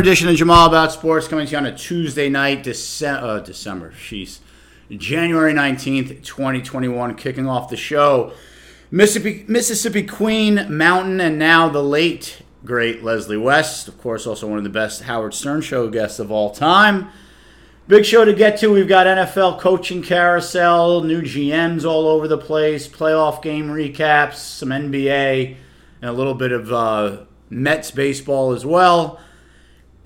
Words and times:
edition 0.00 0.28
of 0.28 0.36
Jamal 0.36 0.66
About 0.66 0.92
Sports 0.92 1.28
coming 1.28 1.44
to 1.46 1.52
you 1.52 1.58
on 1.58 1.66
a 1.66 1.76
Tuesday 1.76 2.30
night, 2.30 2.62
December, 2.62 3.26
uh, 3.26 3.38
December, 3.40 3.92
jeez, 3.92 4.38
January 4.90 5.52
19th, 5.52 6.24
2021, 6.24 7.16
kicking 7.16 7.46
off 7.46 7.68
the 7.68 7.76
show. 7.76 8.32
Mississippi, 8.90 9.44
Mississippi 9.46 10.02
Queen, 10.04 10.66
Mountain, 10.74 11.20
and 11.20 11.38
now 11.38 11.68
the 11.68 11.82
late, 11.82 12.40
great 12.64 13.04
Leslie 13.04 13.36
West. 13.36 13.88
Of 13.88 14.00
course, 14.00 14.26
also 14.26 14.46
one 14.46 14.56
of 14.56 14.64
the 14.64 14.70
best 14.70 15.02
Howard 15.02 15.34
Stern 15.34 15.60
Show 15.60 15.90
guests 15.90 16.18
of 16.18 16.32
all 16.32 16.50
time. 16.50 17.10
Big 17.86 18.06
show 18.06 18.24
to 18.24 18.32
get 18.32 18.58
to. 18.60 18.72
We've 18.72 18.88
got 18.88 19.06
NFL 19.06 19.60
coaching 19.60 20.02
carousel, 20.02 21.02
new 21.02 21.20
GMs 21.20 21.84
all 21.84 22.08
over 22.08 22.26
the 22.26 22.38
place, 22.38 22.88
playoff 22.88 23.42
game 23.42 23.68
recaps, 23.68 24.36
some 24.36 24.70
NBA, 24.70 25.56
and 26.00 26.10
a 26.10 26.12
little 26.14 26.34
bit 26.34 26.52
of 26.52 26.72
uh, 26.72 27.24
Mets 27.50 27.90
baseball 27.90 28.52
as 28.52 28.64
well. 28.64 29.20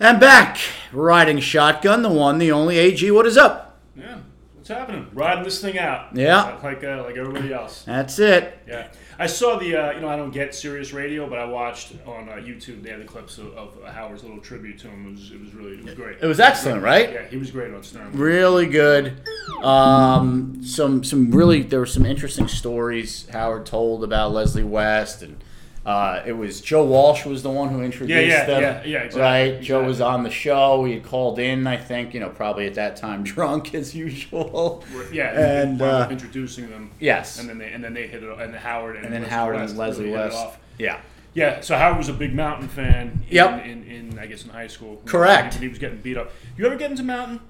And 0.00 0.18
back, 0.18 0.58
riding 0.92 1.38
shotgun, 1.38 2.02
the 2.02 2.08
one, 2.08 2.38
the 2.38 2.50
only 2.50 2.78
AG. 2.78 3.08
What 3.12 3.26
is 3.26 3.36
up? 3.36 3.78
Yeah, 3.96 4.18
what's 4.56 4.68
happening? 4.68 5.08
Riding 5.12 5.44
this 5.44 5.60
thing 5.60 5.78
out. 5.78 6.16
Yeah. 6.16 6.58
like 6.64 6.82
uh, 6.82 7.04
like 7.04 7.16
everybody 7.16 7.52
else. 7.52 7.82
That's 7.84 8.18
it. 8.18 8.58
Yeah, 8.66 8.88
I 9.20 9.28
saw 9.28 9.56
the 9.56 9.76
uh, 9.76 9.92
you 9.92 10.00
know 10.00 10.08
I 10.08 10.16
don't 10.16 10.32
get 10.32 10.52
Sirius 10.52 10.92
Radio, 10.92 11.28
but 11.28 11.38
I 11.38 11.44
watched 11.44 11.92
on 12.06 12.28
uh, 12.28 12.32
YouTube 12.32 12.82
they 12.82 12.90
had 12.90 13.00
the 13.00 13.04
clips 13.04 13.38
of, 13.38 13.56
of 13.56 13.84
Howard's 13.84 14.24
little 14.24 14.40
tribute 14.40 14.80
to 14.80 14.88
him. 14.88 15.06
It 15.06 15.10
was 15.12 15.30
it 15.30 15.40
was 15.40 15.54
really 15.54 15.78
it 15.78 15.84
was 15.84 15.94
great. 15.94 16.18
It 16.20 16.26
was 16.26 16.40
excellent, 16.40 16.82
right? 16.82 17.12
Yeah, 17.12 17.28
he 17.28 17.36
was 17.36 17.52
great 17.52 17.72
on 17.72 17.84
Stern. 17.84 18.10
Really 18.14 18.66
good. 18.66 19.22
Um, 19.62 20.60
some 20.64 21.04
some 21.04 21.30
really 21.30 21.62
there 21.62 21.78
were 21.78 21.86
some 21.86 22.04
interesting 22.04 22.48
stories 22.48 23.28
Howard 23.30 23.64
told 23.64 24.02
about 24.02 24.32
Leslie 24.32 24.64
West 24.64 25.22
and. 25.22 25.42
Uh, 25.86 26.22
it 26.24 26.32
was 26.32 26.62
Joe 26.62 26.82
Walsh 26.84 27.26
was 27.26 27.42
the 27.42 27.50
one 27.50 27.68
who 27.68 27.82
introduced 27.82 28.08
Yeah, 28.26 28.38
yeah, 28.38 28.44
them, 28.46 28.62
yeah, 28.62 28.82
yeah, 28.84 28.98
exactly, 29.00 29.20
right? 29.20 29.60
Joe 29.60 29.84
was 29.84 30.00
on 30.00 30.22
the 30.22 30.30
show. 30.30 30.84
He 30.86 30.94
had 30.94 31.04
called 31.04 31.38
in, 31.38 31.66
I 31.66 31.76
think, 31.76 32.14
you 32.14 32.20
know, 32.20 32.30
probably 32.30 32.66
at 32.66 32.74
that 32.76 32.96
time 32.96 33.22
drunk 33.34 33.74
as 33.74 33.94
usual. 33.94 34.82
Yeah, 35.12 35.38
and 35.62 35.82
uh, 35.82 36.08
introducing 36.10 36.70
them. 36.70 36.90
yes, 37.00 37.38
And 37.38 37.48
then 37.48 37.58
they 37.58 37.70
and 37.72 37.84
then 37.84 37.92
they 37.92 38.06
hit 38.06 38.22
it, 38.22 38.38
and 38.40 38.54
Howard 38.54 38.96
and, 38.96 39.04
and 39.04 39.12
then 39.14 39.22
Leslie 39.22 39.34
Howard 39.36 39.56
West 39.56 39.70
and 39.70 39.78
Leslie 39.78 40.04
really 40.06 40.16
hit 40.16 40.20
it 40.20 40.24
West. 40.32 40.36
off. 40.38 40.58
Yeah, 40.78 41.00
Yeah, 41.34 41.60
so 41.60 41.76
Howard 41.76 41.98
was 41.98 42.08
a 42.08 42.14
big 42.14 42.34
Mountain 42.34 42.68
fan. 42.68 43.22
In, 43.28 43.34
Yep. 43.34 43.66
In, 43.66 43.84
in, 43.84 44.18
I 44.18 44.26
guess 44.26 44.42
in 44.44 44.50
high 44.50 44.68
school. 44.68 45.02
Correct. 45.04 45.54
When 45.54 45.62
he 45.64 45.68
was 45.68 45.78
getting 45.78 45.98
beat 45.98 46.16
up. 46.16 46.32
You 46.56 46.64
ever 46.66 46.76
get 46.76 46.90
into 46.92 47.02
Mountain? 47.02 47.40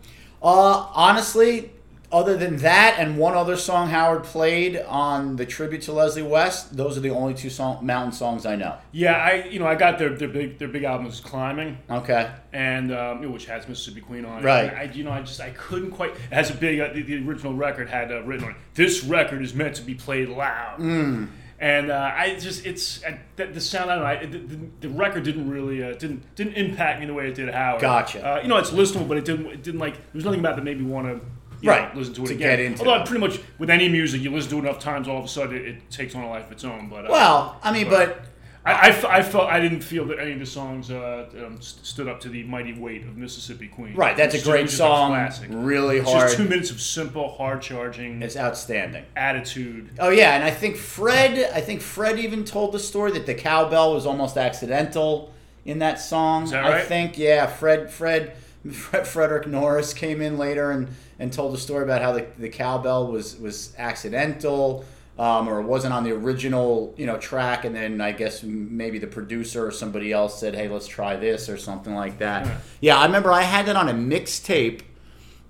Uh, 0.43 0.89
honestly, 0.93 1.71
other 2.15 2.37
than 2.37 2.59
that 2.59 2.97
and 2.99 3.19
one 3.19 3.35
other 3.35 3.57
song 3.57 3.89
Howard 3.89 4.23
played 4.23 4.77
on 4.87 5.35
the 5.35 5.45
tribute 5.45 5.83
to 5.83 5.93
Leslie 5.93 6.23
West, 6.23 6.77
those 6.77 6.97
are 6.97 7.01
the 7.01 7.11
only 7.11 7.35
two 7.35 7.51
song, 7.51 7.85
mountain 7.85 8.13
songs 8.13 8.47
I 8.47 8.55
know. 8.55 8.77
Yeah, 8.93 9.17
I 9.17 9.49
you 9.49 9.59
know 9.59 9.67
I 9.67 9.75
got 9.75 9.99
their 9.99 10.11
their 10.11 10.29
big 10.29 10.59
their 10.59 10.69
big 10.69 10.85
album 10.85 11.07
was 11.07 11.21
Climbing. 11.21 11.79
Okay. 11.91 12.31
and 12.53 12.93
um, 12.95 13.33
which 13.33 13.47
has 13.47 13.67
Mississippi 13.69 14.01
Queen 14.01 14.25
on 14.25 14.39
it. 14.39 14.45
Right. 14.45 14.71
And 14.71 14.77
I, 14.77 14.83
you 14.95 15.03
know, 15.03 15.11
I 15.11 15.21
just 15.23 15.41
I 15.41 15.51
couldn't 15.51 15.91
quite. 15.91 16.13
It 16.13 16.33
has 16.33 16.51
a 16.51 16.55
big. 16.55 16.81
Uh, 16.81 16.93
the, 16.93 17.03
the 17.03 17.27
original 17.27 17.55
record 17.55 17.89
had 17.89 18.13
uh, 18.13 18.23
written 18.23 18.45
on 18.45 18.51
it. 18.53 18.57
This 18.75 19.03
record 19.03 19.43
is 19.43 19.55
meant 19.55 19.75
to 19.77 19.83
be 19.83 19.95
played 19.95 20.29
loud. 20.29 20.79
Mm. 20.79 21.29
And 21.59 21.91
uh, 21.91 22.13
I 22.15 22.37
just 22.39 22.67
it's 22.67 23.05
I, 23.05 23.21
the, 23.37 23.47
the 23.47 23.61
sound. 23.61 23.91
I 23.91 23.95
don't 23.95 24.05
know. 24.05 24.11
I, 24.11 24.27
the, 24.27 24.39
the, 24.39 24.67
the 24.81 24.89
record 24.89 25.25
didn't 25.25 25.51
really 25.51 25.83
uh, 25.83 25.95
didn't 25.95 26.35
didn't 26.37 26.55
impact 26.55 27.01
me 27.01 27.07
the 27.07 27.15
way 27.15 27.29
it 27.29 27.35
did 27.35 27.53
Howard. 27.53 27.81
Gotcha. 27.81 28.25
Uh, 28.25 28.41
you 28.43 28.49
know, 28.49 28.59
it's 28.59 28.71
listenable, 28.71 29.09
but 29.09 29.17
it 29.17 29.25
didn't 29.25 29.47
it 29.47 29.63
didn't 29.63 29.81
like. 29.81 29.95
There 29.95 30.15
was 30.15 30.25
nothing 30.25 30.41
about 30.41 30.53
it 30.53 30.57
that 30.57 30.65
made 30.65 30.81
me 30.81 30.87
want 30.87 31.07
to. 31.07 31.27
Right, 31.71 31.97
listen 31.97 32.15
to 32.15 32.23
it 32.25 32.27
to 32.29 32.35
again. 32.35 32.51
get 32.57 32.61
into 32.61 32.85
Although 32.85 33.03
it. 33.03 33.07
pretty 33.09 33.21
much 33.27 33.41
with 33.59 33.71
any 33.71 33.89
music, 33.89 34.23
you 34.23 34.31
listen 34.33 34.51
to 34.51 34.57
it 34.57 34.61
enough 34.61 34.79
times, 34.79 35.09
all 35.09 35.19
of 35.19 35.25
a 35.25 35.29
sudden 35.29 35.57
it, 35.57 35.65
it 35.67 35.91
takes 35.91 36.15
on 36.15 36.23
a 36.25 36.29
life 36.29 36.47
of 36.47 36.53
its 36.53 36.65
own. 36.65 36.89
But 36.89 37.07
uh, 37.07 37.09
Well, 37.11 37.59
I 37.63 37.73
mean, 37.73 37.89
but 37.89 38.25
I, 38.67 38.73
I 38.73 38.89
f- 38.89 39.05
I 39.05 39.23
felt 39.23 39.51
I 39.51 39.61
didn't 39.61 39.83
feel 39.83 40.07
that 40.07 40.19
any 40.19 40.33
of 40.33 40.39
the 40.39 40.47
songs 40.47 40.91
uh, 40.91 41.27
um, 41.45 41.61
st- 41.61 41.85
stood 41.85 42.09
up 42.09 42.19
to 42.21 42.31
the 42.31 42.45
mighty 42.45 42.73
weight 42.73 43.03
of 43.05 43.15
Mississippi 43.17 43.69
Queen. 43.69 43.95
right, 43.95 44.17
that's 44.17 44.35
a 44.35 44.43
great 44.43 44.71
song. 44.71 45.11
classic. 45.11 45.49
Really 45.53 45.99
It's 45.99 46.11
hard. 46.11 46.29
just 46.29 46.39
two 46.39 46.49
minutes 46.49 46.71
of 46.71 46.81
simple, 46.81 47.29
hard 47.29 47.61
charging 47.61 48.23
It's 48.23 48.39
outstanding. 48.39 49.05
attitude. 49.17 49.91
Oh 49.99 50.09
yeah, 50.09 50.35
and 50.35 50.43
I 50.45 50.51
think 50.51 50.77
Fred. 50.77 51.51
I 51.55 51.61
think 51.61 51.83
Fred 51.83 52.19
even 52.19 52.45
told 52.45 52.73
the 52.73 52.79
story 52.79 53.13
that 53.13 53.27
the 53.27 53.35
cowbell 53.35 53.93
was 53.95 54.07
almost 54.07 54.39
accidental 54.39 55.33
in 55.67 55.81
that 55.81 56.01
song. 56.01 56.45
Is 56.45 56.51
that 56.53 56.65
I 56.65 56.81
think 56.83 57.19
yeah. 57.19 57.47
Fred 57.47 57.91
Fred 57.91 58.35
Frederick 59.05 59.47
Norris 59.47 59.93
came 59.93 60.21
in 60.21 60.39
later 60.39 60.71
and, 60.71 60.89
and 61.19 61.33
told 61.33 61.53
the 61.53 61.59
story 61.59 61.85
about 61.85 62.03
how 62.03 62.13
the, 62.13 62.27
the 62.39 62.49
cowbell 62.49 63.11
was 63.11 63.39
was 63.39 63.75
accidental. 63.79 64.85
Um, 65.17 65.49
or 65.49 65.63
wasn't 65.63 65.95
on 65.95 66.03
the 66.03 66.11
original, 66.11 66.93
you 66.97 67.07
know, 67.07 67.17
track, 67.19 67.65
and 67.65 67.73
then 67.73 68.01
I 68.01 68.11
guess 68.11 68.43
maybe 68.43 68.99
the 68.99 69.07
producer 69.07 69.65
or 69.65 69.71
somebody 69.71 70.11
else 70.11 70.41
said, 70.41 70.57
"Hey, 70.57 70.67
let's 70.67 70.89
try 70.89 71.15
this" 71.15 71.49
or 71.49 71.57
something 71.57 71.95
like 71.95 72.19
that. 72.19 72.45
Yeah. 72.45 72.57
Yeah, 72.81 72.99
I 72.99 73.07
remember 73.07 73.31
I 73.31 73.43
had 73.43 73.67
that 73.67 73.77
on 73.77 73.89
a 73.89 73.93
mixtape 73.93 74.81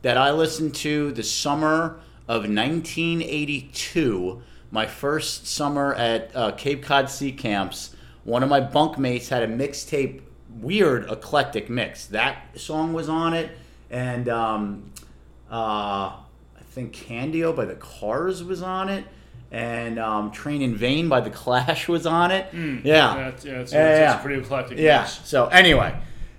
that 0.02 0.18
I 0.18 0.32
listened 0.32 0.74
to 0.74 1.12
the 1.12 1.22
summer 1.22 1.98
of 2.28 2.42
1982, 2.42 4.42
my 4.70 4.86
first 4.86 5.46
summer 5.46 5.94
at 5.94 6.30
uh, 6.34 6.52
Cape 6.52 6.82
Cod 6.82 7.08
Sea 7.08 7.32
Camps. 7.32 7.96
One 8.24 8.42
of 8.42 8.50
my 8.50 8.60
bunkmates 8.60 9.28
had 9.28 9.42
a 9.42 9.48
mixtape, 9.48 10.20
weird 10.60 11.10
eclectic 11.10 11.68
mix. 11.70 12.06
That 12.06 12.58
song 12.58 12.92
was 12.92 13.08
on 13.08 13.34
it, 13.34 13.50
and 13.90 14.28
um, 14.28 14.90
uh, 15.50 15.54
I 15.54 16.62
think 16.70 16.92
Candy-O 16.92 17.52
by 17.52 17.64
the 17.64 17.74
Cars 17.74 18.42
was 18.42 18.62
on 18.62 18.88
it, 18.88 19.04
and 19.50 19.98
um, 19.98 20.30
Train 20.32 20.62
in 20.62 20.74
Vain 20.74 21.08
by 21.08 21.20
the 21.20 21.30
Clash 21.30 21.88
was 21.88 22.06
on 22.06 22.30
it. 22.30 22.46
Yeah. 22.52 22.58
Hmm. 22.58 22.86
Yeah, 22.86 23.28
it's, 23.28 23.44
yeah, 23.44 23.60
Yeah, 23.72 23.98
yeah. 23.98 24.16
pretty 24.18 24.40
eclectic. 24.40 24.78
Yeah. 24.78 25.00
mix. 25.02 25.20
So 25.24 25.46
anyway, 25.46 25.94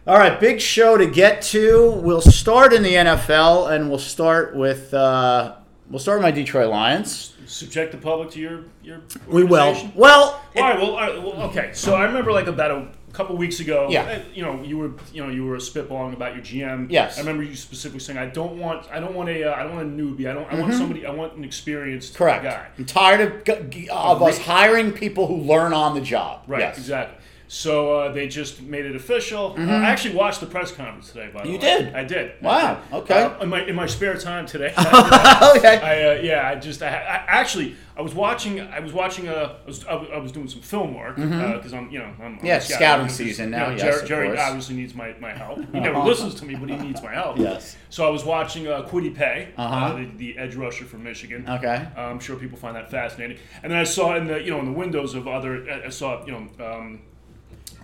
all 0.08 0.18
right, 0.18 0.40
big 0.40 0.60
show 0.62 0.98
to 0.98 1.06
get 1.06 1.42
to. 1.44 1.92
We'll 2.04 2.22
start 2.22 2.74
in 2.74 2.84
the 2.84 2.94
NFL, 2.94 3.72
and 3.72 3.90
we'll 3.90 4.00
start 4.00 4.56
with 4.56 4.94
uh, 4.94 5.56
we'll 5.90 6.00
start 6.00 6.20
with 6.20 6.24
my 6.24 6.32
Detroit 6.32 6.70
Lions. 6.70 7.34
Subject 7.48 7.92
the 7.92 7.98
public 8.00 8.32
to 8.32 8.40
your 8.40 8.64
your. 8.84 9.02
We 9.28 9.44
will. 9.44 9.92
Well, 9.96 10.42
All 10.56 10.62
right. 10.64 10.78
Well, 10.80 10.92
all 10.92 10.98
right, 10.98 11.22
well, 11.22 11.42
okay. 11.50 11.72
So 11.74 11.96
I 11.96 12.04
remember 12.06 12.32
like 12.32 12.48
about 12.48 12.72
a 12.72 12.88
couple 13.16 13.36
weeks 13.38 13.60
ago. 13.60 13.88
Yeah. 13.90 14.04
uh, 14.04 14.20
You 14.34 14.44
know, 14.44 14.62
you 14.64 14.78
were 14.78 14.92
you 15.14 15.24
know 15.24 15.30
you 15.32 15.46
were 15.46 15.58
spitballing 15.58 16.14
about 16.14 16.36
your 16.36 16.44
GM. 16.44 16.88
Yes. 16.92 17.18
I 17.18 17.22
remember 17.22 17.44
you 17.44 17.56
specifically 17.56 18.00
saying, 18.02 18.20
"I 18.20 18.26
don't 18.28 18.58
want 18.60 18.88
I 18.92 19.00
don't 19.00 19.16
want 19.16 19.30
a 19.30 19.44
uh, 19.50 19.56
I 19.60 19.64
don't 19.64 19.76
want 19.76 19.88
a 19.88 19.92
newbie. 19.92 20.30
I 20.30 20.34
don't 20.34 20.52
I 20.52 20.60
want 20.60 20.74
somebody 20.74 21.06
I 21.06 21.12
want 21.12 21.34
an 21.38 21.44
experienced 21.44 22.14
Mm-hmm. 22.14 22.24
correct. 22.24 22.44
guy." 22.44 22.68
I'm 22.78 22.86
tired 22.86 23.22
of, 23.22 23.90
of 23.90 24.22
us 24.22 24.38
hiring 24.40 24.92
people 24.92 25.28
who 25.28 25.38
learn 25.38 25.72
on 25.74 25.96
the 25.96 26.02
job. 26.02 26.44
Right, 26.48 26.60
Yes. 26.62 26.78
exactly. 26.78 27.18
So 27.48 28.00
uh, 28.00 28.12
they 28.12 28.28
just 28.28 28.62
made 28.64 28.86
it 28.86 28.96
official. 28.96 29.54
Uh, 29.58 29.62
I 29.62 29.84
actually 29.92 30.16
watched 30.16 30.40
the 30.40 30.48
press 30.48 30.72
conference 30.72 31.12
today. 31.12 31.30
By 31.32 31.44
the 31.44 31.50
Mm-hmm. 31.50 31.54
You 31.54 31.60
did? 31.60 31.96
I 31.96 32.04
did. 32.04 32.32
I 32.42 32.46
Wow, 32.46 32.74
did. 32.90 32.96
okay. 33.02 33.22
Uh, 33.22 33.40
in 33.44 33.50
my 33.50 33.62
in 33.66 33.76
my 33.76 33.86
spare 33.86 34.18
time 34.18 34.46
today, 34.48 34.74
I, 34.78 35.54
okay. 35.58 35.76
uh, 36.18 36.22
yeah, 36.24 36.50
I 36.50 36.56
just 36.56 36.82
I, 36.82 36.88
I 36.90 37.24
actually 37.28 37.76
I 37.98 38.02
was 38.02 38.14
watching 38.14 38.60
I 38.60 38.80
was 38.82 38.92
watching 38.92 39.30
uh, 39.30 39.56
I 39.64 39.66
was 39.66 39.86
I 39.86 39.94
was- 39.96 40.10
I 40.14 40.18
was 40.18 40.32
doing 40.34 40.48
some 40.50 40.60
film 40.62 40.94
work 40.96 41.16
because 41.16 41.74
I'm 41.74 41.90
you 41.90 42.00
know 42.00 42.06
I'm, 42.06 42.22
I'm 42.22 42.36
Mm-hmm. 42.38 42.46
Yeah, 42.46 42.58
a 42.58 42.62
scout. 42.62 42.78
scouting 42.78 43.06
You 43.06 43.12
know, 43.12 43.16
season 43.16 43.46
you 43.46 43.52
now, 43.52 43.70
know, 43.70 43.76
yes, 43.76 44.02
Jerry, 44.08 44.38
obviously 44.38 44.76
needs 44.76 44.94
my, 44.94 45.16
my 45.20 45.32
help. 45.32 45.60
He 45.72 45.80
never 45.88 46.00
listens 46.00 46.36
to 46.36 46.46
me, 46.46 46.56
but 46.56 46.70
he 46.70 46.76
needs 46.76 47.02
my 47.02 47.14
help. 47.14 47.38
Yes. 47.38 47.78
So 47.90 48.06
I 48.06 48.10
was 48.10 48.26
watching 48.26 48.68
uh, 48.68 48.84
Kwity 48.90 49.16
Paye, 49.16 49.54
Uh-huh. 49.58 49.76
uh, 49.76 49.96
the, 49.96 50.06
the 50.18 50.38
edge 50.38 50.56
rusher 50.56 50.84
from 50.86 51.04
Michigan. 51.04 51.46
Okay. 51.50 51.88
Uh, 51.96 52.02
I'm 52.02 52.20
sure 52.20 52.36
people 52.36 52.58
find 52.58 52.76
that 52.76 52.92
fascinating. 52.92 53.38
And 53.64 53.72
then 53.72 53.80
I 53.80 53.84
saw 53.86 54.16
in 54.18 54.28
the 54.28 54.42
you 54.42 54.52
know 54.52 54.60
in 54.60 54.66
the 54.66 54.78
windows 54.78 55.14
of 55.16 55.28
other 55.28 55.66
I- 55.86 55.90
saw 55.90 56.26
you 56.26 56.34
know 56.34 56.48
um, 56.66 57.02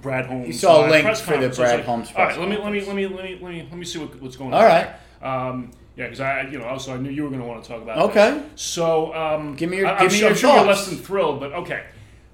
Brad 0.01 0.25
Holmes. 0.25 0.47
You 0.47 0.53
saw 0.53 0.81
a 0.83 0.87
uh, 0.87 0.89
link 0.89 1.07
for 1.15 1.37
the 1.37 1.49
conference. 1.49 1.59
I 1.59 1.61
was 1.61 1.69
Brad 1.71 1.85
Holmes 1.85 2.11
All 2.17 2.25
right, 2.25 2.37
let 2.39 2.49
me 2.49 2.57
let 2.57 2.71
me 2.73 2.81
let 2.85 2.95
me 2.95 3.07
let 3.07 3.23
me 3.23 3.39
let 3.41 3.51
me 3.51 3.61
let 3.69 3.77
me 3.77 3.85
see 3.85 3.99
what, 3.99 4.21
what's 4.21 4.35
going 4.35 4.53
on. 4.53 4.61
All 4.61 4.67
right. 4.67 4.89
Um, 5.21 5.71
yeah, 5.95 6.05
because 6.05 6.19
I 6.19 6.41
you 6.43 6.59
know 6.59 6.65
also 6.65 6.93
I 6.93 6.97
knew 6.97 7.09
you 7.09 7.23
were 7.23 7.29
going 7.29 7.41
to 7.41 7.47
want 7.47 7.63
to 7.63 7.69
talk 7.69 7.81
about. 7.81 7.97
It. 7.97 8.01
Okay. 8.11 8.43
So 8.55 9.13
um, 9.13 9.55
Give 9.55 9.69
me 9.69 9.77
your- 9.77 9.87
I, 9.87 9.93
give 9.93 10.01
I'm 10.01 10.07
me 10.07 10.13
sure, 10.13 10.19
your 10.21 10.29
I'm 10.29 10.35
sure 10.37 10.55
you're 10.55 10.65
less 10.65 10.87
than 10.87 10.97
thrilled, 10.97 11.39
but 11.39 11.51
okay. 11.53 11.83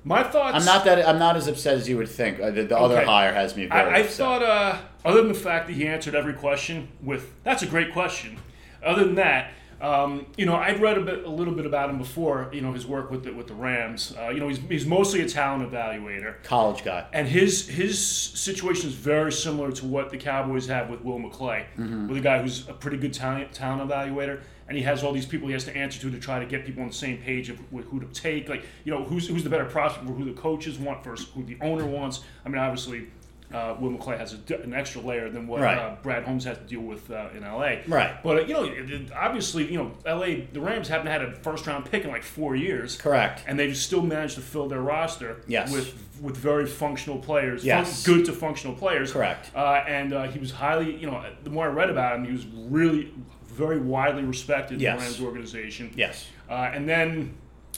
My 0.04 0.24
thoughts. 0.24 0.56
I'm 0.56 0.64
not 0.66 0.86
that 0.86 1.06
I'm 1.06 1.20
not 1.20 1.36
as 1.36 1.48
upset 1.48 1.74
as 1.76 1.90
you 1.90 1.98
would 1.98 2.08
think. 2.08 2.40
Uh, 2.40 2.52
the, 2.52 2.64
the 2.64 2.78
other 2.78 3.04
hire 3.04 3.34
has 3.34 3.58
me 3.58 3.66
very 3.66 3.82
I, 3.92 4.00
I 4.00 4.04
thought, 4.04 4.42
uh, 4.42 4.78
other 5.04 5.22
than 5.22 5.28
the 5.28 5.38
fact 5.38 5.68
that 5.68 5.74
he 5.74 5.86
answered 5.86 6.16
every 6.16 6.34
question 6.34 6.88
with 7.04 7.34
"That's 7.44 7.62
a 7.62 7.66
great 7.68 7.92
question," 7.92 8.38
other 8.82 9.04
than 9.04 9.16
that, 9.16 9.52
um, 9.82 10.26
you 10.38 10.46
know, 10.46 10.56
I'd 10.56 10.82
read 10.82 10.98
a 10.98 11.02
bit, 11.02 11.24
a 11.26 11.30
little 11.30 11.54
bit 11.54 11.66
about 11.66 11.90
him 11.90 11.98
before. 11.98 12.50
You 12.52 12.62
know, 12.62 12.74
his 12.74 12.88
work 12.88 13.12
with 13.12 13.24
the, 13.24 13.32
with 13.32 13.48
the 13.48 13.54
Rams. 13.54 14.14
Uh, 14.20 14.30
you 14.30 14.40
know, 14.40 14.48
he's, 14.48 14.58
he's 14.60 14.86
mostly 14.86 15.22
a 15.22 15.28
talent 15.30 15.70
evaluator, 15.72 16.42
college 16.44 16.84
guy. 16.84 17.06
and 17.14 17.28
his 17.28 17.68
his 17.68 17.98
situation 18.04 18.90
is 18.90 18.96
very 18.96 19.32
similar 19.32 19.72
to 19.74 19.86
what 19.86 20.10
the 20.10 20.18
Cowboys 20.18 20.68
have 20.68 20.90
with 20.90 21.02
Will 21.04 21.20
McClay, 21.20 21.66
Mm-hmm. 21.78 22.08
with 22.08 22.18
a 22.18 22.22
guy 22.22 22.42
who's 22.42 22.68
a 22.68 22.74
pretty 22.74 22.98
good 22.98 23.14
talent 23.14 23.52
talent 23.54 23.90
evaluator. 23.90 24.42
And 24.70 24.76
he 24.76 24.84
has 24.84 25.02
all 25.02 25.14
these 25.14 25.26
people 25.26 25.48
he 25.48 25.54
has 25.54 25.64
to 25.64 25.78
answer 25.78 25.98
to 26.02 26.12
to 26.12 26.20
try 26.20 26.40
to 26.40 26.46
get 26.46 26.66
people 26.66 26.82
on 26.82 26.90
the 26.90 26.94
same 26.94 27.20
page 27.20 27.50
of 27.50 27.72
with 27.72 27.86
who 27.86 28.02
to 28.02 28.06
take, 28.08 28.50
like 28.50 28.66
you 28.84 28.92
know 28.94 29.04
who's 29.06 29.26
who's 29.28 29.44
the 29.44 29.50
better 29.50 29.64
prospect, 29.64 30.06
for 30.06 30.12
who 30.14 30.26
the 30.26 30.34
coaches 30.34 30.78
want 30.78 31.04
versus 31.06 31.30
who 31.34 31.44
the 31.44 31.58
owner 31.62 31.86
wants. 31.86 32.22
I 32.46 32.50
mean, 32.50 32.58
obviously, 32.58 33.08
uh, 33.54 33.76
Will 33.80 33.92
McClay 33.92 34.18
has 34.18 34.34
a 34.34 34.62
an 34.62 34.74
extra 34.74 35.00
layer 35.02 35.30
than 35.30 35.48
what 35.48 35.62
Right. 35.62 35.78
uh, 35.78 35.96
Brad 36.04 36.24
Holmes 36.24 36.44
has 36.44 36.58
to 36.58 36.64
deal 36.66 36.82
with 36.82 37.10
uh, 37.10 37.30
in 37.36 37.44
LA. 37.44 37.78
Right. 37.88 38.22
But 38.22 38.38
uh, 38.38 38.42
you 38.42 38.54
know, 38.54 38.64
it, 38.66 38.92
it- 38.92 39.12
obviously, 39.14 39.72
you 39.72 39.78
know, 39.78 39.92
LA, 40.06 40.46
the 40.52 40.60
Rams 40.60 40.88
haven't 40.90 41.08
had 41.08 41.22
a 41.22 41.32
first 41.32 41.66
round 41.66 41.90
pick 41.90 42.04
in 42.04 42.10
like 42.10 42.24
four 42.24 42.56
years. 42.56 42.98
Correct. 42.98 43.44
And 43.48 43.58
they've 43.58 43.76
still 43.78 44.02
managed 44.02 44.36
to 44.36 44.42
fill 44.42 44.68
their 44.68 44.82
roster 44.82 45.38
Yes. 45.48 45.72
with 45.72 45.94
with 46.22 46.36
very 46.36 46.66
functional 46.66 47.20
players, 47.20 47.62
fun- 47.62 47.68
Yes. 47.68 48.04
good 48.06 48.26
to 48.26 48.34
functional 48.34 48.76
players. 48.76 49.14
Correct. 49.14 49.52
Uh, 49.56 49.84
and 49.88 50.14
uh, 50.14 50.24
he 50.24 50.40
was 50.40 50.52
highly, 50.52 50.96
you 50.98 51.06
know, 51.06 51.24
the 51.44 51.50
more 51.52 51.66
I 51.66 51.70
read 51.72 51.92
about 51.92 52.16
him, 52.18 52.26
he 52.26 52.32
was 52.32 52.46
really 52.48 53.14
very 53.46 53.80
widely 53.80 54.24
respected 54.24 54.82
in 54.82 54.92
the 54.96 55.00
Rams 55.00 55.22
organization. 55.22 55.94
Yes. 55.96 56.26
Uh, 56.50 56.72
and 56.74 56.90
then, 56.90 57.36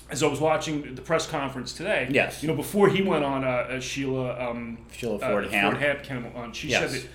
as 0.09 0.23
I 0.23 0.27
was 0.27 0.39
watching 0.39 0.95
the 0.95 1.01
press 1.01 1.27
conference 1.27 1.73
today, 1.73 2.07
Yes. 2.09 2.41
you 2.41 2.47
know, 2.47 2.55
before 2.55 2.89
he 2.89 3.01
went 3.01 3.23
on, 3.23 3.43
uh, 3.43 3.47
uh, 3.47 3.79
Sheila, 3.79 4.49
um, 4.49 4.77
Sheila 4.91 5.15
uh, 5.17 5.29
Ford 5.29 5.51
Hamp. 5.51 5.73
Ford 5.73 5.83
Hamp 5.83 6.03
came 6.03 6.25
on. 6.35 6.51
She 6.53 6.69
Yes. 6.69 6.91
said 6.91 7.01
that, 7.01 7.07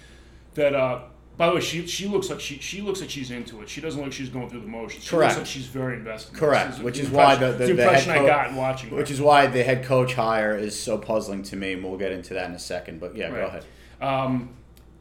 that 0.72 0.74
uh, 0.74 1.00
by 1.36 1.48
the 1.48 1.54
way, 1.56 1.60
she 1.60 1.84
she 1.88 2.06
looks 2.06 2.30
like 2.30 2.38
she 2.40 2.58
she 2.58 2.80
looks 2.80 3.00
like 3.00 3.10
she's 3.10 3.32
into 3.32 3.60
it. 3.60 3.68
She 3.68 3.80
doesn't 3.80 3.98
look 4.00 4.06
like 4.06 4.12
she's 4.12 4.28
going 4.28 4.48
through 4.48 4.60
the 4.60 4.68
motions. 4.68 5.02
She 5.02 5.10
Correct. 5.10 5.32
looks 5.36 5.48
like 5.48 5.52
she's 5.52 5.66
very 5.66 5.96
invested. 5.96 6.36
Correct, 6.36 6.72
This 6.74 6.80
which 6.80 6.98
is 7.00 7.10
why 7.10 7.34
the- 7.34 7.46
impression- 7.50 7.58
the- 7.58 7.66
the 7.66 7.74
the 7.74 7.82
impression 7.82 8.12
head 8.12 8.22
I 8.22 8.26
got 8.26 8.50
in 8.50 8.56
watching. 8.56 8.90
her. 8.90 8.96
Which 8.96 9.10
is 9.10 9.20
why 9.20 9.48
the 9.48 9.64
head 9.64 9.82
coach 9.84 10.14
hire 10.14 10.56
is 10.56 10.78
so 10.78 10.96
puzzling 10.96 11.42
to 11.44 11.56
me, 11.56 11.72
and 11.72 11.82
we'll 11.82 11.98
get 11.98 12.12
into 12.12 12.34
that 12.34 12.48
in 12.48 12.54
a 12.54 12.58
second. 12.60 13.00
But 13.00 13.16
yeah, 13.16 13.30
go 13.30 13.46
ahead. 13.46 13.64
Um, 14.00 14.50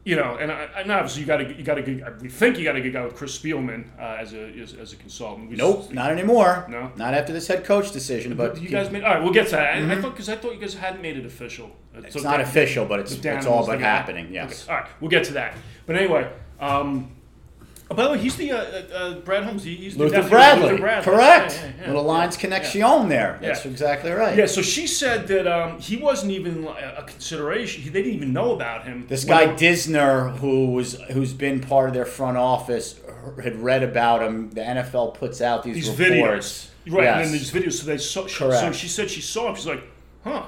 you 0.04 0.16
know, 0.16 0.36
and, 0.36 0.52
I, 0.52 0.68
and 0.76 0.92
obviously 0.92 1.22
you 1.22 1.26
got 1.26 1.38
to 1.38 1.54
you 1.54 1.64
got 1.64 1.74
to. 1.76 2.14
We 2.20 2.28
think 2.28 2.58
you 2.58 2.64
got 2.64 2.76
a 2.76 2.80
good 2.80 2.92
guy 2.92 3.04
with 3.04 3.16
Chris 3.16 3.38
Spielman 3.38 3.86
uh, 3.98 4.16
as 4.20 4.34
a 4.34 4.48
as, 4.60 4.74
as 4.74 4.92
a 4.92 4.96
consultant. 4.96 5.50
We 5.50 5.56
Nope, 5.56 5.92
not 5.92 6.10
anymore. 6.10 6.66
No? 6.68 6.92
not 6.96 7.14
after 7.14 7.32
this 7.32 7.48
head 7.48 7.64
coach 7.64 7.90
decision. 7.90 8.36
But 8.36 8.60
you 8.60 8.68
guys 8.68 8.90
made 8.90 9.02
all 9.02 9.14
right. 9.14 9.22
We'll 9.22 9.32
get 9.32 9.46
to 9.46 9.52
that. 9.52 9.76
I, 9.76 9.92
I 9.92 10.00
thought 10.00 10.12
because 10.12 10.28
I 10.28 10.36
thought 10.36 10.54
you 10.54 10.60
guys 10.60 10.74
hadn't 10.74 11.00
made 11.00 11.16
it 11.16 11.24
official. 11.24 11.70
It's 11.94 12.14
so 12.14 12.20
not 12.20 12.36
Dan- 12.38 12.46
official, 12.46 12.84
but 12.84 13.00
it's 13.00 13.12
it's 13.12 13.46
all 13.46 13.66
but 13.66 13.80
happening. 13.80 14.32
Yes. 14.32 14.64
Okay. 14.64 14.72
All 14.72 14.80
right, 14.80 14.90
we'll 15.00 15.10
get 15.10 15.24
to 15.24 15.32
that. 15.34 15.54
But 15.86 15.96
anyway, 15.96 16.30
um, 16.60 17.10
oh, 17.90 17.94
by 17.94 18.04
the 18.04 18.10
way, 18.10 18.18
he's 18.18 18.36
the 18.36 18.52
uh, 18.52 18.56
uh, 18.56 18.94
uh, 18.94 19.14
Brad 19.20 19.44
Holmes. 19.44 19.64
he- 19.64 19.76
He's 19.76 19.96
the 19.96 20.04
Luther 20.04 20.16
nephew 20.16 20.26
of 20.26 20.30
Bradley. 20.30 20.70
Luther 20.70 20.80
Bradley. 20.82 21.04
Correct. 21.12 21.52
Yeah, 21.54 21.64
yeah, 21.66 21.72
yeah. 21.80 21.86
Little 21.88 22.02
Lines. 22.04 22.36
Connection 22.36 23.08
there. 23.08 23.38
That's 23.42 23.64
exactly 23.66 24.10
right. 24.10 24.36
Yeah, 24.36 24.46
so 24.46 24.62
she 24.62 24.86
said 24.86 25.26
that 25.28 25.46
um, 25.46 25.78
he 25.80 25.96
wasn't 25.96 26.32
even 26.32 26.64
a 26.64 26.94
a 26.98 27.02
consideration. 27.04 27.82
He, 27.82 27.90
they 27.90 28.02
didn't 28.02 28.14
even 28.16 28.32
know 28.32 28.52
about 28.54 28.84
him. 28.84 29.06
This 29.08 29.24
guy 29.24 29.48
Disner, 29.48 30.36
who 30.38 30.72
was 30.72 30.94
who's 31.12 31.32
been 31.32 31.60
part 31.60 31.88
of 31.88 31.94
their 31.94 32.04
front 32.06 32.36
office, 32.36 33.00
had 33.42 33.56
read 33.56 33.82
about 33.82 34.22
him. 34.22 34.50
The 34.50 34.60
NFL 34.62 35.14
puts 35.14 35.40
out 35.40 35.62
these, 35.62 35.74
these 35.86 35.88
reports. 35.98 36.70
videos, 36.86 36.94
right? 36.94 37.02
Yes. 37.04 37.16
And 37.16 37.24
then 37.26 37.32
these 37.32 37.50
videos. 37.52 37.72
So 37.80 37.86
they 37.86 37.98
saw. 37.98 38.26
So 38.26 38.72
she 38.72 38.88
said 38.88 39.10
she 39.10 39.20
saw 39.20 39.48
him. 39.50 39.56
She's 39.56 39.66
like, 39.66 39.82
huh. 40.24 40.44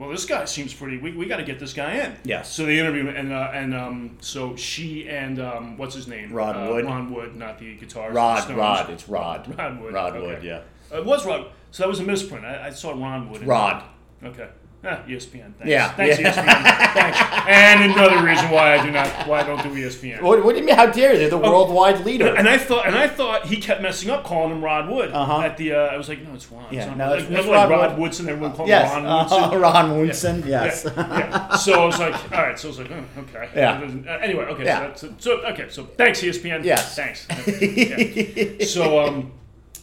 Well, 0.00 0.08
this 0.08 0.24
guy 0.24 0.46
seems 0.46 0.72
pretty. 0.72 0.96
We, 0.96 1.12
we 1.12 1.26
got 1.26 1.36
to 1.36 1.42
get 1.42 1.58
this 1.58 1.74
guy 1.74 1.96
in. 1.96 2.16
Yes. 2.24 2.50
So 2.50 2.64
they 2.64 2.78
interviewed 2.78 3.08
him, 3.08 3.14
and 3.14 3.32
uh, 3.34 3.50
and 3.52 3.74
um, 3.74 4.16
so 4.22 4.56
she 4.56 5.06
and 5.06 5.38
um, 5.38 5.76
what's 5.76 5.94
his 5.94 6.08
name? 6.08 6.32
Rod 6.32 6.56
uh, 6.56 6.72
Wood. 6.72 6.86
Ron 6.86 7.12
Wood, 7.12 7.36
not 7.36 7.58
the 7.58 7.76
guitarist. 7.76 8.14
Rod, 8.14 8.42
Stones. 8.42 8.58
Rod, 8.58 8.88
it's 8.88 9.08
Rod. 9.10 9.58
Rod 9.58 9.78
Wood. 9.78 9.92
Rod 9.92 10.16
okay. 10.16 10.26
Wood, 10.26 10.42
yeah. 10.42 10.62
Uh, 10.90 11.00
it 11.00 11.04
was 11.04 11.26
Rod. 11.26 11.48
So 11.70 11.82
that 11.82 11.88
was 11.90 12.00
a 12.00 12.02
misprint. 12.02 12.46
I, 12.46 12.68
I 12.68 12.70
saw 12.70 12.92
Ron 12.92 13.28
Wood. 13.28 13.46
Rod. 13.46 13.84
Okay. 14.24 14.48
Ah, 14.82 15.02
ESPN. 15.06 15.52
Thanks. 15.56 15.66
Yeah, 15.66 15.90
Thanks, 15.92 16.18
yeah. 16.18 16.32
ESPN. 16.32 16.94
Thanks. 16.94 17.18
And 17.48 17.92
another 17.92 18.24
reason 18.24 18.50
why 18.50 18.78
I 18.78 18.82
do 18.84 18.90
not, 18.90 19.08
why 19.28 19.40
I 19.40 19.42
don't 19.42 19.62
do 19.62 19.68
ESPN. 19.74 20.22
What, 20.22 20.42
what 20.42 20.54
do 20.54 20.60
you 20.60 20.66
mean? 20.66 20.74
How 20.74 20.86
dare 20.86 21.12
you? 21.12 21.18
They're 21.18 21.28
the 21.28 21.36
worldwide 21.36 22.04
leader. 22.06 22.34
And 22.34 22.48
I 22.48 22.56
thought, 22.56 22.86
and 22.86 22.96
I 22.96 23.06
thought 23.06 23.44
he 23.44 23.58
kept 23.58 23.82
messing 23.82 24.08
up 24.08 24.24
calling 24.24 24.52
him 24.52 24.64
Rod 24.64 24.88
Wood. 24.88 25.10
Uh-huh. 25.12 25.40
At 25.42 25.58
the, 25.58 25.74
uh, 25.74 25.78
I 25.88 25.98
was 25.98 26.08
like, 26.08 26.22
no, 26.22 26.32
it's 26.32 26.50
Ron. 26.50 26.64
Yeah, 26.70 26.86
it's 26.88 26.96
no, 26.96 27.04
Rod. 27.04 27.12
it's- 27.12 27.12
Like, 27.12 27.20
it's 27.20 27.28
remember 27.46 27.52
like 27.52 27.68
Rod 27.68 27.70
Rod 27.70 27.90
Wood. 27.90 28.00
Woodson? 28.00 28.28
Everyone 28.30 28.52
called 28.54 28.68
yes, 28.70 28.90
him 28.94 29.04
Ron 29.04 29.06
uh, 29.30 29.38
Woodson. 29.50 29.60
Ron 29.60 29.98
Woodson. 29.98 30.44
Yes. 30.46 30.86
yeah. 30.96 31.56
So 31.56 31.82
I 31.82 31.84
was 31.84 31.98
like, 31.98 32.32
all 32.32 32.42
right. 32.42 32.58
So 32.58 32.68
I 32.68 32.70
was 32.70 32.78
like, 32.78 32.90
oh, 32.90 33.20
okay. 33.20 33.48
Yeah. 33.54 33.72
Uh, 34.06 34.10
anyway, 34.18 34.44
okay. 34.44 34.64
Yeah. 34.64 34.94
So, 34.94 35.08
that's, 35.08 35.24
so 35.24 35.40
okay. 35.46 35.66
So 35.68 35.84
thanks, 35.84 36.22
ESPN. 36.22 36.64
Yes. 36.64 36.96
Thanks. 36.96 37.26
Yeah. 37.60 38.64
So 38.66 38.98
um, 39.06 39.32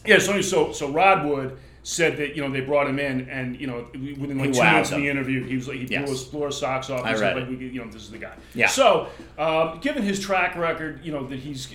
yeah. 0.04 0.18
So 0.18 0.40
so 0.42 0.72
so 0.72 0.90
Rod 0.90 1.24
Wood 1.24 1.56
said 1.88 2.18
that 2.18 2.36
you 2.36 2.42
know 2.42 2.50
they 2.50 2.60
brought 2.60 2.86
him 2.86 2.98
in 2.98 3.28
and 3.30 3.58
you 3.58 3.66
know 3.66 3.86
within 3.94 4.36
like 4.38 4.48
He 4.48 4.52
two 4.52 4.62
minutes 4.62 4.92
of 4.92 4.98
the 4.98 5.08
interview 5.08 5.42
he 5.44 5.56
was 5.56 5.68
like 5.68 5.78
he 5.78 5.86
Yes. 5.86 6.24
blew 6.24 6.44
his 6.44 6.52
his 6.52 6.60
socks 6.60 6.90
off. 6.90 7.02
I 7.04 7.14
said, 7.14 7.34
read 7.36 7.48
like, 7.48 7.60
you 7.60 7.80
know 7.82 7.90
this 7.90 8.02
is 8.02 8.10
the 8.10 8.18
guy. 8.18 8.34
Yeah. 8.54 8.66
So 8.68 9.08
um, 9.38 9.78
given 9.80 10.02
his 10.02 10.20
track 10.20 10.54
record, 10.56 11.00
you 11.02 11.12
know 11.12 11.26
that 11.26 11.38
he's. 11.38 11.74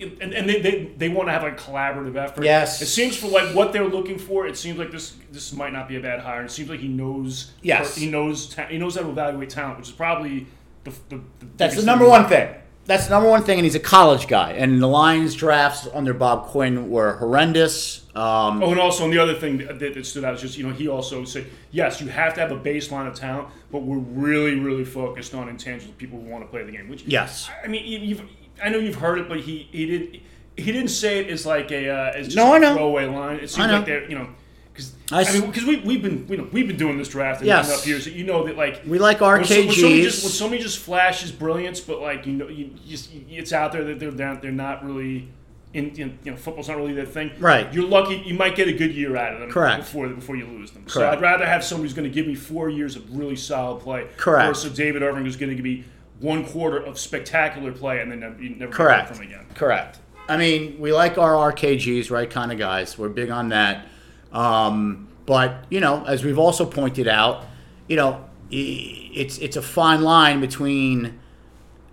And, 0.00 0.34
and 0.34 0.48
they, 0.48 0.60
they, 0.60 0.84
they 0.96 1.08
want 1.08 1.28
to 1.28 1.32
have 1.32 1.44
a 1.44 1.52
collaborative 1.52 2.16
effort. 2.16 2.42
Yes. 2.44 2.82
It 2.82 2.86
seems 2.86 3.16
for 3.16 3.28
like 3.28 3.54
what 3.54 3.72
they're 3.72 3.86
looking 3.88 4.18
for. 4.18 4.44
It 4.44 4.56
seems 4.56 4.76
like 4.76 4.90
this 4.90 5.14
this 5.30 5.52
might 5.52 5.72
not 5.72 5.86
be 5.88 5.94
a 5.96 6.00
bad 6.00 6.18
hire. 6.18 6.42
It 6.44 6.50
seems 6.50 6.68
like 6.68 6.80
he 6.80 6.88
knows. 6.88 7.52
Yes. 7.62 7.94
He 7.94 8.10
knows. 8.10 8.52
Ta- 8.52 8.66
he 8.66 8.76
knows 8.76 8.96
how 8.96 9.02
to 9.02 9.08
evaluate 9.10 9.50
talent, 9.50 9.78
which 9.78 9.86
is 9.88 9.94
probably 9.94 10.48
the. 10.82 10.90
the, 11.10 11.16
the 11.38 11.46
That's 11.56 11.76
the 11.76 11.82
number 11.84 12.06
thing. 12.06 12.10
one 12.10 12.26
thing. 12.28 12.54
That's 12.86 13.04
the 13.06 13.10
number 13.14 13.30
one 13.30 13.44
thing, 13.44 13.58
and 13.60 13.64
he's 13.64 13.76
a 13.76 13.80
college 13.80 14.26
guy. 14.26 14.52
And 14.54 14.82
the 14.82 14.88
Lions 14.88 15.36
drafts 15.36 15.86
under 15.94 16.12
Bob 16.12 16.48
Quinn 16.48 16.90
were 16.90 17.14
horrendous. 17.18 18.03
Um, 18.16 18.62
Oh, 18.62 18.70
and 18.70 18.78
also, 18.80 19.04
and 19.04 19.12
the 19.12 19.18
other 19.18 19.34
thing 19.34 19.58
that, 19.58 19.78
that 19.80 20.06
stood 20.06 20.24
out 20.24 20.34
is 20.34 20.40
just, 20.40 20.56
you 20.56 20.64
know, 20.66 20.72
he 20.72 20.86
also 20.86 21.24
said, 21.24 21.46
yes, 21.72 22.00
you 22.00 22.08
have 22.08 22.34
to 22.34 22.40
have 22.40 22.52
a 22.52 22.58
baseline 22.58 23.08
of 23.08 23.14
talent, 23.14 23.48
but 23.72 23.80
we're 23.82 23.98
really, 23.98 24.54
really 24.58 24.84
focused 24.84 25.34
on 25.34 25.48
intangible 25.48 25.94
people 25.98 26.20
who 26.20 26.26
want 26.28 26.44
to 26.44 26.48
play 26.48 26.62
the 26.62 26.70
game. 26.72 26.88
Which, 26.88 27.02
Yes. 27.04 27.50
I 27.64 27.66
mean, 27.66 27.84
you- 27.84 27.98
you've, 27.98 28.22
I 28.62 28.68
know 28.68 28.78
you've 28.78 28.94
heard 28.96 29.18
it, 29.18 29.28
but 29.28 29.40
he, 29.40 29.68
he 29.72 29.86
did, 29.86 30.20
he 30.56 30.70
didn't 30.70 30.88
say 30.90 31.18
it 31.18 31.28
as 31.28 31.44
like 31.44 31.72
a, 31.72 31.88
uh, 31.90 32.12
as 32.14 32.26
just 32.26 32.36
No, 32.36 32.52
a 32.52 32.56
I 32.56 32.58
know. 32.58 32.74
throwaway 32.74 33.06
line. 33.06 33.36
It 33.38 33.50
seems 33.50 33.72
like 33.72 33.84
they're, 33.84 34.08
you 34.08 34.16
know, 34.16 34.28
because 34.72 34.92
I 35.10 35.24
mean, 35.32 35.46
because 35.46 35.64
we, 35.64 35.76
we've 35.80 36.02
been, 36.02 36.26
you 36.28 36.36
know, 36.36 36.48
we've 36.52 36.66
been 36.68 36.76
doing 36.76 36.98
this 36.98 37.08
draft 37.08 37.42
Yes. 37.42 37.68
enough 37.68 37.86
years 37.86 38.04
that 38.06 38.14
you 38.14 38.24
know 38.24 38.44
that 38.46 38.56
like 38.56 38.82
we 38.86 38.98
like 38.98 39.20
when, 39.20 39.44
so- 39.44 39.54
when 39.56 39.70
somebody 39.70 40.00
RKGs. 40.00 40.02
just 40.02 40.22
when 40.24 40.32
somebody 40.32 40.62
just 40.62 40.78
flashes 40.78 41.30
brilliance, 41.32 41.78
but 41.80 42.00
like 42.00 42.26
you 42.26 42.32
know, 42.34 42.48
you 42.48 42.70
just 42.88 43.10
it's 43.28 43.52
out 43.52 43.70
there 43.72 43.84
that 43.84 43.98
they're 44.00 44.10
they're 44.12 44.50
not 44.52 44.84
really. 44.84 45.28
In, 45.74 45.90
in, 45.96 46.18
you 46.24 46.30
know, 46.30 46.36
football's 46.36 46.68
not 46.68 46.76
really 46.76 46.94
their 46.94 47.04
thing. 47.04 47.32
Right. 47.38 47.72
You're 47.74 47.86
lucky. 47.86 48.22
You 48.24 48.34
might 48.34 48.54
get 48.54 48.68
a 48.68 48.72
good 48.72 48.94
year 48.94 49.16
out 49.16 49.34
of 49.34 49.40
them. 49.40 49.50
Correct. 49.50 49.80
Before 49.80 50.08
before 50.08 50.36
you 50.36 50.46
lose 50.46 50.70
them. 50.70 50.82
Correct. 50.82 50.92
So 50.92 51.08
I'd 51.10 51.20
rather 51.20 51.44
have 51.44 51.64
somebody 51.64 51.88
who's 51.88 51.94
going 51.94 52.08
to 52.08 52.14
give 52.14 52.26
me 52.26 52.36
four 52.36 52.70
years 52.70 52.94
of 52.96 53.16
really 53.16 53.36
solid 53.36 53.82
play. 53.82 54.06
Correct. 54.16 54.46
Versus 54.46 54.74
David 54.74 55.02
Irving 55.02 55.24
who's 55.24 55.36
going 55.36 55.50
to 55.50 55.56
give 55.56 55.64
me 55.64 55.84
one 56.20 56.46
quarter 56.46 56.78
of 56.78 56.98
spectacular 56.98 57.72
play 57.72 58.00
and 58.00 58.10
then 58.10 58.20
never, 58.20 58.40
you 58.40 58.50
never 58.50 58.72
Correct. 58.72 59.08
get 59.08 59.16
from 59.16 59.26
again. 59.26 59.46
Correct. 59.54 59.98
I 60.28 60.36
mean, 60.36 60.78
we 60.80 60.92
like 60.92 61.18
our 61.18 61.52
RKGs, 61.52 62.10
right? 62.10 62.30
Kind 62.30 62.50
of 62.50 62.58
guys. 62.58 62.96
We're 62.96 63.10
big 63.10 63.30
on 63.30 63.50
that. 63.50 63.86
Um, 64.32 65.08
but 65.26 65.64
you 65.70 65.80
know, 65.80 66.04
as 66.04 66.24
we've 66.24 66.38
also 66.38 66.64
pointed 66.66 67.08
out, 67.08 67.44
you 67.88 67.96
know, 67.96 68.24
it's 68.50 69.38
it's 69.38 69.56
a 69.56 69.62
fine 69.62 70.02
line 70.02 70.40
between. 70.40 71.20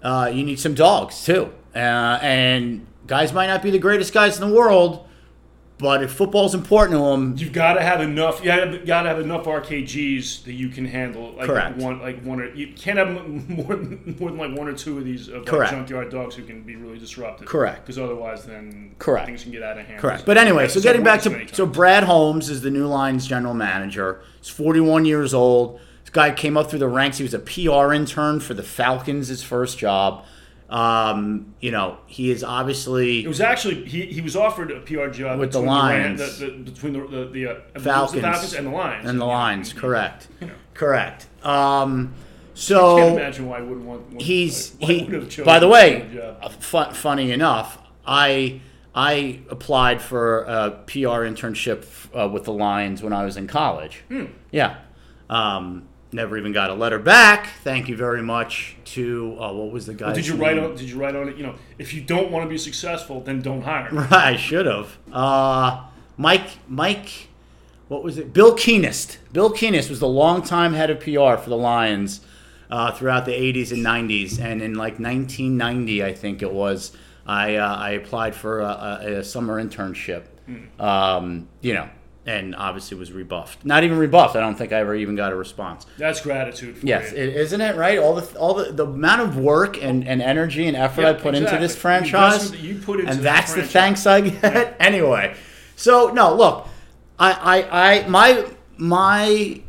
Uh, 0.04 0.32
you 0.34 0.44
need 0.44 0.60
some 0.60 0.74
dogs 0.74 1.24
too, 1.24 1.54
uh, 1.76 1.78
and 2.22 2.88
guys 3.12 3.34
might 3.34 3.48
not 3.48 3.62
be 3.62 3.70
the 3.70 3.78
greatest 3.78 4.14
guys 4.14 4.40
in 4.40 4.50
the 4.50 4.56
world, 4.56 5.06
but 5.78 6.02
if 6.02 6.14
football's 6.14 6.56
important 6.56 6.98
to 6.98 7.04
them, 7.04 7.36
You've 7.38 7.52
got 7.52 7.74
to 7.74 7.82
have 7.82 8.00
enough. 8.00 8.42
You 8.42 8.46
got 8.86 9.02
to 9.02 9.10
have 9.10 9.20
enough 9.20 9.44
RKGs 9.44 10.46
that 10.46 10.54
you 10.54 10.70
can 10.70 10.86
handle. 10.86 11.34
Like 11.34 11.48
Correct. 11.48 11.76
One, 11.76 12.00
like 12.00 12.24
one, 12.24 12.40
or 12.40 12.56
you 12.56 12.72
can't 12.72 12.98
have 12.98 13.10
more 13.10 13.76
than, 13.76 14.16
more 14.20 14.30
than 14.30 14.38
like 14.38 14.58
one 14.58 14.70
or 14.70 14.74
two 14.74 14.98
of 14.98 15.04
these 15.04 15.28
of 15.28 15.46
like 15.46 15.70
junkyard 15.70 16.10
dogs 16.10 16.36
who 16.36 16.44
can 16.44 16.62
be 16.62 16.78
really 16.78 17.00
disruptive. 17.00 17.48
Correct. 17.48 17.82
Because 17.82 18.00
otherwise, 18.00 18.46
then 18.46 18.96
Correct. 18.98 19.26
things 19.26 19.44
can 19.44 19.52
get 19.52 19.62
out 19.62 19.78
of 19.78 19.86
hand. 19.86 20.00
Correct. 20.00 20.26
But 20.26 20.38
anyway, 20.38 20.70
so 20.70 20.80
getting 20.80 21.04
back 21.04 21.22
to 21.24 21.48
so. 21.54 21.66
Brad 21.66 22.06
Holmes 22.06 22.50
is 22.50 22.62
the 22.62 22.72
new 22.72 22.88
Lions 22.88 23.28
general 23.28 23.54
manager. 23.54 24.22
He's 24.40 24.48
41 24.48 25.04
years 25.04 25.34
old. 25.34 25.82
This 26.00 26.12
guy 26.12 26.32
came 26.32 26.56
up 26.56 26.70
through 26.70 26.80
the 26.80 26.88
ranks. 26.88 27.18
He 27.18 27.24
was 27.24 27.34
a 27.34 27.40
PR 27.40 27.92
intern 27.92 28.40
for 28.40 28.54
the 28.54 28.64
Falcons, 28.64 29.28
his 29.28 29.44
first 29.44 29.78
job. 29.78 30.24
Um, 30.72 31.54
you 31.60 31.70
know, 31.70 31.98
he 32.08 32.32
is 32.32 32.46
obviously. 32.46 33.26
It 33.26 33.28
was 33.28 33.42
actually 33.42 33.84
he, 33.86 34.06
he 34.06 34.22
was 34.22 34.38
offered 34.38 34.72
a 34.72 34.80
PR 34.80 35.08
job 35.08 35.38
With 35.38 35.52
the 35.52 35.60
Lions. 35.60 36.40
The, 36.40 36.46
the, 36.46 36.52
between 36.72 36.94
the 36.94 37.08
the, 37.08 37.26
the, 37.26 37.48
uh, 37.48 37.80
Falcons. 37.80 38.22
Falcons 38.22 38.54
and 38.54 38.68
the 38.68 38.72
Lions 38.72 39.10
and 39.10 39.20
the 39.20 39.26
Lions. 39.26 39.74
Correct. 39.74 40.30
You 40.40 40.48
know. 40.48 40.54
Correct. 40.74 41.28
Um, 41.44 42.08
Can't 42.08 42.58
so 42.58 42.98
imagine 43.08 43.50
why 43.50 43.58
I 43.58 43.62
wouldn't 43.62 43.86
want. 43.86 44.08
want 44.12 44.22
he's 44.22 44.76
why 44.80 44.88
he. 44.88 45.44
By 45.44 45.60
the 45.60 45.68
way, 45.68 46.00
kind 46.00 46.04
of 46.04 46.14
job. 46.14 46.38
uh, 46.42 46.50
fu- 46.50 46.94
funny 46.94 47.32
enough, 47.34 47.78
I 48.08 48.62
I 48.96 49.42
applied 49.50 50.02
for 50.02 50.44
a 50.44 50.72
PR 50.88 51.26
internship 51.28 51.86
uh, 52.18 52.30
with 52.30 52.46
the 52.46 52.54
Lions 52.54 53.04
when 53.04 53.12
I 53.12 53.26
was 53.26 53.36
in 53.36 53.48
college. 53.48 54.04
Hmm. 54.08 54.26
Yeah, 54.52 54.78
um, 55.30 55.88
never 56.14 56.38
even 56.38 56.52
got 56.52 56.70
a 56.70 56.74
letter 56.74 57.00
back. 57.00 57.48
Thank 57.64 57.88
you 57.88 57.96
very 57.96 58.22
much 58.22 58.76
to 58.86 59.38
uh, 59.40 59.54
what 59.54 59.72
was 59.72 59.86
the 59.86 59.94
guy? 59.94 60.14
did 60.14 60.28
you 60.28 60.36
write 60.36 60.58
on? 60.58 60.76
Did 60.76 60.90
you 60.90 60.98
write 61.00 61.16
on 61.16 61.30
it? 61.30 61.38
You 61.38 61.44
know, 61.44 61.56
if 61.78 61.94
you 61.94 62.02
don't 62.02 62.32
want 62.32 62.46
to 62.46 62.50
be 62.50 62.58
successful, 62.58 63.22
then 63.22 63.42
don't 63.42 63.62
hire. 63.62 63.92
me. 63.92 64.00
I 64.12 64.36
should 64.36 64.66
have. 64.66 64.98
Uh, 65.12 65.86
Mike, 66.18 66.50
Mike, 66.68 67.30
what 67.88 68.04
was 68.04 68.18
it? 68.18 68.34
Bill 68.34 68.56
Keenist. 68.56 69.18
Bill 69.34 69.52
Keenist 69.52 69.90
was 69.90 70.00
the 70.00 70.08
longtime 70.08 70.74
head 70.74 70.90
of 70.90 71.00
PR 71.00 71.42
for 71.42 71.50
the 71.50 71.58
Lions 71.58 72.22
uh, 72.70 72.92
throughout 72.92 73.26
the 73.26 73.32
80s 73.34 73.72
and 73.72 73.86
90s. 73.86 74.40
And 74.40 74.62
in 74.62 74.76
like 74.76 75.00
1990, 75.00 76.04
I 76.04 76.14
think 76.14 76.42
it 76.42 76.52
was, 76.52 76.92
I, 77.26 77.56
uh, 77.56 77.76
I 77.76 77.92
applied 77.92 78.36
for 78.36 78.60
a, 78.62 78.66
a, 78.66 79.14
a 79.20 79.24
summer 79.24 79.62
internship. 79.64 80.24
Um, 80.80 81.48
you 81.62 81.74
know, 81.74 81.90
and 82.26 82.56
obviously 82.56 82.98
was 82.98 83.12
rebuffed. 83.12 83.66
Not 83.66 83.84
even 83.84 83.98
rebuffed. 83.98 84.36
I 84.36 84.40
don't 84.42 84.56
think 84.56 84.72
I 84.72 84.78
ever 84.80 84.94
even 84.96 85.16
got 85.16 85.32
a 85.32 85.36
response. 85.36 85.86
That's 85.98 86.22
gratitude. 86.22 86.78
For 86.78 86.86
Yes, 86.86 87.12
you. 87.12 87.18
is 87.18 87.36
isn't 87.48 87.62
it 87.62 87.76
right? 87.76 87.98
All 87.98 88.16
the 88.16 88.38
all 88.38 88.54
the, 88.54 88.72
the 88.72 88.86
amount 88.86 89.22
of 89.22 89.38
work 89.38 89.82
and, 89.82 90.08
and 90.08 90.22
energy 90.22 90.68
and 90.68 90.78
effort 90.78 91.02
Yeah, 91.02 91.10
I 91.10 91.14
put 91.14 91.36
into 91.36 91.58
this 91.58 91.76
franchise, 91.76 92.36
investment 92.52 92.64
you 92.64 92.80
put 92.80 93.00
into 93.00 93.12
and 93.12 93.20
that 93.22 93.24
that's 93.24 93.54
the 93.54 93.64
thanks 93.64 94.06
I 94.06 94.22
get. 94.22 94.78
Anyway, 94.80 95.36
so 95.76 96.12
no, 96.14 96.36
look, 96.36 96.68
I, 97.18 97.32
I, 97.70 97.90
I 98.04 98.08
my 98.08 98.46
my 98.78 99.62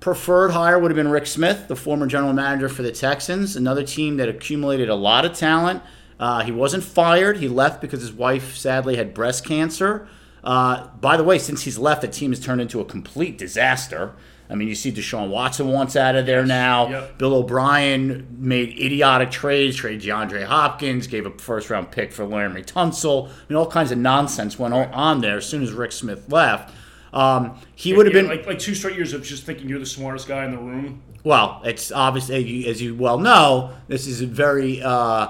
preferred 0.00 0.50
hire 0.50 0.78
would 0.78 0.90
have 0.90 0.96
been 0.96 1.08
Rick 1.08 1.26
Smith, 1.26 1.68
the 1.68 1.76
former 1.76 2.06
general 2.06 2.32
manager 2.32 2.68
for 2.68 2.82
the 2.82 2.92
Texans, 2.92 3.54
another 3.54 3.82
team 3.84 4.16
that 4.16 4.28
accumulated 4.28 4.88
a 4.88 4.94
lot 4.94 5.24
of 5.24 5.34
talent. 5.34 5.82
Uh, 6.18 6.42
he 6.42 6.52
wasn't 6.52 6.82
fired. 6.82 7.38
He 7.38 7.48
left 7.48 7.80
because 7.80 8.00
his 8.00 8.12
wife 8.12 8.56
sadly 8.56 8.96
had 8.96 9.14
breast 9.14 9.44
cancer. 9.44 10.08
Uh, 10.42 10.88
by 11.00 11.16
the 11.16 11.24
way, 11.24 11.38
since 11.38 11.62
he's 11.62 11.78
left, 11.78 12.00
the 12.02 12.08
team 12.08 12.30
has 12.32 12.40
turned 12.40 12.60
into 12.60 12.80
a 12.80 12.84
complete 12.84 13.36
disaster. 13.38 14.12
I 14.48 14.56
mean, 14.56 14.66
you 14.66 14.74
see 14.74 14.90
Deshaun 14.90 15.28
Watson 15.30 15.68
wants 15.68 15.94
out 15.94 16.16
of 16.16 16.26
there 16.26 16.44
now. 16.44 16.88
Yep. 16.88 17.18
Bill 17.18 17.34
O'Brien 17.34 18.26
made 18.38 18.70
idiotic 18.70 19.30
trades, 19.30 19.76
traded 19.76 20.02
DeAndre 20.02 20.44
Hopkins, 20.44 21.06
gave 21.06 21.24
a 21.24 21.30
first 21.30 21.70
round 21.70 21.92
pick 21.92 22.12
for 22.12 22.24
Laremy 22.24 22.66
Tunsil. 22.66 23.28
I 23.28 23.32
mean, 23.48 23.56
all 23.56 23.70
kinds 23.70 23.92
of 23.92 23.98
nonsense 23.98 24.58
went 24.58 24.74
on- 24.74 24.88
on 24.92 25.20
there 25.20 25.36
as 25.36 25.46
soon 25.46 25.62
as 25.62 25.70
Rick 25.72 25.92
Smith 25.92 26.24
left. 26.32 26.74
Um, 27.12 27.52
he 27.76 27.92
would 27.92 28.06
have 28.06 28.14
Yeah, 28.14 28.22
been 28.22 28.30
like 28.30 28.46
like 28.46 28.58
two 28.58 28.74
straight 28.74 28.96
years 28.96 29.12
of 29.12 29.22
just 29.22 29.44
thinking 29.44 29.68
you're 29.68 29.78
the 29.80 29.86
smartest 29.86 30.26
guy 30.26 30.44
in 30.44 30.50
the 30.52 30.58
room. 30.58 31.02
well, 31.22 31.60
it's 31.64 31.92
obviously 31.92 32.34
as 32.36 32.44
you, 32.44 32.70
as 32.70 32.82
you 32.82 32.94
well 32.96 33.18
know. 33.18 33.70
This 33.88 34.06
is 34.08 34.20
very 34.22 34.80
uh, 34.82 35.28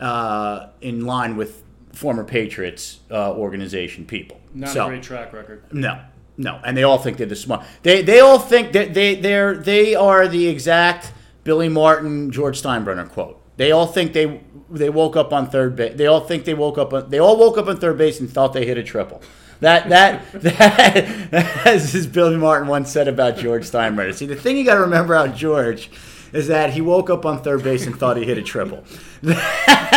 uh, 0.00 0.66
in 0.80 1.04
line 1.06 1.36
with 1.36 1.62
former 1.96 2.24
Patriots 2.24 3.00
uh, 3.10 3.32
organization 3.32 4.04
people. 4.04 4.38
Not 4.54 4.70
so, 4.70 4.86
a 4.86 4.88
great 4.88 5.02
track 5.02 5.32
record. 5.32 5.64
no, 5.72 6.00
no, 6.36 6.60
and 6.64 6.76
they 6.76 6.82
all 6.82 6.98
think 6.98 7.16
they're 7.16 7.26
the 7.26 7.36
smart. 7.36 7.64
They 7.82 8.02
they 8.02 8.20
all 8.20 8.38
think 8.38 8.72
that 8.72 8.94
they 8.94 9.14
they're 9.14 9.56
they 9.56 9.94
are 9.94 10.28
the 10.28 10.46
exact 10.46 11.12
Billy 11.44 11.68
Martin 11.68 12.30
George 12.30 12.62
Steinbrenner 12.62 13.08
quote. 13.08 13.40
They 13.56 13.72
all 13.72 13.86
think 13.86 14.12
they 14.12 14.42
they 14.70 14.90
woke 14.90 15.16
up 15.16 15.32
on 15.32 15.48
third 15.48 15.76
base. 15.76 15.96
They 15.96 16.06
all 16.06 16.20
think 16.20 16.44
they 16.44 16.54
woke 16.54 16.76
up. 16.76 16.92
On, 16.92 17.08
they 17.08 17.18
all 17.18 17.38
woke 17.38 17.56
up 17.56 17.68
on 17.68 17.78
third 17.78 17.96
base 17.96 18.20
and 18.20 18.30
thought 18.30 18.52
they 18.52 18.66
hit 18.66 18.76
a 18.76 18.82
triple. 18.82 19.22
That 19.60 19.88
that 19.88 20.32
that 20.42 21.66
as 21.66 21.94
as 21.94 22.06
Billy 22.06 22.36
Martin 22.36 22.68
once 22.68 22.90
said 22.90 23.08
about 23.08 23.38
George 23.38 23.64
Steinbrenner. 23.64 24.12
See, 24.12 24.26
the 24.26 24.36
thing 24.36 24.58
you 24.58 24.64
got 24.64 24.74
to 24.74 24.82
remember 24.82 25.14
about 25.14 25.34
George 25.34 25.90
is 26.32 26.48
that 26.48 26.70
he 26.72 26.80
woke 26.80 27.10
up 27.10 27.24
on 27.26 27.42
third 27.42 27.62
base 27.62 27.86
and 27.86 27.96
thought 27.98 28.16
he 28.16 28.24
hit 28.24 28.38
a 28.38 28.42
triple. 28.42 28.84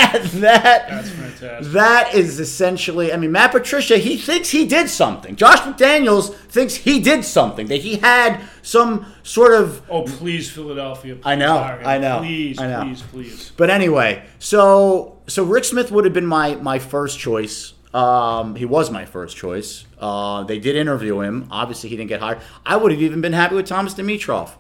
That 0.10 0.24
that 0.36 0.90
That's 0.90 1.10
fantastic. 1.10 1.74
that 1.74 2.14
is 2.16 2.40
essentially, 2.40 3.12
I 3.14 3.18
mean, 3.18 3.32
Matt 3.32 3.52
Patricia, 3.52 3.98
he 3.98 4.18
thinks 4.18 4.50
he 4.50 4.66
did 4.66 4.90
something. 4.90 5.36
Josh 5.36 5.60
McDaniels 5.60 6.34
thinks 6.34 6.74
he 6.76 7.00
did 7.00 7.24
something, 7.26 7.68
that 7.68 7.82
he 7.82 7.98
had 7.98 8.42
some 8.62 9.06
sort 9.24 9.54
of. 9.54 9.82
Oh, 9.90 10.04
please, 10.04 10.50
Philadelphia. 10.50 11.18
I 11.24 11.36
know. 11.36 11.58
I 11.58 11.98
know, 12.00 12.20
Please, 12.20 12.60
I 12.60 12.68
know. 12.68 12.84
please, 12.84 13.02
please. 13.04 13.52
But 13.58 13.70
anyway, 13.70 14.24
so 14.40 15.18
so 15.28 15.44
Rick 15.44 15.66
Smith 15.66 15.92
would 15.92 16.06
have 16.06 16.14
been 16.14 16.26
my 16.26 16.56
my 16.56 16.80
first 16.80 17.20
choice. 17.20 17.74
Um, 17.94 18.56
he 18.56 18.66
was 18.66 18.90
my 18.90 19.06
first 19.06 19.36
choice. 19.38 19.86
Uh, 20.00 20.44
they 20.44 20.60
did 20.60 20.76
interview 20.76 21.20
him. 21.22 21.48
Obviously, 21.52 21.90
he 21.90 21.98
didn't 21.98 22.10
get 22.10 22.22
hired. 22.22 22.40
I 22.66 22.78
would 22.78 22.92
have 22.92 23.02
even 23.02 23.20
been 23.22 23.34
happy 23.34 23.56
with 23.56 23.66
Thomas 23.68 23.94
Dimitroff. 23.94 24.52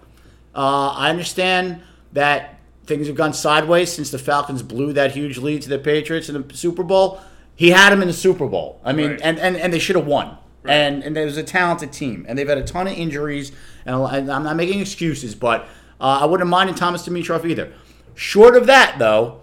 Uh, 0.55 0.89
I 0.95 1.09
understand 1.09 1.81
that 2.13 2.59
things 2.85 3.07
have 3.07 3.15
gone 3.15 3.33
sideways 3.33 3.91
since 3.91 4.09
the 4.11 4.17
Falcons 4.17 4.63
blew 4.63 4.93
that 4.93 5.11
huge 5.11 5.37
lead 5.37 5.61
to 5.63 5.69
the 5.69 5.77
Patriots 5.79 6.27
in 6.29 6.41
the 6.47 6.53
Super 6.55 6.83
Bowl. 6.83 7.21
He 7.55 7.69
had 7.71 7.93
him 7.93 8.01
in 8.01 8.07
the 8.07 8.13
Super 8.13 8.47
Bowl. 8.47 8.79
I 8.83 8.93
mean, 8.93 9.11
Right. 9.11 9.21
and, 9.21 9.37
and, 9.39 9.55
and 9.57 9.71
they 9.73 9.79
should 9.79 9.95
have 9.95 10.07
won. 10.07 10.37
And 10.65 11.03
and 11.03 11.15
there 11.15 11.25
was 11.25 11.37
a 11.37 11.43
talented 11.43 11.93
team, 11.93 12.25
and 12.27 12.37
they've 12.37 12.47
had 12.47 12.57
a 12.57 12.63
ton 12.63 12.85
of 12.87 12.93
injuries. 12.93 13.51
And, 13.85 13.95
and 14.01 14.31
I'm 14.31 14.43
not 14.43 14.55
making 14.57 14.81
excuses, 14.81 15.33
but 15.33 15.61
uh, 16.01 16.19
I 16.21 16.25
wouldn't 16.25 16.49
mind 16.49 16.69
in 16.69 16.75
Thomas 16.75 17.07
Dimitroff 17.07 17.45
either. 17.45 17.71
Short 18.13 18.57
of 18.57 18.65
that, 18.67 18.99
though, 18.99 19.39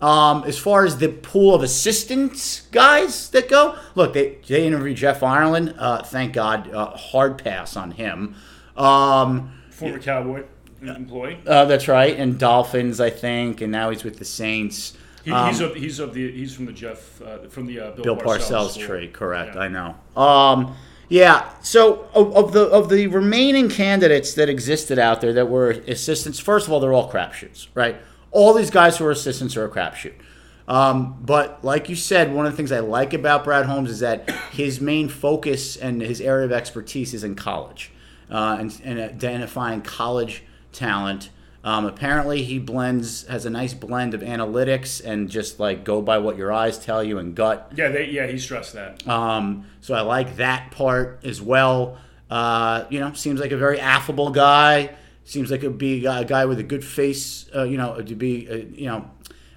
um, 0.00 0.42
as 0.44 0.58
far 0.58 0.84
as 0.84 0.98
the 0.98 1.08
pool 1.08 1.54
of 1.54 1.62
assistants 1.62 2.62
guys 2.72 3.30
that 3.30 3.48
go, 3.48 3.76
look, 3.94 4.12
they 4.12 4.38
they 4.48 4.66
interviewed 4.66 4.96
Jeff 4.96 5.22
Ireland. 5.22 5.74
Uh, 5.78 6.02
thank 6.02 6.32
God, 6.32 6.68
uh, 6.72 6.90
hard 6.96 7.42
pass 7.42 7.76
on 7.76 7.92
him. 7.92 8.34
Um, 8.76 9.52
Former 9.76 9.98
Cowboy 9.98 10.42
employee. 10.82 11.38
uh, 11.46 11.64
that's 11.66 11.88
right, 11.88 12.16
and 12.18 12.38
Dolphins, 12.38 13.00
I 13.00 13.10
think, 13.10 13.60
and 13.60 13.70
now 13.72 13.90
he's 13.90 14.04
with 14.04 14.18
the 14.18 14.24
Saints. 14.24 14.96
He, 15.24 15.32
Um, 15.32 15.48
he's 15.48 15.60
of 15.60 15.74
he's 15.74 15.98
of 15.98 16.14
the 16.14 16.30
he's 16.30 16.54
from 16.54 16.66
the 16.66 16.72
Jeff 16.72 17.20
uh, 17.20 17.48
from 17.48 17.66
the 17.66 17.80
uh, 17.80 17.90
Bill, 17.92 18.04
Bill 18.04 18.16
Parcells, 18.16 18.70
school. 18.72 18.86
tree, 18.86 19.08
correct? 19.08 19.54
Yeah. 19.54 19.60
I 19.62 19.68
know. 19.68 19.96
Um, 20.20 20.76
yeah. 21.08 21.50
So 21.62 22.08
of, 22.14 22.34
of 22.36 22.52
the 22.52 22.62
of 22.68 22.88
the 22.88 23.08
remaining 23.08 23.68
candidates 23.68 24.34
that 24.34 24.48
existed 24.48 24.98
out 24.98 25.20
there 25.20 25.32
that 25.32 25.48
were 25.48 25.70
assistants, 25.70 26.38
first 26.38 26.66
of 26.66 26.72
all, 26.72 26.80
they're 26.80 26.92
all 26.92 27.10
crapshoots, 27.10 27.66
right? 27.74 27.96
All 28.30 28.54
these 28.54 28.70
guys 28.70 28.98
who 28.98 29.04
are 29.06 29.10
assistants 29.10 29.56
are 29.56 29.64
a 29.64 29.68
crapshoot. 29.70 30.14
Um, 30.68 31.18
but 31.22 31.64
like 31.64 31.88
you 31.88 31.96
said, 31.96 32.32
one 32.32 32.44
of 32.44 32.52
the 32.52 32.56
things 32.56 32.72
I 32.72 32.80
like 32.80 33.12
about 33.14 33.44
Brad 33.44 33.66
Holmes 33.66 33.90
is 33.90 34.00
that 34.00 34.28
his 34.50 34.80
main 34.80 35.08
focus 35.08 35.76
and 35.76 36.02
his 36.02 36.20
area 36.20 36.44
of 36.44 36.52
expertise 36.52 37.14
is 37.14 37.22
in 37.24 37.34
college 37.36 37.92
uh, 38.30 38.56
and, 38.58 38.80
and 38.84 38.98
identifying 38.98 39.82
college 39.82 40.42
talent. 40.72 41.30
Um, 41.64 41.84
apparently, 41.84 42.44
he 42.44 42.60
blends 42.60 43.26
has 43.26 43.44
a 43.44 43.50
nice 43.50 43.74
blend 43.74 44.14
of 44.14 44.20
analytics 44.20 45.04
and 45.04 45.28
just 45.28 45.58
like 45.58 45.82
go 45.82 46.00
by 46.00 46.18
what 46.18 46.36
your 46.36 46.52
eyes 46.52 46.78
tell 46.78 47.02
you 47.02 47.18
and 47.18 47.34
gut. 47.34 47.72
Yeah, 47.74 47.88
they, 47.88 48.04
yeah, 48.04 48.28
he 48.28 48.38
stressed 48.38 48.74
that. 48.74 49.06
Um, 49.08 49.66
so 49.80 49.94
I 49.94 50.02
like 50.02 50.36
that 50.36 50.70
part 50.70 51.20
as 51.24 51.42
well. 51.42 51.98
Uh, 52.30 52.84
you 52.88 53.00
know, 53.00 53.12
seems 53.14 53.40
like 53.40 53.50
a 53.50 53.56
very 53.56 53.80
affable 53.80 54.30
guy. 54.30 54.94
Seems 55.24 55.50
like 55.50 55.64
it'd 55.64 55.76
be 55.76 56.06
a 56.06 56.24
guy 56.24 56.44
with 56.44 56.60
a 56.60 56.62
good 56.62 56.84
face. 56.84 57.50
Uh, 57.52 57.64
you 57.64 57.76
know, 57.76 58.00
to 58.00 58.14
be, 58.14 58.48
uh, 58.48 58.54
you 58.54 58.86
know, 58.86 59.10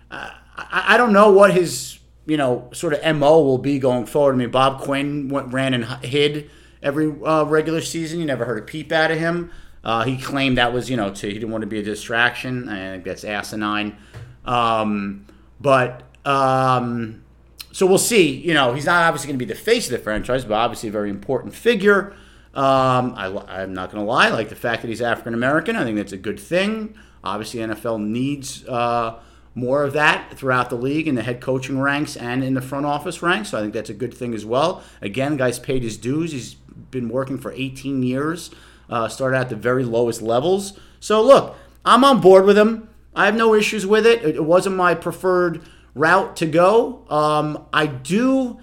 uh, 0.09 0.31
I, 0.57 0.95
I 0.95 0.97
don't 0.97 1.13
know 1.13 1.31
what 1.31 1.53
his, 1.53 1.99
you 2.25 2.37
know, 2.37 2.69
sort 2.73 2.93
of 2.93 3.15
mo 3.17 3.43
will 3.43 3.59
be 3.59 3.77
going 3.77 4.07
forward. 4.07 4.33
I 4.33 4.37
mean, 4.37 4.49
Bob 4.49 4.81
Quinn 4.81 5.29
went, 5.29 5.53
ran 5.53 5.75
and 5.75 5.85
hid 6.03 6.49
every 6.81 7.13
uh, 7.23 7.43
regular 7.45 7.81
season. 7.81 8.19
You 8.19 8.25
never 8.25 8.45
heard 8.45 8.59
a 8.59 8.65
peep 8.65 8.91
out 8.91 9.11
of 9.11 9.17
him. 9.17 9.51
Uh, 9.83 10.03
he 10.03 10.17
claimed 10.17 10.57
that 10.57 10.73
was, 10.73 10.89
you 10.89 10.97
know, 10.97 11.13
to 11.13 11.27
he 11.27 11.33
didn't 11.33 11.51
want 11.51 11.61
to 11.61 11.67
be 11.67 11.79
a 11.79 11.83
distraction. 11.83 12.67
I 12.67 12.91
think 12.91 13.05
that's 13.05 13.23
asinine. 13.23 13.97
Um, 14.45 15.25
but 15.61 16.03
um, 16.25 17.23
so 17.71 17.85
we'll 17.85 17.97
see. 17.97 18.35
You 18.35 18.53
know, 18.53 18.73
he's 18.73 18.85
not 18.85 19.03
obviously 19.03 19.27
going 19.27 19.39
to 19.39 19.45
be 19.45 19.51
the 19.51 19.59
face 19.59 19.85
of 19.85 19.91
the 19.91 19.99
franchise, 19.99 20.43
but 20.43 20.55
obviously 20.55 20.89
a 20.89 20.91
very 20.91 21.09
important 21.09 21.53
figure. 21.53 22.13
Um, 22.53 23.13
I, 23.15 23.27
I'm 23.47 23.73
not 23.73 23.91
going 23.91 24.03
to 24.03 24.09
lie. 24.09 24.29
Like 24.29 24.49
the 24.49 24.55
fact 24.55 24.81
that 24.81 24.87
he's 24.87 25.01
African 25.01 25.33
American. 25.33 25.75
I 25.75 25.83
think 25.83 25.97
that's 25.97 26.13
a 26.13 26.17
good 26.17 26.39
thing. 26.39 26.97
Obviously, 27.23 27.59
NFL 27.59 28.01
needs 28.01 28.65
uh, 28.67 29.19
more 29.55 29.83
of 29.83 29.93
that 29.93 30.37
throughout 30.37 30.69
the 30.69 30.75
league 30.75 31.07
in 31.07 31.15
the 31.15 31.21
head 31.21 31.41
coaching 31.41 31.79
ranks 31.79 32.15
and 32.15 32.43
in 32.43 32.53
the 32.53 32.61
front 32.61 32.85
office 32.85 33.21
ranks. 33.21 33.49
So 33.49 33.57
I 33.57 33.61
think 33.61 33.73
that's 33.73 33.89
a 33.89 33.93
good 33.93 34.13
thing 34.13 34.33
as 34.33 34.45
well. 34.45 34.83
Again, 35.01 35.37
guy's 35.37 35.59
paid 35.59 35.83
his 35.83 35.97
dues. 35.97 36.31
He's 36.31 36.55
been 36.91 37.09
working 37.09 37.37
for 37.37 37.51
18 37.51 38.03
years. 38.03 38.51
Uh, 38.89 39.07
started 39.07 39.37
at 39.37 39.49
the 39.49 39.55
very 39.55 39.83
lowest 39.83 40.21
levels. 40.21 40.77
So 40.99 41.21
look, 41.23 41.55
I'm 41.85 42.03
on 42.03 42.21
board 42.21 42.45
with 42.45 42.57
him. 42.57 42.89
I 43.15 43.25
have 43.25 43.35
no 43.35 43.53
issues 43.53 43.85
with 43.85 44.05
it. 44.05 44.23
It, 44.23 44.43
wasn't 44.43 44.75
my 44.75 44.95
preferred 44.95 45.61
route 45.93 46.35
to 46.37 46.45
go. 46.47 47.05
Um, 47.09 47.65
I 47.71 47.85
do, 47.85 48.59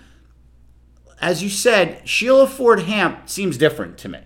as 1.20 1.42
you 1.42 1.48
said, 1.48 2.08
Sheila 2.08 2.46
Ford 2.46 2.80
Hamp 2.80 3.28
seems 3.28 3.56
different 3.56 3.98
to 3.98 4.08
me. 4.08 4.18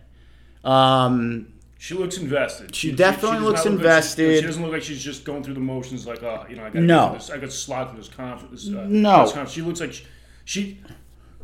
Um, 0.64 1.52
She 1.78 1.94
looks 1.94 2.16
invested. 2.18 2.74
She 2.74 2.92
definitely 2.92 3.38
does 3.38 3.42
looks 3.44 3.44
look 3.44 3.54
like 3.54 3.62
she's- 3.64 3.78
invested. 3.80 4.40
she 4.40 4.46
doesn't 4.46 4.62
look 4.62 4.72
like 4.72 4.82
she's 4.82 5.02
just 5.02 5.24
going 5.24 5.42
through 5.42 5.54
the 5.54 5.60
motions. 5.60 6.06
Like, 6.06 6.22
oh, 6.22 6.44
you 6.48 6.56
know, 6.56 6.64
I 6.64 6.70
got 6.70 6.82
No. 6.82 7.12
this. 7.14 7.30
I 7.30 7.38
got 7.38 7.52
slot 7.52 7.90
through 7.90 7.98
this 8.00 8.08
conference. 8.08 8.68
Uh, 8.68 8.86
No. 8.88 9.16
press 9.18 9.28
conference. 9.32 9.52
She 9.52 9.62
looks 9.62 9.80
like 9.80 9.92
she, 9.92 10.04
she 10.44 10.78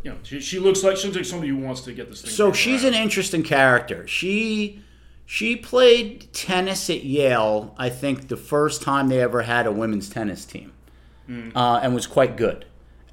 you 0.06 0.12
know, 0.12 0.18
she, 0.22 0.40
she 0.40 0.60
looks 0.60 0.84
like 0.84 0.96
she 0.96 1.06
looks 1.08 1.16
like 1.16 1.24
somebody 1.24 1.50
who 1.50 1.56
wants 1.56 1.80
to 1.80 1.92
get 1.92 2.08
this 2.08 2.22
thing. 2.22 2.30
so 2.30 2.52
she's 2.52 2.84
around. 2.84 2.94
an 2.94 3.02
interesting 3.02 3.42
character. 3.42 4.06
She 4.06 4.80
she 5.24 5.56
played 5.56 6.32
tennis 6.32 6.88
at 6.88 7.02
Yale. 7.02 7.74
I 7.76 7.88
think 7.88 8.28
the 8.28 8.36
first 8.36 8.82
time 8.82 9.08
they 9.08 9.20
ever 9.20 9.42
had 9.42 9.66
a 9.66 9.72
women's 9.72 10.08
tennis 10.08 10.44
team, 10.44 10.72
uh, 11.56 11.80
and 11.82 11.92
was 11.92 12.06
quite 12.06 12.36
good. 12.36 12.66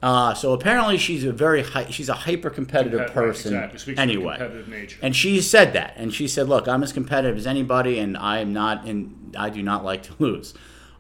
Uh, 0.04 0.36
so 0.36 0.54
apparently 0.54 1.00
she's 1.00 1.24
a 1.24 1.32
very 1.32 1.64
hy- 1.64 1.90
she's 1.90 2.10
a 2.10 2.14
hyper 2.14 2.52
competitive 2.52 3.10
person 3.12 3.54
exactly. 3.56 3.80
Speaks 3.80 3.86
to 3.86 3.96
the 3.96 4.02
anyway. 4.02 4.38
competitive. 4.38 5.00
And 5.02 5.16
she 5.16 5.42
said 5.42 5.74
that, 5.74 5.96
and 5.96 6.14
she 6.14 6.28
said, 6.28 6.48
"Look, 6.48 6.68
I'm 6.68 6.84
as 6.84 6.94
competitive 6.94 7.38
as 7.38 7.48
anybody, 7.48 7.98
and 7.98 8.16
I 8.16 8.38
am 8.38 8.54
not, 8.54 8.86
and 8.86 9.36
I 9.36 9.50
do 9.50 9.64
not 9.64 9.84
like 9.84 10.04
to 10.04 10.14
lose." 10.20 10.54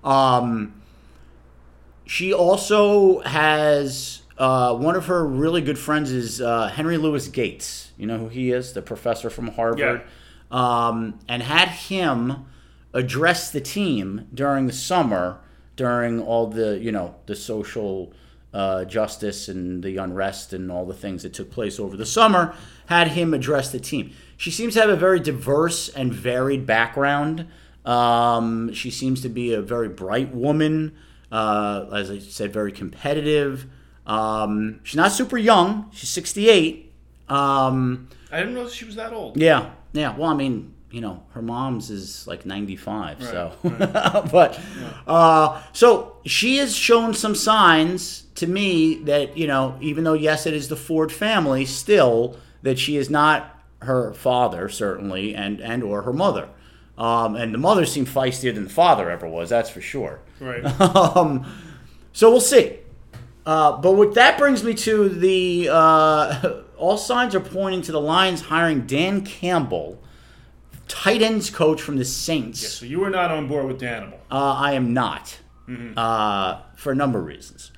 Um, 0.03 0.81
she 2.07 2.33
also 2.33 3.19
has 3.19 4.22
uh, 4.43 4.75
one 4.75 4.95
of 4.95 5.05
her 5.05 5.25
really 5.25 5.61
good 5.61 5.79
friends 5.79 6.11
is 6.11 6.41
uh, 6.41 6.67
Henry 6.67 6.97
Louis 6.97 7.27
Gates. 7.29 7.91
You 7.97 8.07
know 8.07 8.17
who 8.17 8.27
he 8.27 8.51
is, 8.51 8.73
the 8.73 8.81
professor 8.81 9.29
from 9.29 9.47
Harvard, 9.47 10.01
um, 10.51 11.19
and 11.29 11.41
had 11.41 11.69
him 11.69 12.45
address 12.93 13.51
the 13.51 13.61
team 13.61 14.27
during 14.33 14.67
the 14.67 14.73
summer 14.73 15.39
during 15.75 16.19
all 16.21 16.47
the 16.47 16.77
you 16.77 16.91
know 16.91 17.15
the 17.25 17.35
social 17.35 18.11
uh, 18.53 18.83
justice 18.83 19.47
and 19.47 19.81
the 19.81 19.95
unrest 19.97 20.51
and 20.51 20.69
all 20.69 20.85
the 20.85 20.93
things 20.93 21.23
that 21.23 21.33
took 21.33 21.49
place 21.49 21.79
over 21.79 21.95
the 21.95 22.05
summer, 22.05 22.53
had 22.87 23.07
him 23.09 23.33
address 23.33 23.71
the 23.71 23.79
team. 23.79 24.11
She 24.35 24.51
seems 24.51 24.73
to 24.73 24.81
have 24.81 24.89
a 24.89 24.97
very 24.97 25.21
diverse 25.21 25.87
and 25.87 26.13
varied 26.13 26.65
background. 26.65 27.47
Um, 27.85 28.73
she 28.73 28.91
seems 28.91 29.21
to 29.21 29.29
be 29.29 29.53
a 29.53 29.61
very 29.61 29.89
bright 29.89 30.35
woman, 30.35 30.95
uh, 31.31 31.85
as 31.93 32.11
I 32.11 32.19
said, 32.19 32.51
very 32.51 32.73
competitive. 32.73 33.67
Um, 34.05 34.79
she's 34.83 34.97
not 34.97 35.11
super 35.11 35.37
young. 35.37 35.89
She's 35.93 36.09
68. 36.09 36.91
Um, 37.29 38.09
I 38.31 38.39
didn't 38.39 38.53
know 38.55 38.67
she 38.67 38.85
was 38.85 38.95
that 38.95 39.13
old. 39.13 39.37
yeah, 39.37 39.71
yeah. 39.93 40.15
Well, 40.15 40.29
I 40.29 40.33
mean, 40.33 40.73
you 40.91 41.01
know, 41.01 41.23
her 41.31 41.41
mom's 41.41 41.89
is 41.89 42.27
like 42.27 42.45
95, 42.45 43.23
so. 43.23 43.51
but, 43.63 44.59
uh, 45.07 45.61
so 45.73 46.17
she 46.25 46.57
has 46.57 46.75
shown 46.75 47.13
some 47.15 47.33
signs 47.33 48.23
to 48.35 48.45
me 48.45 48.95
that, 49.05 49.35
you 49.35 49.47
know, 49.47 49.75
even 49.81 50.03
though, 50.03 50.13
yes, 50.13 50.45
it 50.45 50.53
is 50.53 50.67
the 50.67 50.75
Ford 50.75 51.11
family, 51.11 51.65
still, 51.65 52.37
that 52.61 52.77
she 52.77 52.95
is 52.97 53.09
not 53.09 53.59
her 53.81 54.13
father, 54.13 54.69
certainly, 54.69 55.33
and, 55.33 55.59
and 55.61 55.81
or 55.81 56.03
her 56.03 56.13
mother. 56.13 56.47
Um, 56.95 57.35
and 57.35 57.53
the 57.53 57.57
mother 57.57 57.87
seemed 57.87 58.07
feistier 58.07 58.53
than 58.53 58.65
the 58.65 58.69
father 58.69 59.09
ever 59.09 59.27
was, 59.27 59.49
that's 59.49 59.69
for 59.71 59.81
sure. 59.81 60.19
Right. 60.39 60.63
Um, 60.79 61.45
so 62.11 62.29
we'll 62.29 62.39
see. 62.39 62.77
Uh, 63.45 63.77
but 63.77 63.93
what 63.93 64.13
that 64.13 64.37
brings 64.37 64.63
me 64.63 64.73
to 64.73 65.09
the 65.09 65.69
uh, 65.71 66.61
all 66.77 66.97
signs 66.97 67.35
are 67.35 67.39
pointing 67.41 67.81
to 67.83 67.91
the 67.91 67.99
Lions 68.01 68.41
hiring 68.41 68.85
Dan 68.87 69.25
Campbell, 69.25 70.01
tight 70.87 71.21
ends 71.21 71.49
coach 71.49 71.81
from 71.81 71.97
the 71.97 72.05
Saints. 72.05 72.67
so 72.67 72.85
you 72.85 72.99
were 72.99 73.09
not 73.09 73.31
on 73.31 73.47
board 73.47 73.65
with 73.65 73.81
Danimal. 73.81 74.19
Uh, 74.31 74.53
I 74.53 74.73
am 74.73 74.93
not, 74.93 75.39
uh, 75.97 76.61
for 76.75 76.91
a 76.91 76.95
number 76.95 77.19
of 77.19 77.25
reasons. 77.25 77.71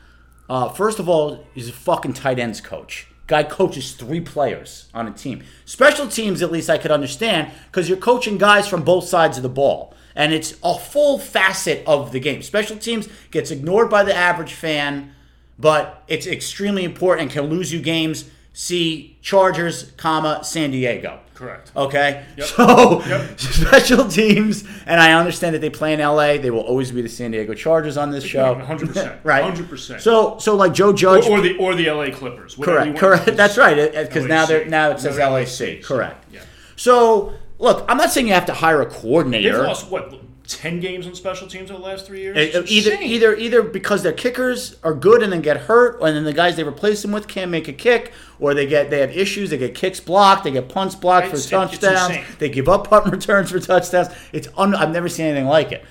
Uh, 0.48 0.70
first 0.70 1.00
of 1.00 1.10
all, 1.10 1.44
he's 1.56 1.70
a 1.70 1.74
fucking 1.74 2.14
tight 2.14 2.38
ends 2.38 2.62
coach. 2.62 3.08
Guy 3.26 3.42
coaches 3.42 3.94
three 3.94 4.22
players 4.22 4.88
on 4.94 5.08
a 5.08 5.12
team. 5.12 5.44
Special 5.66 6.08
teams, 6.08 6.44
at 6.44 6.52
least 6.52 6.70
I 6.70 6.78
could 6.78 6.92
understand, 6.92 7.52
because 7.72 7.90
you're 7.90 7.98
coaching 7.98 8.38
guys 8.38 8.68
from 8.68 8.84
both 8.84 9.06
sides 9.06 9.38
of 9.38 9.42
the 9.44 9.50
ball. 9.50 9.96
And 10.16 10.32
it's 10.32 10.54
a 10.64 10.78
full 10.78 11.18
facet 11.18 11.84
of 11.88 12.12
the 12.12 12.20
game. 12.20 12.44
Special 12.44 12.78
teams 12.78 13.10
gets 13.32 13.50
ignored 13.50 13.90
by 13.90 14.04
the 14.04 14.16
average 14.16 14.54
fan, 14.54 15.15
but 15.58 16.04
it's 16.08 16.28
extremely 16.28 16.84
important 16.84 17.24
and 17.24 17.32
can 17.32 17.50
lose 17.50 17.72
you 17.74 17.82
games. 17.82 18.30
See 18.54 19.18
Chargers, 19.22 19.92
comma 19.98 20.42
San 20.44 20.72
Diego. 20.72 21.20
Correct. 21.34 21.74
Okay, 21.76 22.24
so 22.42 23.04
Yep. 23.06 23.38
special 23.40 24.08
teams, 24.08 24.64
and 24.86 25.02
I 25.02 25.12
understand 25.12 25.54
that 25.54 25.60
they 25.60 25.70
play 25.70 25.92
in 25.92 26.00
LA. 26.00 26.38
They 26.38 26.50
will 26.50 26.62
always 26.62 26.92
be 26.94 27.02
the 27.02 27.10
San 27.10 27.32
Diego 27.32 27.54
Chargers 27.54 27.98
on 27.98 28.12
this 28.12 28.24
show, 28.24 28.56
100%. 28.56 29.20
right? 29.26 29.44
100%. 29.54 30.00
So, 30.00 30.38
so 30.40 30.56
like 30.56 30.74
Joe 30.74 30.94
Judge, 30.94 31.26
or 31.28 31.42
the 31.42 31.58
or 31.58 31.76
the 31.76 31.90
LA 31.92 32.12
Clippers. 32.12 32.58
whatever 32.58 32.86
you 32.86 32.94
correct, 32.94 33.04
want. 33.04 33.26
correct. 33.26 33.38
That's 33.38 33.58
right, 33.58 33.92
because 33.92 34.26
now 34.26 34.46
they're 34.46 34.64
now 34.66 34.92
it 34.92 35.02
says 35.02 35.18
LAC, 35.18 35.84
correct. 35.84 36.24
Yeah. 36.32 36.40
So, 36.78 37.34
look, 37.60 37.84
I'm 37.90 37.98
not 37.98 38.12
saying 38.12 38.28
you 38.28 38.34
have 38.34 38.46
to 38.46 38.54
hire 38.54 38.82
a 38.82 38.86
They've 38.86 38.94
coordinator. 39.02 39.64
lost 39.64 39.92
what 39.92 40.14
ten 40.48 40.80
games 40.80 41.08
on 41.08 41.16
special 41.16 41.48
teams 41.48 41.70
over 41.72 41.80
the 41.82 41.86
last 41.88 42.06
three 42.06 42.22
years. 42.22 42.38
Uh, 42.38 42.60
It's 42.60 42.72
Either, 42.72 42.92
insane. 42.92 43.08
either, 43.12 43.36
either 43.36 43.62
because 43.64 44.04
their 44.04 44.14
kickers 44.14 44.76
are 44.84 44.94
good 44.94 45.22
and 45.24 45.32
then 45.34 45.42
get 45.42 45.58
hurt, 45.58 46.00
and 46.02 46.16
then 46.16 46.24
the 46.24 46.34
guys 46.34 46.56
they 46.56 46.64
replace 46.64 47.02
them 47.02 47.12
with 47.12 47.28
can't 47.28 47.52
make 47.52 47.68
a 47.68 47.74
kick, 47.74 48.12
or 48.40 48.54
they 48.54 48.66
get 48.66 48.90
they 48.90 49.00
have 49.00 49.12
issues. 49.16 49.50
They 49.50 49.58
get 49.58 49.76
kicks 49.76 50.00
blocked, 50.00 50.44
they 50.44 50.52
get 50.52 50.70
punts 50.70 50.96
blocked 50.96 51.28
It's- 51.28 51.46
for 51.46 51.52
touchdowns. 51.52 52.18
they 52.40 52.50
give 52.50 52.68
up 52.70 52.90
punt 52.90 53.06
returns 53.12 53.52
for 53.52 53.60
touchdowns. 53.60 54.10
It's 54.32 54.48
un, 54.58 54.74
I've 54.76 54.92
never 54.92 55.10
seen 55.10 55.26
anything 55.28 55.48
like 55.48 55.72
it. 55.72 55.84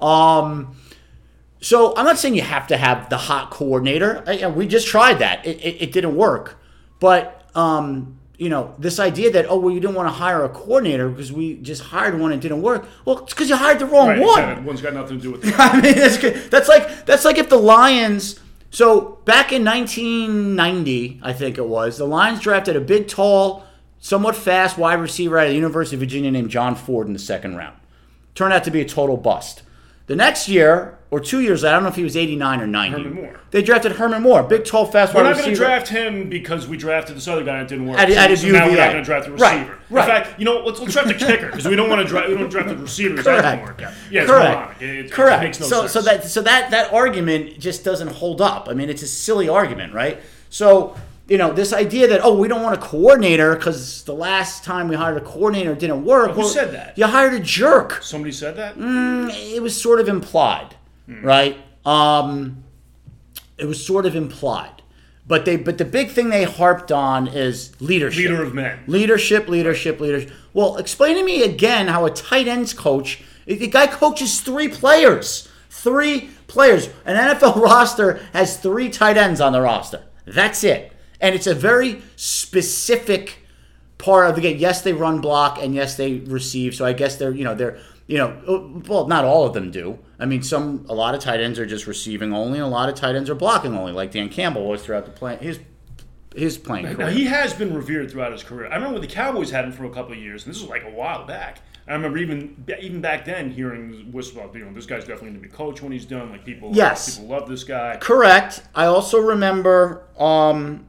Um, 0.00 0.76
so 1.60 1.94
I'm 1.96 2.04
not 2.04 2.18
saying 2.18 2.34
you 2.34 2.42
have 2.42 2.66
to 2.68 2.76
have 2.76 3.08
the 3.08 3.16
hot 3.16 3.50
coordinator. 3.50 4.24
I- 4.26 4.38
I- 4.44 4.48
we 4.48 4.66
just 4.66 4.86
tried 4.88 5.20
that; 5.20 5.46
it, 5.46 5.58
it, 5.60 5.82
it 5.82 5.92
didn't 5.92 6.16
work. 6.16 6.58
But 6.98 7.44
um, 7.54 8.18
you 8.42 8.48
know, 8.48 8.74
this 8.78 8.98
idea 8.98 9.30
that 9.30 9.46
oh 9.48 9.58
well, 9.58 9.72
you 9.74 9.80
didn't 9.80 9.94
want 9.96 10.08
to 10.08 10.12
hire 10.24 10.42
a 10.44 10.48
coordinator 10.48 11.08
because 11.08 11.30
we 11.32 11.54
just 11.70 11.82
hired 11.94 12.18
one 12.18 12.32
and 12.32 12.40
it 12.40 12.42
didn't 12.46 12.62
work. 12.62 12.86
Well, 13.04 13.18
it's 13.20 13.32
because 13.34 13.48
you 13.48 13.56
hired 13.56 13.78
the 13.78 13.86
wrong 13.86 14.08
Right, 14.08 14.18
one. 14.20 14.40
exactly. 14.40 14.66
One's 14.66 14.82
got 14.82 14.94
nothing 14.94 15.16
to 15.18 15.22
do 15.22 15.30
with 15.32 15.44
it. 15.48 15.54
I 15.58 15.80
mean, 15.80 15.94
that's 15.94 16.18
good. 16.18 16.34
That's 16.50 16.68
like 16.68 17.06
that's 17.06 17.24
like 17.24 17.38
if 17.38 17.48
the 17.48 17.56
Lions. 17.74 18.40
So 18.70 19.18
back 19.26 19.52
in 19.52 19.62
1990, 19.64 21.20
I 21.22 21.32
think 21.32 21.58
it 21.58 21.66
was, 21.68 21.98
the 21.98 22.06
Lions 22.06 22.40
drafted 22.40 22.74
a 22.76 22.80
big, 22.80 23.06
tall, 23.08 23.64
somewhat 24.00 24.34
fast 24.34 24.78
wide 24.78 24.94
receiver 25.00 25.38
out 25.38 25.44
of 25.46 25.50
the 25.50 25.56
University 25.56 25.96
of 25.96 26.00
Virginia 26.00 26.30
named 26.30 26.50
John 26.50 26.74
Ford 26.74 27.06
in 27.06 27.12
the 27.12 27.18
second 27.18 27.56
round. 27.56 27.76
Turned 28.34 28.52
out 28.54 28.64
to 28.64 28.70
be 28.70 28.80
a 28.80 28.84
total 28.86 29.16
bust. 29.18 29.62
The 30.12 30.16
next 30.16 30.46
year, 30.46 30.98
or 31.10 31.20
two 31.20 31.40
years, 31.40 31.64
I 31.64 31.70
don't 31.70 31.84
know 31.84 31.88
if 31.88 31.96
he 31.96 32.02
was 32.04 32.18
89 32.18 32.60
or 32.60 32.66
90. 32.66 33.02
Herman 33.02 33.14
Moore. 33.14 33.40
They 33.50 33.62
drafted 33.62 33.92
Herman 33.92 34.20
Moore, 34.20 34.42
big, 34.42 34.66
tall, 34.66 34.84
fast 34.84 35.14
We're 35.14 35.22
not 35.22 35.38
going 35.38 35.48
to 35.48 35.54
draft 35.54 35.88
him 35.88 36.28
because 36.28 36.68
we 36.68 36.76
drafted 36.76 37.16
this 37.16 37.26
other 37.28 37.42
guy 37.42 37.60
and 37.60 37.62
it 37.62 37.68
didn't 37.70 37.86
work. 37.86 37.98
At- 37.98 38.10
so, 38.10 38.14
at 38.18 38.38
so 38.38 38.48
now 38.48 38.66
we're 38.66 38.76
not 38.76 38.92
going 38.92 38.96
to 38.96 39.04
draft 39.04 39.24
the 39.24 39.32
receiver. 39.32 39.78
right. 39.88 40.02
In 40.02 40.06
fact, 40.06 40.38
you 40.38 40.44
know, 40.44 40.58
let's, 40.66 40.80
let's 40.80 40.92
draft 40.92 41.08
the 41.08 41.14
kicker 41.14 41.46
because 41.46 41.66
we 41.66 41.76
don't 41.76 41.88
want 41.88 42.02
to 42.02 42.06
draft. 42.06 42.28
We 42.28 42.34
don't 42.36 42.50
draft 42.50 42.68
the 42.68 42.76
receiver. 42.76 43.14
'cause 43.14 43.24
That 43.24 43.40
didn't 43.52 43.64
work. 43.64 43.80
Yeah, 43.80 44.20
it's 44.20 44.30
Correct. 44.30 44.82
It, 44.82 45.06
it, 45.06 45.12
Correct. 45.12 45.60
No 45.60 45.66
so, 45.66 45.80
sense. 45.80 45.92
so 45.92 46.02
that 46.02 46.24
so 46.24 46.42
that 46.42 46.70
that 46.72 46.92
argument 46.92 47.58
just 47.58 47.84
doesn't 47.84 48.08
hold 48.08 48.42
up. 48.42 48.68
I 48.68 48.74
mean, 48.74 48.90
it's 48.90 49.02
a 49.02 49.08
silly 49.08 49.48
argument, 49.48 49.94
right? 49.94 50.20
So, 50.50 50.94
you 51.28 51.38
know, 51.38 51.52
this 51.52 51.72
idea 51.72 52.08
that 52.08 52.20
oh, 52.24 52.36
we 52.36 52.48
don't 52.48 52.62
want 52.62 52.76
a 52.76 52.80
coordinator 52.80 53.54
because 53.54 54.02
the 54.04 54.14
last 54.14 54.64
time 54.64 54.88
we 54.88 54.96
hired 54.96 55.16
a 55.16 55.20
coordinator 55.20 55.74
didn't 55.74 56.04
work. 56.04 56.32
Who 56.32 56.48
said 56.48 56.72
that? 56.72 56.98
You 56.98 57.06
hired 57.06 57.34
a 57.34 57.40
jerk. 57.40 58.02
somebody 58.02 58.32
said 58.32 58.56
that. 58.56 58.74
It 58.76 59.62
was 59.62 59.80
sort 59.80 60.00
of 60.00 60.08
implied, 60.08 60.76
right? 61.06 61.56
Um, 61.86 62.64
it 63.58 63.66
was 63.66 63.84
sort 63.84 64.06
of 64.06 64.16
implied, 64.16 64.82
but 65.26 65.44
they 65.44 65.56
but 65.56 65.78
the 65.78 65.84
big 65.84 66.10
thing 66.10 66.28
they 66.28 66.44
harped 66.44 66.90
on 66.90 67.28
is 67.28 67.80
leadership. 67.80 68.18
Leader 68.30 68.42
of 68.42 68.54
men. 68.54 68.80
Leadership, 68.86 69.48
leadership, 69.48 70.00
leadership. 70.00 70.32
Well, 70.52 70.76
explain 70.76 71.16
to 71.16 71.24
me 71.24 71.44
again 71.44 71.88
how 71.88 72.04
a 72.04 72.10
tight 72.10 72.48
ends 72.48 72.74
coach, 72.74 73.22
the 73.46 73.68
guy 73.68 73.86
coaches 73.86 74.40
three 74.40 74.68
players. 74.68 75.48
Three 75.70 76.30
players. 76.46 76.88
An 77.04 77.16
NFL 77.16 77.56
roster 77.62 78.20
has 78.32 78.58
three 78.58 78.88
tight 78.88 79.16
ends 79.16 79.40
on 79.40 79.52
the 79.52 79.60
roster. 79.60 80.04
That's 80.26 80.62
it. 80.62 80.91
And 81.22 81.34
it's 81.34 81.46
a 81.46 81.54
very 81.54 82.02
specific 82.16 83.38
part 83.98 84.28
of 84.28 84.34
the 84.34 84.40
game. 84.42 84.58
Yes, 84.58 84.82
they 84.82 84.92
run 84.92 85.20
block 85.20 85.58
and 85.62 85.74
yes, 85.74 85.96
they 85.96 86.14
receive. 86.18 86.74
So 86.74 86.84
I 86.84 86.92
guess 86.92 87.16
they're, 87.16 87.30
you 87.32 87.44
know, 87.44 87.54
they're, 87.54 87.78
you 88.06 88.18
know, 88.18 88.82
well, 88.88 89.06
not 89.06 89.24
all 89.24 89.46
of 89.46 89.54
them 89.54 89.70
do. 89.70 89.98
I 90.18 90.26
mean, 90.26 90.42
some, 90.42 90.84
a 90.88 90.94
lot 90.94 91.14
of 91.14 91.20
tight 91.20 91.40
ends 91.40 91.58
are 91.58 91.66
just 91.66 91.86
receiving 91.86 92.32
only, 92.32 92.58
and 92.58 92.66
a 92.66 92.70
lot 92.70 92.88
of 92.88 92.94
tight 92.96 93.14
ends 93.14 93.30
are 93.30 93.34
blocking 93.34 93.74
only, 93.76 93.92
like 93.92 94.10
Dan 94.10 94.28
Campbell 94.28 94.66
was 94.68 94.82
throughout 94.84 95.04
the 95.06 95.10
play, 95.12 95.36
his, 95.36 95.60
his 96.34 96.58
playing 96.58 96.84
Now 96.86 96.94
career. 96.94 97.10
he 97.10 97.24
has 97.26 97.54
been 97.54 97.72
revered 97.74 98.10
throughout 98.10 98.32
his 98.32 98.42
career. 98.42 98.68
I 98.70 98.74
remember 98.74 98.98
the 98.98 99.06
Cowboys 99.06 99.50
had 99.50 99.64
him 99.64 99.72
for 99.72 99.84
a 99.84 99.90
couple 99.90 100.12
of 100.12 100.18
years, 100.18 100.44
and 100.44 100.52
this 100.54 100.60
was 100.60 100.68
like 100.70 100.84
a 100.84 100.90
while 100.90 101.24
back. 101.26 101.60
I 101.86 101.94
remember 101.94 102.18
even 102.18 102.64
even 102.80 103.00
back 103.00 103.24
then 103.24 103.50
hearing 103.50 104.12
whistle 104.12 104.40
about 104.40 104.54
you 104.54 104.64
know 104.64 104.72
this 104.72 104.86
guy's 104.86 105.02
definitely 105.02 105.30
going 105.30 105.42
to 105.42 105.48
be 105.48 105.54
coach 105.54 105.82
when 105.82 105.90
he's 105.90 106.04
done. 106.04 106.30
Like 106.30 106.44
people, 106.44 106.70
Yes. 106.72 107.18
people 107.18 107.30
love 107.36 107.48
this 107.48 107.64
guy. 107.64 107.96
Correct. 108.00 108.62
I 108.72 108.86
also 108.86 109.18
remember 109.20 110.04
um, 110.16 110.86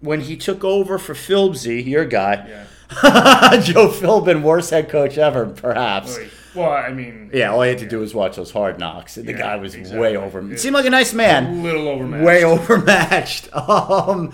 when 0.00 0.20
he 0.22 0.36
took 0.36 0.64
over 0.64 0.98
for 0.98 1.14
Philbsy, 1.14 1.84
your 1.86 2.04
guy, 2.04 2.46
Yeah. 2.48 2.64
Joe 3.62 3.88
Philbin, 3.88 4.42
worst 4.42 4.70
head 4.70 4.88
coach 4.88 5.16
ever, 5.18 5.46
perhaps. 5.46 6.18
Well, 6.54 6.70
I 6.70 6.90
mean, 6.92 7.30
Yeah, 7.32 7.52
all 7.52 7.62
he 7.62 7.68
had 7.70 7.78
to 7.78 7.88
do 7.88 8.00
was 8.00 8.14
watch 8.14 8.34
those 8.36 8.50
hard 8.50 8.78
knocks. 8.80 9.14
The 9.14 9.22
Yeah, 9.22 9.38
guy 9.38 9.56
was 9.56 9.74
exactly. 9.76 10.00
way 10.00 10.16
over. 10.16 10.42
Yeah. 10.42 10.56
Seemed 10.56 10.74
like 10.74 10.86
a 10.86 10.90
nice 10.90 11.12
man. 11.14 11.60
a 11.60 11.62
little 11.62 11.86
overmatched. 11.88 12.24
way 12.26 12.44
overmatched. 12.44 13.48
Um, 13.54 14.32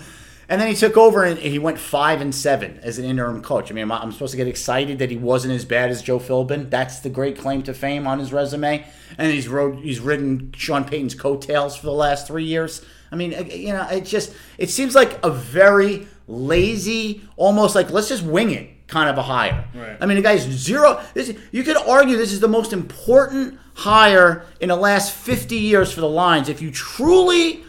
and 0.49 0.61
then 0.61 0.69
he 0.69 0.75
took 0.77 0.97
over 0.97 1.25
and 1.25 1.37
he 1.41 1.59
went 1.59 1.77
five 1.77 2.21
and 2.21 2.33
seven 2.33 2.79
as 2.83 2.99
an 2.99 3.05
interim 3.05 3.43
coach. 3.43 3.69
I 3.71 3.75
mean, 3.75 3.91
I- 3.91 3.99
I'm 3.99 4.13
supposed 4.13 4.31
to 4.31 4.37
get 4.37 4.47
excited 4.47 5.01
that 5.01 5.11
he 5.11 5.17
wasn't 5.17 5.55
as 5.55 5.65
bad 5.65 5.91
as 5.91 6.01
Joe 6.03 6.21
Philbin. 6.21 6.71
That's 6.71 7.01
the 7.01 7.11
great 7.11 7.37
claim 7.37 7.63
to 7.65 7.75
fame 7.75 8.07
on 8.07 8.21
his 8.21 8.33
resume. 8.33 8.87
And 9.19 9.33
he's 9.33 9.49
rode, 9.49 9.81
he's 9.81 9.99
ridden 9.99 10.53
Sean 10.57 10.85
Payton's 10.85 11.17
coattails 11.17 11.77
for 11.77 11.87
the 11.87 11.93
last 11.93 12.29
three 12.29 12.45
years. 12.45 12.81
I 13.17 13.19
mean, 13.19 13.51
you 13.51 13.73
know, 13.73 13.89
it 13.89 14.05
just 14.05 14.35
it 14.59 14.69
seems 14.69 14.95
like 14.95 15.19
a 15.25 15.31
very 15.31 16.07
lazy, 16.29 17.23
almost 17.37 17.75
like 17.75 17.91
let's 17.91 18.11
just 18.11 18.23
wing 18.23 18.51
it 18.51 18.87
kind 18.89 19.09
of 19.09 19.17
a 19.17 19.23
hire. 19.23 19.65
Right. 19.75 19.97
I 19.99 20.05
mean, 20.05 20.17
the 20.17 20.23
guy's 20.23 20.43
zero. 20.43 21.03
This, 21.15 21.35
you 21.51 21.65
could 21.65 21.79
argue 21.79 22.19
this 22.19 22.33
is 22.33 22.41
the 22.41 22.49
most 22.49 22.75
important 22.75 23.59
hire 23.75 24.45
in 24.61 24.69
the 24.69 24.77
last 24.77 25.15
50 25.15 25.57
years 25.57 25.91
for 25.91 26.03
the 26.03 26.09
Lions. 26.09 26.51
If 26.51 26.61
you 26.61 26.71
truly 26.71 27.65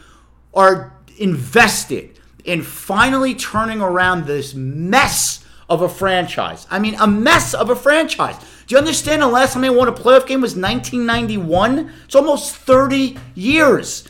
are 0.54 0.94
invested 1.18 2.20
in 2.44 2.62
finally 2.62 3.36
turning 3.36 3.82
around 3.82 4.26
this 4.26 4.54
mess 4.54 5.46
of 5.70 5.82
a 5.82 5.90
franchise. 5.90 6.68
I 6.70 6.80
mean, 6.80 6.96
a 6.96 7.08
mess 7.08 7.54
of 7.54 7.70
a 7.70 7.76
franchise. 7.76 8.38
Do 8.68 8.76
you 8.76 8.80
understand 8.80 9.22
the 9.22 9.28
last 9.28 9.54
time 9.54 9.62
they 9.62 9.70
won 9.70 9.88
a 9.88 9.94
playoff 9.94 10.28
game 10.28 10.42
was 10.42 10.56
1991? 10.56 11.92
It's 12.06 12.16
almost 12.16 12.56
30 12.56 13.18
years. 13.36 14.08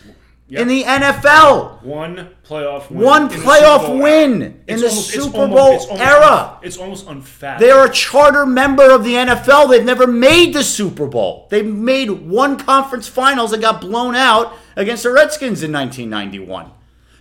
In 0.50 0.68
the 0.68 0.84
NFL. 0.84 1.82
One 1.84 2.30
playoff 2.48 2.90
win. 2.90 3.02
One 3.02 3.22
in 3.24 3.28
the 3.30 3.36
playoff 3.36 3.80
Super 3.82 3.88
Bowl 3.88 4.00
win 4.02 4.42
era. 4.42 4.52
in 4.52 4.64
It's 4.68 4.82
the 4.82 4.88
almost- 4.90 5.10
Super 5.10 5.48
Bowl 5.48 5.74
it's 5.76 5.86
almost 5.86 6.02
era. 6.10 6.58
It's 6.62 6.78
almost 6.78 7.08
unfathomable. 7.08 7.66
They 7.66 7.72
are 7.72 7.86
a 7.86 7.92
charter 7.92 8.46
member 8.46 8.90
of 8.90 9.04
the 9.04 9.16
NFL. 9.16 9.68
They've 9.70 9.84
never 9.84 10.08
made 10.08 10.54
the 10.54 10.64
Super 10.64 11.06
Bowl. 11.08 11.48
They 11.50 11.62
made 11.62 12.10
one 12.10 12.58
conference 12.58 13.08
finals 13.08 13.52
and 13.54 13.62
got 13.62 13.82
blown 13.82 14.16
out 14.16 14.54
against 14.76 15.04
the 15.04 15.12
Redskins 15.12 15.64
in 15.64 15.72
1991. 15.72 16.72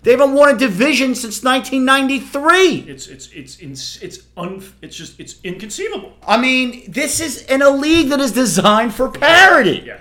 They 0.02 0.12
haven't 0.12 0.34
won 0.34 0.54
a 0.54 0.56
division 0.58 1.16
since 1.16 1.42
1993. 1.42 2.88
It's 2.88 3.08
it's 3.08 3.28
it's 3.32 3.58
it's 3.58 4.02
it's 4.02 4.18
un, 4.36 4.62
it's 4.80 4.94
just 4.96 5.18
it's 5.18 5.36
inconceivable. 5.42 6.12
I 6.26 6.36
mean, 6.36 6.84
this 6.92 7.18
is 7.20 7.42
in 7.46 7.60
a 7.62 7.70
league 7.70 8.10
that 8.10 8.20
is 8.20 8.30
designed 8.30 8.94
for 8.94 9.08
parity. 9.10 9.82
Yeah. 9.84 9.98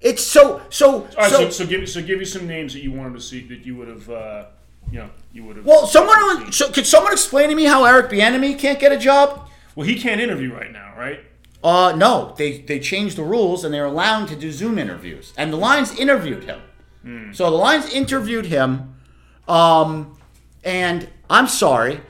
It's 0.00 0.22
so 0.22 0.62
so 0.70 1.02
right. 1.16 1.30
so. 1.30 1.38
So, 1.38 1.50
so 1.50 1.66
give 1.66 1.88
so 1.88 2.00
give 2.02 2.20
you 2.20 2.24
some 2.24 2.46
names 2.46 2.72
that 2.74 2.80
you 2.82 2.92
wanted 2.92 3.14
to 3.14 3.20
see 3.20 3.42
that 3.48 3.66
you 3.66 3.76
would 3.76 3.88
have 3.88 4.08
uh, 4.08 4.44
you 4.90 4.98
know 5.00 5.10
you 5.32 5.44
would 5.44 5.56
have. 5.56 5.64
well, 5.64 5.86
someone 5.86 6.52
so, 6.52 6.70
could 6.70 6.86
someone 6.86 7.12
explain 7.12 7.48
to 7.48 7.54
me 7.54 7.64
how 7.64 7.84
Eric 7.84 8.10
Bieniemy 8.10 8.58
can't 8.58 8.78
get 8.78 8.92
a 8.92 8.98
job? 8.98 9.48
Well, 9.74 9.86
he 9.86 9.98
can't 10.00 10.20
interview 10.20 10.52
right 10.52 10.72
now, 10.72 10.94
right? 10.96 11.20
Uh, 11.62 11.94
no, 11.96 12.34
they 12.36 12.58
they 12.58 12.78
changed 12.78 13.16
the 13.16 13.24
rules 13.24 13.64
and 13.64 13.74
they're 13.74 13.84
allowed 13.84 14.28
to 14.28 14.36
do 14.36 14.52
Zoom 14.52 14.78
interviews. 14.78 15.32
And 15.36 15.52
the 15.52 15.56
Lions 15.56 15.96
interviewed 15.98 16.44
him. 16.44 16.60
So 17.32 17.50
the 17.50 17.56
Lions 17.56 17.88
interviewed 17.90 18.44
him, 18.44 18.94
um, 19.48 20.18
and 20.62 21.08
I'm 21.30 21.48
sorry 21.48 22.02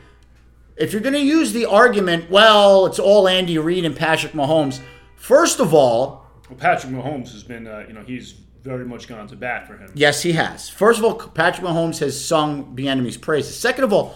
if 0.77 0.93
you're 0.93 1.03
going 1.03 1.15
to 1.15 1.21
use 1.21 1.53
the 1.53 1.67
argument. 1.67 2.31
Well, 2.31 2.87
it's 2.87 2.99
all 2.99 3.29
Andy 3.29 3.59
Reid 3.59 3.85
and 3.85 3.95
Patrick 3.95 4.33
Mahomes. 4.33 4.81
First 5.15 5.61
of 5.61 5.73
all, 5.73 6.27
Well, 6.49 6.59
Patrick 6.59 6.93
Mahomes 6.93 7.33
has 7.33 7.43
been 7.43 7.67
uh, 7.67 7.85
you 7.87 7.95
know 7.95 8.03
he's 8.03 8.35
very 8.63 8.85
much 8.85 9.09
gone 9.09 9.27
to 9.29 9.37
bat 9.37 9.67
for 9.67 9.77
him. 9.77 9.91
Yes, 9.95 10.23
he 10.23 10.33
has. 10.33 10.69
First 10.69 10.99
of 10.99 11.05
all, 11.05 11.15
Patrick 11.15 11.67
Mahomes 11.67 11.99
has 12.01 12.23
sung 12.23 12.77
Bieniemy's 12.77 13.17
praises. 13.17 13.57
Second 13.57 13.85
of 13.85 13.93
all, 13.93 14.15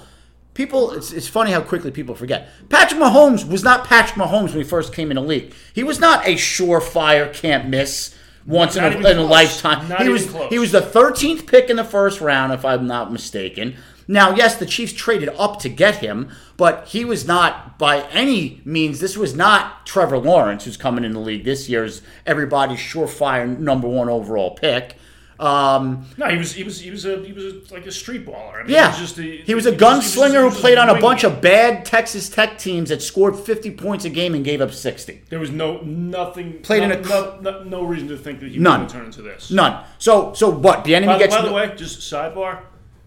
people, 0.55 0.93
it's, 0.93 1.13
it's 1.13 1.29
funny 1.29 1.53
how 1.53 1.61
quickly 1.61 1.91
people 1.91 2.15
forget. 2.15 2.49
Patrick 2.69 3.01
Mahomes 3.01 3.49
was 3.49 3.63
not 3.63 3.87
Patrick 3.87 4.19
Mahomes 4.19 4.49
when 4.49 4.59
he 4.59 4.65
first 4.65 4.93
came 4.93 5.11
in 5.11 5.15
the 5.15 5.23
league. 5.23 5.55
He 5.73 5.83
was 5.85 6.01
not 6.01 6.27
a 6.27 6.35
surefire, 6.35 7.33
can't 7.33 7.69
miss 7.69 8.15
once 8.45 8.77
in 8.77 8.85
a, 8.85 8.89
in 8.89 9.19
a 9.19 9.23
lifetime. 9.23 9.89
Not 9.89 10.03
he 10.03 10.09
was 10.09 10.29
close. 10.29 10.51
he 10.51 10.59
was 10.59 10.73
the 10.73 10.81
13th 10.81 11.47
pick 11.47 11.71
in 11.71 11.77
the 11.77 11.85
first 11.85 12.21
round, 12.21 12.53
if 12.53 12.65
I'm 12.65 12.87
not 12.87 13.13
mistaken. 13.13 13.77
Now, 14.09 14.35
yes, 14.35 14.57
the 14.57 14.67
Chiefs 14.67 14.93
traded 14.93 15.29
up 15.39 15.59
to 15.61 15.69
get 15.69 15.97
him, 15.97 16.31
but 16.57 16.89
he 16.89 17.05
was 17.05 17.27
not 17.27 17.79
by 17.79 18.03
any 18.09 18.61
means. 18.65 19.01
This 19.01 19.17
was 19.17 19.35
not 19.35 19.87
Trevor 19.87 20.19
Lawrence, 20.19 20.65
who's 20.65 20.77
coming 20.77 21.05
in 21.05 21.13
the 21.13 21.21
league 21.21 21.45
this 21.45 21.69
year 21.69 21.85
as 21.85 22.03
everybody's 22.27 22.79
surefire 22.79 23.59
number 23.59 23.89
one 23.89 24.09
overall 24.09 24.51
pick. 24.55 24.97
Um, 25.41 26.07
No, 26.19 26.29
he 26.29 26.37
was 26.39 26.53
he 26.53 26.63
was 26.63 26.79
he 26.79 26.91
was 26.93 27.05
a 27.05 27.17
he 27.25 27.33
was 27.33 27.45
a, 27.45 27.75
like 27.75 27.85
a 27.87 27.91
street 27.91 28.25
baller. 28.25 28.61
I 28.61 28.63
mean, 28.63 28.71
yeah, 28.73 28.95
he 28.95 29.01
was 29.03 29.11
just 29.11 29.19
a, 29.19 29.23
he 29.43 29.55
was 29.57 29.67
a 29.67 29.73
gunslinger 29.73 30.49
who 30.49 30.55
played 30.57 30.79
on 30.79 30.89
a 30.89 31.01
bunch 31.01 31.25
of 31.25 31.41
bad 31.41 31.85
Texas 31.85 32.29
Tech 32.29 32.59
teams 32.59 32.91
that 32.91 33.03
scored 33.03 33.35
50 33.37 33.73
points 33.73 34.05
a 34.05 34.11
game 34.11 34.35
and 34.35 34.45
gave 34.45 34.61
up 34.61 34.73
60. 34.73 35.23
There 35.31 35.41
was 35.41 35.51
no 35.51 35.81
nothing. 35.81 36.61
Played 36.63 36.85
in 36.85 36.91
no, 36.91 36.99
a- 36.99 37.03
no, 37.03 37.41
no, 37.41 37.65
no 37.65 37.83
reason 37.83 38.07
to 38.09 38.17
think 38.17 38.39
that 38.39 38.53
he 38.53 38.59
None. 38.59 38.83
would 38.83 38.89
turn 38.91 39.07
into 39.07 39.23
this. 39.23 39.51
None. 39.51 39.85
So, 39.99 40.33
so 40.35 40.49
what? 40.49 40.85
Bieniemy 40.85 41.07
By, 41.07 41.19
gets 41.19 41.35
by 41.35 41.43
the 41.43 41.53
way, 41.53 41.75
just 41.75 42.01
sidebar, 42.01 42.61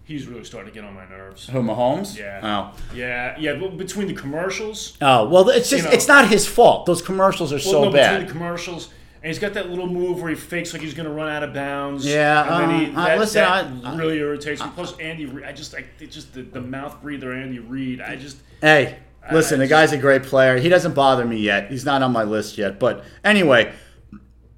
he's 0.06 0.26
really 0.26 0.44
starting 0.44 0.72
to 0.72 0.74
get 0.74 0.86
on 0.86 0.94
my 0.94 1.06
nerves. 1.08 1.48
Who 1.48 1.62
Mahomes? 1.62 2.16
Yeah. 2.16 2.40
Oh. 2.72 2.78
Yeah, 2.94 3.36
yeah. 3.38 3.54
But 3.56 3.76
between 3.76 4.06
the 4.08 4.14
commercials, 4.14 4.96
Oh 5.02 5.28
well, 5.28 5.48
it's 5.50 5.68
just 5.68 5.84
know- 5.84 5.90
it's 5.90 6.08
not 6.08 6.28
his 6.28 6.46
fault. 6.46 6.86
Those 6.86 7.02
commercials 7.02 7.52
are 7.52 7.56
well, 7.56 7.64
so 7.64 7.84
no, 7.84 7.90
bad. 7.92 8.12
between 8.12 8.26
the 8.26 8.32
commercials, 8.32 8.88
and 9.22 9.28
he's 9.28 9.38
got 9.38 9.52
that 9.54 9.68
little 9.68 9.88
move 9.88 10.20
where 10.22 10.30
he 10.30 10.36
fakes 10.36 10.72
like 10.72 10.80
he's 10.82 10.94
going 10.94 11.08
to 11.08 11.12
run 11.14 11.28
out 11.28 11.42
of 11.42 11.52
bounds. 11.52 12.06
Yeah, 12.06 12.60
and 12.62 12.70
then 12.72 12.80
he, 12.90 12.96
uh, 12.96 13.14
uh, 13.14 13.18
listen, 13.18 13.42
that 13.42 13.86
I- 13.86 13.96
really 13.96 14.18
irritates 14.18 14.62
me. 14.62 14.70
Plus, 14.74 14.96
Andy, 14.98 15.30
I 15.44 15.52
just 15.52 15.72
like 15.72 15.86
it 16.00 16.10
just 16.10 16.32
the, 16.32 16.42
the 16.42 16.60
mouth 16.60 17.02
breather, 17.02 17.32
Andy 17.32 17.58
Reid. 17.58 18.00
I 18.00 18.16
just 18.16 18.38
Hey, 18.60 18.98
listen, 19.32 19.60
I 19.60 19.64
the 19.64 19.68
guy's 19.68 19.92
a 19.92 19.98
great 19.98 20.22
player. 20.22 20.56
He 20.58 20.68
doesn't 20.68 20.94
bother 20.94 21.24
me 21.24 21.38
yet. 21.38 21.70
He's 21.70 21.84
not 21.84 22.02
on 22.02 22.12
my 22.12 22.22
list 22.22 22.56
yet. 22.56 22.78
But 22.78 23.04
anyway, 23.24 23.72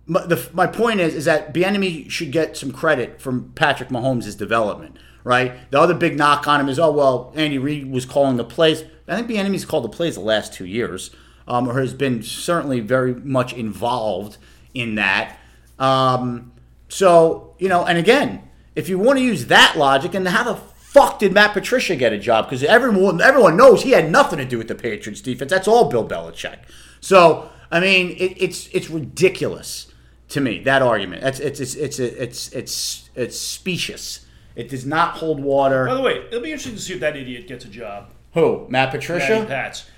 my, 0.07 0.25
the, 0.27 0.49
my 0.53 0.67
point 0.67 1.01
is 1.01 1.15
is 1.15 1.25
that 1.25 1.53
Bieniemy 1.55 2.11
should 2.11 2.33
get 2.33 2.57
some 2.57 2.71
credit 2.73 3.21
from 3.21 3.53
Patrick 3.55 3.89
Mahomes' 3.91 4.37
development, 4.37 4.99
right? 5.29 5.71
The 5.71 5.79
other 5.79 5.93
big 5.93 6.17
knock 6.17 6.49
on 6.49 6.59
him 6.59 6.71
is, 6.71 6.79
oh 6.79 6.91
well, 6.91 7.35
Andy 7.37 7.59
Reid 7.59 7.91
was 7.91 8.07
calling 8.07 8.39
the 8.39 8.45
plays. 8.45 8.85
I 9.07 9.15
think 9.15 9.29
Bieniemy's 9.29 9.67
called 9.67 9.85
the 9.85 9.91
plays 9.91 10.15
the 10.15 10.23
last 10.23 10.55
two 10.55 10.65
years, 10.65 11.11
um, 11.47 11.69
or 11.69 11.79
has 11.79 11.93
been 11.93 12.23
certainly 12.23 12.81
very 12.81 13.15
much 13.15 13.53
involved 13.53 14.39
in 14.73 14.95
that. 14.95 15.39
Um, 15.79 16.53
so 16.89 17.55
you 17.59 17.69
know, 17.69 17.85
and 17.85 17.99
again, 17.99 18.49
if 18.75 18.89
you 18.89 18.99
want 18.99 19.19
to 19.19 19.25
use 19.25 19.47
that 19.47 19.77
logic, 19.77 20.15
and 20.15 20.27
how 20.27 20.45
the 20.45 20.57
fuck 20.57 21.19
did 21.19 21.35
Matt 21.35 21.53
Patricia 21.53 21.95
get 21.95 22.15
a 22.15 22.19
job? 22.19 22.47
Because 22.47 22.65
everyone 22.65 23.21
everyone 23.21 23.55
knows 23.55 23.83
he 23.83 23.91
had 23.91 24.11
nothing 24.11 24.39
to 24.39 24.47
do 24.47 24.57
with 24.57 24.69
the 24.69 24.75
Patriots 24.75 25.21
defense. 25.21 25.51
That's 25.51 25.69
all 25.69 25.91
Bill 25.91 26.09
Belichick. 26.09 26.61
So 27.03 27.51
I 27.71 27.81
mean, 27.81 28.13
it, 28.13 28.41
it's 28.43 28.69
it's 28.69 28.89
ridiculous 28.89 29.93
to 30.31 30.41
me 30.41 30.61
that 30.61 30.81
argument. 30.81 31.21
That's 31.21 31.39
it's 31.39 31.61
it's 31.61 31.75
it's 31.77 31.99
it's 31.99 32.51
it's 32.53 33.11
it's 33.15 33.39
specious. 33.39 34.25
It 34.59 34.69
does 34.69 34.85
not 34.85 35.15
hold 35.17 35.41
water. 35.41 35.87
By 35.87 35.95
the 35.95 36.03
way, 36.03 36.17
it'll 36.27 36.41
be 36.43 36.51
interesting 36.51 36.75
to 36.75 36.81
see 36.83 36.93
if 36.93 37.01
that 37.01 37.17
idiot 37.17 37.47
gets 37.47 37.65
a 37.65 37.69
job. 37.69 38.11
Who 38.35 38.67
Matt 38.69 38.91
Patricia? 38.91 39.31
Matty? 39.35 39.47
Pats. 39.47 39.89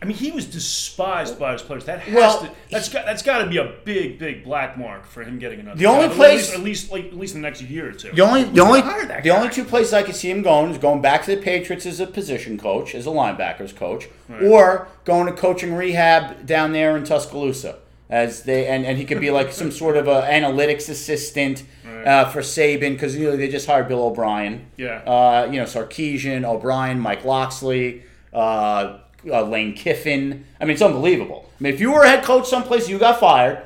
I 0.00 0.04
mean, 0.04 0.16
he 0.16 0.32
was 0.32 0.46
despised 0.46 1.38
by 1.38 1.52
his 1.52 1.62
players. 1.62 1.84
That 1.84 2.00
has 2.00 2.14
Well, 2.14 2.40
to. 2.40 2.50
That's 2.70 2.88
got. 2.88 3.06
That's 3.06 3.22
got 3.22 3.38
to 3.38 3.46
be 3.46 3.56
a 3.58 3.72
big, 3.84 4.18
big 4.18 4.42
black 4.44 4.76
mark 4.76 5.06
for 5.06 5.22
him 5.22 5.38
getting 5.38 5.60
another. 5.60 5.78
The 5.78 5.86
only 5.86 6.08
job. 6.08 6.16
place- 6.16 6.52
at 6.52 6.60
least, 6.60 6.90
at 6.90 6.92
least, 6.92 6.92
like 6.92 7.04
at 7.06 7.16
least 7.18 7.34
in 7.36 7.40
the 7.42 7.48
next 7.48 7.62
year 7.62 7.88
or 7.88 7.92
two. 7.92 8.10
The 8.12 8.20
only 8.22 8.42
the 8.44 8.60
only 8.60 8.80
the 8.82 9.20
guy? 9.24 9.30
only 9.36 9.48
two 9.48 9.64
places 9.64 9.92
I 9.94 10.02
could 10.02 10.16
see 10.16 10.28
him 10.30 10.42
going 10.42 10.72
is 10.72 10.78
going 10.78 11.00
back 11.00 11.24
to 11.26 11.34
the 11.36 11.40
Patriots 11.40 11.86
as 11.86 12.00
a 12.00 12.06
position 12.06 12.58
coach, 12.58 12.94
as 12.96 13.06
a 13.06 13.10
linebackers 13.10 13.74
coach, 13.74 14.08
or 14.42 14.88
going 15.04 15.26
to 15.26 15.32
coaching 15.32 15.72
rehab 15.74 16.44
down 16.46 16.72
there 16.72 16.96
in 16.96 17.04
Tuscaloosa. 17.04 17.76
As 18.12 18.42
they 18.42 18.66
and, 18.66 18.84
and 18.84 18.98
he 18.98 19.06
could 19.06 19.20
be 19.20 19.30
like 19.30 19.52
some 19.52 19.70
sort 19.70 19.96
of 19.96 20.06
a 20.06 20.20
analytics 20.22 20.90
assistant 20.90 21.64
uh, 22.04 22.28
for 22.28 22.40
Saban 22.40 22.90
because 22.90 23.16
you 23.16 23.30
know 23.30 23.36
they 23.38 23.48
just 23.48 23.66
hired 23.66 23.88
Bill 23.88 24.02
O'Brien. 24.02 24.66
Yeah. 24.76 24.96
Uh, 24.98 25.48
you 25.50 25.58
know 25.58 25.64
Sarkisian, 25.64 26.44
O'Brien, 26.44 27.00
Mike 27.00 27.24
Locksley, 27.24 28.02
uh, 28.34 28.98
uh, 29.26 29.42
Lane 29.44 29.72
Kiffin. 29.72 30.44
I 30.60 30.66
mean 30.66 30.74
it's 30.74 30.82
unbelievable. 30.82 31.50
I 31.58 31.64
mean 31.64 31.72
if 31.72 31.80
you 31.80 31.90
were 31.90 32.02
a 32.02 32.08
head 32.08 32.22
coach 32.22 32.46
someplace 32.46 32.86
you 32.86 32.98
got 32.98 33.18
fired, 33.18 33.64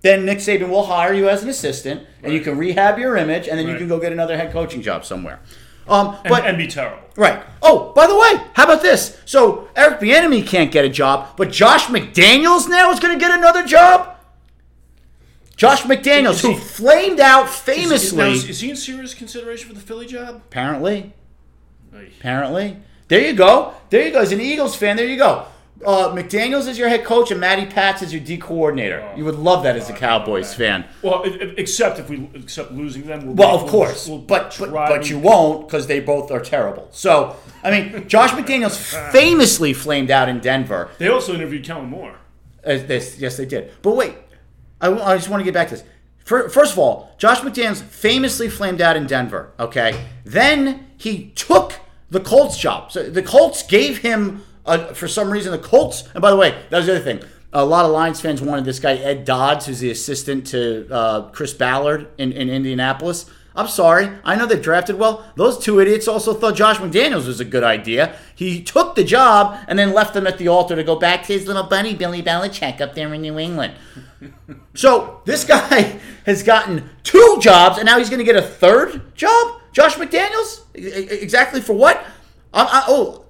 then 0.00 0.24
Nick 0.24 0.38
Saban 0.38 0.70
will 0.70 0.86
hire 0.86 1.12
you 1.12 1.28
as 1.28 1.42
an 1.42 1.50
assistant, 1.50 2.06
and 2.22 2.32
you 2.32 2.40
can 2.40 2.56
rehab 2.56 2.98
your 2.98 3.18
image, 3.18 3.48
and 3.48 3.58
then 3.58 3.68
you 3.68 3.76
can 3.76 3.88
go 3.88 4.00
get 4.00 4.12
another 4.12 4.38
head 4.38 4.50
coaching 4.50 4.80
job 4.80 5.04
somewhere. 5.04 5.40
Um, 5.86 6.16
and, 6.24 6.28
but 6.28 6.46
and 6.46 6.56
be 6.56 6.66
terrible. 6.66 6.98
right. 7.16 7.42
Oh, 7.62 7.92
by 7.94 8.06
the 8.06 8.14
way, 8.18 8.46
how 8.54 8.64
about 8.64 8.82
this? 8.82 9.20
So 9.26 9.68
Eric 9.76 10.00
Bieniemy 10.00 10.46
can't 10.46 10.70
get 10.72 10.84
a 10.84 10.88
job, 10.88 11.36
but 11.36 11.50
Josh 11.50 11.86
McDaniels 11.86 12.68
now 12.68 12.90
is 12.90 13.00
going 13.00 13.12
to 13.18 13.20
get 13.20 13.36
another 13.36 13.64
job. 13.64 14.16
Josh 15.56 15.82
McDaniels, 15.82 16.40
who 16.42 16.50
he- 16.52 16.56
flamed 16.58 17.20
out 17.20 17.46
is, 17.46 17.54
famously, 17.56 18.32
is, 18.32 18.48
is 18.50 18.60
he 18.60 18.70
in 18.70 18.76
serious 18.76 19.14
consideration 19.14 19.68
for 19.68 19.74
the 19.74 19.80
Philly 19.80 20.06
job? 20.06 20.42
apparently, 20.46 21.12
apparently. 21.92 22.76
There 23.08 23.20
you 23.20 23.34
go. 23.34 23.74
There 23.90 24.04
you 24.06 24.12
go. 24.12 24.20
As 24.20 24.32
an 24.32 24.40
Eagles 24.40 24.74
fan, 24.74 24.96
there 24.96 25.06
you 25.06 25.18
go. 25.18 25.46
Uh, 25.86 26.14
McDaniels 26.14 26.66
is 26.68 26.78
your 26.78 26.88
head 26.88 27.04
coach, 27.04 27.30
and 27.30 27.38
Matty 27.40 27.66
Pats 27.66 28.02
is 28.02 28.12
your 28.12 28.22
D 28.22 28.36
coordinator. 28.38 29.06
Oh. 29.12 29.16
you 29.16 29.24
would 29.24 29.34
love 29.36 29.62
that 29.64 29.76
as 29.76 29.90
a 29.90 29.92
Cowboys 29.92 30.50
that. 30.50 30.56
fan. 30.56 30.84
Well, 31.02 31.22
i- 31.24 31.28
i- 31.28 31.54
except 31.58 31.98
if 31.98 32.08
we 32.08 32.28
except 32.34 32.72
losing 32.72 33.02
them. 33.06 33.26
We'll, 33.26 33.34
Well, 33.34 33.56
of 33.64 33.70
course, 33.70 34.08
we'll 34.08 34.18
but 34.18 34.56
but, 34.58 34.70
but 34.72 35.10
you 35.10 35.18
won't 35.18 35.66
because 35.68 35.86
they 35.86 36.00
both 36.00 36.30
are 36.30 36.40
terrible. 36.40 36.88
So 36.90 37.36
I 37.62 37.70
mean, 37.70 38.08
Josh 38.08 38.30
McDaniels 38.30 38.76
famously 39.12 39.72
flamed 39.74 40.10
out 40.10 40.28
in 40.28 40.40
Denver. 40.40 40.90
They 40.98 41.08
also 41.08 41.34
interviewed 41.34 41.64
Kellen 41.64 41.90
Moore. 41.90 42.16
As 42.62 42.86
this, 42.86 43.18
yes, 43.18 43.36
they 43.36 43.44
did. 43.44 43.72
But 43.82 43.94
wait, 43.94 44.14
I, 44.80 44.86
w- 44.86 45.04
I 45.04 45.16
just 45.16 45.28
want 45.28 45.40
to 45.40 45.44
get 45.44 45.52
back 45.52 45.68
to 45.68 45.74
this. 45.74 45.84
Fir- 46.24 46.48
First 46.48 46.72
of 46.72 46.78
all, 46.78 47.14
Josh 47.18 47.40
McDaniels 47.40 47.82
famously 47.82 48.48
flamed 48.48 48.80
out 48.80 48.96
in 48.96 49.06
Denver. 49.06 49.52
Okay, 49.60 50.06
then 50.24 50.86
he 50.96 51.30
took 51.34 51.74
the 52.10 52.20
Colts 52.20 52.56
job. 52.58 52.90
So 52.90 53.02
the 53.10 53.22
Colts 53.22 53.62
gave 53.62 53.98
him, 53.98 54.42
uh, 54.66 54.92
for 54.94 55.08
some 55.08 55.30
reason, 55.30 55.52
the 55.52 55.58
Colts. 55.58 56.08
And 56.14 56.22
by 56.22 56.30
the 56.30 56.36
way, 56.36 56.50
that 56.70 56.78
was 56.78 56.86
the 56.86 56.96
other 56.96 57.04
thing. 57.04 57.20
A 57.52 57.64
lot 57.64 57.84
of 57.84 57.92
Lions 57.92 58.20
fans 58.20 58.42
wanted 58.42 58.64
this 58.64 58.80
guy 58.80 58.94
Ed 58.94 59.24
Dodds, 59.24 59.66
who's 59.66 59.78
the 59.78 59.90
assistant 59.90 60.46
to 60.48 60.88
uh, 60.90 61.28
Chris 61.30 61.52
Ballard 61.52 62.08
in, 62.18 62.32
in 62.32 62.48
Indianapolis. 62.48 63.30
I'm 63.56 63.68
sorry. 63.68 64.10
I 64.24 64.34
know 64.34 64.46
they 64.46 64.58
drafted 64.58 64.98
well. 64.98 65.24
Those 65.36 65.58
two 65.58 65.78
idiots 65.78 66.08
also 66.08 66.34
thought 66.34 66.56
Josh 66.56 66.78
McDaniels 66.78 67.28
was 67.28 67.38
a 67.38 67.44
good 67.44 67.62
idea. 67.62 68.16
He 68.34 68.60
took 68.60 68.96
the 68.96 69.04
job 69.04 69.56
and 69.68 69.78
then 69.78 69.92
left 69.92 70.12
them 70.14 70.26
at 70.26 70.38
the 70.38 70.48
altar 70.48 70.74
to 70.74 70.82
go 70.82 70.96
back 70.96 71.22
to 71.26 71.32
his 71.32 71.46
little 71.46 71.62
buddy 71.62 71.94
Billy 71.94 72.20
Belichick 72.20 72.80
up 72.80 72.96
there 72.96 73.14
in 73.14 73.22
New 73.22 73.38
England. 73.38 73.74
So 74.76 75.20
this 75.24 75.44
guy 75.44 76.00
has 76.26 76.42
gotten 76.42 76.90
two 77.04 77.38
jobs, 77.40 77.78
and 77.78 77.86
now 77.86 77.98
he's 77.98 78.10
going 78.10 78.18
to 78.18 78.24
get 78.24 78.34
a 78.34 78.42
third 78.42 79.14
job. 79.14 79.60
Josh 79.72 79.94
McDaniels, 79.94 80.62
exactly 80.74 81.60
for 81.60 81.74
what? 81.74 82.04
I, 82.54 82.62
I, 82.62 82.84
oh, 82.88 83.24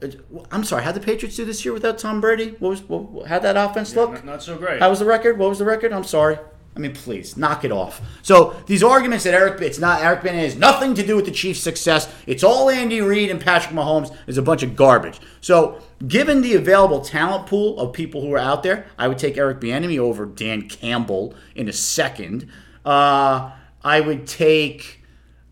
I'm 0.50 0.64
sorry. 0.64 0.84
How 0.84 0.92
did 0.92 1.02
the 1.02 1.06
Patriots 1.06 1.36
do 1.36 1.44
this 1.44 1.64
year 1.64 1.72
without 1.72 1.98
Tom 1.98 2.20
Brady? 2.20 2.50
What 2.58 2.68
was 2.68 2.82
what, 2.82 3.26
how'd 3.26 3.42
that 3.42 3.56
offense 3.56 3.96
look? 3.96 4.12
Not, 4.12 4.24
not 4.24 4.42
so 4.42 4.56
great. 4.56 4.80
How 4.80 4.90
was 4.90 4.98
the 4.98 5.06
record? 5.06 5.38
What 5.38 5.48
was 5.48 5.58
the 5.58 5.64
record? 5.64 5.92
I'm 5.92 6.04
sorry. 6.04 6.38
I 6.76 6.80
mean, 6.80 6.92
please 6.92 7.36
knock 7.36 7.64
it 7.64 7.70
off. 7.70 8.02
So 8.22 8.56
these 8.66 8.82
arguments 8.82 9.24
that 9.24 9.32
Eric, 9.32 9.62
it's 9.62 9.78
not 9.78 10.02
Eric 10.02 10.22
Bieniemy 10.22 10.42
has 10.42 10.56
nothing 10.56 10.94
to 10.94 11.06
do 11.06 11.14
with 11.14 11.24
the 11.24 11.30
Chiefs' 11.30 11.60
success. 11.60 12.12
It's 12.26 12.42
all 12.42 12.68
Andy 12.68 13.00
Reid 13.00 13.30
and 13.30 13.40
Patrick 13.40 13.74
Mahomes 13.74 14.14
is 14.26 14.38
a 14.38 14.42
bunch 14.42 14.64
of 14.64 14.74
garbage. 14.74 15.20
So 15.40 15.80
given 16.08 16.42
the 16.42 16.54
available 16.54 17.00
talent 17.00 17.46
pool 17.46 17.78
of 17.78 17.92
people 17.92 18.20
who 18.20 18.32
are 18.34 18.38
out 18.38 18.64
there, 18.64 18.86
I 18.98 19.06
would 19.06 19.18
take 19.18 19.38
Eric 19.38 19.60
Bieniemy 19.60 19.98
over 19.98 20.26
Dan 20.26 20.68
Campbell 20.68 21.34
in 21.54 21.68
a 21.68 21.72
second. 21.72 22.48
Uh, 22.84 23.52
I 23.82 24.00
would 24.00 24.26
take. 24.26 25.00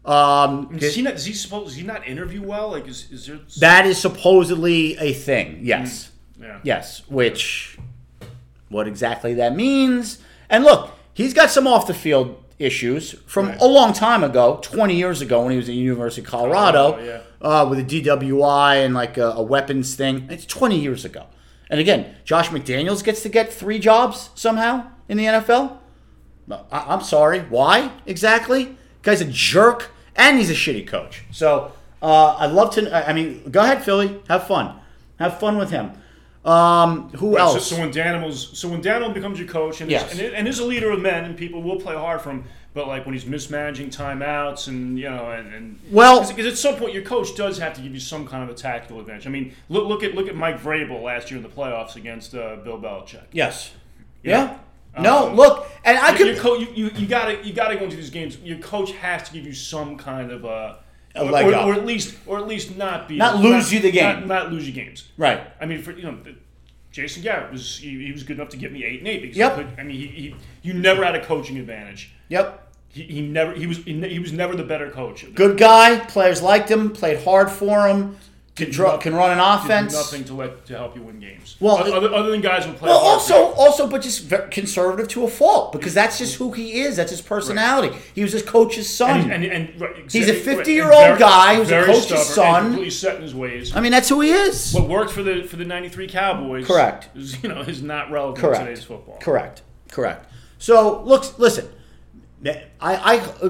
Um, 0.05 0.77
Does 0.77 0.95
he 0.97 1.03
not? 1.03 1.15
Does 1.15 1.27
he 1.27 1.33
suppose? 1.33 1.69
Does 1.69 1.77
he 1.77 1.83
not 1.85 2.07
interview 2.07 2.43
well? 2.43 2.71
Like, 2.73 2.89
is, 2.89 3.11
is 3.13 3.27
there? 3.27 3.39
that 3.61 3.87
is 3.87 3.99
supposedly 3.99 4.97
a 4.99 5.13
thing. 5.13 5.61
Yes. 5.63 6.11
yeah. 6.41 6.59
Yes, 6.65 7.03
which 7.09 7.79
what 8.69 8.89
exactly 8.89 9.35
that 9.35 9.55
means. 9.55 10.19
And 10.51 10.65
look, 10.65 10.91
he's 11.15 11.33
got 11.35 11.51
some 11.51 11.67
off 11.67 11.87
the 11.87 11.95
field 11.95 12.43
issues 12.59 13.13
from 13.27 13.49
Right. 13.49 13.61
a 13.61 13.67
long 13.67 13.93
time 13.93 14.25
ago, 14.25 14.59
20 14.63 14.95
years 14.97 15.21
ago 15.21 15.43
when 15.43 15.51
he 15.53 15.57
was 15.57 15.69
at 15.69 15.75
University 15.75 16.21
of 16.23 16.27
Colorado 16.27 16.93
Colorado, 16.93 17.23
uh, 17.41 17.67
with 17.69 17.79
a 17.79 17.85
DWI 17.85 18.85
and 18.85 18.95
like 18.95 19.19
a, 19.19 19.31
a 19.31 19.43
weapons 19.43 19.95
thing. 19.95 20.27
It's 20.31 20.47
20 20.47 20.79
years 20.81 21.05
ago. 21.05 21.27
And 21.71 21.81
again, 21.81 22.15
Josh 22.25 22.49
McDaniels 22.49 23.03
gets 23.05 23.23
to 23.23 23.29
get 23.29 23.53
three 23.53 23.79
jobs 23.79 24.31
somehow 24.35 24.91
in 25.09 25.17
the 25.17 25.25
NFL. 25.25 25.79
I, 26.51 26.85
I'm 26.89 27.03
sorry. 27.03 27.41
Why 27.41 27.93
exactly? 28.05 28.77
Guy's 29.03 29.21
a 29.21 29.25
jerk 29.27 29.91
and 30.17 30.39
he's 30.39 30.51
a 30.51 30.55
shitty 30.55 30.87
coach. 30.87 31.23
So 31.31 31.73
uh, 32.03 32.37
I'd 32.39 32.53
love 32.53 32.75
to. 32.75 33.09
I 33.09 33.13
mean, 33.13 33.51
go 33.51 33.61
ahead, 33.61 33.83
Philly. 33.85 34.21
Have 34.29 34.47
fun. 34.47 34.77
Have 35.19 35.39
fun 35.41 35.57
with 35.57 35.71
him. 35.71 35.93
Um, 36.45 37.11
who 37.11 37.35
So, 37.35 37.39
else? 37.39 37.67
so 37.69 37.79
when 37.79 37.93
Daniels, 37.93 38.59
so 38.59 38.69
when 38.69 38.81
Daniel 38.81 39.11
becomes 39.13 39.39
your 39.39 39.47
coach, 39.47 39.81
and, 39.81 39.89
Yes. 39.91 40.13
is, 40.13 40.19
and, 40.19 40.35
and 40.35 40.49
is 40.49 40.59
a 40.59 40.65
leader 40.65 40.91
of 40.91 41.01
men, 41.01 41.25
and 41.25 41.37
people 41.37 41.63
will 41.63 41.79
play 41.79 41.95
hard 41.95 42.21
for 42.21 42.31
him. 42.31 42.45
But 42.75 42.89
like 42.89 43.05
when 43.05 43.13
he's 43.13 43.27
mismanaging 43.27 43.91
timeouts, 43.91 44.67
and 44.67 44.99
you 44.99 45.09
know, 45.09 45.31
and, 45.31 45.53
and 45.55 45.79
Well- 45.91 46.27
because 46.27 46.47
at 46.47 46.57
some 46.59 46.77
point 46.77 46.95
your 46.95 47.03
coach 47.05 47.37
does 47.37 47.59
have 47.59 47.75
to 47.75 47.81
give 47.83 47.93
you 47.95 48.01
some 48.01 48.27
kind 48.27 48.43
of 48.43 48.49
a 48.49 48.55
tactical 48.59 48.99
advantage. 48.99 49.27
I 49.27 49.31
mean, 49.31 49.53
look 49.69 49.87
look 49.87 50.03
at 50.03 50.15
look 50.15 50.27
at 50.27 50.35
Mike 50.35 50.61
Vrabel 50.61 51.01
last 51.03 51.31
year 51.31 51.37
in 51.37 51.43
the 51.45 51.51
playoffs 51.51 51.95
against 51.97 52.35
uh, 52.35 52.57
Bill 52.65 52.81
Belichick. 52.81 53.25
yes. 53.31 53.73
Yeah. 54.25 54.45
Yeah. 54.45 54.59
No, 54.99 55.29
Um, 55.31 55.37
look, 55.37 55.69
and 55.85 55.97
I 55.99 56.15
could. 56.17 56.37
co- 56.39 56.57
you, 56.57 56.69
you, 56.75 56.91
you 56.95 57.07
gotta 57.07 57.43
you 57.47 57.53
gotta 57.55 57.77
go 57.77 57.85
into 57.85 57.97
these 57.97 58.11
games. 58.11 58.37
Your 58.39 58.59
coach 58.59 58.93
has 58.93 59.23
to 59.29 59.33
give 59.33 59.45
you 59.47 59.55
some 59.55 59.97
kind 59.97 60.31
of 60.31 60.45
uh, 60.45 60.75
A 61.15 61.23
or, 61.25 61.31
leg 61.31 61.47
or, 61.47 61.55
up. 61.55 61.67
or 61.67 61.75
at 61.75 61.87
least 61.87 62.17
or 62.27 62.39
at 62.39 62.47
least 62.47 62.77
not 62.77 63.09
be 63.09 63.17
Not 63.17 63.37
lose 63.41 63.73
you 63.73 63.81
the 63.81 63.91
game. 63.91 64.21
not, 64.21 64.27
not 64.27 64.53
lose 64.53 64.67
you 64.67 64.73
games. 64.73 65.09
Right. 65.17 65.41
I 65.61 65.67
mean, 65.67 65.81
for 65.83 65.93
you 65.93 66.03
know, 66.03 66.19
Jason 66.91 67.23
Garrett 67.23 67.51
was 67.51 67.79
he, 67.79 68.05
he 68.07 68.13
was 68.13 68.23
good 68.23 68.37
enough 68.39 68.51
to 68.51 68.59
get 68.59 68.71
me 68.71 68.85
eight 68.85 68.99
and 68.99 69.09
eight 69.09 69.23
because 69.23 69.37
Yep. 69.39 69.55
could, 69.55 69.67
I 69.79 69.83
mean, 69.83 69.97
he, 69.97 70.07
he 70.09 70.35
you 70.61 70.75
never 70.75 71.03
had 71.05 71.15
a 71.15 71.25
coaching 71.25 71.57
advantage. 71.57 72.13
Yep. 72.29 72.59
He, 72.89 73.03
he 73.05 73.21
never 73.23 73.55
he 73.55 73.67
was 73.67 73.79
he, 73.79 73.95
ne- 73.95 74.11
he 74.11 74.19
was 74.19 74.33
never 74.33 74.55
the 74.55 74.63
better 74.65 74.91
coach. 74.91 75.25
Good 75.35 75.57
guy. 75.57 76.01
Players 76.01 76.43
liked 76.43 76.71
him. 76.71 76.91
Played 76.91 77.23
hard 77.25 77.51
for 77.51 77.89
him. 77.89 78.19
Can, 78.55 78.71
draw, 78.71 78.99
can 78.99 79.15
run 79.15 79.31
an 79.31 79.39
offense. 79.41 79.95
nothing 79.95 80.25
to 80.25 80.35
let 80.35 80.67
to 80.67 80.77
help 80.77 80.95
you 80.95 81.01
win 81.01 81.19
games. 81.19 81.57
Well, 81.59 81.79
other, 81.79 82.13
other 82.15 82.31
than 82.31 82.43
guys 82.43 82.67
who 82.67 82.75
play 82.75 82.91
Well, 82.91 82.99
also, 82.99 83.35
also, 83.55 83.87
but 83.89 84.03
just 84.03 84.31
conservative 84.51 85.09
to 85.09 85.25
a 85.25 85.29
fault 85.29 85.73
because 85.73 85.95
that's 85.95 86.19
just 86.19 86.35
who 86.37 86.53
he 86.53 86.83
is. 86.83 86.97
That's 86.97 87.11
his 87.13 87.23
personality. 87.23 87.97
He 88.15 88.23
was 88.23 88.33
his 88.33 88.43
coach's 88.43 88.95
son. 88.95 89.31
And, 89.31 89.33
and, 89.33 89.45
and, 89.71 89.81
right, 89.81 89.97
He's 90.11 90.29
a 90.29 90.35
50-year-old 90.35 90.93
and 90.93 91.19
very- 91.19 91.19
guy 91.19 91.55
who's 91.55 91.71
a 91.71 91.85
coach's 91.87 92.27
son. 92.27 92.65
completely 92.65 92.91
set 92.91 93.17
in 93.17 93.23
his 93.23 93.35
ways. 93.35 93.75
I 93.75 93.81
mean, 93.81 93.91
that's 93.91 94.11
who 94.11 94.21
he 94.21 94.31
is. 94.31 94.75
What 94.75 94.87
worked 94.87 95.13
for 95.13 95.23
the 95.23 95.45
for 95.45 95.57
the 95.57 95.65
'93 95.65 96.09
Cowboys, 96.09 96.67
Correct. 96.67 97.09
Is, 97.17 97.43
you 97.43 97.49
know, 97.49 97.63
is 97.63 97.83
not 97.83 98.11
relevant 98.11 98.39
Correct. 98.39 98.61
to 98.61 98.67
today's 98.67 98.85
football. 98.85 99.17
Correct. 99.19 99.63
Correct. 99.91 100.31
So, 100.59 101.03
look, 101.05 101.39
listen. 101.39 101.71
I, 102.45 102.61
I, 102.81 103.47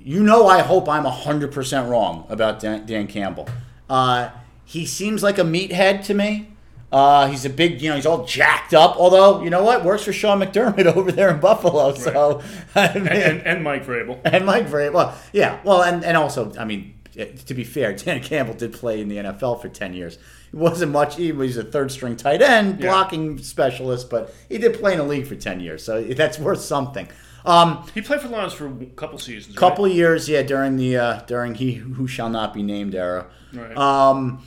you 0.00 0.22
know, 0.24 0.46
I 0.48 0.62
hope 0.62 0.88
I'm 0.88 1.04
hundred 1.04 1.52
percent 1.52 1.88
wrong 1.88 2.26
about 2.28 2.58
Dan, 2.58 2.84
Dan 2.86 3.06
Campbell. 3.06 3.48
Uh, 3.88 4.30
he 4.70 4.86
seems 4.86 5.22
like 5.22 5.38
a 5.38 5.42
meathead 5.42 6.04
to 6.04 6.14
me. 6.14 6.48
Uh, 6.92 7.26
he's 7.28 7.44
a 7.44 7.50
big, 7.50 7.80
you 7.80 7.88
know, 7.88 7.94
he's 7.96 8.06
all 8.06 8.24
jacked 8.24 8.74
up. 8.74 8.96
Although, 8.96 9.42
you 9.44 9.50
know 9.50 9.62
what, 9.62 9.84
works 9.84 10.04
for 10.04 10.12
Sean 10.12 10.40
McDermott 10.40 10.86
over 10.96 11.10
there 11.12 11.30
in 11.30 11.40
Buffalo. 11.40 11.94
So, 11.94 12.40
I 12.74 12.94
mean, 12.94 13.06
And, 13.08 13.40
and, 13.46 13.64
Mike 13.64 13.84
Vrabel. 13.86 14.20
and 14.24 14.44
Mike 14.46 14.66
Vrabel. 14.68 14.92
Well, 14.92 15.14
yeah. 15.32 15.60
Well, 15.64 15.82
and, 15.82 16.04
and 16.04 16.16
also, 16.16 16.52
I 16.58 16.64
mean, 16.64 16.94
eh, 17.16 17.26
to 17.46 17.54
be 17.54 17.64
fair, 17.64 17.92
Dan 17.96 18.20
Campbell 18.22 18.54
did 18.54 18.72
play 18.72 19.00
in 19.00 19.08
the 19.08 19.16
NFL 19.18 19.60
for 19.62 19.68
ten 19.68 19.92
years. 19.94 20.18
He 20.50 20.56
wasn't 20.56 20.90
much. 20.92 21.14
He 21.16 21.30
was 21.32 21.56
a 21.56 21.62
third 21.64 21.90
string 21.92 22.16
tight 22.16 22.42
end, 22.42 22.80
Yeah. 22.80 22.90
blocking 22.90 23.38
specialist, 23.38 24.10
but 24.10 24.34
he 24.48 24.58
did 24.58 24.74
play 24.74 24.92
in 24.92 24.98
the 24.98 25.04
league 25.04 25.26
for 25.28 25.36
ten 25.36 25.60
years, 25.60 25.84
so 25.84 26.02
that's 26.02 26.38
worth 26.40 26.60
something. 26.60 27.06
Um, 27.46 27.86
He 27.94 28.00
played 28.02 28.20
for 28.20 28.28
Lions 28.28 28.52
for 28.52 28.66
a 28.66 28.86
couple 28.96 29.18
seasons. 29.18 29.54
right? 29.56 29.60
couple 29.60 29.84
of 29.84 29.92
years, 29.92 30.28
yeah, 30.28 30.42
during 30.42 30.76
the 30.76 30.96
uh, 30.96 31.20
during 31.28 31.54
he 31.54 31.74
who 31.74 32.06
shall 32.08 32.28
not 32.30 32.52
be 32.52 32.62
named 32.64 32.94
era. 32.96 33.26
Right. 33.52 33.76
Um, 33.76 34.42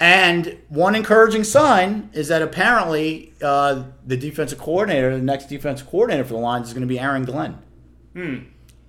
and 0.00 0.56
one 0.68 0.94
encouraging 0.94 1.44
sign 1.44 2.10
is 2.12 2.28
that 2.28 2.40
apparently 2.42 3.32
uh, 3.42 3.84
the 4.06 4.16
defensive 4.16 4.58
coordinator, 4.58 5.16
the 5.16 5.22
next 5.22 5.46
defensive 5.48 5.88
coordinator 5.88 6.24
for 6.24 6.34
the 6.34 6.40
Lions, 6.40 6.68
is 6.68 6.74
going 6.74 6.82
to 6.82 6.86
be 6.86 6.98
Aaron 7.00 7.24
Glenn. 7.24 7.58
Hmm. 8.14 8.36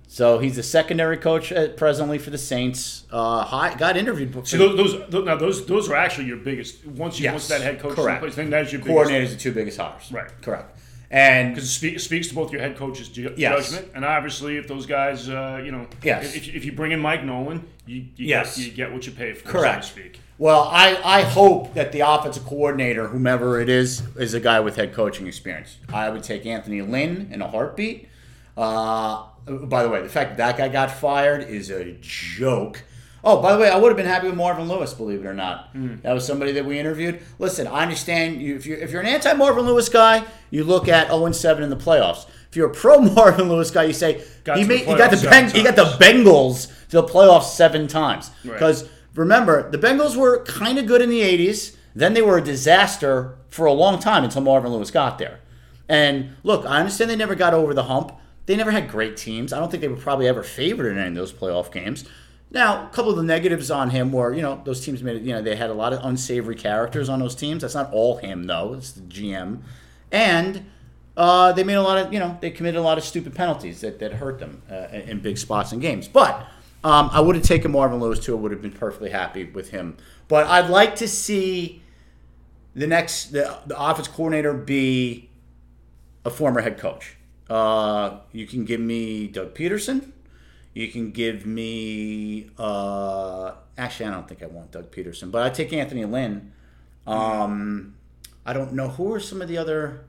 So 0.06 0.38
he's 0.40 0.56
the 0.56 0.62
secondary 0.64 1.16
coach 1.16 1.52
at, 1.52 1.76
presently 1.76 2.18
for 2.18 2.30
the 2.30 2.38
Saints. 2.38 3.04
Uh, 3.12 3.44
high, 3.44 3.74
got 3.76 3.96
interviewed. 3.96 4.30
before- 4.32 4.44
So 4.46 4.56
those, 4.74 5.08
those, 5.08 5.24
now 5.24 5.36
those 5.36 5.66
those 5.66 5.88
are 5.88 5.94
actually 5.94 6.26
your 6.26 6.38
biggest. 6.38 6.84
Once 6.86 7.18
you 7.20 7.24
Yes, 7.24 7.32
once 7.34 7.48
that 7.48 7.60
head 7.60 7.78
coach 7.80 7.94
correct. 7.94 8.20
place, 8.20 8.34
then 8.34 8.50
that's 8.50 8.72
your 8.72 8.80
biggest. 8.82 9.10
coordinators, 9.10 9.30
the 9.30 9.36
two 9.36 9.52
biggest 9.52 9.78
hires. 9.78 10.10
Right. 10.10 10.28
Correct. 10.42 10.78
And 11.12 11.54
Because 11.54 11.68
it 11.68 11.72
speak, 11.72 12.00
speaks 12.00 12.28
to 12.28 12.34
both 12.34 12.52
your 12.52 12.60
head 12.60 12.76
coach's 12.76 13.08
ju- 13.08 13.34
Yes. 13.36 13.70
judgment, 13.70 13.92
and 13.96 14.04
obviously 14.04 14.56
if 14.56 14.66
those 14.68 14.86
guys, 14.86 15.28
uh, 15.28 15.60
you 15.64 15.70
know, 15.72 15.86
Yes. 16.04 16.34
if, 16.36 16.54
if 16.54 16.64
you 16.64 16.72
bring 16.72 16.92
in 16.92 17.00
Mike 17.00 17.24
Nolan, 17.24 17.64
you, 17.86 17.96
you, 18.16 18.26
Yes. 18.28 18.56
get, 18.56 18.66
you 18.66 18.72
get 18.72 18.92
what 18.92 19.06
you 19.06 19.12
pay 19.12 19.32
for, 19.32 19.48
Correct. 19.48 19.84
so 19.84 19.88
to 19.94 20.00
speak. 20.00 20.20
Well, 20.40 20.70
I, 20.72 20.98
I 21.04 21.20
hope 21.20 21.74
that 21.74 21.92
the 21.92 22.00
offensive 22.00 22.46
coordinator, 22.46 23.08
whomever 23.08 23.60
it 23.60 23.68
is, 23.68 24.02
is 24.16 24.32
a 24.32 24.40
guy 24.40 24.58
with 24.60 24.76
head 24.76 24.94
coaching 24.94 25.26
experience. 25.26 25.76
I 25.92 26.08
would 26.08 26.22
take 26.22 26.46
Anthony 26.46 26.80
Lynn 26.80 27.28
in 27.30 27.42
a 27.42 27.46
heartbeat. 27.46 28.08
Uh, 28.56 29.24
by 29.46 29.82
the 29.82 29.90
way, 29.90 30.00
the 30.00 30.08
fact 30.08 30.38
that 30.38 30.38
that 30.38 30.56
guy 30.56 30.68
got 30.68 30.92
fired 30.92 31.46
is 31.46 31.68
a 31.70 31.92
joke. 32.00 32.84
Oh, 33.22 33.42
by 33.42 33.52
the 33.52 33.58
way, 33.58 33.68
I 33.68 33.76
would 33.76 33.88
have 33.88 33.98
been 33.98 34.06
happy 34.06 34.28
with 34.28 34.36
Marvin 34.36 34.66
Lewis, 34.66 34.94
believe 34.94 35.20
it 35.20 35.26
or 35.26 35.34
not. 35.34 35.74
That 36.02 36.14
was 36.14 36.26
somebody 36.26 36.52
that 36.52 36.64
we 36.64 36.78
interviewed. 36.78 37.20
Listen, 37.38 37.66
I 37.66 37.82
understand 37.82 38.40
you 38.40 38.56
if 38.56 38.64
you're 38.64 38.78
if 38.78 38.90
you're 38.90 39.02
an 39.02 39.08
anti 39.08 39.34
Marvin 39.34 39.66
Lewis 39.66 39.90
guy, 39.90 40.24
you 40.48 40.64
look 40.64 40.88
at 40.88 41.08
0 41.08 41.32
7 41.32 41.62
in 41.62 41.68
the 41.68 41.76
playoffs. 41.76 42.26
If 42.48 42.56
you're 42.56 42.70
a 42.70 42.74
pro 42.74 42.98
Marvin 43.00 43.50
Lewis 43.50 43.70
guy, 43.70 43.84
you 43.84 43.92
say 43.92 44.24
Got 44.44 44.56
he, 44.56 44.64
made, 44.64 44.86
he 44.86 44.96
got 44.96 45.10
the 45.10 45.18
seven 45.18 45.50
he 45.50 45.62
got 45.62 45.76
the 45.76 45.84
Bengals 46.02 46.68
to 46.88 47.02
the 47.02 47.06
playoffs 47.06 47.54
seven 47.54 47.86
times 47.86 48.30
Right. 48.42 48.58
Remember, 49.14 49.70
the 49.70 49.78
Bengals 49.78 50.16
were 50.16 50.44
kind 50.44 50.78
of 50.78 50.86
good 50.86 51.02
in 51.02 51.10
the 51.10 51.22
80s. 51.22 51.76
Then 51.94 52.14
they 52.14 52.22
were 52.22 52.38
a 52.38 52.44
disaster 52.44 53.36
for 53.48 53.66
a 53.66 53.72
long 53.72 53.98
time 53.98 54.24
until 54.24 54.42
Marvin 54.42 54.72
Lewis 54.72 54.90
got 54.90 55.18
there. 55.18 55.40
And 55.88 56.36
look, 56.44 56.64
I 56.64 56.78
understand 56.78 57.10
they 57.10 57.16
never 57.16 57.34
got 57.34 57.52
over 57.52 57.74
the 57.74 57.84
hump. 57.84 58.12
They 58.46 58.56
never 58.56 58.70
had 58.70 58.88
great 58.88 59.16
teams. 59.16 59.52
I 59.52 59.58
don't 59.58 59.70
think 59.70 59.80
they 59.80 59.88
were 59.88 59.96
probably 59.96 60.28
ever 60.28 60.42
favored 60.42 60.90
in 60.90 60.98
any 60.98 61.08
of 61.08 61.14
those 61.14 61.32
playoff 61.32 61.72
games. 61.72 62.04
Now, 62.52 62.86
a 62.86 62.90
couple 62.90 63.10
of 63.10 63.16
the 63.16 63.22
negatives 63.22 63.70
on 63.70 63.90
him 63.90 64.10
were, 64.10 64.34
you 64.34 64.42
know, 64.42 64.60
those 64.64 64.84
teams 64.84 65.02
made 65.02 65.16
it, 65.16 65.22
you 65.22 65.32
know, 65.32 65.42
they 65.42 65.54
had 65.54 65.70
a 65.70 65.74
lot 65.74 65.92
of 65.92 66.04
unsavory 66.04 66.56
characters 66.56 67.08
on 67.08 67.20
those 67.20 67.36
teams. 67.36 67.62
That's 67.62 67.74
not 67.74 67.92
all 67.92 68.16
him, 68.16 68.44
though. 68.44 68.74
It's 68.74 68.92
the 68.92 69.02
GM. 69.02 69.62
And 70.10 70.66
uh, 71.16 71.52
they 71.52 71.62
made 71.62 71.74
a 71.74 71.82
lot 71.82 71.98
of, 71.98 72.12
you 72.12 72.18
know, 72.18 72.36
they 72.40 72.50
committed 72.50 72.78
a 72.78 72.82
lot 72.82 72.98
of 72.98 73.04
stupid 73.04 73.34
penalties 73.34 73.80
that, 73.82 74.00
that 74.00 74.14
hurt 74.14 74.40
them 74.40 74.62
uh, 74.70 74.88
in 74.92 75.20
big 75.20 75.38
spots 75.38 75.72
in 75.72 75.78
games. 75.78 76.08
But 76.08 76.44
um, 76.82 77.10
I 77.12 77.20
would 77.20 77.36
have 77.36 77.44
taken 77.44 77.72
Marvin 77.72 78.00
Lewis 78.00 78.18
too. 78.18 78.36
I 78.36 78.40
would 78.40 78.52
have 78.52 78.62
been 78.62 78.72
perfectly 78.72 79.10
happy 79.10 79.44
with 79.44 79.70
him. 79.70 79.96
But 80.28 80.46
I'd 80.46 80.70
like 80.70 80.96
to 80.96 81.08
see 81.08 81.82
the 82.74 82.86
next 82.86 83.32
the, 83.32 83.58
the 83.66 83.80
offense 83.80 84.08
coordinator 84.08 84.54
be 84.54 85.28
a 86.24 86.30
former 86.30 86.60
head 86.60 86.78
coach. 86.78 87.16
Uh, 87.48 88.20
you 88.32 88.46
can 88.46 88.64
give 88.64 88.80
me 88.80 89.26
Doug 89.26 89.54
Pederson. 89.54 90.12
You 90.72 90.88
can 90.88 91.10
give 91.10 91.44
me 91.44 92.50
uh, 92.58 93.52
actually 93.76 94.06
I 94.06 94.10
don't 94.12 94.28
think 94.28 94.42
I 94.42 94.46
want 94.46 94.70
Doug 94.70 94.90
Pederson, 94.90 95.30
but 95.30 95.42
I 95.42 95.50
take 95.50 95.72
Anthony 95.72 96.04
Lynn. 96.04 96.52
Um, 97.06 97.96
I 98.46 98.52
don't 98.52 98.72
know 98.72 98.88
who 98.88 99.12
are 99.12 99.20
some 99.20 99.42
of 99.42 99.48
the 99.48 99.58
other 99.58 100.04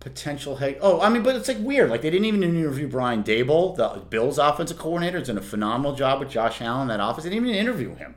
potential 0.00 0.56
head. 0.56 0.78
Oh, 0.80 1.00
I 1.00 1.08
mean, 1.08 1.22
but 1.22 1.34
it's 1.36 1.48
like 1.48 1.58
weird. 1.60 1.90
Like 1.90 2.02
they 2.02 2.10
didn't 2.10 2.26
even 2.26 2.42
interview 2.42 2.88
Brian 2.88 3.24
Daboll, 3.24 3.76
the 3.76 4.00
Bills 4.08 4.38
offensive 4.38 4.78
coordinator. 4.78 5.18
He's 5.18 5.26
done 5.28 5.38
a 5.38 5.42
phenomenal 5.42 5.94
job 5.94 6.20
with 6.20 6.30
Josh 6.30 6.60
Allen 6.60 6.82
in 6.82 6.88
that 6.88 7.00
office. 7.00 7.24
They 7.24 7.30
didn't 7.30 7.46
even 7.46 7.58
interview 7.58 7.94
him. 7.94 8.14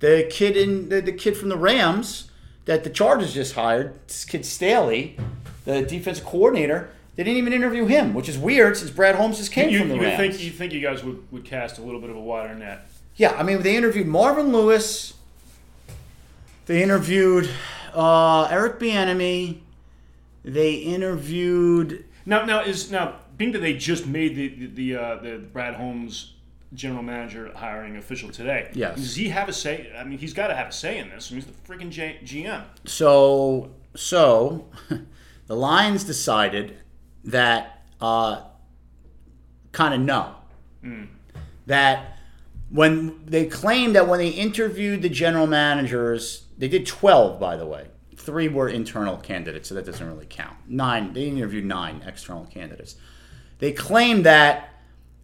The 0.00 0.26
kid 0.30 0.56
in 0.56 0.88
the, 0.88 1.00
the 1.00 1.12
kid 1.12 1.36
from 1.36 1.48
the 1.48 1.56
Rams 1.56 2.30
that 2.66 2.84
the 2.84 2.90
Chargers 2.90 3.32
just 3.32 3.54
hired, 3.54 3.98
this 4.06 4.24
kid 4.24 4.44
Staley, 4.44 5.16
the 5.64 5.82
defensive 5.82 6.24
coordinator. 6.24 6.90
They 7.16 7.24
didn't 7.24 7.38
even 7.38 7.54
interview 7.54 7.86
him, 7.86 8.12
which 8.12 8.28
is 8.28 8.36
weird 8.36 8.76
since 8.76 8.90
Brad 8.90 9.14
Holmes 9.14 9.38
just 9.38 9.50
came 9.50 9.70
You, 9.70 9.78
from 9.78 9.88
the 9.88 9.94
you 9.94 10.02
Rams. 10.02 10.16
think 10.18 10.44
you 10.44 10.50
think 10.50 10.74
you 10.74 10.82
guys 10.82 11.02
would, 11.02 11.32
would 11.32 11.44
cast 11.46 11.78
a 11.78 11.82
little 11.82 12.00
bit 12.00 12.10
of 12.10 12.16
a 12.16 12.20
wider 12.20 12.54
net? 12.54 12.86
Yeah, 13.16 13.32
I 13.38 13.42
mean, 13.42 13.62
they 13.62 13.74
interviewed 13.74 14.06
Marvin 14.06 14.52
Lewis. 14.52 15.14
They 16.66 16.82
interviewed 16.82 17.48
uh, 17.94 18.48
Eric 18.50 18.78
Bieniemy. 18.78 19.60
They 20.46 20.74
interviewed 20.74 22.04
Now, 22.24 22.44
now 22.44 22.62
is 22.62 22.90
now 22.90 23.16
being 23.36 23.50
that 23.52 23.58
they 23.58 23.74
just 23.74 24.06
made 24.06 24.36
the 24.36 24.48
the 24.48 24.66
the, 24.66 24.96
uh, 24.96 25.16
the 25.16 25.38
Brad 25.52 25.74
Holmes 25.74 26.34
general 26.72 27.02
manager 27.02 27.50
hiring 27.54 27.96
official 27.96 28.30
today. 28.30 28.70
Yes. 28.72 28.96
Does 28.96 29.16
he 29.16 29.28
have 29.30 29.48
a 29.48 29.52
say? 29.52 29.92
I 29.98 30.04
mean, 30.04 30.18
he's 30.18 30.32
got 30.32 30.48
to 30.48 30.54
have 30.54 30.68
a 30.68 30.72
say 30.72 30.98
in 30.98 31.10
this. 31.10 31.30
I 31.30 31.34
mean, 31.34 31.42
he's 31.42 31.52
the 31.52 31.72
freaking 31.72 31.90
J- 31.90 32.20
GM. 32.24 32.64
So, 32.84 33.72
so 33.94 34.68
the 35.46 35.56
Lions 35.56 36.04
decided 36.04 36.78
that 37.24 37.82
uh, 38.00 38.42
kind 39.72 39.94
of 39.94 40.00
no. 40.00 40.34
That 41.66 42.18
when 42.70 43.24
they 43.26 43.46
claimed 43.46 43.96
that 43.96 44.06
when 44.06 44.20
they 44.20 44.28
interviewed 44.28 45.02
the 45.02 45.08
general 45.08 45.46
managers, 45.48 46.44
they 46.56 46.68
did 46.68 46.86
12, 46.86 47.40
by 47.40 47.56
the 47.56 47.66
way. 47.66 47.88
Three 48.26 48.48
were 48.48 48.68
internal 48.68 49.16
candidates, 49.16 49.68
so 49.68 49.76
that 49.76 49.86
doesn't 49.86 50.04
really 50.04 50.26
count. 50.28 50.56
Nine, 50.66 51.12
they 51.12 51.28
interviewed 51.28 51.64
nine 51.64 52.02
external 52.04 52.44
candidates. 52.46 52.96
They 53.60 53.72
claimed 53.72 54.26
that 54.26 54.68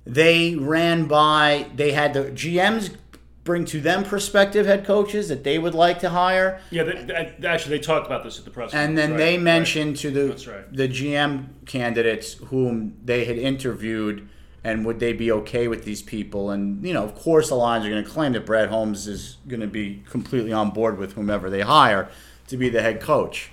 they 0.06 0.54
ran 0.54 1.06
by, 1.06 1.66
they 1.74 1.92
had 1.92 2.14
the 2.14 2.26
GMs 2.26 2.94
bring 3.42 3.64
to 3.64 3.80
them 3.80 4.04
prospective 4.04 4.66
head 4.66 4.86
coaches 4.86 5.28
that 5.28 5.42
they 5.42 5.58
would 5.58 5.74
like 5.74 5.98
to 5.98 6.10
hire. 6.10 6.60
Yeah, 6.70 6.84
they, 6.84 7.02
they- 7.40 7.48
actually, 7.48 7.78
they 7.78 7.82
talked 7.82 8.06
about 8.06 8.22
this 8.22 8.38
at 8.38 8.44
the 8.44 8.52
press. 8.52 8.72
And 8.72 8.96
then 8.96 9.10
right, 9.10 9.16
they 9.16 9.36
right. 9.36 9.42
mentioned 9.42 9.96
to 9.96 10.10
the 10.12 10.50
right. 10.50 10.72
the 10.72 10.88
GM 10.88 11.66
candidates 11.66 12.34
whom 12.34 12.96
they 13.04 13.24
had 13.24 13.36
interviewed 13.36 14.28
and 14.64 14.86
would 14.86 15.00
they 15.00 15.12
be 15.12 15.32
okay 15.32 15.66
with 15.66 15.84
these 15.84 16.02
people? 16.02 16.50
And 16.50 16.86
you 16.86 16.94
know, 16.94 17.02
of 17.02 17.16
course, 17.16 17.48
the 17.48 17.56
Lions 17.56 17.84
are 17.84 17.90
going 17.90 18.04
to 18.04 18.08
claim 18.08 18.32
that 18.34 18.46
Brad 18.46 18.68
Holmes 18.68 19.08
is 19.08 19.38
going 19.48 19.60
to 19.60 19.66
be 19.66 20.04
completely 20.08 20.52
on 20.52 20.70
board 20.70 20.98
with 20.98 21.14
whomever 21.14 21.50
they 21.50 21.62
hire 21.62 22.08
to 22.52 22.56
be 22.56 22.68
the 22.68 22.80
head 22.80 23.00
coach. 23.00 23.50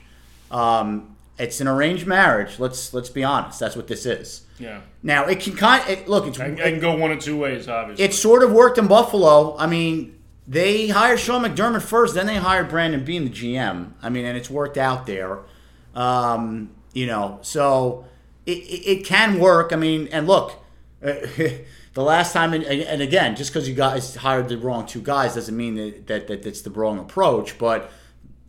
Um, 0.51 1.15
it's 1.37 1.59
an 1.61 1.67
arranged 1.67 2.05
marriage. 2.05 2.59
Let's 2.59 2.93
let's 2.93 3.09
be 3.09 3.23
honest. 3.23 3.59
That's 3.59 3.75
what 3.75 3.87
this 3.87 4.05
is. 4.05 4.45
Yeah, 4.59 4.81
Now 5.01 5.25
it 5.25 5.39
can 5.39 5.55
kind 5.55 5.87
it, 5.89 6.07
look. 6.09 6.27
It's 6.27 6.39
I 6.39 6.53
can 6.53 6.81
go 6.81 6.95
one 6.95 7.11
of 7.11 7.19
two 7.19 7.37
ways, 7.37 7.69
obviously. 7.69 8.03
it 8.03 8.13
sort 8.13 8.43
of 8.43 8.51
worked 8.51 8.77
in 8.77 8.87
Buffalo. 8.87 9.55
I 9.57 9.67
mean, 9.67 10.19
they 10.45 10.89
hired 10.89 11.19
Sean 11.19 11.43
McDermott 11.43 11.81
first, 11.81 12.13
then 12.13 12.25
they 12.25 12.35
hired 12.35 12.67
Brandon 12.67 13.05
Beane, 13.05 13.23
the 13.23 13.29
GM. 13.29 13.93
I 14.01 14.09
mean, 14.09 14.25
and 14.25 14.37
it's 14.37 14.49
worked 14.49 14.77
out 14.77 15.05
there. 15.05 15.39
Um, 15.95 16.71
you 16.91 17.07
know, 17.07 17.39
so 17.41 18.05
it, 18.45 18.57
it, 18.57 18.97
it 18.99 19.05
can 19.05 19.39
work. 19.39 19.71
I 19.71 19.77
mean, 19.77 20.09
and 20.11 20.27
look, 20.27 20.61
the 21.01 21.63
last 21.95 22.33
time, 22.33 22.53
and, 22.53 22.63
and 22.65 23.01
again, 23.01 23.35
just 23.37 23.53
because 23.53 23.69
you 23.69 23.75
guys 23.75 24.15
hired 24.15 24.49
the 24.49 24.57
wrong 24.57 24.85
two 24.85 25.01
guys 25.01 25.35
doesn't 25.35 25.55
mean 25.55 25.75
that, 25.75 26.07
that, 26.07 26.27
that 26.27 26.45
it's 26.45 26.61
the 26.61 26.71
wrong 26.71 26.99
approach. 26.99 27.57
But 27.57 27.91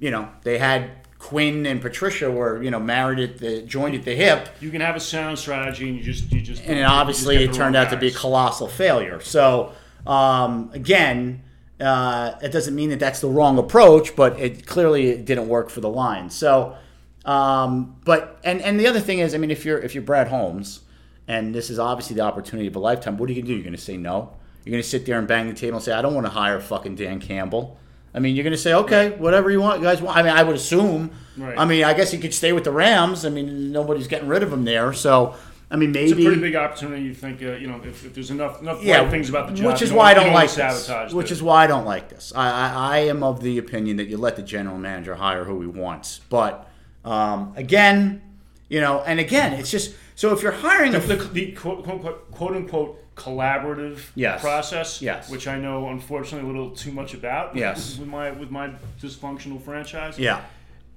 you 0.01 0.11
know, 0.11 0.29
they 0.43 0.59
had 0.59 0.91
Quinn 1.21 1.67
and 1.67 1.81
Patricia 1.81 2.31
were 2.31 2.63
you 2.63 2.71
know 2.71 2.81
married 2.81 3.21
at 3.21 3.39
the 3.39 3.63
joined 3.63 3.95
at 3.95 4.05
the 4.05 4.17
hip 4.17 4.49
you 4.59 4.71
can 4.71 4.81
have 4.81 4.97
a 4.97 5.01
sound 5.01 5.39
strategy, 5.39 5.89
and 5.89 5.99
you 5.99 6.03
just 6.03 6.33
you 6.33 6.41
just 6.41 6.65
and 6.65 6.79
you 6.79 6.85
obviously 6.85 7.37
just 7.37 7.51
it 7.51 7.57
turned 7.57 7.77
out 7.77 7.91
to 7.91 7.97
be 7.97 8.09
a 8.09 8.13
colossal 8.13 8.67
failure. 8.67 9.21
So 9.21 9.73
um, 10.07 10.71
again, 10.73 11.43
uh, 11.79 12.33
it 12.43 12.53
doesn't 12.53 12.75
mean 12.75 12.91
that 12.91 12.99
that's 12.99 13.21
the 13.21 13.29
wrong 13.29 13.59
approach, 13.59 14.17
but 14.17 14.41
it 14.41 14.67
clearly 14.67 15.09
it 15.09 15.25
didn't 15.27 15.49
work 15.49 15.71
for 15.71 15.81
the 15.81 15.91
Lions. 15.91 16.35
So, 16.35 16.77
um, 17.25 18.01
but 18.05 18.41
and 18.43 18.63
and 18.63 18.81
the 18.81 18.87
other 18.87 19.01
thing 19.01 19.19
is, 19.19 19.35
I 19.35 19.39
mean, 19.39 19.51
if 19.51 19.65
you're 19.65 19.79
if 19.79 19.95
you're 19.95 20.03
Brad 20.03 20.29
Holmes, 20.29 20.81
and 21.29 21.55
this 21.55 21.71
is 21.71 21.79
obviously 21.79 22.17
the 22.17 22.23
opportunity 22.23 22.67
of 22.67 22.77
a 22.77 22.81
lifetime, 22.81 23.19
what 23.19 23.29
are 23.29 23.33
you 23.33 23.43
gonna 23.43 23.53
do? 23.53 23.55
You're 23.57 23.65
gonna 23.65 23.77
say 23.77 23.97
no. 23.97 24.37
You're 24.65 24.73
gonna 24.73 24.83
sit 24.83 25.07
there 25.07 25.19
and 25.19 25.29
bang 25.29 25.49
the 25.49 25.55
table 25.55 25.77
and 25.77 25.85
say, 25.85 25.93
I 25.93 26.03
don't 26.03 26.15
want 26.15 26.27
to 26.27 26.33
hire 26.33 26.61
fucking 26.61 26.97
Dan 26.97 27.21
Campbell. 27.21 27.79
I 28.13 28.19
mean, 28.19 28.35
you're 28.35 28.45
gonna 28.45 28.57
say, 28.57 28.75
okay, 28.75 29.11
whatever 29.11 29.51
you 29.51 29.61
want, 29.61 29.81
you 29.81 29.87
guys 29.87 30.03
want. 30.03 30.17
I 30.17 30.23
mean, 30.23 30.33
I 30.33 30.43
would 30.43 30.57
assume. 30.57 31.11
Right. 31.37 31.57
I 31.57 31.65
mean, 31.65 31.85
I 31.85 31.95
guess 31.95 32.11
he 32.11 32.19
could 32.19 32.35
stay 32.35 32.53
with 32.53 32.65
the 32.65 32.73
Rams. 32.73 33.25
I 33.25 33.29
mean, 33.31 33.73
nobody's 33.73 34.09
getting 34.09 34.29
rid 34.29 34.43
of 34.43 34.53
him 34.53 34.65
there. 34.65 34.93
So, 34.93 35.37
I 35.71 35.77
mean, 35.77 35.93
maybe 35.93 36.11
It's 36.11 36.21
a 36.21 36.25
pretty 36.25 36.41
big 36.41 36.57
opportunity. 36.57 37.03
You 37.03 37.15
think, 37.15 37.41
uh, 37.41 37.53
you 37.53 37.69
know, 37.69 37.81
if, 37.85 38.05
if 38.05 38.15
there's 38.15 38.31
enough 38.33 38.61
enough 38.61 38.83
yeah, 38.83 39.03
right 39.03 39.11
things 39.11 39.29
about 39.29 39.49
the 39.49 39.55
job, 39.55 39.67
which 39.73 39.83
is 39.83 39.91
you 39.91 39.97
why 39.97 40.11
I 40.11 40.15
don't 40.15 40.33
like 40.33 40.51
this. 40.51 40.87
sabotage. 40.87 41.13
Which 41.13 41.29
the- 41.29 41.35
is 41.35 41.43
why 41.43 41.65
I 41.65 41.67
don't 41.69 41.87
like 41.87 42.09
this. 42.09 42.33
I, 42.35 42.51
I, 42.51 42.69
I 42.69 42.99
am 43.05 43.23
of 43.23 43.41
the 43.41 43.59
opinion 43.59 43.97
that 43.99 44.09
you 44.09 44.17
let 44.19 44.35
the 44.37 44.43
general 44.43 44.77
manager 44.77 45.15
hire 45.15 45.45
who 45.45 45.61
he 45.61 45.69
wants. 45.69 46.21
But 46.29 46.69
um, 47.05 47.53
again, 47.57 48.23
you 48.69 48.81
know, 48.81 49.03
and 49.07 49.21
again, 49.21 49.53
it's 49.53 49.71
just 49.71 49.95
so 50.17 50.33
if 50.33 50.43
you're 50.43 50.53
hiring 50.53 50.95
a 50.97 50.99
the, 51.01 51.17
the 51.17 51.53
quote, 51.53 51.85
quote, 51.85 52.01
quote, 52.01 52.31
quote 52.33 52.57
unquote 52.57 53.10
collaborative 53.21 53.99
Yes. 54.15 54.41
process, 54.41 55.03
Yes. 55.03 55.29
which 55.31 55.47
I 55.47 55.59
know 55.59 55.89
unfortunately 55.89 56.49
a 56.49 56.53
little 56.53 56.71
too 56.71 56.93
much 56.93 57.15
about. 57.15 57.53
with- 57.55 57.61
Yes. 57.61 57.99
with 57.99 58.09
my 58.09 58.31
with 58.31 58.51
my 58.51 58.71
dysfunctional 59.03 59.63
franchise, 59.63 60.19
yeah. 60.19 60.41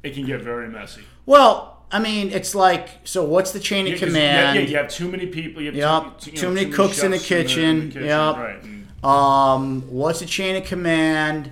it 0.04 0.14
can 0.14 0.26
get 0.26 0.42
very 0.42 0.68
messy. 0.70 1.02
Well, 1.26 1.78
I 1.92 2.00
mean, 2.00 2.32
it's 2.32 2.56
like 2.56 2.90
so. 3.04 3.24
What's 3.24 3.52
the 3.52 3.60
chain 3.60 3.92
of 3.94 4.00
command? 4.00 4.56
Yeah, 4.56 4.64
yeah, 4.64 4.70
you 4.70 4.78
have 4.78 4.90
too 4.90 5.08
many 5.10 5.28
people. 5.28 5.62
You 5.62 5.68
have 5.68 5.76
Yup. 5.76 6.20
too, 6.22 6.32
you 6.32 6.38
Too 6.38 6.48
know, 6.48 6.54
many 6.54 6.70
cooks 6.72 7.04
in 7.04 7.12
the 7.12 7.18
chefs 7.18 7.28
kitchen. 7.54 7.92
Yup. 7.92 8.38
Right. 8.38 8.64
And 8.64 8.88
Um, 9.04 9.82
what's 9.90 10.20
the 10.20 10.26
chain 10.26 10.56
of 10.56 10.64
command? 10.66 11.52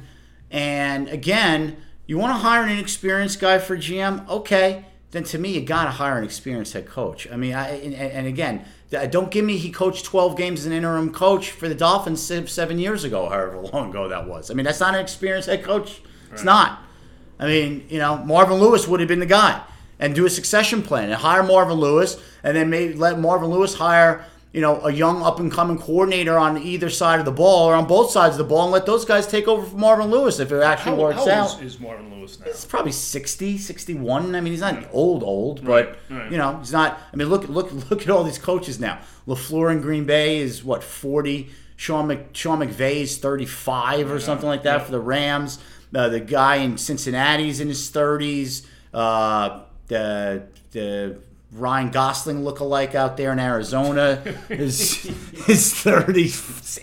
And 0.49 1.07
again, 1.09 1.77
you 2.07 2.17
want 2.17 2.33
to 2.33 2.39
hire 2.39 2.63
an 2.63 2.69
inexperienced 2.69 3.39
guy 3.39 3.57
for 3.59 3.77
GM? 3.77 4.25
Okay, 4.29 4.85
then 5.11 5.23
to 5.25 5.37
me, 5.37 5.49
you 5.53 5.61
got 5.61 5.83
to 5.85 5.91
hire 5.91 6.17
an 6.17 6.23
experienced 6.23 6.73
head 6.73 6.87
coach. 6.87 7.27
I 7.31 7.35
mean, 7.37 7.53
I, 7.53 7.69
and, 7.85 7.93
and 7.93 8.25
again, 8.27 8.65
don't 8.91 9.31
give 9.31 9.45
me 9.45 9.57
he 9.57 9.71
coached 9.71 10.05
12 10.05 10.35
games 10.35 10.61
as 10.61 10.65
an 10.65 10.73
interim 10.73 11.13
coach 11.13 11.51
for 11.51 11.69
the 11.69 11.75
Dolphins 11.75 12.21
seven 12.21 12.77
years 12.77 13.03
ago, 13.03 13.29
however 13.29 13.57
long 13.73 13.89
ago 13.89 14.09
that 14.09 14.27
was. 14.27 14.51
I 14.51 14.53
mean, 14.53 14.65
that's 14.65 14.79
not 14.79 14.93
an 14.93 14.99
experienced 14.99 15.49
head 15.49 15.63
coach. 15.63 16.01
It's 16.31 16.43
not. 16.43 16.79
I 17.39 17.47
mean, 17.47 17.85
you 17.89 17.97
know, 17.97 18.17
Marvin 18.17 18.59
Lewis 18.59 18.87
would 18.87 18.99
have 18.99 19.09
been 19.09 19.19
the 19.19 19.25
guy 19.25 19.61
and 19.99 20.15
do 20.15 20.25
a 20.25 20.29
succession 20.29 20.81
plan 20.81 21.05
and 21.05 21.13
hire 21.13 21.43
Marvin 21.43 21.77
Lewis 21.77 22.21
and 22.43 22.55
then 22.55 22.69
maybe 22.69 22.93
let 22.93 23.19
Marvin 23.19 23.49
Lewis 23.49 23.73
hire, 23.73 24.25
you 24.53 24.59
know, 24.61 24.81
a 24.81 24.91
young 24.91 25.21
up 25.23 25.39
and 25.39 25.51
coming 25.51 25.77
coordinator 25.77 26.37
on 26.37 26.57
either 26.57 26.89
side 26.89 27.19
of 27.19 27.25
the 27.25 27.31
ball 27.31 27.69
or 27.69 27.75
on 27.75 27.87
both 27.87 28.11
sides 28.11 28.33
of 28.33 28.37
the 28.37 28.43
ball 28.43 28.63
and 28.63 28.71
let 28.71 28.85
those 28.85 29.05
guys 29.05 29.25
take 29.25 29.47
over 29.47 29.65
for 29.65 29.77
Marvin 29.77 30.11
Lewis 30.11 30.39
if 30.39 30.51
it 30.51 30.61
actually 30.61 30.97
how, 30.97 31.01
works 31.01 31.25
how 31.25 31.31
out. 31.31 31.51
old 31.53 31.63
is, 31.63 31.75
is 31.75 31.79
Marvin 31.79 32.11
Lewis 32.13 32.37
now? 32.39 32.47
It's 32.47 32.65
probably 32.65 32.91
60, 32.91 33.57
61. 33.57 34.35
I 34.35 34.41
mean, 34.41 34.51
he's 34.51 34.59
not 34.61 34.87
old, 34.91 35.23
old, 35.23 35.63
but 35.63 35.71
Right, 36.09 36.19
right. 36.19 36.31
you 36.31 36.37
know, 36.37 36.57
he's 36.57 36.73
not. 36.73 36.99
I 37.11 37.15
mean, 37.15 37.29
look, 37.29 37.47
look, 37.47 37.71
look 37.89 38.01
at 38.01 38.09
all 38.09 38.23
these 38.23 38.37
coaches 38.39 38.79
now. 38.79 38.99
Lafleur 39.27 39.71
in 39.71 39.81
Green 39.81 40.05
Bay 40.05 40.39
is 40.39 40.63
what 40.63 40.83
forty. 40.83 41.49
Sean 41.77 42.07
Mc, 42.07 42.27
Sean 42.33 42.59
McVay 42.59 42.97
is 42.97 43.17
thirty 43.17 43.45
five 43.45 44.11
or 44.11 44.19
something 44.19 44.47
like 44.47 44.63
that 44.63 44.85
for 44.85 44.91
the 44.91 44.99
Rams. 44.99 45.59
Uh, 45.95 46.09
the 46.09 46.19
guy 46.19 46.57
in 46.57 46.77
Cincinnati's 46.77 47.59
in 47.59 47.69
his 47.69 47.89
thirties. 47.89 48.67
Uh, 48.93 49.61
the 49.87 50.43
the 50.71 51.21
Ryan 51.51 51.91
Gosling 51.91 52.43
lookalike 52.43 52.95
out 52.95 53.17
there 53.17 53.33
in 53.33 53.39
Arizona 53.39 54.23
is 54.49 55.05
is 55.49 55.73
thirty 55.73 56.31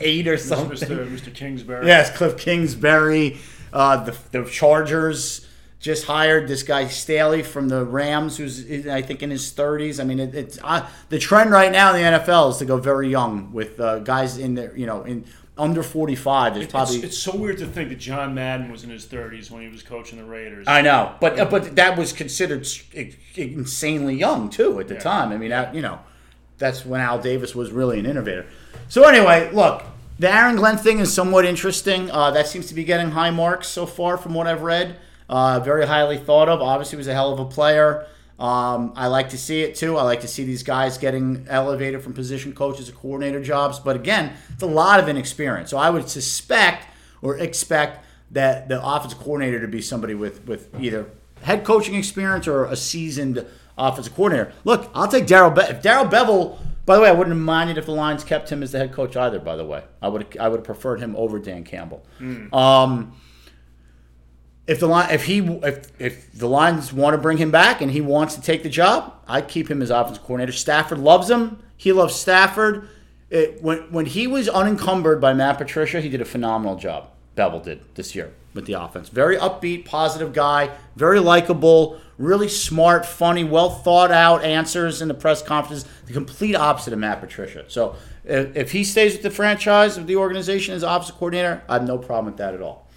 eight 0.00 0.28
or 0.28 0.37
something. 0.37 0.76
Mr. 0.76 1.09
Mr. 1.11 1.35
Kingsbury. 1.35 1.87
Yes, 1.87 2.11
Kliff 2.11 2.38
Kingsbury. 2.38 3.38
Uh, 3.72 4.04
the, 4.04 4.16
the 4.31 4.44
Chargers 4.44 5.46
just 5.81 6.07
hired 6.07 6.48
this 6.48 6.62
guy 6.62 6.87
Staley 6.88 7.42
from 7.42 7.68
the 7.68 7.85
Rams, 7.85 8.37
who's 8.37 8.87
I 8.88 9.02
think 9.02 9.22
in 9.22 9.31
his 9.31 9.52
30s. 9.52 10.00
I 10.00 10.04
mean, 10.04 10.18
it, 10.18 10.35
it's 10.35 10.59
uh, 10.62 10.88
the 11.09 11.18
trend 11.18 11.50
right 11.50 11.70
now 11.70 11.94
in 11.94 12.02
the 12.02 12.18
NFL 12.18 12.50
is 12.50 12.57
to 12.59 12.64
go 12.64 12.78
very 12.78 13.09
young 13.09 13.52
with 13.52 13.78
uh, 13.78 14.00
guys 14.00 14.38
in 14.38 14.54
there, 14.54 14.76
you 14.76 14.87
know, 14.87 15.02
in 15.04 15.24
under 15.59 15.83
45. 15.83 16.55
There's 16.55 16.66
probably 16.68 16.97
It's, 16.97 17.05
it's 17.05 17.18
so 17.18 17.37
weird 17.37 17.59
to 17.59 17.66
think 17.66 17.88
that 17.88 17.99
John 17.99 18.35
Madden 18.35 18.71
was 18.71 18.85
in 18.85 18.90
his 18.90 19.07
30s 19.07 19.51
when 19.51 19.62
he 19.62 19.68
was 19.68 19.83
coaching 19.83 20.18
the 20.18 20.25
Raiders. 20.25 20.66
I 20.68 20.83
know, 20.83 21.14
but 21.21 21.38
uh, 21.38 21.44
but 21.44 21.77
that 21.77 21.99
was 21.99 22.12
considered 22.12 22.66
insanely 23.35 24.14
young 24.14 24.51
too 24.51 24.81
at 24.81 24.88
the 24.88 24.99
time. 24.99 25.33
I 25.33 25.37
mean, 25.37 25.51
that, 25.51 25.75
you 25.75 25.83
know, 25.83 25.99
that's 26.59 26.85
when 26.87 27.01
Al 27.01 27.18
Davis 27.21 27.55
was 27.55 27.71
really 27.71 27.99
an 27.99 28.07
innovator. 28.07 28.47
So 28.88 29.05
anyway, 29.05 29.51
look, 29.53 29.85
the 30.18 30.33
Aaron 30.33 30.57
Glenn 30.57 30.79
thing 30.79 30.99
is 30.99 31.12
somewhat 31.12 31.44
interesting. 31.44 32.11
Uh, 32.11 32.31
that 32.33 32.47
seems 32.47 32.66
to 32.66 32.75
be 32.75 32.85
getting 32.85 33.11
high 33.11 33.31
marks 33.31 33.68
so 33.68 33.87
far 33.87 34.16
from 34.16 34.35
what 34.35 34.47
I've 34.47 34.62
read. 34.62 34.97
Uh, 35.29 35.61
very 35.61 35.87
highly 35.87 36.18
thought 36.18 36.49
of. 36.49 36.61
Obviously, 36.62 36.97
was 36.97 37.07
a 37.07 37.14
hell 37.14 37.33
of 37.33 37.38
a 37.38 37.44
player. 37.44 38.07
Um, 38.38 38.92
I 38.94 39.09
like 39.09 39.31
to 39.31 39.38
see 39.38 39.62
it 39.62 39.74
too. 39.74 39.96
I 39.96 40.03
like 40.03 40.20
to 40.20 40.29
see 40.29 40.44
these 40.44 40.62
guys 40.62 40.96
getting 40.96 41.44
elevated 41.48 42.03
from 42.03 42.12
position 42.12 42.53
coaches 42.53 42.87
to 42.87 42.92
coordinator 42.92 43.42
jobs. 43.42 43.81
But 43.81 43.96
again, 43.96 44.33
it's 44.53 44.62
a 44.62 44.66
lot 44.66 45.01
of 45.01 45.09
inexperience. 45.09 45.70
So 45.70 45.77
I 45.77 45.90
would 45.90 46.09
suspect 46.09 46.87
or 47.20 47.37
expect 47.38 48.05
that 48.31 48.68
the 48.68 48.81
offensive 48.85 49.19
coordinator 49.19 49.60
to 49.60 49.69
be 49.69 49.83
somebody 49.83 50.15
with 50.15 50.46
with 50.46 50.69
either 50.81 51.06
head 51.42 51.65
coaching 51.65 51.94
experience 51.94 52.46
or 52.46 52.67
a 52.67 52.77
seasoned 52.77 53.44
offensive 53.77 54.15
coordinator. 54.15 54.52
Look, 54.65 54.90
I'll 54.94 55.08
take 55.08 55.27
Daryl. 55.27 55.54
Be- 55.54 55.62
if 55.73 55.83
Darrell 55.83 56.04
Bevell. 56.06 56.58
By 56.87 56.96
the 56.96 57.02
way, 57.02 57.08
I 57.10 57.12
wouldn't 57.12 57.37
have 57.37 57.44
minded 57.44 57.77
if 57.77 57.85
the 57.85 57.92
Lions 57.92 58.25
kept 58.25 58.50
him 58.50 58.62
as 58.62 58.73
the 58.73 58.79
head 58.79 58.92
coach 58.92 59.15
either. 59.15 59.38
By 59.38 59.56
the 59.56 59.65
way, 59.65 59.83
I 60.00 60.08
would 60.08 60.38
I 60.38 60.48
would 60.48 60.60
have 60.60 60.65
preferred 60.65 61.00
him 61.00 61.15
over 61.17 61.38
Dan 61.38 61.62
Campbell. 61.65 62.06
Um, 62.52 63.15
if 64.69 64.79
the 64.79 64.87
line 64.87 65.10
if 65.10 65.25
he 65.25 65.38
if 65.38 66.00
if 66.00 66.31
the 66.33 66.46
Lions 66.46 66.92
want 66.92 67.14
to 67.14 67.19
bring 67.19 67.38
him 67.38 67.50
back 67.50 67.81
and 67.81 67.90
he 67.90 68.02
wants 68.02 68.35
to 68.35 68.42
take 68.42 68.62
the 68.62 68.69
job, 68.69 69.14
I'd 69.27 69.48
keep 69.48 69.69
him 69.69 69.81
as 69.83 69.90
offensive 69.90 70.23
coordinator. 70.23 70.52
Stafford 70.52 70.98
loves 70.98 71.29
him. 71.29 71.60
He 71.77 71.90
loves 71.90 72.14
Stafford. 72.14 72.88
It, 73.31 73.62
when 73.62 73.79
when 73.90 74.06
he 74.06 74.27
was 74.27 74.46
unencumbered 74.48 75.21
by 75.23 75.33
Matt 75.33 75.56
Patricia, 75.56 76.02
he 76.02 76.10
did 76.10 76.21
a 76.21 76.27
phenomenal 76.27 76.77
job. 76.77 77.08
Bevell 77.35 77.64
did 77.64 77.81
this 77.94 78.14
year 78.14 78.35
with 78.52 78.66
the 78.66 78.75
offense. 78.75 79.08
Very 79.08 79.38
upbeat, 79.38 79.87
positive 79.87 80.33
guy, 80.35 80.71
very 80.96 81.21
likable, 81.21 81.98
really 82.19 82.48
smart, 82.48 83.06
funny, 83.06 83.44
well 83.44 83.71
thought 83.71 84.10
out 84.10 84.44
answers 84.44 85.00
in 85.00 85.08
the 85.08 85.14
press 85.14 85.40
conferences. 85.40 85.88
The 86.06 86.12
complete 86.12 86.56
opposite 86.56 86.92
of 86.92 86.98
Matt 86.98 87.21
Patricia. 87.21 87.64
So 87.69 87.96
if, 88.25 88.54
if 88.54 88.73
he 88.73 88.85
stays 88.85 89.14
with 89.14 89.23
the 89.23 89.31
franchise, 89.31 89.96
of 89.96 90.06
the 90.06 90.16
organization 90.16 90.75
as 90.75 90.83
offensive 90.83 91.14
coordinator, 91.14 91.62
I 91.69 91.75
have 91.75 91.87
no 91.87 91.96
problem 91.96 92.27
with 92.27 92.37
that 92.37 92.52
at 92.52 92.60
all. 92.60 92.87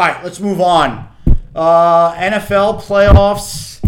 All 0.00 0.06
right, 0.06 0.24
let's 0.24 0.40
move 0.40 0.62
on. 0.62 1.06
Uh, 1.54 2.14
NFL 2.14 2.80
playoffs. 2.80 3.86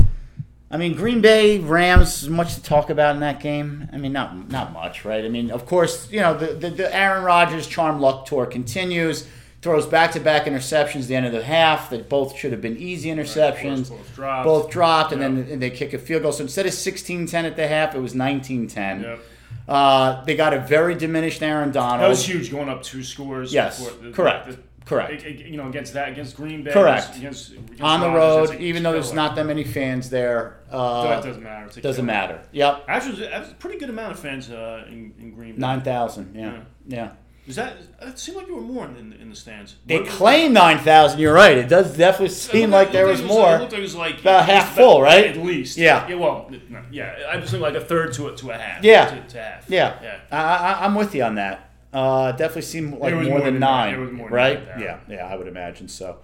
I 0.70 0.76
mean, 0.76 0.92
Green 0.94 1.22
Bay 1.22 1.58
Rams. 1.58 2.28
Much 2.28 2.54
to 2.56 2.62
talk 2.62 2.90
about 2.90 3.14
in 3.14 3.20
that 3.22 3.40
game. 3.40 3.88
I 3.90 3.96
mean, 3.96 4.12
not 4.12 4.50
not 4.50 4.74
much, 4.74 5.06
right? 5.06 5.24
I 5.24 5.28
mean, 5.30 5.50
of 5.50 5.64
course, 5.64 6.10
you 6.12 6.20
know 6.20 6.36
the 6.36 6.48
the, 6.48 6.68
the 6.68 6.94
Aaron 6.94 7.24
Rodgers 7.24 7.66
charm 7.66 7.98
luck 8.02 8.26
tour 8.26 8.44
continues. 8.44 9.26
Throws 9.62 9.86
back 9.86 10.12
to 10.12 10.20
back 10.20 10.44
interceptions 10.44 11.00
at 11.04 11.08
the 11.08 11.14
end 11.16 11.24
of 11.24 11.32
the 11.32 11.42
half 11.42 11.88
that 11.88 12.10
both 12.10 12.36
should 12.36 12.52
have 12.52 12.60
been 12.60 12.76
easy 12.76 13.08
interceptions. 13.08 13.88
both 13.88 14.14
dropped. 14.14 14.44
Both 14.44 14.70
dropped, 14.70 15.12
and 15.12 15.22
Yep. 15.38 15.48
then 15.48 15.60
they 15.60 15.70
kick 15.70 15.94
a 15.94 15.98
field 15.98 16.24
goal. 16.24 16.32
So 16.32 16.42
instead 16.42 16.66
of 16.66 16.72
16-10 16.72 17.46
at 17.46 17.56
the 17.56 17.66
half, 17.66 17.94
it 17.94 18.00
was 18.00 18.12
19-10. 18.12 19.02
Yep. 19.02 19.18
Uh, 19.66 20.24
they 20.24 20.34
got 20.36 20.52
a 20.52 20.58
very 20.58 20.94
diminished 20.94 21.42
Aaron 21.42 21.70
Donald. 21.72 22.02
That 22.02 22.08
was 22.08 22.26
huge, 22.28 22.50
going 22.50 22.68
up 22.68 22.82
two 22.82 23.02
scores. 23.02 23.54
Yes, 23.54 23.78
the- 24.02 24.10
correct, 24.10 24.48
the- 24.48 24.58
correct. 24.84 25.24
You 25.24 25.56
know, 25.56 25.68
against 25.68 25.92
that, 25.94 26.08
against 26.10 26.36
Green 26.36 26.62
Bay, 26.62 26.72
Correct. 26.72 27.16
Against, 27.16 27.52
against 27.52 27.80
on 27.82 28.00
the 28.00 28.08
Rodgers, 28.10 28.50
road, 28.50 28.60
even 28.60 28.82
though 28.82 28.92
there's 28.92 29.12
not 29.12 29.34
that 29.36 29.46
many 29.46 29.64
fans 29.64 30.10
there. 30.10 30.60
Uh, 30.70 31.04
That 31.08 31.22
doesn't 31.24 31.42
matter. 31.42 31.66
It's 31.66 31.76
a 31.76 31.80
doesn't 31.80 32.06
killer. 32.06 32.18
matter. 32.18 32.42
Yep, 32.52 32.84
Actually, 32.88 33.16
there's 33.20 33.50
a 33.50 33.54
pretty 33.54 33.78
good 33.78 33.90
amount 33.90 34.12
of 34.12 34.18
fans 34.18 34.50
uh, 34.50 34.84
in, 34.88 35.14
in 35.18 35.34
Green 35.34 35.52
Bay. 35.54 35.58
nine 35.60 35.80
thousand. 35.82 36.34
Yeah, 36.34 36.60
yeah. 36.86 37.10
Is 37.44 37.56
that? 37.56 37.74
It 38.00 38.20
seemed 38.20 38.36
like 38.36 38.46
there 38.46 38.54
were 38.54 38.60
more 38.62 38.84
in 38.86 39.10
the, 39.10 39.20
in 39.20 39.28
the 39.28 39.34
stands. 39.34 39.74
They 39.84 39.98
What- 39.98 40.08
claim 40.08 40.52
nine 40.52 40.78
thousand. 40.78 41.18
You're 41.18 41.34
right. 41.34 41.58
It 41.58 41.68
does 41.68 41.96
definitely 41.96 42.28
seem 42.28 42.70
looked 42.70 42.84
like 42.84 42.92
there 42.92 43.08
it 43.08 43.10
was 43.10 43.22
more. 43.24 43.56
It 43.56 43.58
looked 43.58 43.72
like 43.72 43.80
it 43.80 43.82
was 43.82 43.96
like 43.96 44.20
About 44.20 44.44
half 44.46 44.76
full, 44.76 45.02
right? 45.02 45.26
At 45.26 45.36
least. 45.38 45.76
Yeah. 45.76 46.06
Yeah. 46.08 46.14
Well, 46.14 46.48
no, 46.70 46.80
yeah. 46.92 47.16
I 47.28 47.36
was 47.38 47.50
thinking 47.50 47.62
like 47.62 47.74
a 47.74 47.80
third 47.84 48.12
to 48.14 48.28
a, 48.28 48.36
to 48.36 48.50
a 48.52 48.56
half. 48.56 48.84
Yeah. 48.84 49.06
To, 49.06 49.28
to 49.28 49.42
half. 49.42 49.68
Yeah, 49.68 49.98
Yeah. 50.00 50.20
I, 50.30 50.38
I, 50.38 50.84
I'm 50.84 50.94
with 50.94 51.16
you 51.16 51.24
on 51.24 51.34
that. 51.34 51.71
Uh, 51.92 52.32
definitely 52.32 52.62
seemed 52.62 52.98
like 52.98 53.12
more, 53.12 53.22
more 53.22 53.38
than 53.40 53.54
than 53.54 53.60
nine, 53.60 53.90
nine. 53.92 53.94
It 53.94 54.02
was 54.02 54.12
more 54.12 54.28
right? 54.30 54.66
nine, 54.68 54.80
yeah, 54.80 54.98
yeah. 55.08 55.14
yeah, 55.16 55.26
I 55.26 55.36
would 55.36 55.46
imagine 55.48 55.88
so. 55.88 56.18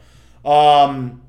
Um, 0.44 1.22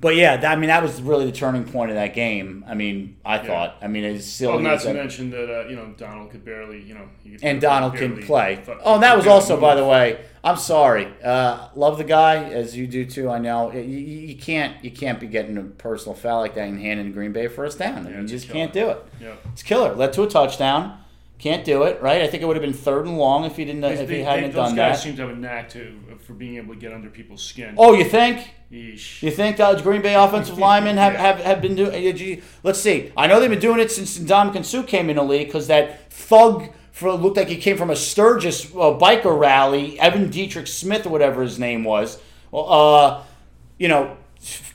but 0.00 0.16
yeah, 0.16 0.36
that, 0.36 0.52
I 0.52 0.56
mean, 0.56 0.66
that 0.66 0.82
was 0.82 1.00
really 1.00 1.26
the 1.26 1.32
turning 1.32 1.62
point 1.64 1.90
of 1.92 1.94
that 1.94 2.12
game. 2.12 2.64
I 2.66 2.74
mean, 2.74 3.16
I 3.24 3.38
thought. 3.38 3.76
I 3.80 3.86
mean, 3.86 4.02
it's 4.02 4.26
still 4.26 4.50
Well, 4.50 4.58
not 4.58 4.80
to 4.80 4.90
a- 4.90 4.94
mention 4.94 5.30
that 5.30 5.48
uh, 5.48 5.68
you 5.68 5.76
know 5.76 5.94
Donald 5.96 6.32
could 6.32 6.44
barely 6.44 6.82
you 6.82 6.94
know 6.94 7.08
and 7.40 7.60
Donald 7.60 7.94
can 7.94 8.20
play. 8.20 8.56
fuck- 8.64 8.80
Oh, 8.84 8.94
and 8.94 9.02
that 9.04 9.16
was 9.16 9.28
also, 9.28 9.58
by 9.60 9.76
the 9.76 9.84
way, 9.86 10.18
I'm 10.42 10.56
sorry. 10.56 11.06
Uh, 11.22 11.68
love 11.76 11.98
the 11.98 12.04
guy 12.04 12.42
as 12.50 12.76
you 12.76 12.88
do 12.88 13.06
too. 13.06 13.30
I 13.30 13.38
know 13.38 13.72
you, 13.72 13.80
you 13.80 14.18
you 14.30 14.36
can't 14.36 14.82
you 14.84 14.90
can't 14.90 15.20
be 15.20 15.28
getting 15.28 15.56
a 15.56 15.62
personal 15.62 16.16
foul 16.16 16.40
like 16.40 16.56
that 16.56 16.66
and 16.68 16.80
handing 16.80 17.12
Green 17.12 17.32
Bay 17.32 17.46
first 17.46 17.78
down. 17.78 18.06
I 18.06 18.10
mean, 18.10 18.22
you 18.22 18.26
just 18.26 18.48
killer. 18.48 18.58
can't 18.58 18.72
do 18.72 18.90
it. 18.90 19.04
Yeah. 19.20 19.34
It's 19.52 19.62
killer. 19.62 19.94
Led 19.94 20.12
to 20.14 20.24
a 20.24 20.28
touchdown. 20.28 20.98
Can't 21.42 21.64
do 21.64 21.82
it, 21.82 22.00
right? 22.00 22.22
I 22.22 22.28
think 22.28 22.42
it 22.42 22.46
would 22.46 22.54
have 22.54 22.62
been 22.62 22.72
third 22.72 23.04
and 23.04 23.18
long 23.18 23.44
if 23.44 23.56
he 23.56 23.64
didn't 23.64 23.82
if 23.82 23.98
They- 23.98 24.06
he 24.06 24.20
they- 24.20 24.22
hadn't 24.22 24.52
those 24.52 24.68
done 24.68 24.76
guys 24.76 24.98
that. 24.98 25.02
seem 25.02 25.16
to 25.16 25.22
have 25.22 25.30
a 25.32 25.34
knack 25.36 25.68
to 25.70 25.98
for 26.24 26.34
being 26.34 26.56
able 26.56 26.72
to 26.74 26.80
get 26.80 26.92
under 26.92 27.10
people's 27.10 27.42
skin. 27.42 27.74
Oh, 27.76 27.94
you 27.94 28.04
think? 28.04 28.48
Yeesh. 28.72 29.20
You 29.24 29.30
think 29.32 29.58
uh, 29.58 29.74
Green 29.82 30.02
Bay 30.02 30.14
offensive 30.14 30.56
linemen 30.68 30.96
have, 30.98 31.14
Yeah. 31.14 31.20
have, 31.20 31.40
have 31.40 31.60
been 31.60 31.74
doing? 31.74 32.40
Let's 32.62 32.80
see. 32.80 33.10
I 33.16 33.26
know 33.26 33.40
they've 33.40 33.50
been 33.50 33.58
doing 33.58 33.80
it 33.80 33.90
since 33.90 34.18
Ndamukong 34.20 34.64
Suh 34.64 34.84
came 34.84 35.10
in 35.10 35.16
the 35.16 35.24
league 35.24 35.48
because 35.48 35.66
that 35.66 36.12
thug 36.12 36.68
for 36.92 37.10
looked 37.12 37.36
like 37.38 37.48
he 37.48 37.56
came 37.56 37.76
from 37.76 37.90
a 37.90 37.96
Sturgis 37.96 38.66
uh, 38.66 38.96
biker 38.96 39.36
rally. 39.36 39.98
Evan 39.98 40.30
Dietrich 40.30 40.68
Smith 40.68 41.06
or 41.06 41.08
whatever 41.10 41.42
his 41.42 41.58
name 41.58 41.82
was. 41.82 42.20
Well, 42.52 42.70
uh, 42.72 43.22
you 43.78 43.88
know, 43.88 44.16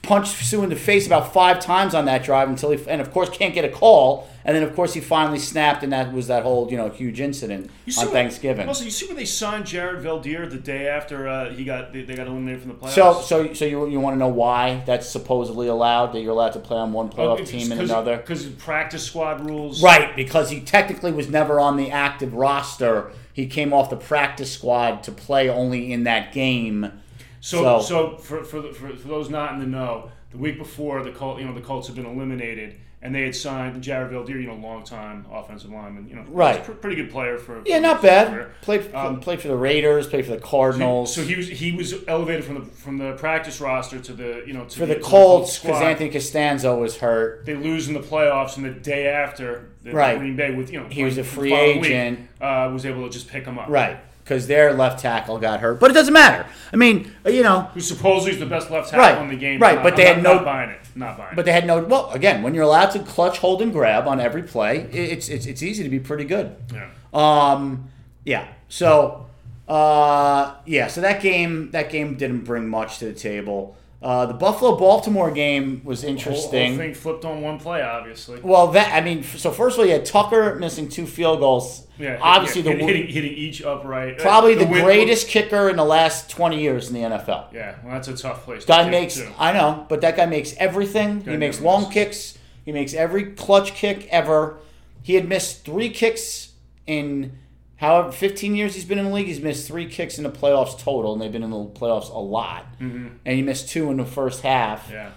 punched 0.01 0.35
Suh 0.45 0.63
in 0.63 0.69
the 0.69 0.75
face 0.75 1.05
about 1.05 1.33
five 1.33 1.59
times 1.59 1.93
on 1.93 2.05
that 2.05 2.23
drive 2.23 2.47
until 2.47 2.71
he, 2.71 2.89
and 2.89 3.01
of 3.01 3.11
course 3.11 3.29
can't 3.29 3.53
get 3.53 3.65
a 3.65 3.69
call. 3.69 4.27
And 4.45 4.55
then 4.55 4.63
of 4.63 4.73
course 4.73 4.93
he 4.93 5.01
finally 5.01 5.39
snapped, 5.39 5.83
and 5.83 5.91
that 5.91 6.13
was 6.13 6.27
that 6.27 6.43
whole 6.43 6.71
you 6.71 6.77
know 6.77 6.89
huge 6.89 7.19
incident 7.19 7.69
on 7.97 8.05
what- 8.05 8.13
Thanksgiving. 8.13 8.65
Also, 8.65 8.85
you 8.85 8.91
see 8.91 9.05
when 9.05 9.17
they 9.17 9.25
signed 9.25 9.65
Jared 9.65 10.01
Veldheer 10.01 10.49
the 10.49 10.57
day 10.57 10.87
after 10.87 11.27
uh, 11.27 11.49
he 11.49 11.65
got 11.65 11.91
they, 11.91 12.03
they 12.03 12.15
got 12.15 12.27
eliminated 12.27 12.61
from 12.61 12.69
the 12.69 12.75
playoffs. 12.75 12.91
So, 12.91 13.21
so, 13.21 13.53
so 13.53 13.65
you, 13.65 13.89
you 13.89 13.99
want 13.99 14.13
to 14.13 14.17
know 14.17 14.29
why 14.29 14.83
that's 14.85 15.09
supposedly 15.09 15.67
allowed 15.67 16.13
that 16.13 16.21
you're 16.21 16.31
allowed 16.31 16.53
to 16.53 16.59
play 16.59 16.77
on 16.77 16.93
one 16.93 17.09
playoff 17.09 17.45
team 17.45 17.71
and 17.73 17.81
another? 17.81 18.15
because 18.17 18.45
practice 18.45 19.03
squad 19.03 19.45
rules. 19.45 19.83
Right, 19.83 20.15
because 20.15 20.49
he 20.49 20.61
technically 20.61 21.11
was 21.11 21.29
never 21.29 21.59
on 21.59 21.75
the 21.75 21.91
active 21.91 22.33
roster. 22.33 23.11
He 23.33 23.47
came 23.47 23.73
off 23.73 23.89
the 23.89 23.97
practice 23.97 24.51
squad 24.51 25.03
to 25.03 25.11
play 25.11 25.49
only 25.49 25.91
in 25.91 26.05
that 26.05 26.31
game. 26.31 26.91
So, 27.39 27.79
So- 27.79 27.81
so, 27.81 28.17
for, 28.17 28.43
for, 28.43 28.61
the- 28.61 28.73
for 28.73 28.89
for 28.95 29.07
those 29.07 29.29
not 29.29 29.53
in 29.53 29.59
the 29.59 29.65
know, 29.67 30.09
the 30.31 30.37
week 30.37 30.57
before 30.57 31.03
the 31.03 31.11
Col- 31.11 31.39
you 31.39 31.45
know 31.45 31.53
the 31.53 31.61
Colts 31.61 31.87
had 31.87 31.95
been 31.95 32.05
eliminated, 32.05 32.75
and 33.01 33.13
they 33.13 33.21
had 33.21 33.35
signed 33.35 33.81
Jared 33.81 34.11
Veldheer, 34.11 34.41
you 34.41 34.47
know, 34.47 34.55
longtime 34.55 35.25
offensive 35.31 35.71
lineman, 35.71 36.07
you 36.09 36.15
know, 36.15 36.23
Right. 36.29 36.61
pr- 36.63 36.71
pretty 36.71 36.95
good 36.95 37.11
player 37.11 37.37
for 37.37 37.61
Yeah, 37.63 37.77
not 37.79 38.01
bad. 38.01 38.29
career. 38.29 38.51
Played 38.61 38.93
Um, 38.93 39.19
played 39.21 39.39
for 39.39 39.47
the 39.49 39.55
Raiders, 39.55 40.07
played 40.07 40.25
for 40.25 40.31
the 40.31 40.39
Cardinals, 40.41 41.13
So 41.13 41.21
he 41.21 41.35
was 41.35 41.47
he 41.47 41.71
was 41.71 41.93
elevated 42.07 42.43
from 42.43 42.55
the 42.55 42.61
from 42.65 42.97
the 42.97 43.13
practice 43.13 43.61
roster 43.61 43.99
to 43.99 44.13
the 44.13 44.43
you 44.45 44.53
know 44.53 44.65
to 44.65 44.79
for 44.79 44.85
the 44.85 44.95
to 44.95 44.99
Colts 45.01 45.59
because. 45.59 45.81
Anthony 45.81 46.09
Castonzo 46.09 46.77
was 46.77 46.97
hurt. 46.97 47.45
They 47.45 47.55
lose 47.55 47.87
in 47.87 47.93
the 47.93 48.01
playoffs, 48.01 48.57
and 48.57 48.65
the 48.65 48.71
day 48.71 49.07
after, 49.07 49.69
the 49.83 49.91
Right. 49.93 50.17
Green 50.17 50.35
Bay 50.35 50.51
with 50.51 50.73
you 50.73 50.79
know 50.81 50.87
He 50.89 51.03
was 51.05 51.17
a 51.17 51.23
free 51.23 51.51
following 51.51 51.79
week, 51.81 51.91
agent. 51.91 52.27
uh, 52.41 52.69
was 52.73 52.85
able 52.85 53.03
to 53.03 53.09
just 53.09 53.29
pick 53.29 53.45
him 53.45 53.57
up. 53.59 53.69
Right, 53.69 53.97
because 54.27 54.45
their 54.47 54.73
left 54.73 54.99
tackle 54.99 55.39
got 55.39 55.61
hurt, 55.61 55.79
but 55.79 55.89
it 55.89 55.93
doesn't 55.93 56.13
matter. 56.13 56.45
I 56.73 56.75
mean, 56.75 57.13
you 57.25 57.43
know, 57.43 57.61
Who 57.73 57.79
supposedly 57.79 58.33
is 58.33 58.39
the 58.39 58.45
best 58.45 58.69
left 58.69 58.89
tackle 58.89 59.05
Right, 59.15 59.21
in 59.23 59.29
the 59.29 59.37
game. 59.37 59.61
right, 59.61 59.75
Not- 59.75 59.83
but 59.83 59.95
they 59.95 60.09
I'm 60.09 60.15
had 60.15 60.23
not, 60.23 60.29
no- 60.29 60.35
not 60.35 60.45
buying 60.45 60.69
it. 60.71 60.79
Not 60.95 61.17
buying 61.17 61.35
but 61.35 61.41
it. 61.41 61.45
they 61.45 61.51
had 61.53 61.65
no. 61.65 61.79
Well, 61.83 62.09
again, 62.11 62.43
when 62.43 62.53
you're 62.53 62.65
allowed 62.65 62.89
to 62.91 62.99
clutch, 62.99 63.37
hold, 63.37 63.61
and 63.61 63.71
grab 63.71 64.05
on 64.07 64.19
every 64.19 64.43
play, 64.43 64.79
it's 64.91 65.29
it's 65.29 65.45
it's 65.45 65.63
easy 65.63 65.83
to 65.83 65.89
be 65.89 65.99
pretty 65.99 66.25
good. 66.25 66.55
Yeah. 66.73 66.89
Um, 67.13 67.89
yeah. 68.25 68.47
So, 68.67 69.27
uh, 69.67 70.55
yeah. 70.65 70.87
So 70.87 71.01
that 71.01 71.21
game, 71.21 71.71
that 71.71 71.89
game 71.89 72.15
didn't 72.15 72.41
bring 72.43 72.67
much 72.67 72.99
to 72.99 73.05
the 73.05 73.13
table. 73.13 73.75
Uh, 74.01 74.25
the 74.27 74.33
Buffalo 74.33 74.75
Baltimore 74.77 75.31
game 75.31 75.81
was 75.83 76.01
Whole, 76.01 76.11
interesting. 76.11 76.69
whole 76.71 76.77
thing 76.77 76.93
flipped 76.93 77.25
on 77.25 77.41
one 77.41 77.59
play, 77.59 77.81
obviously. 77.81 78.39
well, 78.41 78.67
that 78.67 78.93
I 78.93 79.01
mean, 79.01 79.23
so 79.23 79.51
first 79.51 79.75
of 79.75 79.79
all, 79.79 79.85
you 79.85 79.93
had 79.93 80.05
Tucker 80.05 80.55
missing 80.55 80.87
two 80.89 81.07
field 81.07 81.39
goals. 81.39 81.86
Yeah, 81.99 82.17
obviously 82.21 82.61
yeah, 82.61 82.75
the 82.75 82.83
hitting, 82.85 83.07
hitting 83.07 83.33
each 83.33 83.61
upright. 83.63 84.17
Probably 84.19 84.55
the, 84.55 84.65
win- 84.65 84.83
greatest 84.83 85.27
kicker 85.27 85.69
in 85.69 85.75
the 85.77 85.83
last 85.85 86.29
twenty 86.29 86.61
years 86.61 86.89
in 86.89 86.93
the 86.93 87.01
NFL. 87.01 87.53
Yeah, 87.53 87.75
well, 87.83 87.93
that's 87.93 88.07
a 88.07 88.15
tough 88.15 88.43
place. 88.43 88.61
to 88.63 88.67
Guy 88.67 88.89
makes, 88.89 89.15
too. 89.15 89.29
I 89.37 89.53
know, 89.53 89.85
but 89.89 90.01
that 90.01 90.15
guy 90.15 90.25
makes 90.27 90.53
everything. 90.57 91.21
He 91.21 91.37
makes 91.37 91.59
long 91.61 91.89
kicks. 91.91 92.37
He 92.65 92.71
makes 92.71 92.93
every 92.93 93.31
clutch 93.33 93.73
kick 93.73 94.07
ever. 94.11 94.57
He 95.01 95.15
had 95.15 95.27
missed 95.27 95.63
three 95.65 95.89
kicks 95.89 96.51
in 96.85 97.37
however 97.77 98.11
15 98.11 98.55
years 98.55 98.75
he's 98.75 98.83
been 98.85 98.99
in 98.99 99.05
the 99.05 99.11
league. 99.11 99.27
He's 99.27 99.39
missed 99.39 99.67
three 99.67 99.87
kicks 99.87 100.17
in 100.17 100.23
the 100.25 100.29
playoffs 100.29 100.77
total, 100.77 101.13
and 101.13 101.21
they've 101.21 101.31
been 101.31 101.43
in 101.43 101.49
the 101.51 101.65
playoffs 101.65 102.13
a 102.13 102.17
lot. 102.19 102.65
And 102.79 103.17
he 103.25 103.41
missed 103.41 103.69
two 103.69 103.89
in 103.89 103.97
the 103.97 104.05
first 104.05 104.41
half. 104.41 104.83
Mm-hmm. 104.87 104.93
Yeah. 104.93 105.09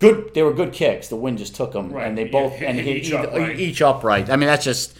Good, 0.00 0.32
they 0.34 0.42
were 0.42 0.54
good 0.54 0.72
kicks. 0.72 1.08
The 1.08 1.16
wind 1.16 1.38
just 1.38 1.54
took 1.54 1.72
them, 1.72 1.90
Right, 1.92 2.06
and 2.08 2.16
they 2.16 2.24
yeah, 2.24 2.32
both 2.32 2.52
hit- 2.56 2.68
and 2.68 2.76
hit 2.78 2.86
hit 2.86 2.96
each 2.96 3.06
each 3.08 3.12
upright. 3.12 3.60
each 3.60 3.82
upright. 3.82 4.30
I 4.30 4.36
mean, 4.36 4.46
that's 4.46 4.64
just 4.64 4.96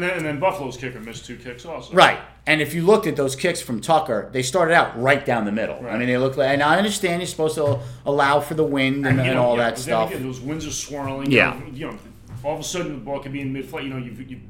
And 0.00 0.08
then, 0.08 0.16
and 0.16 0.26
then 0.26 0.40
Buffalo's 0.40 0.78
kicker 0.78 0.98
missed 0.98 1.26
two 1.26 1.36
kicks 1.36 1.66
also. 1.66 1.92
Right. 1.92 2.18
And 2.46 2.62
if 2.62 2.72
you 2.72 2.86
looked 2.86 3.06
at 3.06 3.16
those 3.16 3.36
kicks 3.36 3.60
from 3.60 3.82
Tucker, 3.82 4.30
they 4.32 4.42
started 4.42 4.72
out 4.72 4.98
right 4.98 5.26
down 5.26 5.44
the 5.44 5.52
middle. 5.52 5.78
Right. 5.82 5.94
I 5.94 5.98
mean, 5.98 6.08
they 6.08 6.16
looked 6.16 6.38
like, 6.38 6.48
and 6.48 6.62
I 6.62 6.78
understand 6.78 7.20
you're 7.20 7.26
supposed 7.28 7.56
to 7.56 7.80
allow 8.06 8.40
for 8.40 8.54
the 8.54 8.64
wind 8.64 9.06
and, 9.06 9.18
you 9.18 9.24
and 9.24 9.34
know, 9.34 9.42
all 9.42 9.58
yeah, 9.58 9.64
that 9.70 9.78
stuff. 9.78 10.08
Again, 10.10 10.22
those 10.22 10.40
winds 10.40 10.66
are 10.66 10.70
swirling. 10.72 11.30
Yeah. 11.30 11.54
You 11.54 11.60
know, 11.60 11.70
you 11.72 11.86
know, 11.88 11.98
all 12.42 12.54
of 12.54 12.60
a 12.60 12.64
sudden 12.64 12.92
the 12.92 12.98
ball 12.98 13.20
could 13.20 13.32
be 13.32 13.42
in 13.42 13.52
mid 13.52 13.66
flight. 13.68 13.84
You 13.84 13.90
know, 13.90 13.98
you've, 13.98 14.30
you 14.30 14.40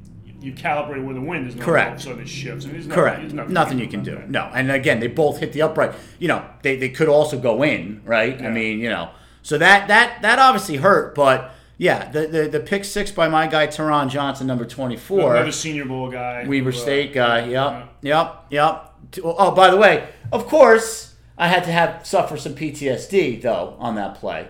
you 0.41 0.53
calibrate 0.53 1.05
where 1.05 1.15
the 1.15 1.21
wind 1.21 1.49
is. 1.49 1.55
and 1.55 1.63
Correct. 1.65 1.89
All 1.89 1.95
of 1.95 1.99
a 1.99 2.03
sudden 2.03 2.23
it 2.23 2.29
shifts. 2.29 2.65
I 2.65 2.69
mean, 2.69 2.77
there's 2.77 2.87
nothing, 2.87 3.03
Correct. 3.03 3.37
there's 3.37 3.51
Nothing, 3.51 3.79
you 3.81 3.89
can 3.89 4.05
do. 4.05 4.15
that. 4.15 4.31
No. 4.31 4.51
And 4.55 4.71
again, 4.71 5.01
they 5.01 5.09
both 5.09 5.39
hit 5.41 5.53
the 5.53 5.63
upright. 5.63 5.93
You 6.21 6.29
know, 6.29 6.47
they, 6.63 6.77
they 6.77 6.91
could 6.91 7.09
also 7.09 7.39
go 7.39 7.63
in, 7.65 8.03
right? 8.05 8.41
I 8.41 8.51
mean, 8.51 8.79
you 8.79 8.89
know, 8.89 9.11
so 9.43 9.59
that 9.59 9.89
that 9.89 10.23
that 10.23 10.39
obviously 10.39 10.77
hurt, 10.77 11.15
but 11.17 11.53
yeah, 11.81 12.11
the 12.11 12.27
the, 12.27 12.47
the 12.49 12.61
pick 12.61 12.85
six 12.85 13.11
by 13.11 13.27
my 13.29 13.47
guy 13.47 13.67
Taron 13.67 14.11
Johnson, 14.11 14.47
number 14.47 14.67
twenty 14.67 14.99
four. 14.99 15.35
Another 15.35 15.51
Senior 15.51 15.87
Bowl 15.87 16.11
guy. 16.11 16.45
Weber 16.47 16.73
who, 16.73 16.77
uh, 16.77 16.81
State 16.81 17.15
guy. 17.15 17.47
Yep, 17.47 17.89
yep, 18.03 18.45
yep. 18.51 18.93
Oh, 19.25 19.51
by 19.53 19.71
the 19.71 19.79
way, 19.79 20.07
of 20.31 20.47
course, 20.47 21.15
I 21.39 21.49
had 21.49 21.65
to 21.65 21.73
have 21.73 22.07
suffer 22.07 22.37
some 22.37 22.55
PTSD 22.55 23.41
though 23.41 23.77
on 23.79 23.95
that 23.95 24.17
play. 24.17 24.49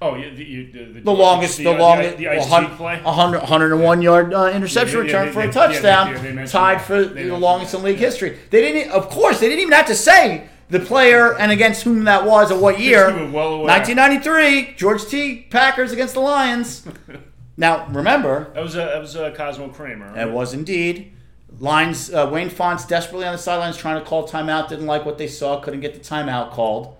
Oh, 0.00 0.14
yeah, 0.14 0.30
the, 0.32 0.44
you, 0.44 0.70
the, 0.70 0.92
the, 0.92 1.00
The 1.00 1.10
longest, 1.10 1.58
the, 1.58 1.66
uh, 1.74 1.76
longest, 1.76 2.18
the, 2.18 2.28
ice 2.28 2.48
well, 2.48 2.60
tea 2.68 2.76
play. 2.76 3.00
100, 3.02 3.38
101 3.40 4.00
yard 4.00 4.32
uh, 4.32 4.48
interception 4.54 4.98
Yeah, 4.98 5.04
yeah, 5.04 5.06
return 5.06 5.26
they- 5.26 5.32
for 5.32 5.42
they- 5.42 5.48
a 5.48 5.52
touchdown, 5.52 6.12
yeah, 6.12 6.18
they- 6.22 6.32
they 6.36 6.46
tied 6.46 6.78
that. 6.78 6.86
for 6.86 7.02
the 7.04 7.36
longest 7.36 7.72
that, 7.72 7.78
in 7.78 7.84
league 7.84 7.96
history. 7.98 8.38
They 8.50 8.60
didn't, 8.60 8.92
of 8.92 9.08
course, 9.10 9.40
they 9.40 9.48
didn't 9.48 9.62
even 9.62 9.72
have 9.72 9.88
to 9.88 9.96
say 9.96 10.48
the 10.70 10.80
player 10.80 11.36
and 11.38 11.50
against 11.50 11.82
whom 11.82 12.04
that 12.04 12.24
was 12.24 12.52
or 12.52 12.58
what 12.58 12.78
year. 12.80 13.08
well 13.30 13.60
1993, 13.62 14.74
George 14.76 15.04
Teague 15.06 15.50
Packers 15.50 15.92
against 15.92 16.14
the 16.14 16.20
Lions. 16.20 16.86
now, 17.56 17.86
remember, 17.88 18.50
That 18.54 18.62
was 18.62 18.74
a 18.74 18.78
that 18.78 19.00
was 19.00 19.16
uh, 19.16 19.32
Cosmo 19.34 19.68
Kramer. 19.68 20.08
Right? 20.12 20.26
it 20.26 20.30
was 20.30 20.54
indeed. 20.54 21.12
Lions, 21.60 22.12
uh, 22.12 22.28
Wayne 22.30 22.50
Fontes 22.50 22.86
desperately 22.86 23.26
on 23.26 23.32
the 23.32 23.38
sidelines 23.38 23.76
trying 23.76 23.98
to 23.98 24.06
call 24.08 24.28
timeout, 24.28 24.68
didn't 24.68 24.86
like 24.86 25.04
what 25.04 25.18
they 25.18 25.26
saw, 25.26 25.58
couldn't 25.60 25.80
get 25.80 25.94
the 25.94 26.00
timeout 26.00 26.52
called. 26.52 26.96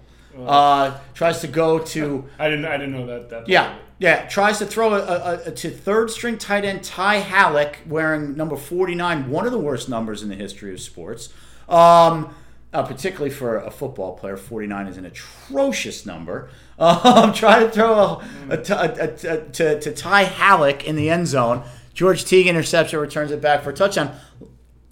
Uh, 0.46 0.96
tries 1.14 1.40
to 1.40 1.48
go 1.48 1.78
to 1.80 2.24
I 2.38 2.48
didn't. 2.48 2.64
I 2.64 2.76
didn't 2.76 2.92
know 2.92 3.06
that. 3.06 3.28
that 3.30 3.48
yeah, 3.48 3.76
yeah. 3.98 4.26
Tries 4.28 4.58
to 4.58 4.66
throw 4.66 4.94
a, 4.94 5.00
a, 5.00 5.42
a 5.46 5.50
to 5.50 5.70
third 5.70 6.10
string 6.10 6.38
tight 6.38 6.64
end 6.64 6.84
Ty 6.84 7.16
Hallock 7.16 7.78
wearing 7.86 8.36
number 8.36 8.56
forty 8.56 8.94
nine, 8.94 9.30
one 9.30 9.46
of 9.46 9.52
the 9.52 9.58
worst 9.58 9.88
numbers 9.88 10.22
in 10.22 10.28
the 10.28 10.36
history 10.36 10.72
of 10.72 10.80
sports. 10.80 11.30
Um, 11.68 12.32
uh, 12.72 12.82
particularly 12.82 13.30
for 13.30 13.56
a 13.58 13.70
football 13.70 14.16
player, 14.16 14.36
forty 14.36 14.66
nine 14.66 14.86
is 14.86 14.96
an 14.96 15.04
atrocious 15.06 16.04
number. 16.06 16.50
Um, 16.80 17.32
trying 17.32 17.66
to 17.66 17.70
throw 17.72 17.92
a, 17.92 18.22
a, 18.50 18.54
a, 18.54 19.34
a, 19.34 19.40
to 19.48 19.80
to 19.80 19.92
Ty 19.92 20.22
Hallock 20.22 20.84
in 20.84 20.94
the 20.94 21.10
end 21.10 21.26
zone. 21.26 21.64
George 21.92 22.24
Teague 22.24 22.46
intercepts 22.46 22.92
it, 22.92 22.98
returns 22.98 23.32
it 23.32 23.40
back 23.40 23.64
for 23.64 23.70
a 23.70 23.74
touchdown. 23.74 24.16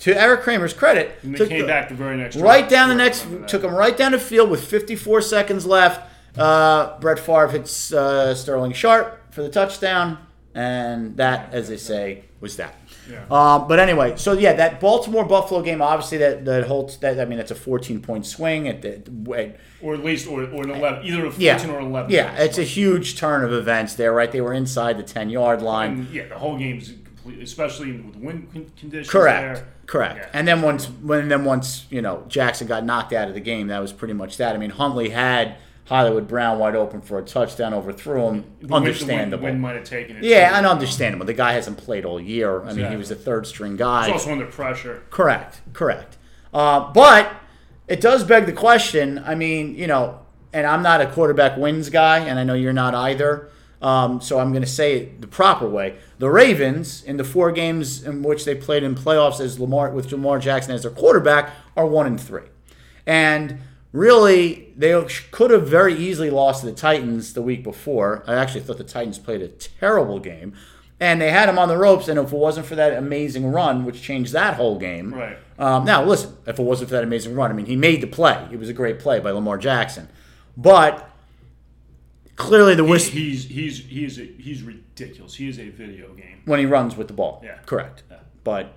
To 0.01 0.21
Eric 0.21 0.41
Kramer's 0.43 0.73
credit, 0.73 1.17
And 1.23 1.37
they 1.37 1.47
came 1.47 1.65
back 1.69 1.89
the 1.89 1.95
very 1.95 2.17
next. 2.17 2.35
right 2.39 2.69
down 2.69 2.89
the 2.89 2.97
next, 2.97 3.25
took 3.47 3.63
him 3.63 3.73
right 3.73 3.97
down 3.97 4.11
the 4.11 4.19
field 4.19 4.51
with 4.51 4.65
54 4.67 5.21
seconds 5.23 5.65
left. 5.65 6.11
Uh, 6.37 6.99
Brett 6.99 7.21
Favre 7.21 7.47
hits 7.49 7.93
uh, 7.93 8.35
Sterling 8.35 8.73
Sharpe 8.73 9.33
for 9.33 9.43
the 9.43 9.49
touchdown, 9.49 10.19
and 10.55 11.17
that, 11.19 11.55
as 11.55 11.69
they 11.69 11.77
say, 11.77 12.25
was 12.41 12.57
that. 12.57 12.75
Yeah. 13.11 13.25
Um, 13.31 13.69
but 13.69 13.79
anyway, 13.79 14.17
so 14.17 14.33
yeah, 14.33 14.53
that 14.55 14.81
Baltimore 14.81 15.25
Buffalo 15.25 15.63
game, 15.63 15.81
obviously 15.83 16.19
that 16.19 16.45
that 16.45 16.67
holds 16.67 16.97
that. 16.99 17.21
I 17.21 17.25
mean, 17.25 17.39
that's 17.39 17.51
a 17.51 17.57
14 17.57 18.01
point 18.01 18.27
swing 18.27 18.69
at 18.69 18.83
the. 18.83 18.97
At, 19.37 19.57
or 19.83 19.95
at 19.95 20.03
least, 20.03 20.27
or, 20.27 20.43
or 20.43 20.63
an 20.65 20.71
eleven, 20.71 21.05
either 21.05 21.27
a 21.27 21.31
fourteen 21.31 21.43
yeah, 21.43 21.71
or 21.71 21.81
eleven. 21.81 22.11
yeah, 22.11 22.35
it's 22.43 22.59
a 22.59 22.63
huge 22.65 23.17
turn 23.17 23.45
of 23.45 23.53
events 23.53 23.95
there, 23.95 24.13
right? 24.13 24.31
They 24.33 24.41
were 24.41 24.55
inside 24.55 24.99
the 24.99 25.03
10 25.03 25.29
yard 25.29 25.63
line. 25.63 25.91
And, 25.93 26.09
yeah, 26.09 26.29
the 26.29 26.39
whole 26.39 26.59
game's 26.59 26.93
complete, 27.27 27.43
especially 27.43 27.93
with 27.93 28.17
wind 28.17 28.73
conditions. 28.77 29.11
Correct. 29.11 29.57
There. 29.57 29.69
Correct. 29.87 30.17
Yeah. 30.17 30.29
And 30.33 30.49
then 30.49 30.63
once 30.63 30.87
when 30.87 31.29
then 31.29 31.45
once, 31.45 31.87
you 31.91 32.03
know, 32.03 32.25
Jackson 32.29 32.67
got 32.67 32.85
knocked 32.85 33.13
out 33.13 33.29
of 33.29 33.35
the 33.35 33.41
game, 33.41 33.69
that 33.69 33.79
was 33.81 33.93
pretty 33.93 34.15
much 34.15 34.37
that. 34.39 34.55
I 34.55 34.59
mean, 34.59 34.71
Huntley 34.71 35.11
had 35.11 35.57
Hollywood 35.87 36.27
Brown 36.27 36.59
wide 36.59 36.75
open 36.75 37.01
for 37.01 37.19
a 37.19 37.23
touchdown, 37.23 37.73
overthrew 37.73 38.29
him. 38.29 38.45
The 38.61 38.75
Understandable. 38.75 39.39
The 39.39 39.45
wind 39.45 39.61
might 39.61 39.77
have 39.77 39.85
taken 39.85 40.17
it. 40.17 40.25
yeah, 40.25 40.51
too. 40.51 40.57
and 40.57 40.67
understandable. 40.67 41.27
The 41.27 41.35
guy 41.35 41.53
hasn't 41.53 41.79
played 41.79 42.05
all 42.05 42.21
year. 42.21 42.65
I 42.65 42.73
mean, 42.73 42.91
he 42.91 42.97
was 42.97 43.11
a 43.11 43.15
third 43.17 43.47
string 43.47 43.77
guy. 43.77 44.07
It's 44.07 44.13
also 44.13 44.33
under 44.33 44.47
pressure. 44.47 45.05
Correct, 45.11 45.61
correct. 45.73 46.19
Uh, 46.53 46.93
but 46.93 47.31
it 47.87 48.01
does 48.01 48.25
beg 48.25 48.47
the 48.47 48.53
question. 48.53 49.23
I 49.25 49.35
mean, 49.37 49.77
you 49.77 49.87
know, 49.87 50.21
and 50.53 50.67
I'm 50.67 50.83
not 50.83 51.01
a 51.01 51.07
quarterback 51.07 51.57
wins 51.57 51.89
guy, 51.91 52.19
and 52.19 52.39
I 52.39 52.45
know 52.45 52.55
you're 52.55 52.73
not 52.73 52.95
either. 52.95 53.51
Um, 53.83 54.21
so 54.21 54.39
I'm 54.41 54.53
going 54.53 54.65
to 54.65 54.69
say 54.69 54.97
it 54.97 55.21
the 55.21 55.27
proper 55.29 55.69
way. 55.69 55.99
The 56.19 56.31
Ravens, 56.31 57.05
in 57.05 57.19
the 57.19 57.25
four 57.25 57.53
games 57.53 58.03
in 58.03 58.23
which 58.23 58.45
they 58.45 58.55
played 58.55 58.83
in 58.83 58.95
playoffs 58.95 59.39
as 59.39 59.61
Lamar 59.61 59.91
with 59.91 60.11
Lamar 60.11 60.39
Jackson 60.39 60.73
as 60.73 60.83
their 60.83 60.91
quarterback, 60.91 61.51
are 61.77 61.87
one 61.87 62.07
and 62.07 62.19
three, 62.21 62.47
and 63.07 63.59
really 63.93 64.73
they 64.77 64.93
could 65.31 65.51
have 65.51 65.67
very 65.69 65.95
easily 65.95 66.31
lost 66.31 66.61
to 66.61 66.67
the 66.67 66.73
Titans 66.73 67.33
the 67.35 67.43
week 67.43 67.63
before. 67.63 68.23
I 68.27 68.35
actually 68.35 68.61
thought 68.63 68.79
the 68.79 68.85
Titans 68.85 69.19
played 69.19 69.43
a 69.43 69.49
terrible 69.49 70.19
game. 70.19 70.55
And 70.99 71.21
they 71.21 71.31
had 71.31 71.51
him 71.51 71.59
on 71.59 71.69
the 71.69 71.77
ropes, 71.77 72.09
and 72.09 72.19
if 72.19 72.33
it 72.33 72.37
wasn't 72.39 72.65
for 72.65 72.75
that 72.77 72.95
amazing 72.95 73.53
run, 73.53 73.85
which 73.85 74.01
changed 74.01 74.33
that 74.33 74.55
whole 74.55 74.79
game, 74.79 75.13
Right. 75.13 75.37
um, 75.59 75.85
now, 75.85 76.03
listen, 76.03 76.35
if 76.47 76.59
it 76.59 76.63
wasn't 76.63 76.89
for 76.89 76.95
that 76.95 77.05
amazing 77.05 77.35
run, 77.35 77.51
I 77.51 77.55
mean, 77.55 77.67
he 77.67 77.77
made 77.77 78.01
the 78.01 78.07
play. 78.07 78.49
It 78.51 78.59
was 78.59 78.71
a 78.71 78.73
great 78.73 78.99
play 78.99 79.21
by 79.21 79.31
Lamar 79.31 79.59
Jackson. 79.59 80.09
But 80.57 81.07
clearly, 82.37 82.75
the 82.75 82.85
He's 82.87 83.09
he's 83.09 83.45
he's 83.45 83.79
he's, 83.85 84.19
a, 84.19 84.23
he's 84.39 84.63
ridiculous. 84.63 85.35
He 85.35 85.49
is 85.51 85.59
a 85.59 85.69
video 85.69 86.15
game. 86.15 86.41
when 86.47 86.59
he 86.61 86.65
runs 86.65 86.97
with 86.97 87.09
the 87.09 87.15
ball. 87.15 87.43
Yeah. 87.45 87.59
Correct. 87.67 88.03
Yeah. 88.11 88.17
But 88.43 88.73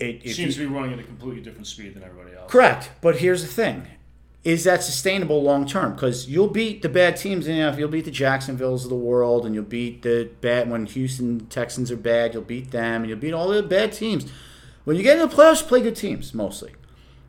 it, 0.00 0.22
if 0.24 0.34
Seems 0.34 0.58
you- 0.58 0.64
to 0.64 0.68
be 0.70 0.74
running 0.74 0.94
at 0.94 0.98
a 0.98 1.04
completely 1.04 1.42
different 1.42 1.68
speed 1.68 1.94
than 1.94 2.02
everybody 2.02 2.34
else. 2.36 2.50
correct. 2.50 2.90
But 3.00 3.18
here's 3.18 3.42
the 3.42 3.48
thing: 3.48 3.86
is 4.44 4.64
that 4.64 4.82
sustainable 4.82 5.42
long 5.42 5.66
term? 5.66 5.94
Because 5.94 6.28
you'll 6.28 6.48
beat 6.48 6.82
the 6.82 6.88
bad 6.88 7.16
teams. 7.16 7.46
You 7.46 7.56
know, 7.56 7.76
you'll 7.76 7.88
beat 7.88 8.04
the 8.04 8.10
Jacksonville's 8.10 8.84
of 8.84 8.90
the 8.90 8.96
world, 8.96 9.46
and 9.46 9.54
you'll 9.54 9.64
beat 9.64 10.02
the 10.02 10.30
bad 10.40 10.68
when 10.68 10.86
Houston 10.86 11.46
Texans 11.46 11.90
are 11.92 11.96
bad, 11.96 12.34
you'll 12.34 12.42
beat 12.42 12.72
them, 12.72 13.02
and 13.02 13.08
you'll 13.08 13.18
beat 13.18 13.32
all 13.32 13.48
the 13.48 13.62
bad 13.62 13.92
teams. 13.92 14.30
When 14.84 14.96
you 14.96 15.02
get 15.02 15.18
into 15.18 15.34
the 15.34 15.42
playoffs, 15.42 15.66
play 15.66 15.80
good 15.80 15.94
teams 15.94 16.34
mostly. 16.34 16.72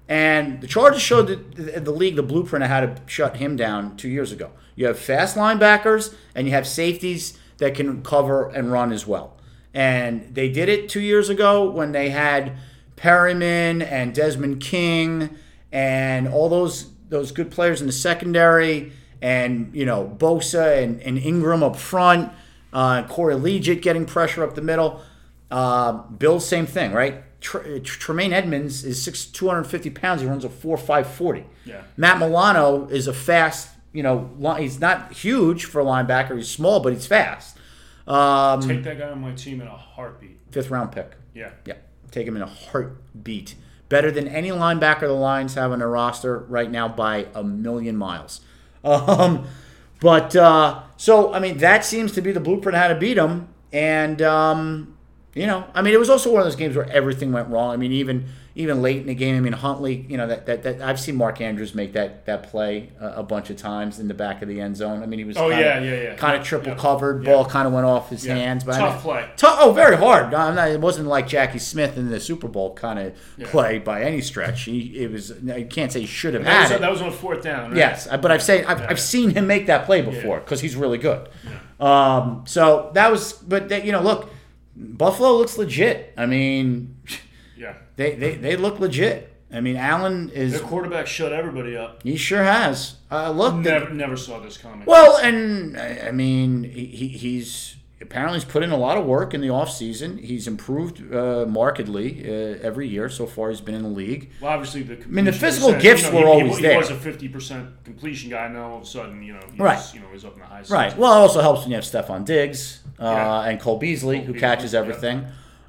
And 0.10 0.60
the 0.62 0.68
Chargers 0.68 1.02
showed 1.02 1.28
the, 1.28 1.36
the, 1.36 1.80
the 1.80 1.92
league 1.92 2.16
the 2.16 2.24
blueprint 2.24 2.64
of 2.64 2.70
how 2.70 2.82
to 2.82 2.96
shut 3.06 3.38
him 3.38 3.56
down 3.56 3.96
two 3.96 4.10
years 4.10 4.32
ago. 4.32 4.52
You 4.76 4.88
have 4.88 5.00
fast 5.00 5.36
linebackers 5.36 6.14
and 6.36 6.48
you 6.48 6.54
have 6.54 6.68
safeties 6.68 7.38
that 7.60 7.76
can 7.76 8.02
cover 8.04 8.50
and 8.50 8.72
run 8.72 8.92
as 8.92 9.08
well. 9.08 9.38
And 9.74 10.34
they 10.34 10.50
did 10.50 10.68
it 10.68 10.90
two 10.90 11.00
years 11.00 11.30
ago 11.30 11.70
when 11.70 11.94
they 11.94 12.10
had 12.10 12.58
Perryman 12.96 13.82
and 13.82 14.14
Desmond 14.14 14.62
King 14.62 15.30
and 15.72 16.28
all 16.28 16.50
those 16.50 16.93
those 17.14 17.32
good 17.32 17.50
players 17.52 17.80
in 17.80 17.88
the 17.88 17.94
secondary 17.94 18.92
and 19.22 19.74
you 19.74 19.86
know 19.86 20.14
Bosa 20.20 20.84
and, 20.84 21.00
and 21.02 21.18
Ingram 21.18 21.64
up 21.64 21.78
front, 21.78 22.32
uh, 22.74 23.04
Corey 23.08 23.36
Liuget 23.36 23.82
getting 23.82 24.06
pressure 24.06 24.44
up 24.44 24.56
the 24.56 24.62
middle. 24.62 25.02
Uh, 25.50 25.92
Bill, 25.94 26.40
same 26.40 26.66
thing, 26.66 26.92
right? 26.92 27.24
Tr- 27.40 27.78
Tremaine 27.84 28.34
Edmunds 28.34 28.84
is 28.84 29.02
six, 29.02 29.26
250 29.26 29.90
pounds. 29.92 30.22
He 30.22 30.28
runs 30.28 30.44
a 30.44 30.50
four 30.50 30.78
five 30.78 31.08
forty. 31.08 31.46
Yeah. 31.66 31.84
Matt 31.98 32.18
Milano 32.20 32.88
is 32.88 33.08
a 33.08 33.14
fast, 33.14 33.70
you 33.94 34.02
know, 34.02 34.30
li- 34.40 34.62
he's 34.64 34.80
not 34.80 35.14
huge 35.14 35.66
for 35.66 35.80
a 35.82 35.86
linebacker. 35.86 36.36
He's 36.36 36.50
small, 36.50 36.80
but 36.80 36.94
he's 36.94 37.06
fast. 37.06 37.58
Um, 38.08 38.62
Take 38.62 38.84
that 38.84 38.98
guy 38.98 39.10
on 39.10 39.22
my 39.22 39.34
team 39.34 39.62
in 39.62 39.68
a 39.68 39.78
heartbeat. 39.78 40.38
fifth 40.52 40.70
round 40.70 40.92
pick. 40.92 41.12
Yeah. 41.34 41.52
Yeah, 41.66 41.76
take 42.12 42.28
him 42.28 42.36
in 42.36 42.42
a 42.42 42.48
heartbeat. 42.48 43.56
Better 43.94 44.10
than 44.10 44.28
any 44.28 44.50
linebacker 44.50 45.02
the 45.02 45.14
Lions 45.14 45.54
have 45.54 45.72
on 45.72 45.78
their 45.78 45.88
roster 45.88 46.40
right 46.40 46.72
now 46.72 46.88
by 46.88 47.28
a 47.36 47.44
million 47.44 47.96
miles. 47.96 48.42
Um, 48.84 49.48
but 50.02 50.36
uh, 50.36 50.82
so 50.98 51.32
I 51.32 51.40
mean 51.40 51.60
that 51.60 51.86
seems 51.86 52.12
to 52.14 52.22
be 52.22 52.32
the 52.32 52.40
blueprint 52.40 52.76
how 52.76 52.88
to 52.88 52.96
beat 52.96 53.14
them. 53.14 53.50
And 53.72 54.20
um, 54.22 54.93
you 55.36 55.48
know, 55.48 55.66
I 55.74 55.82
mean 55.82 55.94
it 55.94 56.00
was 56.00 56.10
also 56.10 56.32
one 56.32 56.42
of 56.42 56.46
those 56.46 56.56
games 56.56 56.76
where 56.76 56.90
everything 56.90 57.32
went 57.32 57.50
wrong. 57.50 57.72
I 57.74 57.78
mean 57.78 57.92
even 57.92 58.26
even 58.56 58.84
late 58.84 58.98
in 58.98 59.08
the 59.08 59.16
game, 59.16 59.36
I 59.36 59.40
mean 59.40 59.54
Huntley, 59.54 60.06
you 60.08 60.16
know 60.16 60.28
that 60.28 60.46
that, 60.46 60.62
that 60.62 60.82
I've 60.82 61.00
seen 61.00 61.16
Mark 61.16 61.42
Andrews 61.42 61.74
make 61.74 61.94
that 61.94 62.28
that 62.28 62.44
play 62.44 62.92
a, 63.00 63.08
a 63.22 63.24
bunch 63.24 63.50
of 63.50 63.58
times 63.58 64.00
in 64.00 64.08
the 64.08 64.14
back 64.14 64.44
of 64.44 64.48
the 64.48 64.62
end 64.62 64.78
zone. 64.78 65.02
I 65.02 65.08
mean 65.08 65.18
he 65.18 65.26
was 65.26 65.36
Oh, 65.38 65.50
kinda, 65.50 65.64
yeah, 65.64 65.80
yeah, 65.80 66.02
yeah. 66.04 66.16
kind 66.16 66.38
of 66.40 66.46
triple 66.46 66.70
Yeah. 66.70 66.76
covered. 66.76 67.24
Yeah. 67.26 67.34
Ball 67.34 67.46
kind 67.46 67.66
of 67.68 67.74
went 67.74 67.88
off 67.88 68.10
his 68.12 68.24
Yeah. 68.26 68.36
hands. 68.36 68.64
But 68.64 68.76
I 68.76 68.78
Tough 68.80 68.94
mean- 68.94 69.02
play. 69.02 69.26
Oh, 69.44 69.72
very 69.72 69.98
hard. 69.98 70.34
I'm 70.36 70.54
not, 70.56 70.70
it 70.70 70.80
wasn't 70.80 71.08
like 71.08 71.28
Jackie 71.28 71.58
Smith 71.60 71.98
in 71.98 72.10
the 72.12 72.20
Super 72.20 72.48
Bowl 72.48 72.76
kind 72.76 73.00
of 73.00 73.14
play 73.50 73.80
by 73.80 74.04
any 74.04 74.22
stretch. 74.22 74.64
He, 74.64 74.98
it 75.04 75.12
was. 75.12 75.34
You 75.44 75.66
can't 75.66 75.92
say 75.92 76.02
he 76.02 76.06
should 76.06 76.36
have 76.36 76.44
That 76.44 76.60
was, 76.62 76.70
had 76.70 76.76
it. 76.76 76.82
that 76.82 76.92
was 76.92 77.02
on 77.02 77.12
fourth 77.12 77.42
down. 77.42 77.70
Right? 77.72 77.78
yes, 77.78 78.08
but 78.22 78.30
I've 78.32 78.44
said 78.44 78.66
I've. 78.66 78.82
I've 78.84 79.00
seen 79.00 79.32
him 79.32 79.48
make 79.48 79.66
that 79.66 79.86
play 79.88 80.02
before 80.04 80.40
because 80.42 80.62
he's 80.62 80.76
really 80.76 81.00
good. 81.00 81.28
Um, 81.80 82.44
so 82.46 82.92
that 82.94 83.12
was, 83.12 83.34
but 83.34 83.70
that, 83.70 83.84
you 83.84 83.92
know, 83.92 84.02
look, 84.02 84.30
Buffalo 84.76 85.34
looks 85.38 85.58
legit. 85.58 86.14
I 86.18 86.26
mean, 86.26 86.98
Yeah. 87.58 87.76
they 87.96 88.16
they, 88.16 88.36
they 88.36 88.56
look 88.56 88.80
legit. 88.80 89.30
I 89.52 89.62
mean, 89.62 89.76
Allen 89.76 90.32
is 90.34 90.54
Their 90.54 90.62
quarterback 90.62 91.06
shut 91.06 91.32
everybody 91.32 91.78
up. 91.78 92.02
he 92.02 92.18
sure 92.18 92.44
has. 92.44 92.96
Uh, 93.12 93.30
look, 93.30 93.54
the- 93.62 93.70
Never, 93.70 93.90
never 93.92 94.18
saw 94.18 94.40
this 94.40 94.58
coming. 94.58 94.86
Well, 94.88 95.18
and 95.18 95.78
I 95.78 96.10
mean, 96.12 96.64
he, 96.64 96.86
he- 96.88 97.08
he's 97.10 97.76
apparently 98.02 98.40
he's 98.40 98.46
put 98.46 98.64
in 98.64 98.72
a 98.72 98.78
lot 98.78 98.98
of 98.98 99.06
work 99.06 99.36
in 99.36 99.42
the 99.42 99.48
offseason. 99.50 100.20
He's 100.20 100.48
improved 100.48 101.14
uh, 101.14 101.46
markedly 101.48 102.24
uh, 102.28 102.58
every 102.64 102.88
year 102.88 103.08
so 103.10 103.28
far. 103.28 103.50
He's 103.52 103.62
been 103.62 103.76
in 103.76 103.84
the 103.84 103.90
league. 103.90 104.32
Well, 104.42 104.52
obviously 104.52 104.82
the. 104.82 104.96
I 105.02 105.06
mean, 105.06 105.26
the 105.26 105.32
physical 105.32 105.74
gifts 105.80 106.10
were 106.10 106.18
he, 106.22 106.24
always 106.26 106.56
he, 106.58 106.64
there. 106.64 106.72
He 106.72 106.78
was 106.80 106.90
a 106.90 106.96
fifty 106.96 107.30
percent 107.30 107.84
completion 107.84 108.32
guy. 108.32 108.48
Now 108.48 108.72
all 108.72 108.78
of 108.78 108.84
a 108.84 108.86
sudden, 108.88 109.22
you 109.22 109.34
know, 109.34 109.40
he's, 109.52 109.60
Right. 109.60 109.94
You 109.94 110.00
know, 110.00 110.08
he's 110.12 110.26
up 110.26 110.34
in 110.34 110.40
the 110.40 110.46
high. 110.48 110.64
Right. 110.68 110.92
60s. 110.94 110.98
Well, 110.98 111.14
it 111.14 111.18
also 111.18 111.42
helps 111.42 111.62
when 111.62 111.70
you 111.70 111.76
have 111.76 111.86
Stefon 111.86 112.26
Diggs 112.26 112.80
uh, 113.04 113.12
Yeah. 113.12 113.42
and 113.50 113.60
Cole 113.60 113.78
Beasley, 113.78 114.20
who 114.22 114.34
Beasley, 114.34 114.40
catches 114.40 114.74
yeah. 114.74 114.80
everything. 114.80 115.26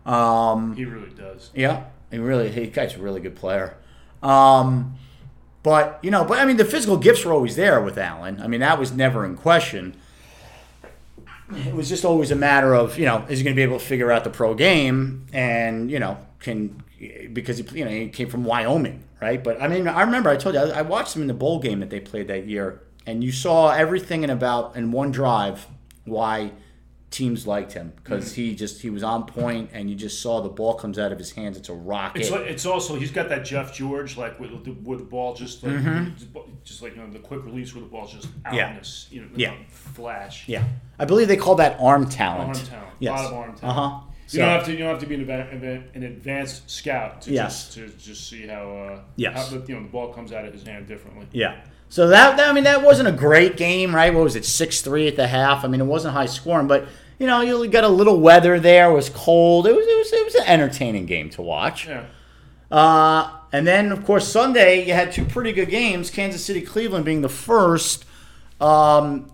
Um, 0.06 0.76
He 0.76 0.84
really 0.84 1.10
does. 1.10 1.50
yeah, 1.54 1.84
he 2.10 2.18
really 2.18 2.50
he 2.50 2.66
guy's 2.66 2.94
a 2.94 2.98
really 2.98 3.20
good 3.20 3.36
player. 3.36 3.76
Um, 4.22 4.94
but 5.62 5.98
you 6.02 6.10
know, 6.10 6.24
but 6.24 6.38
I 6.38 6.44
mean, 6.44 6.56
the 6.58 6.64
physical 6.64 6.96
gifts 6.96 7.24
were 7.24 7.32
always 7.32 7.56
there 7.56 7.80
with 7.80 7.96
Allen. 7.98 8.40
I 8.42 8.46
mean, 8.48 8.60
that 8.60 8.78
was 8.78 8.92
never 8.92 9.24
in 9.24 9.36
question. 9.36 9.96
It 11.54 11.74
was 11.74 11.88
just 11.90 12.04
always 12.04 12.30
a 12.30 12.36
matter 12.36 12.74
of 12.74 12.98
you 12.98 13.04
know, 13.04 13.24
is 13.28 13.38
he 13.38 13.44
going 13.44 13.54
to 13.54 13.58
be 13.58 13.62
able 13.62 13.78
to 13.78 13.84
figure 13.84 14.10
out 14.10 14.24
the 14.24 14.30
pro 14.30 14.54
game, 14.54 15.26
and 15.32 15.90
you 15.90 15.98
know, 15.98 16.16
can 16.40 16.82
because 17.32 17.58
he 17.58 17.78
you 17.78 17.84
know 17.84 17.90
he 17.90 18.08
came 18.08 18.28
from 18.30 18.44
Wyoming, 18.44 19.04
right? 19.20 19.42
But 19.44 19.60
I 19.60 19.68
mean, 19.68 19.86
I 19.86 20.02
remember 20.02 20.30
I 20.30 20.36
told 20.36 20.54
you 20.54 20.60
I, 20.62 20.78
I 20.78 20.82
watched 20.82 21.14
him 21.14 21.22
in 21.22 21.28
the 21.28 21.34
bowl 21.34 21.58
game 21.60 21.80
that 21.80 21.90
they 21.90 22.00
played 22.00 22.28
that 22.28 22.46
year, 22.46 22.80
and 23.06 23.22
you 23.22 23.30
saw 23.30 23.70
everything 23.72 24.22
in 24.24 24.30
about 24.30 24.74
in 24.76 24.90
one 24.90 25.10
drive 25.10 25.66
why 26.06 26.52
teams 27.14 27.46
liked 27.46 27.72
him 27.72 27.92
because 27.96 28.34
he 28.34 28.54
just 28.54 28.82
he 28.82 28.90
was 28.90 29.02
on 29.02 29.24
point 29.24 29.70
and 29.72 29.88
you 29.88 29.94
just 29.96 30.20
saw 30.20 30.40
the 30.40 30.48
ball 30.48 30.74
comes 30.74 30.98
out 30.98 31.12
of 31.12 31.18
his 31.18 31.30
hands 31.30 31.56
it's 31.56 31.68
a 31.68 31.72
rocket 31.74 32.20
It's 32.20 32.30
like, 32.30 32.42
it's 32.42 32.66
also 32.66 32.96
he's 32.96 33.10
got 33.12 33.28
that 33.28 33.44
Jeff 33.44 33.72
George 33.72 34.16
like 34.16 34.38
with 34.40 34.64
the, 34.64 34.72
with 34.72 34.98
the 34.98 35.04
ball 35.04 35.32
just 35.34 35.62
like 35.62 35.74
just 36.64 36.82
like 36.82 36.96
you 36.96 37.02
know 37.02 37.10
the 37.10 37.18
quick 37.20 37.44
release 37.44 37.74
where 37.74 37.82
the 37.82 37.88
ball's 37.88 38.12
just 38.12 38.26
out 38.44 38.52
Mm-hmm. 38.52 38.56
Yeah. 38.56 38.70
in 38.72 38.76
this 38.78 39.06
you 39.10 39.20
know 39.22 39.28
Yeah. 39.36 39.54
flash. 39.68 40.48
yeah 40.48 40.64
i 40.98 41.04
believe 41.04 41.28
they 41.28 41.36
call 41.36 41.54
that 41.56 41.76
arm 41.80 42.08
talent 42.08 42.56
Arm 42.56 42.66
talent. 42.66 42.88
yes 42.98 43.10
A 43.18 43.22
lot 43.22 43.26
of 43.26 43.38
arm 43.38 43.54
talent. 43.56 43.78
uh-huh 43.78 44.00
You 44.30 44.38
don't 44.40 44.48
have 44.48 44.64
to. 44.66 44.72
You 44.72 44.78
don't 44.78 44.88
have 44.88 45.00
to 45.00 45.06
be 45.06 45.14
an, 45.14 45.88
an 45.94 46.02
advanced 46.02 46.68
scout 46.70 47.22
to 47.22 47.30
Yes. 47.30 47.74
just 47.74 47.74
to 47.74 47.88
just 48.08 48.28
see 48.28 48.46
how. 48.46 48.64
Uh, 48.76 49.00
Yes. 49.16 49.36
How 49.36 49.56
the, 49.58 49.64
you 49.68 49.74
know 49.76 49.82
the 49.82 49.88
ball 49.96 50.12
comes 50.12 50.32
out 50.32 50.44
of 50.46 50.52
his 50.52 50.62
hand 50.64 50.86
differently. 50.88 51.26
yeah 51.32 51.60
So 51.90 52.08
that, 52.08 52.36
that 52.38 52.48
I 52.48 52.52
mean 52.52 52.64
that 52.64 52.82
wasn't 52.82 53.08
a 53.08 53.12
great 53.12 53.56
game, 53.56 53.94
right? 53.94 54.12
What 54.14 54.24
was 54.24 54.34
it, 54.34 54.44
six 54.46 54.80
three 54.80 55.06
at 55.06 55.16
the 55.16 55.26
half? 55.28 55.64
I 55.64 55.68
mean 55.68 55.80
it 55.80 55.86
wasn't 55.96 56.14
high 56.14 56.26
scoring, 56.26 56.66
but 56.66 56.86
you 57.18 57.26
know 57.26 57.40
you 57.40 57.66
got 57.68 57.84
a 57.84 57.88
little 57.88 58.20
weather 58.20 58.58
there. 58.60 58.90
It 58.90 58.94
was 58.94 59.08
cold. 59.08 59.66
It 59.66 59.74
was 59.74 59.86
it 59.86 59.96
was 59.96 60.12
it 60.12 60.24
was 60.24 60.34
an 60.34 60.46
entertaining 60.46 61.06
game 61.06 61.30
to 61.30 61.42
watch. 61.42 61.86
Yeah. 61.86 62.06
Uh, 62.70 63.30
and 63.52 63.64
then, 63.64 63.92
of 63.92 64.04
course, 64.04 64.26
Sunday 64.26 64.84
you 64.84 64.94
had 64.94 65.12
two 65.12 65.24
pretty 65.24 65.52
good 65.52 65.70
games. 65.70 66.10
Kansas 66.10 66.44
City, 66.44 66.60
Cleveland 66.60 67.04
being 67.04 67.22
the 67.22 67.28
first. 67.28 68.04
Um, 68.60 69.30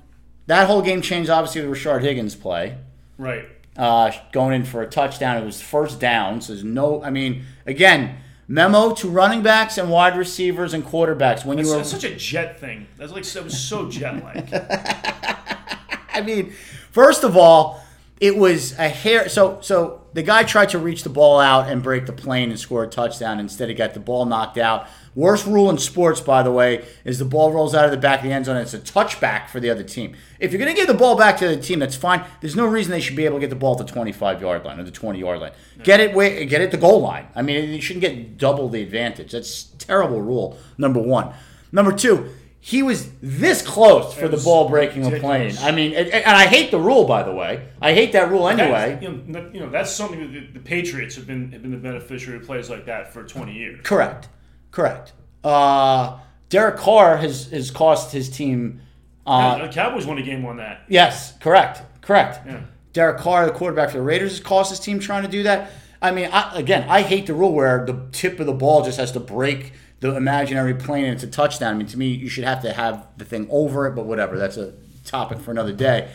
that 0.46 0.66
whole 0.66 0.82
game 0.82 1.00
changed, 1.00 1.30
obviously, 1.30 1.66
with 1.66 1.78
Rashard 1.78 2.02
Higgins' 2.02 2.34
play. 2.34 2.76
Right. 3.16 3.46
Uh, 3.76 4.12
going 4.32 4.54
in 4.54 4.64
for 4.64 4.82
a 4.82 4.86
touchdown. 4.86 5.38
It 5.38 5.46
was 5.46 5.62
first 5.62 6.00
down. 6.00 6.42
So 6.42 6.52
there's 6.52 6.64
no, 6.64 7.02
I 7.02 7.08
mean, 7.08 7.44
again, 7.64 8.18
memo 8.46 8.92
to 8.96 9.08
running 9.08 9.42
backs 9.42 9.78
and 9.78 9.90
wide 9.90 10.18
receivers 10.18 10.74
and 10.74 10.84
quarterbacks. 10.84 11.44
When 11.46 11.56
That's, 11.56 11.68
you 11.68 11.74
were, 11.74 11.78
that's 11.78 11.90
such 11.90 12.04
a 12.04 12.14
jet 12.14 12.60
thing. 12.60 12.88
That's 12.98 13.12
like 13.12 13.24
that 13.24 13.44
was 13.44 13.58
so 13.58 13.88
jet 13.88 14.22
like. 14.22 14.48
I 16.12 16.20
mean, 16.20 16.52
first 16.92 17.24
of 17.24 17.36
all, 17.36 17.82
it 18.20 18.36
was 18.36 18.78
a 18.78 18.88
hair. 18.88 19.28
So, 19.30 19.60
so 19.62 20.02
the 20.12 20.22
guy 20.22 20.42
tried 20.42 20.68
to 20.70 20.78
reach 20.78 21.02
the 21.04 21.08
ball 21.08 21.40
out 21.40 21.70
and 21.70 21.82
break 21.82 22.04
the 22.04 22.12
plane 22.12 22.50
and 22.50 22.60
score 22.60 22.84
a 22.84 22.86
touchdown. 22.86 23.40
Instead, 23.40 23.70
he 23.70 23.74
got 23.74 23.94
the 23.94 24.00
ball 24.00 24.26
knocked 24.26 24.58
out. 24.58 24.86
Worst 25.14 25.46
rule 25.46 25.70
in 25.70 25.78
sports, 25.78 26.20
by 26.20 26.42
the 26.42 26.52
way, 26.52 26.84
is 27.04 27.18
the 27.18 27.24
ball 27.24 27.50
rolls 27.50 27.74
out 27.74 27.86
of 27.86 27.90
the 27.90 27.96
back 27.96 28.20
of 28.20 28.26
the 28.26 28.32
end 28.32 28.44
zone. 28.44 28.56
And 28.56 28.62
it's 28.62 28.74
a 28.74 28.78
touchback 28.78 29.48
for 29.48 29.58
the 29.58 29.70
other 29.70 29.82
team. 29.82 30.14
If 30.38 30.52
you're 30.52 30.58
going 30.58 30.72
to 30.72 30.78
give 30.78 30.86
the 30.86 30.94
ball 30.94 31.16
back 31.16 31.38
to 31.38 31.48
the 31.48 31.56
team, 31.56 31.78
that's 31.78 31.96
fine. 31.96 32.24
There's 32.42 32.54
no 32.54 32.66
reason 32.66 32.92
they 32.92 33.00
should 33.00 33.16
be 33.16 33.24
able 33.24 33.36
to 33.36 33.40
get 33.40 33.50
the 33.50 33.56
ball 33.56 33.72
at 33.72 33.86
the 33.86 33.92
25 33.92 34.42
yard 34.42 34.64
line 34.64 34.78
or 34.78 34.84
the 34.84 34.90
20 34.90 35.18
yard 35.18 35.40
line. 35.40 35.52
Get 35.82 36.00
it, 36.00 36.14
way, 36.14 36.44
get 36.44 36.60
it 36.60 36.70
the 36.70 36.76
goal 36.76 37.00
line. 37.00 37.26
I 37.34 37.40
mean, 37.40 37.70
you 37.70 37.80
shouldn't 37.80 38.02
get 38.02 38.36
double 38.36 38.68
the 38.68 38.82
advantage. 38.82 39.32
That's 39.32 39.64
terrible 39.78 40.20
rule. 40.20 40.58
Number 40.76 41.00
one. 41.00 41.32
Number 41.72 41.92
two. 41.92 42.28
He 42.62 42.82
was 42.82 43.10
this 43.22 43.62
close 43.62 44.12
for 44.12 44.28
the 44.28 44.36
ball 44.36 44.68
breaking 44.68 45.06
a 45.06 45.18
plane. 45.18 45.54
I 45.60 45.70
mean, 45.72 45.94
and, 45.94 46.08
and 46.08 46.36
I 46.36 46.46
hate 46.46 46.70
the 46.70 46.78
rule, 46.78 47.04
by 47.06 47.22
the 47.22 47.32
way. 47.32 47.68
I 47.80 47.94
hate 47.94 48.12
that 48.12 48.28
rule 48.30 48.48
anyway. 48.48 48.98
That's, 49.00 49.02
you, 49.02 49.08
know, 49.08 49.40
that- 49.40 49.54
you 49.54 49.60
know, 49.60 49.70
that's 49.70 49.90
something 49.90 50.20
that 50.20 50.32
the, 50.32 50.58
the 50.58 50.60
Patriots 50.60 51.16
have 51.16 51.26
been 51.26 51.52
have 51.52 51.62
been 51.62 51.70
the 51.70 51.78
beneficiary 51.78 52.38
of 52.38 52.44
plays 52.44 52.68
like 52.68 52.84
that 52.86 53.12
for 53.14 53.24
20 53.24 53.52
years. 53.54 53.80
Correct. 53.82 54.28
Correct. 54.72 55.14
Uh, 55.42 56.18
Derek 56.50 56.76
Carr 56.76 57.16
has, 57.16 57.46
has 57.50 57.70
cost 57.70 58.12
his 58.12 58.28
team. 58.28 58.82
Uh, 59.26 59.66
the 59.66 59.72
Cowboys 59.72 60.04
won 60.06 60.18
a 60.18 60.22
game 60.22 60.44
on 60.44 60.56
that. 60.58 60.82
yes, 60.88 61.36
correct. 61.38 61.82
Correct. 62.02 62.40
Yeah. 62.46 62.60
Derek 62.92 63.18
Carr, 63.18 63.46
the 63.46 63.52
quarterback 63.52 63.90
for 63.90 63.98
the 63.98 64.02
Raiders, 64.02 64.32
has 64.32 64.40
cost 64.40 64.70
his 64.70 64.80
team 64.80 64.98
trying 64.98 65.22
to 65.22 65.28
do 65.28 65.44
that. 65.44 65.70
I 66.02 66.10
mean, 66.10 66.28
I, 66.32 66.58
again, 66.58 66.88
I 66.90 67.02
hate 67.02 67.26
the 67.26 67.34
rule 67.34 67.52
where 67.52 67.84
the 67.86 68.06
tip 68.12 68.40
of 68.40 68.46
the 68.46 68.52
ball 68.52 68.82
just 68.84 68.98
has 68.98 69.12
to 69.12 69.20
break 69.20 69.72
the 70.00 70.16
imaginary 70.16 70.74
plane 70.74 71.04
and 71.04 71.14
it's 71.14 71.22
a 71.22 71.26
touchdown. 71.26 71.74
I 71.74 71.76
mean, 71.78 71.86
to 71.88 71.98
me, 71.98 72.08
you 72.08 72.28
should 72.28 72.44
have 72.44 72.62
to 72.62 72.72
have 72.72 73.06
the 73.18 73.24
thing 73.24 73.46
over 73.50 73.86
it, 73.86 73.92
but 73.94 74.06
whatever. 74.06 74.38
That's 74.38 74.56
a 74.56 74.72
topic 75.04 75.38
for 75.40 75.50
another 75.50 75.72
day. 75.72 76.08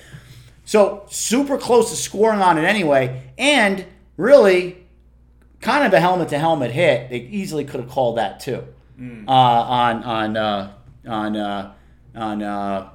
So 0.65 1.05
super 1.09 1.57
close 1.57 1.91
to 1.91 1.95
scoring 1.95 2.41
on 2.41 2.57
it 2.57 2.63
anyway, 2.63 3.21
and 3.37 3.85
really 4.17 4.77
kind 5.61 5.85
of 5.85 5.93
a 5.93 5.99
helmet 5.99 6.29
to 6.29 6.39
helmet 6.39 6.71
hit. 6.71 7.09
They 7.09 7.17
easily 7.19 7.65
could 7.65 7.79
have 7.81 7.89
called 7.89 8.17
that 8.17 8.39
too 8.39 8.63
uh, 9.27 9.31
on 9.31 10.03
on 10.03 10.37
uh, 10.37 10.73
on 11.07 11.35
uh, 11.37 11.73
on 12.15 12.41
uh, 12.41 12.89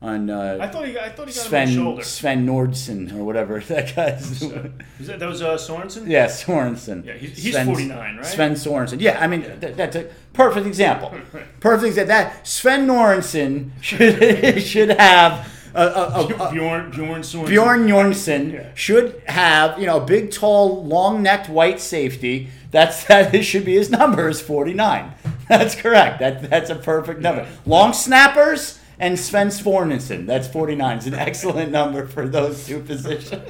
on 0.00 0.30
I 0.30 0.58
uh, 0.58 0.72
thought 0.72 0.86
he, 0.88 0.98
I 0.98 1.10
thought 1.10 1.28
he 1.28 1.34
got 1.34 1.46
him 1.46 1.54
on 1.54 1.66
the 1.66 1.72
shoulder. 1.74 2.02
Sven 2.02 2.44
Nordson 2.46 3.14
or 3.16 3.22
whatever 3.22 3.60
that 3.68 3.94
guy's. 3.94 4.40
Was 4.40 5.06
that, 5.06 5.20
that 5.20 5.28
was 5.28 5.42
uh, 5.42 5.54
Sorensen? 5.54 6.08
Yeah, 6.08 6.26
Sorensen. 6.26 7.04
Yeah, 7.04 7.12
he's- 7.14 7.38
he's 7.38 7.56
49, 7.56 8.16
right? 8.16 8.26
Sven 8.26 8.54
Sorensen. 8.54 9.00
Yeah, 9.00 9.18
I 9.20 9.28
mean 9.28 9.42
that, 9.60 9.76
that's 9.76 9.94
a 9.94 10.10
perfect 10.32 10.66
example. 10.66 11.14
Perfect 11.60 11.88
example. 11.88 12.08
That 12.08 12.46
Sven 12.46 12.86
Norensen 12.86 13.70
should 13.80 14.62
should 14.62 14.90
have 14.90 15.48
a, 15.74 15.82
a, 15.82 15.86
a, 15.86 16.26
a, 16.48 16.52
Bjorn 16.52 16.90
Bjorn 16.90 17.22
Sorensen. 17.22 17.46
Bjorn 17.48 17.88
Jorgensen 17.88 18.50
Yeah. 18.50 18.70
should 18.74 19.22
have, 19.26 19.78
you 19.78 19.86
know, 19.86 20.02
a 20.02 20.04
big, 20.04 20.30
tall, 20.30 20.84
long-necked 20.84 21.48
white 21.48 21.80
safety. 21.80 22.48
That's 22.70 23.04
that 23.08 23.44
should 23.44 23.64
be 23.64 23.74
his 23.76 23.90
number 23.90 24.28
is 24.28 24.40
49. 24.40 25.12
That's 25.48 25.74
correct. 25.74 26.18
That 26.20 26.48
that's 26.50 26.70
a 26.70 26.76
perfect 26.76 27.20
number. 27.20 27.46
Long 27.66 27.92
snappers 27.92 28.78
and 28.98 29.18
Sven 29.18 29.48
Svornensen. 29.48 30.26
That's 30.26 30.46
49. 30.48 30.96
It's 30.98 31.06
an 31.06 31.14
excellent 31.14 31.72
number 31.78 32.06
for 32.06 32.28
those 32.28 32.66
two 32.66 32.80
positions. 32.80 33.40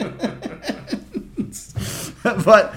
but 2.23 2.75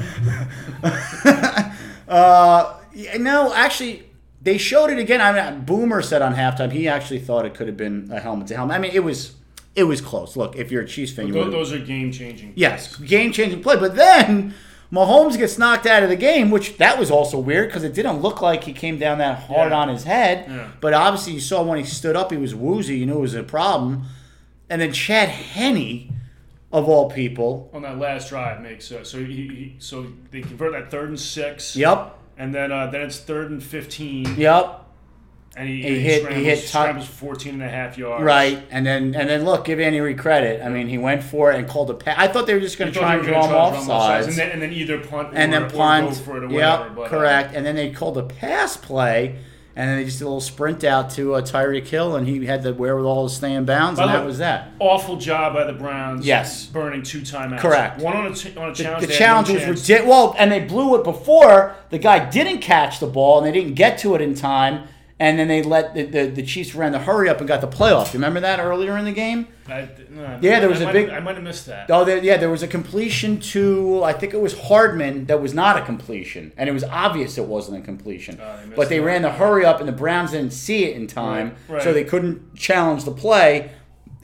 uh, 2.08 2.74
yeah, 2.96 3.18
no, 3.18 3.54
actually, 3.54 4.04
they 4.42 4.58
showed 4.58 4.90
it 4.90 4.98
again. 4.98 5.22
I 5.22 5.52
mean, 5.52 5.62
Boomer 5.66 6.02
said 6.02 6.22
on 6.22 6.34
halftime 6.36 6.72
he 6.72 6.88
actually 6.88 7.20
thought 7.20 7.46
it 7.46 7.54
could 7.54 7.68
have 7.68 7.78
been 7.78 8.10
a 8.12 8.20
helmet 8.20 8.48
to 8.48 8.56
helmet. 8.56 8.76
I 8.76 8.80
mean, 8.80 8.92
it 8.94 9.04
was 9.04 9.36
it 9.76 9.84
was 9.84 10.02
close. 10.02 10.36
Look, 10.38 10.56
if 10.56 10.72
you're 10.72 10.84
a 10.84 10.88
Chiefs 10.88 11.12
fan, 11.12 11.28
you 11.28 11.34
Those, 11.34 11.52
those 11.52 11.74
are 11.74 11.80
game 11.80 12.12
changing. 12.12 12.54
yes, 12.56 12.96
game 12.98 13.32
changing 13.32 13.62
play. 13.62 13.76
But 13.76 13.96
then 13.96 14.54
Mahomes 14.92 15.38
gets 15.38 15.58
knocked 15.58 15.86
out 15.86 16.04
of 16.04 16.10
the 16.10 16.16
game, 16.16 16.50
which 16.52 16.78
that 16.78 16.98
was 16.98 17.12
also 17.12 17.38
weird 17.40 17.68
because 17.68 17.84
it 17.84 17.94
didn't 17.94 18.22
look 18.22 18.42
like 18.42 18.64
he 18.64 18.72
came 18.72 18.98
down 18.98 19.18
that 19.18 19.40
hard 19.40 19.72
Yeah. 19.72 19.78
on 19.78 19.90
his 19.90 20.04
head. 20.06 20.46
Yeah. 20.48 20.68
But 20.80 20.94
obviously, 20.94 21.34
you 21.34 21.40
saw 21.42 21.62
when 21.64 21.78
he 21.78 21.84
stood 21.84 22.16
up, 22.16 22.32
he 22.32 22.38
was 22.38 22.56
woozy. 22.56 23.00
You 23.00 23.06
knew 23.08 23.18
it 23.18 23.22
was 23.22 23.34
a 23.36 23.44
problem. 23.44 24.06
And 24.70 24.82
then 24.82 24.94
Chad 24.94 25.30
Henne, 25.30 26.10
of 26.72 26.88
all 26.88 27.10
people, 27.12 27.70
On 27.74 27.82
that 27.82 27.98
last 28.00 28.30
drive 28.30 28.62
makes 28.62 28.92
uh, 28.92 29.04
so 29.04 29.18
he, 29.20 29.26
he 29.26 29.76
so 29.80 30.08
they 30.32 30.42
convert 30.42 30.72
that 30.72 30.90
third 30.92 31.10
and 31.10 31.20
six. 31.20 31.76
yep, 31.76 32.18
And 32.38 32.54
then 32.54 32.72
uh, 32.72 32.88
then 32.88 33.02
it's 33.02 33.20
third 33.20 33.50
and 33.52 33.64
15. 33.64 34.36
yep. 34.36 34.82
And 35.58 35.70
he, 35.70 35.82
He 35.84 35.88
and 35.88 35.96
hit- 35.96 36.04
he 36.04 36.20
scrambles, 36.26 36.46
hit 36.46 36.70
top- 36.70 36.84
scrambles 36.84 37.08
14 37.08 37.54
and 37.54 37.64
a 37.64 37.70
half 37.70 37.98
yards. 37.98 38.24
Right, 38.26 38.62
and 38.72 38.86
then 38.86 39.16
and 39.16 39.30
then 39.30 39.46
look, 39.46 39.64
give 39.64 39.80
Andy 39.80 40.14
credit. 40.16 40.62
I 40.62 40.68
mean, 40.68 40.90
he 40.90 40.98
went 40.98 41.24
for 41.24 41.50
it 41.50 41.58
and 41.58 41.66
called 41.66 41.90
a 41.90 41.94
pass. 41.94 42.16
I 42.20 42.28
thought 42.28 42.46
they 42.46 42.54
were 42.54 42.60
just 42.60 42.78
going 42.78 42.92
to 42.92 43.00
try 43.00 43.16
and 43.16 43.24
draw 43.24 43.48
him 43.48 43.56
offsides, 43.56 43.86
sides. 43.88 44.28
and 44.28 44.36
then, 44.36 44.52
and 44.52 44.62
then 44.62 44.74
either 44.74 45.00
punt 45.00 45.30
or, 45.30 45.38
and 45.38 45.54
then 45.54 45.64
or 45.64 45.70
punt. 45.70 46.10
go 46.10 46.16
for 46.16 46.38
it 46.38 46.44
or 46.44 46.50
yep, 46.52 46.80
whatever. 46.80 46.96
But, 46.96 47.02
uh, 47.04 47.08
correct. 47.10 47.54
and 47.56 47.66
then 47.66 47.78
they 47.78 47.90
called 47.92 48.18
a 48.18 48.24
pass 48.24 48.76
play, 48.76 49.38
and 49.76 49.90
then 49.90 49.98
they 49.98 50.06
just 50.06 50.20
did 50.20 50.26
a 50.26 50.28
little 50.28 50.40
sprint 50.40 50.84
out 50.84 51.10
to 51.12 51.36
uh, 51.36 51.42
Tyreek 51.42 51.86
Hill, 51.86 52.16
and 52.16 52.28
he 52.28 52.46
had 52.46 52.64
the 52.64 52.74
wherewithal 52.74 53.28
to 53.28 53.36
stay 53.36 53.54
in 53.54 53.66
bounds, 53.66 54.00
and 54.00 54.08
the 54.08 54.14
that 54.14 54.22
way, 54.22 54.26
was 54.26 54.38
that. 54.38 54.70
awful 54.80 55.18
job 55.18 55.54
by 55.54 55.66
the 55.66 55.74
Browns. 55.74 56.26
Yes. 56.26 56.66
burning 56.68 57.04
two 57.04 57.22
timeouts. 57.22 57.60
Correct. 57.60 58.00
One 58.02 58.16
on 58.16 58.32
a, 58.32 58.36
t- 58.36 58.56
on 58.56 58.70
a 58.70 58.74
challenge. 58.74 59.06
The 59.06 59.12
had 59.12 59.18
challenge 59.18 59.48
no 59.50 59.54
was 59.56 59.64
ridiculous. 59.66 60.10
Well, 60.10 60.36
and 60.38 60.52
they 60.52 60.62
blew 60.62 60.96
it 60.96 61.04
before 61.04 61.76
the 61.90 61.98
guy 61.98 62.30
didn't 62.30 62.60
catch 62.60 63.00
the 63.00 63.08
ball, 63.08 63.38
and 63.40 63.48
they 63.48 63.52
didn't 63.52 63.76
get 63.76 63.98
to 64.00 64.16
it 64.16 64.22
in 64.22 64.34
time. 64.34 64.88
And 65.18 65.40
then 65.40 65.48
they 65.48 65.64
let 65.64 65.94
the, 65.96 66.04
the, 66.04 66.26
the 66.28 66.44
Chiefs 66.44 66.76
ran 66.76 66.92
the 66.92 67.00
hurry 67.00 67.30
up 67.30 67.40
and 67.40 67.48
got 67.48 67.62
the 67.62 67.70
playoff. 67.70 68.08
You 68.08 68.18
remember 68.20 68.42
that 68.42 68.60
earlier 68.60 68.98
in 68.98 69.06
the 69.06 69.14
game? 69.14 69.48
I, 69.66 69.88
no, 70.10 70.40
Yeah, 70.42 70.60
there 70.60 70.68
was 70.68 70.82
I 70.82 70.90
a 70.90 70.92
big- 70.94 71.08
I 71.10 71.22
might 71.22 71.36
have 71.36 71.44
missed 71.46 71.68
that. 71.68 71.90
Oh, 71.90 72.04
there, 72.04 72.18
yeah, 72.22 72.36
there 72.36 72.50
was 72.50 72.64
a 72.64 72.68
completion 72.68 73.40
to 73.40 74.04
I 74.04 74.12
think 74.12 74.34
it 74.34 74.42
was 74.42 74.60
Hardman 74.60 75.26
that 75.28 75.42
was 75.42 75.54
not 75.54 75.78
a 75.78 75.86
completion, 75.86 76.52
and 76.58 76.68
it 76.68 76.74
was 76.74 76.84
obvious 76.84 77.38
it 77.38 77.46
wasn't 77.46 77.78
a 77.78 77.82
completion. 77.82 78.42
Oh, 78.42 78.58
they 78.70 78.76
but 78.76 78.90
they 78.90 79.00
that. 79.00 79.06
ran 79.06 79.22
the 79.22 79.32
hurry 79.32 79.64
up, 79.64 79.80
and 79.80 79.88
the 79.88 79.94
Browns 79.94 80.32
didn't 80.32 80.52
see 80.52 80.84
it 80.84 80.98
in 80.98 81.08
time, 81.08 81.56
Right, 81.70 81.76
right. 81.76 81.82
so 81.84 81.94
they 81.94 82.04
couldn't 82.04 82.54
challenge 82.56 83.06
the 83.06 83.12
play, 83.14 83.72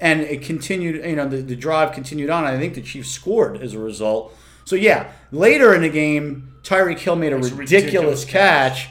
and 0.01 0.19
it 0.19 0.41
continued. 0.41 1.05
You 1.05 1.15
know, 1.15 1.27
the, 1.29 1.37
the 1.37 1.55
drive 1.55 1.93
continued 1.93 2.29
on. 2.29 2.43
I 2.43 2.59
think 2.59 2.73
the 2.73 2.81
Chiefs 2.81 3.09
scored 3.11 3.61
as 3.61 3.73
a 3.73 3.79
result. 3.79 4.35
So 4.65 4.75
yeah, 4.75 5.09
later 5.31 5.73
in 5.73 5.83
the 5.83 5.89
game, 5.89 6.53
Tyreek 6.63 6.99
Hill 6.99 7.15
made 7.15 7.31
a 7.31 7.37
It's 7.37 7.47
a 7.49 7.55
ridiculous, 7.55 7.85
ridiculous 7.85 8.25
catch. 8.25 8.89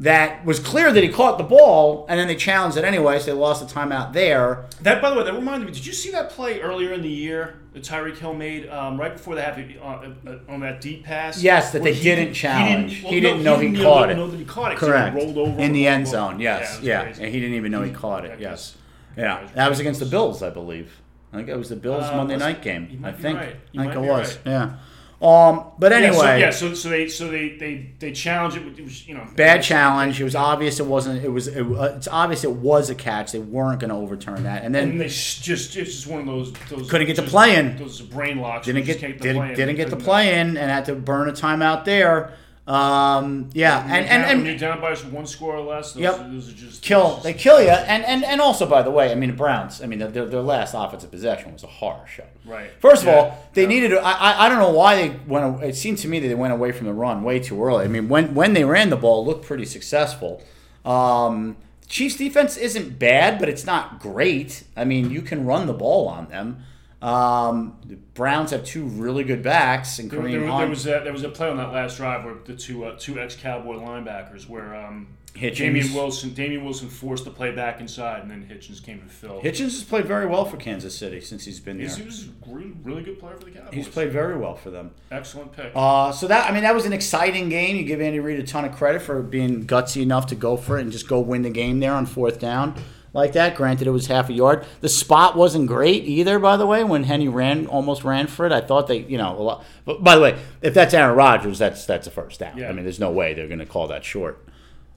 That 0.00 0.46
was 0.46 0.58
clear 0.58 0.90
that 0.92 1.02
he 1.02 1.10
caught 1.10 1.36
the 1.36 1.44
ball, 1.44 2.06
and 2.08 2.18
then 2.18 2.26
they 2.26 2.34
challenged 2.34 2.78
it 2.78 2.84
anyway, 2.84 3.18
so 3.18 3.26
they 3.26 3.32
lost 3.32 3.60
the 3.66 3.72
timeout 3.72 4.14
there. 4.14 4.64
That, 4.80 5.02
by 5.02 5.10
the 5.10 5.16
way, 5.16 5.24
that 5.24 5.34
reminded 5.34 5.66
me. 5.66 5.72
Did 5.72 5.84
you 5.84 5.92
see 5.92 6.10
that 6.12 6.30
play 6.30 6.58
earlier 6.62 6.94
in 6.94 7.02
the 7.02 7.08
year 7.10 7.60
that 7.74 7.82
Tyreek 7.82 8.16
Hill 8.16 8.32
made 8.32 8.66
um, 8.70 8.98
right 8.98 9.12
before 9.12 9.34
the 9.34 9.42
half 9.42 9.58
uh, 9.58 9.84
uh, 10.26 10.38
on 10.48 10.60
that 10.60 10.80
deep 10.80 11.04
pass? 11.04 11.42
Yes, 11.42 11.72
that 11.72 11.82
they 11.82 11.92
didn't 11.92 12.32
challenge. 12.32 12.94
He 12.94 13.00
didn't, 13.02 13.12
He 13.12 13.20
didn't 13.20 13.42
know 13.44 13.58
he 13.58 13.68
didn't 13.68 13.82
caught 13.84 14.08
it. 14.10 14.16
Know 14.16 14.26
that 14.28 14.38
he 14.38 14.44
caught 14.46 14.72
it. 14.72 14.78
he 14.78 14.86
Correct. 14.86 15.14
Rolled 15.14 15.36
over 15.36 15.60
in 15.60 15.72
the 15.74 15.86
end 15.86 16.06
over. 16.06 16.12
zone. 16.12 16.40
Yes. 16.40 16.78
was 16.78 16.86
Yeah. 16.86 17.02
And 17.02 17.16
he 17.34 17.38
didn't 17.38 17.56
even 17.56 17.70
know 17.70 17.82
he 17.82 17.92
caught 17.92 18.24
it. 18.24 18.40
Yes. 18.40 18.76
Yeah. 19.18 19.46
That 19.54 19.68
was 19.68 19.80
against 19.80 20.00
the. 20.00 20.06
Bills, 20.06 20.42
I 20.42 20.48
believe. 20.48 20.98
I 21.30 21.36
think 21.36 21.50
it 21.50 21.56
was 21.58 21.68
the 21.68 21.76
Bills 21.76 22.04
Uh, 22.04 22.16
Monday 22.16 22.38
night 22.38 22.62
game. 22.62 23.02
I 23.04 23.12
think. 23.12 23.38
right. 23.38 23.56
I 23.76 23.82
think 23.82 23.94
it 23.94 24.00
was. 24.00 24.36
right. 24.36 24.46
Yeah. 24.46 24.72
Um. 25.20 25.72
But 25.78 25.92
anyway. 25.92 26.40
Yeah, 26.40 26.50
so, 26.50 26.66
yeah, 26.66 26.72
so, 26.72 26.74
so 26.74 26.88
they 26.88 27.08
so 27.08 27.28
they 27.28 27.50
they 27.50 27.92
they 27.98 28.12
challenged 28.12 28.56
it. 28.56 28.78
It 28.78 28.82
was 28.82 29.06
you 29.06 29.14
know 29.14 29.26
Bad 29.36 29.62
challenge. 29.62 30.18
It 30.18 30.24
was 30.24 30.34
obvious 30.34 30.80
it 30.80 30.86
wasn't. 30.86 31.22
It 31.22 31.28
was. 31.28 31.46
It, 31.48 31.60
uh, 31.60 31.94
it's 31.96 32.08
obvious 32.08 32.42
it 32.42 32.52
was 32.52 32.88
a 32.88 32.94
catch. 32.94 33.32
They 33.32 33.38
weren't 33.38 33.80
going 33.80 33.90
to 33.90 33.96
overturn 33.96 34.44
that. 34.44 34.64
And 34.64 34.74
then 34.74 34.90
And 34.90 35.00
they 35.00 35.08
just 35.08 35.46
it's 35.46 35.74
just 35.74 36.06
one 36.06 36.20
of 36.20 36.26
those 36.26 36.52
those 36.70 36.90
Couldn't 36.90 37.06
get 37.06 37.16
the 37.16 37.22
play 37.22 37.56
in. 37.56 37.76
Those 37.76 38.00
brain 38.00 38.38
locks. 38.38 38.66
didn't 38.66 38.84
get 38.84 39.00
didn't 39.00 39.76
get 39.76 39.90
the 39.90 39.96
play 39.96 40.38
in 40.38 40.56
and 40.56 40.70
had 40.70 40.86
to 40.86 40.94
burn 40.94 41.28
a 41.28 41.32
timeout 41.32 41.84
there. 41.84 42.32
Um. 42.70 43.50
Yeah. 43.52 43.82
And 43.82 44.06
down- 44.06 44.24
and, 44.30 44.38
when 44.38 44.46
you're 44.46 44.56
down 44.58 44.80
by 44.80 44.94
one 44.94 45.26
score 45.26 45.56
or 45.56 45.60
less. 45.60 45.92
Those, 45.94 46.02
Yep. 46.02 46.16
those 46.30 46.48
are 46.50 46.52
just 46.56 46.82
kill 46.82 47.16
they 47.16 47.32
kill 47.34 47.60
you 47.60 47.68
and, 47.70 48.04
and 48.04 48.24
and 48.24 48.40
also 48.40 48.64
by 48.66 48.82
the 48.82 48.90
way 48.92 49.10
I 49.10 49.14
mean 49.16 49.30
the 49.30 49.36
Browns 49.36 49.82
I 49.82 49.86
mean 49.86 49.98
their, 49.98 50.08
their 50.26 50.40
last 50.40 50.72
offensive 50.74 51.10
possession 51.10 51.52
was 51.52 51.64
a 51.64 51.66
horror 51.66 52.06
show 52.06 52.24
Right. 52.44 52.70
first 52.78 53.02
of 53.02 53.08
Yeah. 53.08 53.14
all 53.16 53.48
they 53.54 53.62
Yeah. 53.62 53.68
needed 53.68 53.92
I, 53.94 54.12
I 54.12 54.46
I 54.46 54.48
don't 54.48 54.58
know 54.58 54.70
why 54.70 54.94
they 54.96 55.16
went 55.26 55.62
it 55.64 55.74
seemed 55.74 55.98
to 55.98 56.08
me 56.08 56.20
that 56.20 56.28
they 56.28 56.34
went 56.34 56.52
away 56.52 56.70
from 56.70 56.86
the 56.86 56.92
run 56.92 57.22
way 57.24 57.40
too 57.40 57.62
early 57.64 57.84
I 57.84 57.88
mean 57.88 58.08
when 58.08 58.34
when 58.36 58.52
they 58.52 58.64
ran 58.64 58.88
the 58.90 58.96
ball 58.96 59.22
it 59.22 59.26
looked 59.28 59.44
pretty 59.46 59.64
successful 59.66 60.40
um, 60.84 61.56
Chiefs 61.88 62.16
defense 62.16 62.56
isn't 62.56 63.00
bad, 63.00 63.40
but 63.40 63.48
it's 63.48 63.66
not 63.66 63.98
great. 63.98 64.62
I 64.76 64.84
mean, 64.84 65.10
you 65.10 65.22
can 65.22 65.44
run 65.44 65.66
the 65.66 65.72
ball 65.72 66.06
on 66.06 66.28
them. 66.28 66.62
Um, 67.02 67.78
the 67.86 67.96
Browns 67.96 68.50
have 68.50 68.64
two 68.64 68.84
really 68.84 69.24
good 69.24 69.42
backs, 69.42 69.98
and 69.98 70.10
There, 70.10 70.20
Kareem 70.20 70.30
there, 70.32 70.40
there 70.40 70.50
Hunt. 70.50 70.70
was 70.70 70.86
a, 70.86 71.00
there 71.02 71.12
was 71.12 71.22
a 71.22 71.30
play 71.30 71.48
on 71.48 71.56
that 71.56 71.72
last 71.72 71.96
drive 71.96 72.24
where 72.24 72.34
the 72.44 72.54
two 72.54 72.84
uh, 72.84 72.96
two 72.98 73.18
ex 73.18 73.34
Cowboy 73.34 73.76
linebackers 73.76 74.48
where 74.48 74.74
um, 74.74 75.08
Hitchens. 75.34 75.56
Damien 75.56 75.94
Wilson 75.94 76.34
Damien 76.34 76.62
Wilson 76.64 76.88
forced 76.90 77.24
the 77.24 77.30
play 77.30 77.52
back 77.52 77.80
inside 77.80 78.20
and 78.22 78.30
then 78.30 78.44
Hitchens 78.50 78.82
came 78.84 78.98
and 79.00 79.10
filled. 79.10 79.42
Hitchens 79.44 79.70
has 79.72 79.84
played 79.84 80.04
very 80.04 80.26
well 80.26 80.44
for 80.44 80.56
Kansas 80.58 80.94
City 80.98 81.20
since 81.22 81.44
he's 81.44 81.60
been 81.60 81.78
He's, 81.78 81.94
there. 81.94 82.02
he 82.02 82.06
was 82.06 82.24
a 82.26 82.30
really, 82.52 82.72
really 82.82 83.02
good 83.02 83.18
player 83.18 83.36
for 83.38 83.44
the 83.44 83.52
Cowboys. 83.52 83.72
He's 83.72 83.88
played 83.88 84.10
very 84.12 84.36
well 84.36 84.56
for 84.56 84.70
them. 84.70 84.90
excellent 85.10 85.52
pick. 85.52 85.72
Uh, 85.74 86.10
so 86.12 86.26
that 86.26 86.50
I 86.50 86.52
mean 86.52 86.64
that 86.64 86.74
was 86.74 86.84
an 86.84 86.92
exciting 86.92 87.48
game. 87.48 87.76
You 87.76 87.84
give 87.84 88.00
Andy 88.02 88.18
Reid 88.20 88.40
a 88.40 88.42
ton 88.42 88.64
of 88.66 88.72
credit 88.76 89.00
for 89.02 89.22
being 89.22 89.66
gutsy 89.66 90.02
enough 90.02 90.26
to 90.26 90.34
go 90.34 90.56
for 90.58 90.76
it 90.78 90.82
and 90.82 90.92
just 90.92 91.08
go 91.08 91.20
win 91.20 91.42
the 91.42 91.50
game 91.50 91.80
there 91.80 91.94
on 91.94 92.04
fourth 92.04 92.38
down 92.40 92.74
like 93.12 93.32
that. 93.32 93.56
Granted, 93.56 93.86
it 93.86 93.90
was 93.90 94.06
half 94.06 94.28
a 94.28 94.32
yard. 94.32 94.64
The 94.80 94.88
spot 94.88 95.36
wasn't 95.36 95.66
great 95.66 96.04
either, 96.04 96.38
by 96.38 96.56
the 96.56 96.66
way. 96.66 96.84
When 96.84 97.04
Henne 97.04 97.30
ran, 97.30 97.66
almost 97.66 98.04
ran 98.04 98.26
for 98.26 98.46
it. 98.46 98.52
I 98.52 98.60
thought 98.60 98.86
they, 98.86 98.98
you 98.98 99.18
know, 99.18 99.36
a 99.36 99.42
lot. 99.42 99.64
But 99.84 100.02
by 100.04 100.16
the 100.16 100.22
way, 100.22 100.38
if 100.62 100.74
that's 100.74 100.94
Aaron 100.94 101.16
Rodgers, 101.16 101.58
that's 101.58 101.86
that's 101.86 102.06
a 102.06 102.10
first 102.10 102.40
down. 102.40 102.58
Yeah. 102.58 102.68
I 102.68 102.72
mean, 102.72 102.84
there's 102.84 103.00
no 103.00 103.10
way 103.10 103.34
they're 103.34 103.48
going 103.48 103.58
to 103.60 103.66
call 103.66 103.88
that 103.88 104.04
short. 104.04 104.46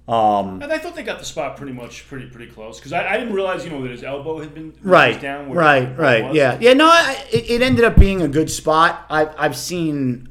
Um, 0.06 0.62
and 0.62 0.72
I 0.72 0.80
thought 0.80 0.96
they 0.96 1.04
got 1.04 1.20
the 1.20 1.26
spot 1.26 1.56
pretty 1.56 1.72
much 1.72 2.06
pretty 2.10 2.26
pretty 2.26 2.52
close 2.52 2.78
because 2.78 2.92
I, 2.92 3.08
I 3.08 3.18
didn't 3.18 3.34
realize 3.34 3.64
you 3.64 3.72
know 3.72 3.82
that 3.84 3.92
his 3.92 4.04
elbow 4.04 4.40
had 4.40 4.54
been 4.54 4.74
right, 4.82 5.20
down 5.20 5.48
where 5.48 5.58
right, 5.58 5.98
right. 5.98 6.34
Yeah, 6.34 6.58
yeah. 6.60 6.74
No, 6.74 6.88
I, 6.88 7.26
it, 7.32 7.50
it 7.50 7.62
ended 7.62 7.86
up 7.86 7.98
being 7.98 8.22
a 8.22 8.28
good 8.28 8.52
spot. 8.52 9.06
I, 9.10 9.30
I've 9.38 9.56
seen. 9.56 10.28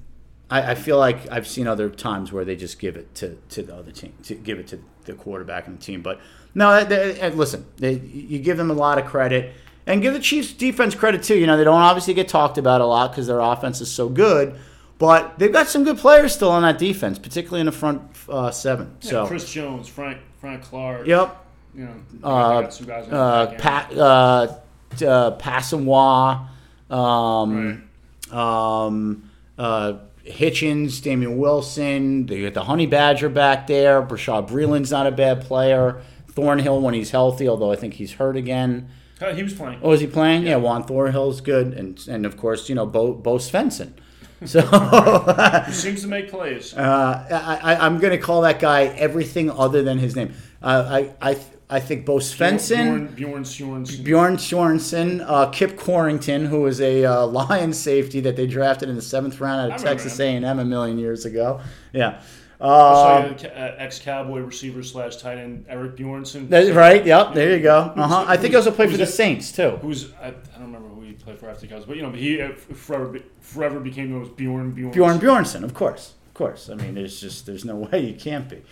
I, 0.50 0.72
I 0.72 0.74
feel 0.74 0.98
like 0.98 1.26
I've 1.32 1.48
seen 1.48 1.66
other 1.66 1.88
times 1.88 2.32
where 2.32 2.44
they 2.44 2.54
just 2.54 2.78
give 2.78 2.96
it 2.96 3.14
to, 3.14 3.38
to 3.48 3.62
the 3.62 3.74
other 3.74 3.92
team, 3.92 4.12
to 4.24 4.34
give 4.34 4.58
it 4.58 4.66
to 4.68 4.80
the 5.06 5.14
quarterback 5.14 5.66
and 5.66 5.78
the 5.78 5.82
team. 5.82 6.02
But 6.02 6.20
no, 6.54 6.84
they, 6.84 7.12
they, 7.12 7.30
listen, 7.30 7.64
they, 7.76 7.94
you 7.94 8.38
give 8.38 8.56
them 8.56 8.70
a 8.70 8.74
lot 8.74 8.98
of 8.98 9.06
credit, 9.06 9.52
and 9.86 10.02
give 10.02 10.14
the 10.14 10.20
Chiefs 10.20 10.52
defense 10.52 10.94
credit 10.94 11.22
too. 11.22 11.36
You 11.36 11.46
know, 11.46 11.56
they 11.56 11.64
don't 11.64 11.80
obviously 11.80 12.14
get 12.14 12.28
talked 12.28 12.58
about 12.58 12.80
a 12.80 12.86
lot 12.86 13.10
because 13.10 13.26
their 13.26 13.40
offense 13.40 13.80
is 13.80 13.90
so 13.90 14.08
good, 14.08 14.58
but 14.98 15.38
they've 15.38 15.52
got 15.52 15.68
some 15.68 15.84
good 15.84 15.98
players 15.98 16.34
still 16.34 16.50
on 16.50 16.62
that 16.62 16.78
defense, 16.78 17.18
particularly 17.18 17.60
in 17.60 17.66
the 17.66 17.72
front 17.72 18.02
uh, 18.28 18.50
seven. 18.50 18.96
Yeah, 19.00 19.10
So, 19.10 19.26
Chris 19.26 19.50
Jones, 19.50 19.88
Frank 19.88 20.18
Frank 20.40 20.62
Clark. 20.62 21.06
yep. 21.06 21.38
You 21.74 21.84
know, 21.84 22.28
Uh, 22.28 22.68
some 22.68 22.86
guys 22.86 23.08
uh. 23.10 23.54
Pat, 23.58 23.96
uh, 23.96 24.58
uh, 25.06 25.38
Passanwa, 25.38 26.48
um, 26.90 27.82
um, 28.30 29.30
uh, 29.58 29.94
Hitchens, 30.26 31.02
Damien 31.02 31.38
Wilson. 31.38 32.26
They 32.26 32.42
got 32.42 32.54
the 32.54 32.64
Honey 32.64 32.86
Badger 32.86 33.28
back 33.28 33.66
there. 33.66 34.02
Bashaud 34.02 34.48
Breeland's 34.48 34.90
not 34.90 35.06
a 35.06 35.10
bad 35.10 35.42
player. 35.42 36.02
Thornhill 36.34 36.80
when 36.80 36.94
he's 36.94 37.10
healthy, 37.10 37.48
although 37.48 37.72
I 37.72 37.76
think 37.76 37.94
he's 37.94 38.12
hurt 38.14 38.36
again. 38.36 38.88
Uh, 39.20 39.32
he 39.34 39.42
was 39.42 39.54
playing. 39.54 39.78
Oh, 39.82 39.92
is 39.92 40.00
he 40.00 40.06
playing? 40.06 40.44
Yeah, 40.44 40.56
Juan 40.56 40.82
Thornhill's 40.84 41.40
good, 41.40 41.74
and 41.74 41.98
and 42.08 42.26
of 42.26 42.36
course 42.36 42.68
you 42.68 42.74
know 42.74 42.86
Bo 42.86 43.12
Bo 43.12 43.36
Svensson. 43.36 43.92
So 44.44 44.60
He 45.66 45.72
seems 45.72 46.02
to 46.02 46.08
make 46.08 46.28
plays. 46.28 46.74
uh, 46.76 47.26
I, 47.62 47.74
I, 47.74 47.86
I'm 47.86 47.98
going 47.98 48.10
to 48.10 48.18
call 48.18 48.40
that 48.42 48.58
guy 48.58 48.86
everything 48.86 49.48
other 49.48 49.84
than 49.84 49.98
his 49.98 50.16
name. 50.16 50.34
Uh, 50.60 51.06
I 51.22 51.30
I 51.30 51.38
I 51.70 51.78
think 51.78 52.04
Bo 52.04 52.16
Svensson. 52.16 53.14
Bjorn, 53.14 53.44
Bjorn. 53.44 53.84
Bjorn 54.02 54.36
Sorensen, 54.38 55.24
uh, 55.24 55.46
Kip 55.50 55.76
Corrington, 55.76 56.48
who 56.48 56.62
was 56.62 56.80
a 56.80 57.04
uh, 57.04 57.24
Lions 57.38 57.78
safety 57.78 58.18
that 58.22 58.34
they 58.34 58.48
drafted 58.48 58.88
in 58.88 58.96
the 58.96 59.00
seventh 59.02 59.40
round 59.40 59.60
out 59.70 59.76
of 59.78 59.82
Texas. 59.82 60.18
A&M 60.18 60.44
a 60.44 60.64
million 60.64 60.98
years 60.98 61.24
ago. 61.24 61.60
Yeah, 61.92 62.20
Also, 62.64 63.48
uh, 63.48 63.48
uh, 63.48 63.58
uh, 63.60 63.74
ex-Cowboy 63.78 64.40
receiver 64.40 64.82
slash 64.82 65.16
tight 65.16 65.38
end 65.38 65.64
Eric 65.68 65.96
Bjornson. 65.96 66.48
right. 66.74 67.04
Yep, 67.04 67.34
there 67.34 67.56
you 67.56 67.62
go. 67.62 67.92
Uh-huh. 67.96 68.24
I 68.28 68.36
think 68.36 68.50
he 68.50 68.56
also 68.56 68.70
played 68.70 68.90
for 68.90 68.96
the? 68.96 69.06
Saints 69.06 69.50
too. 69.52 69.70
Who's 69.82 70.12
I, 70.14 70.28
I 70.28 70.30
don't 70.30 70.72
remember 70.72 70.88
who 70.88 71.02
he 71.02 71.12
played 71.12 71.38
for 71.38 71.50
after 71.50 71.66
Cowboys, 71.66 71.84
but 71.86 71.96
you 71.96 72.02
know, 72.02 72.10
he 72.12 72.40
uh, 72.40 72.52
forever 72.52 73.18
forever 73.40 73.80
became 73.80 74.10
known 74.12 74.22
as 74.22 74.28
Bjorn 74.28 74.70
Bjorn. 74.70 74.92
Bjorn 74.92 75.18
Bjornson, 75.18 75.64
of 75.64 75.74
course, 75.74 76.14
of 76.28 76.34
course. 76.34 76.70
I 76.70 76.74
mean, 76.74 76.94
there's 76.94 77.20
just 77.20 77.46
there's 77.46 77.64
no 77.64 77.76
way 77.92 78.00
you 78.06 78.14
can't 78.14 78.48
be. 78.48 78.62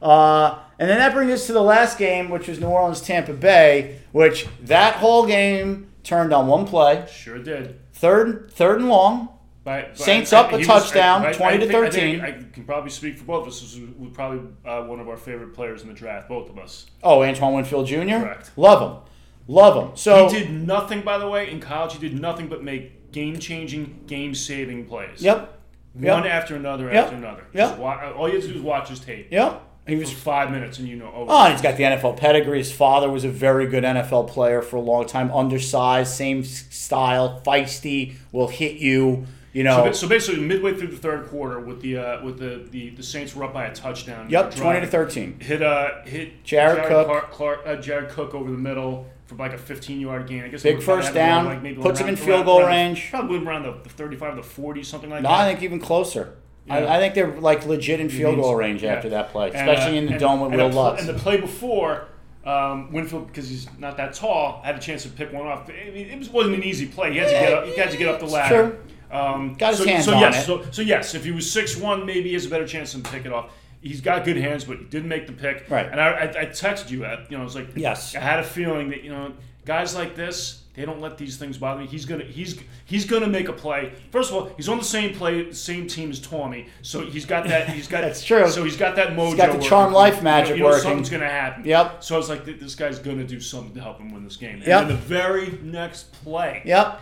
Uh, 0.00 0.58
and 0.78 0.88
then 0.88 0.98
that 0.98 1.12
brings 1.12 1.30
us 1.32 1.46
to 1.46 1.52
the 1.52 1.60
last 1.62 1.98
game, 1.98 2.30
which 2.30 2.48
was 2.48 2.58
New 2.60 2.68
Orleans 2.68 3.02
Tampa 3.02 3.34
Bay, 3.34 3.98
which 4.12 4.46
that 4.62 4.94
whole 4.94 5.26
game 5.26 5.90
turned 6.04 6.32
on 6.32 6.46
one 6.46 6.66
play, 6.66 7.04
Sure 7.12 7.38
did. 7.38 7.78
third 7.92 8.50
third 8.52 8.78
and 8.80 8.88
long. 8.88 9.28
By, 9.62 9.82
by- 9.82 9.88
Saints 9.94 10.32
I- 10.32 10.40
up 10.40 10.48
a 10.48 10.50
he 10.52 10.56
was- 10.58 10.66
touchdown, 10.66 11.22
I- 11.24 11.30
I- 11.30 11.32
20 11.32 11.58
to 11.58 11.64
I 11.64 11.66
think- 11.66 11.74
I 11.74 11.90
13. 11.90 12.20
think 12.20 12.22
I 12.22 12.52
can 12.54 12.64
probably 12.64 12.90
speak 12.90 13.18
for 13.18 13.24
both 13.24 13.42
of 13.42 13.48
us. 13.48 13.60
This 13.60 13.74
was 13.78 13.90
was 13.98 14.10
probably 14.12 14.40
uh, 14.64 14.82
one 14.84 15.00
of 15.00 15.08
our 15.08 15.16
favorite 15.18 15.54
players 15.54 15.82
in 15.82 15.88
the 15.88 15.94
draft, 15.94 16.28
both 16.28 16.48
of 16.48 16.58
us. 16.58 16.86
Oh, 17.02 17.22
Antoine 17.22 17.54
Winfield 17.54 17.86
Jr. 17.86 17.96
Correct. 18.20 18.50
Love 18.56 18.80
him, 18.80 19.02
love 19.48 19.76
him. 19.76 19.96
So 19.96 20.28
he 20.28 20.38
did 20.40 20.50
nothing, 20.50 21.02
by 21.02 21.18
the 21.18 21.28
way, 21.28 21.50
in 21.50 21.60
college. 21.60 21.92
He 21.92 21.98
did 21.98 22.18
nothing 22.18 22.48
but 22.48 22.64
make 22.64 23.12
game-changing, 23.12 24.00
game-saving 24.06 24.86
plays. 24.86 25.20
Yep. 25.20 25.58
One 25.94 26.04
Yep. 26.24 26.32
after 26.32 26.54
another 26.56 26.84
Yep. 26.86 27.04
after 27.04 27.16
another. 27.16 27.42
Yep. 27.52 27.68
Just 27.70 27.80
all 27.80 28.28
you 28.28 28.34
have 28.36 28.42
to 28.44 28.48
do 28.48 28.54
is 28.54 28.62
watch 28.62 28.88
his 28.88 29.00
tape. 29.00 29.26
Yep. 29.30 29.62
He 29.88 29.96
was. 29.96 30.12
five 30.12 30.52
minutes, 30.52 30.78
and 30.78 30.86
you 30.86 30.94
know, 30.94 31.10
oh, 31.12 31.26
Oh, 31.28 31.44
and 31.44 31.52
he's 31.52 31.62
got 31.62 31.76
the 31.76 31.82
NFL 31.84 32.12
pedigree. 32.12 32.58
His 32.58 32.70
father 32.70 33.10
was 33.10 33.24
a 33.24 33.28
very 33.28 33.66
good 33.66 33.82
NFL 33.84 34.22
player 34.28 34.62
for 34.62 34.76
a 34.76 34.80
long 34.80 35.04
time. 35.06 35.32
Undersized, 35.32 36.12
same 36.14 36.44
style, 36.44 37.42
feisty, 37.44 38.14
will 38.30 38.46
hit 38.48 38.76
you. 38.76 39.26
You 39.52 39.64
So, 39.64 39.76
know. 39.76 39.84
ba- 39.84 39.94
so 39.94 40.08
basically, 40.08 40.42
midway 40.42 40.74
through 40.74 40.88
the 40.88 40.96
third 40.96 41.26
quarter, 41.28 41.58
with 41.58 41.80
the 41.80 41.96
uh, 41.98 42.24
with 42.24 42.38
the, 42.38 42.66
the, 42.70 42.90
the 42.90 43.02
Saints 43.02 43.34
were 43.34 43.44
up 43.44 43.52
by 43.52 43.66
a 43.66 43.74
touchdown. 43.74 44.30
yep. 44.30 44.50
Drive. 44.50 44.62
Twenty 44.62 44.80
to 44.80 44.86
thirteen. 44.86 45.40
Hit 45.40 45.60
uh 45.62 46.02
hit 46.04 46.44
Jared 46.44 46.86
Cook. 46.86 47.06
Clark, 47.06 47.30
Clark, 47.32 47.60
uh, 47.66 47.76
Jared 47.76 48.10
Cook 48.10 48.34
over 48.34 48.50
the 48.50 48.56
middle 48.58 49.06
for 49.26 49.34
like 49.36 49.52
a 49.52 49.58
15 49.58 50.00
yard 50.00 50.26
gain. 50.28 50.42
I 50.44 50.48
guess 50.48 50.62
Big 50.62 50.72
they 50.72 50.76
would 50.76 50.84
probably 50.84 51.02
first 51.04 51.14
down, 51.14 51.44
like 51.46 51.62
maybe 51.62 51.80
puts 51.82 51.98
him 52.00 52.08
in 52.08 52.16
field 52.16 52.28
around- 52.30 52.44
goal 52.46 52.60
around 52.60 52.68
the- 52.70 52.76
range. 52.76 53.10
Probably 53.10 53.44
around 53.44 53.62
the, 53.64 53.72
the 53.82 53.88
35 53.88 54.36
to 54.36 54.42
40, 54.42 54.82
something 54.84 55.10
like 55.10 55.22
No, 55.22 55.28
that. 55.28 55.40
I 55.40 55.48
think 55.50 55.62
even 55.62 55.78
closer. 55.80 56.34
Yeah. 56.66 56.74
I, 56.74 56.96
I 56.96 56.98
think 57.00 57.14
they're 57.14 57.40
like 57.40 57.64
legit 57.66 57.98
in 58.00 58.08
field 58.08 58.36
goal 58.36 58.54
range 58.54 58.82
yeah. 58.84 58.94
after 58.94 59.08
that 59.10 59.30
play, 59.30 59.50
And, 59.52 59.68
especially 59.68 59.96
uh, 59.98 60.00
in 60.00 60.06
the 60.06 60.12
and- 60.12 60.20
dome 60.20 60.40
with 60.40 60.52
and 60.52 60.60
Wil 60.60 60.70
Lutz. 60.70 61.00
And 61.00 61.08
the 61.08 61.14
play 61.14 61.40
before, 61.40 62.06
um, 62.44 62.92
Winfield, 62.92 63.26
because 63.28 63.48
he's 63.48 63.68
not 63.78 63.96
that 63.98 64.14
tall, 64.14 64.62
had 64.64 64.74
a 64.76 64.80
chance 64.80 65.02
to 65.04 65.08
pick 65.10 65.32
one 65.32 65.46
off. 65.46 65.68
I 65.68 65.90
mean, 65.90 66.06
it 66.08 66.18
was, 66.18 66.28
wasn't 66.28 66.56
an 66.56 66.62
easy 66.64 66.86
play. 66.86 67.12
He 67.12 67.18
had 67.18 67.26
to 67.28 67.32
get 67.32 67.52
up. 67.52 67.64
He 67.66 67.76
had 67.76 67.90
to 67.90 67.96
get 67.96 68.08
up 68.08 68.20
the 68.20 68.26
ladder. 68.26 68.78
Um, 69.10 69.54
Got 69.54 69.70
his 69.70 69.78
so, 69.80 69.86
hands 69.88 70.04
so 70.04 70.14
on 70.14 70.20
yes, 70.20 70.42
it. 70.42 70.46
So, 70.46 70.64
so 70.70 70.82
yes, 70.82 71.14
if 71.14 71.24
he 71.24 71.30
was 71.30 71.50
six 71.50 71.76
one, 71.76 72.06
maybe 72.06 72.28
he 72.28 72.34
has 72.34 72.46
a 72.46 72.50
better 72.50 72.66
chance 72.66 72.92
to 72.92 72.98
pick 73.00 73.26
it 73.26 73.32
off. 73.32 73.52
He's 73.82 74.00
got 74.00 74.24
good 74.24 74.36
hands, 74.36 74.64
but 74.64 74.78
he 74.78 74.84
didn't 74.84 75.08
make 75.08 75.26
the 75.26 75.32
pick. 75.32 75.64
Right. 75.70 75.86
And 75.90 76.00
I, 76.00 76.08
I, 76.10 76.22
I 76.24 76.46
texted 76.46 76.90
you. 76.90 77.04
uh, 77.04 77.24
You 77.30 77.36
know, 77.36 77.42
I 77.42 77.44
was 77.44 77.54
like, 77.54 77.68
Yes. 77.76 78.14
I 78.14 78.20
had 78.20 78.38
a 78.38 78.44
feeling 78.44 78.90
that 78.90 79.02
you 79.02 79.10
know, 79.10 79.32
guys 79.64 79.94
like 79.94 80.14
this, 80.14 80.58
they 80.74 80.84
don't 80.84 81.00
let 81.00 81.16
these 81.18 81.36
things 81.38 81.56
bother 81.58 81.80
me. 81.80 81.86
He's 81.86 82.04
gonna, 82.04 82.24
he's, 82.24 82.58
he's 82.84 83.04
gonna 83.06 83.26
make 83.26 83.48
a 83.48 83.52
play. 83.54 83.92
First 84.12 84.30
of 84.30 84.36
all, 84.36 84.50
he's 84.56 84.68
on 84.68 84.78
the 84.78 84.84
same 84.84 85.14
play, 85.14 85.50
same 85.52 85.86
team 85.88 86.10
as 86.10 86.20
Tommy, 86.20 86.66
so 86.82 87.04
he's 87.04 87.24
got 87.24 87.46
that. 87.48 87.70
He's 87.70 87.88
got 87.88 88.02
That's 88.02 88.22
true. 88.22 88.48
So 88.48 88.64
he's 88.64 88.76
got 88.76 88.96
that 88.96 89.08
mojo. 89.16 89.36
got 89.36 89.46
the 89.48 89.52
working. 89.54 89.68
charm 89.68 89.92
life 89.94 90.16
You 90.16 90.20
know- 90.20 90.24
magic 90.24 90.56
you 90.56 90.62
know, 90.62 90.68
working. 90.68 90.82
Something's 90.82 91.10
gonna 91.10 91.24
happen. 91.28 91.64
Yep. 91.64 92.04
So 92.04 92.14
I 92.14 92.18
was 92.18 92.28
like, 92.28 92.44
this 92.44 92.74
guy's 92.74 92.98
gonna 92.98 93.24
do 93.24 93.40
something 93.40 93.74
to 93.74 93.80
help 93.80 93.98
him 93.98 94.12
win 94.12 94.24
this 94.24 94.36
game. 94.36 94.56
And 94.56 94.66
Yep. 94.66 94.88
the 94.88 94.94
very 94.94 95.58
next 95.62 96.12
play, 96.22 96.62
Yep. 96.66 97.00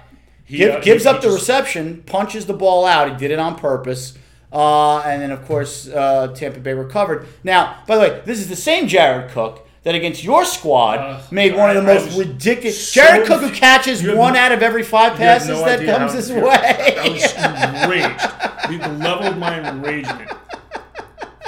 He, 0.49 0.57
Give, 0.59 0.75
uh, 0.77 0.81
gives 0.81 1.05
he- 1.05 1.09
up 1.09 1.17
he 1.17 1.23
the 1.29 1.29
just- 1.35 1.41
reception, 1.49 2.03
punches 2.07 2.47
the 2.47 2.55
ball 2.55 2.85
out. 2.87 3.11
He 3.11 3.17
did 3.17 3.31
it 3.31 3.39
on 3.39 3.55
purpose. 3.57 4.15
Uh, 4.53 5.01
and 5.01 5.21
then, 5.21 5.31
of 5.31 5.45
course, 5.47 5.89
uh, 5.89 6.29
Tampa 6.35 6.59
Bay 6.61 6.73
recovered. 6.73 7.27
Now, 7.45 7.77
by 7.87 7.97
the 7.97 8.01
way, 8.01 8.23
this 8.25 8.39
is 8.39 8.49
the 8.49 8.57
same 8.57 8.89
Jared 8.89 9.31
Cook 9.31 9.67
that 9.83 9.95
against 9.95 10.25
your 10.25 10.45
squad 10.47 10.99
Uh, 10.99 11.21
made 11.31 11.55
one 11.55 11.69
of 11.69 11.77
the 11.77 11.83
most 11.83 12.17
ridiculous. 12.19 12.89
so 12.93 13.01
Jared 13.03 13.27
Cook 13.27 13.43
who 13.43 13.51
catches 13.55 14.03
one 14.03 14.33
no- 14.33 14.39
out 14.41 14.53
of 14.53 14.63
every 14.63 14.83
five 14.83 15.17
passes 15.17 15.49
no 15.51 15.65
that 15.67 15.85
comes 15.85 16.31
how- 16.31 16.35
way. 16.47 16.97
I 16.99 17.09
was 17.11 17.35
enraged. 17.85 18.83
The, 18.83 18.89
the 18.89 18.95
level 19.05 19.27
of 19.29 19.39
my 19.39 19.61
enragement 19.71 20.31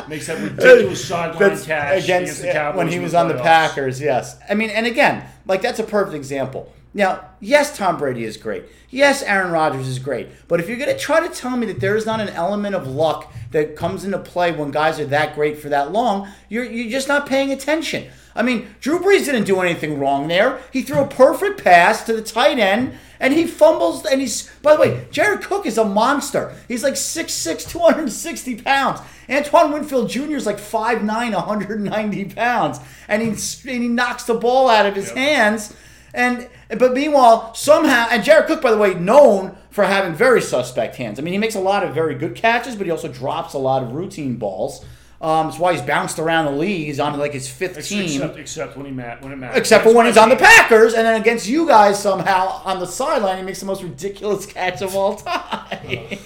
makes 0.08 0.26
that 0.26 0.38
ridiculous 0.40 1.04
sideline 1.06 1.58
catch 1.62 2.04
against, 2.04 2.42
the 2.42 2.52
Cowboys 2.52 2.78
when 2.78 2.88
he 2.88 2.98
was 2.98 3.14
on 3.14 3.28
the 3.28 3.34
playoffs. 3.34 3.42
Packers. 3.42 4.00
Yes, 4.00 4.36
I 4.48 4.54
mean, 4.54 4.70
and 4.70 4.86
again, 4.86 5.24
like 5.46 5.62
that's 5.62 5.78
a 5.78 5.84
perfect 5.84 6.14
example. 6.16 6.70
Now, 6.92 7.24
yes, 7.38 7.76
Tom 7.76 7.98
Brady 7.98 8.24
is 8.24 8.36
great. 8.36 8.64
Yes, 8.88 9.22
Aaron 9.22 9.52
Rodgers 9.52 9.86
is 9.86 10.00
great. 10.00 10.28
But 10.48 10.58
if 10.58 10.68
you're 10.68 10.76
going 10.76 10.90
to 10.92 10.98
try 10.98 11.24
to 11.24 11.32
tell 11.32 11.56
me 11.56 11.66
that 11.66 11.78
there 11.80 11.96
is 11.96 12.04
not 12.04 12.20
an 12.20 12.30
element 12.30 12.74
of 12.74 12.88
luck 12.88 13.32
that 13.52 13.76
comes 13.76 14.04
into 14.04 14.18
play 14.18 14.50
when 14.50 14.72
guys 14.72 14.98
are 14.98 15.06
that 15.06 15.36
great 15.36 15.58
for 15.58 15.68
that 15.68 15.92
long, 15.92 16.28
you're 16.48 16.64
you're 16.64 16.90
just 16.90 17.06
not 17.06 17.26
paying 17.26 17.52
attention. 17.52 18.10
I 18.34 18.42
mean, 18.42 18.74
Drew 18.80 18.98
Brees 19.00 19.24
didn't 19.24 19.44
do 19.44 19.60
anything 19.60 19.98
wrong 20.00 20.28
there. 20.28 20.60
He 20.72 20.82
threw 20.82 21.00
a 21.00 21.06
perfect 21.06 21.62
pass 21.62 22.04
to 22.06 22.12
the 22.12 22.22
tight 22.22 22.58
end, 22.58 22.94
and 23.20 23.34
he 23.34 23.46
fumbles. 23.46 24.04
And 24.06 24.20
he's, 24.20 24.48
by 24.62 24.74
the 24.74 24.80
way, 24.80 25.06
Jared 25.10 25.42
Cook 25.42 25.66
is 25.66 25.78
a 25.78 25.84
monster. 25.84 26.54
He's 26.68 26.82
like 26.84 26.94
6'6, 26.94 27.68
260 27.68 28.62
pounds. 28.62 29.00
Antoine 29.28 29.72
Winfield 29.72 30.10
Jr. 30.10 30.34
is 30.36 30.46
like 30.46 30.58
5'9, 30.58 31.06
190 31.34 32.24
pounds. 32.34 32.80
And 33.08 33.22
he, 33.22 33.28
and 33.28 33.82
he 33.82 33.88
knocks 33.88 34.24
the 34.24 34.34
ball 34.34 34.68
out 34.68 34.86
of 34.86 34.94
his 34.96 35.08
Yep. 35.08 35.16
hands. 35.16 35.74
And 36.14 36.48
but 36.76 36.92
meanwhile, 36.92 37.54
somehow, 37.54 38.08
and 38.10 38.24
Jared 38.24 38.46
Cook, 38.46 38.62
by 38.62 38.70
the 38.70 38.78
way, 38.78 38.94
known 38.94 39.56
for 39.70 39.84
having 39.84 40.14
very 40.14 40.42
suspect 40.42 40.96
hands. 40.96 41.18
I 41.18 41.22
mean, 41.22 41.32
he 41.32 41.38
makes 41.38 41.54
a 41.54 41.60
lot 41.60 41.84
of 41.84 41.94
very 41.94 42.14
good 42.14 42.34
catches, 42.34 42.74
but 42.76 42.86
he 42.86 42.90
also 42.90 43.08
drops 43.08 43.54
a 43.54 43.58
lot 43.58 43.82
of 43.82 43.92
routine 43.92 44.36
balls. 44.36 44.84
Um, 45.20 45.48
that's 45.48 45.58
why 45.58 45.72
he's 45.74 45.82
bounced 45.82 46.18
around 46.18 46.46
the 46.46 46.52
league. 46.58 46.86
He's 46.86 46.98
on 46.98 47.18
like 47.18 47.34
his 47.34 47.46
fifth 47.48 47.76
Ex- 47.76 47.88
team. 47.90 48.04
Except, 48.04 48.38
except 48.38 48.76
when 48.76 48.86
he 48.86 48.92
ma- 48.92 49.16
when 49.20 49.32
it 49.32 49.36
matters. 49.36 49.58
Except 49.58 49.84
for 49.84 49.94
when 49.94 50.06
he's 50.06 50.16
on 50.16 50.30
the 50.30 50.36
Packers, 50.36 50.94
and 50.94 51.06
then 51.06 51.20
against 51.20 51.46
you 51.46 51.66
guys 51.68 52.00
somehow 52.00 52.62
on 52.64 52.78
the 52.80 52.86
sideline, 52.86 53.36
he 53.36 53.44
makes 53.44 53.60
the 53.60 53.66
most 53.66 53.82
ridiculous 53.82 54.46
catch 54.46 54.80
of 54.82 54.94
all 54.96 55.16
time. 55.16 55.78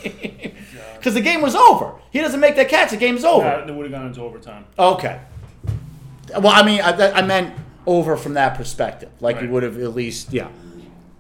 Because 1.05 1.12
the 1.12 1.20
game 1.20 1.43
was 1.43 1.55
over. 1.55 1.97
He 2.12 2.20
doesn't 2.22 2.41
make 2.41 2.57
that 2.57 2.70
catch, 2.70 2.91
the 2.91 2.97
game's 2.97 3.24
over. 3.24 3.47
Uh, 3.47 3.66
it 3.66 3.74
would 3.74 3.82
have 3.85 3.93
gone 3.93 4.07
into 4.07 4.22
overtime. 4.22 4.64
Okay. 4.78 5.20
Well, 6.30 6.49
I 6.49 6.62
mean, 6.62 6.80
I, 6.80 7.11
I 7.11 7.20
meant 7.20 7.55
over 7.87 8.16
from 8.16 8.35
that 8.35 8.57
perspective. 8.57 9.11
Like 9.20 9.41
you 9.41 9.49
would 9.51 9.62
have 9.62 9.80
at 9.80 9.95
least, 9.95 10.32
yeah. 10.32 10.49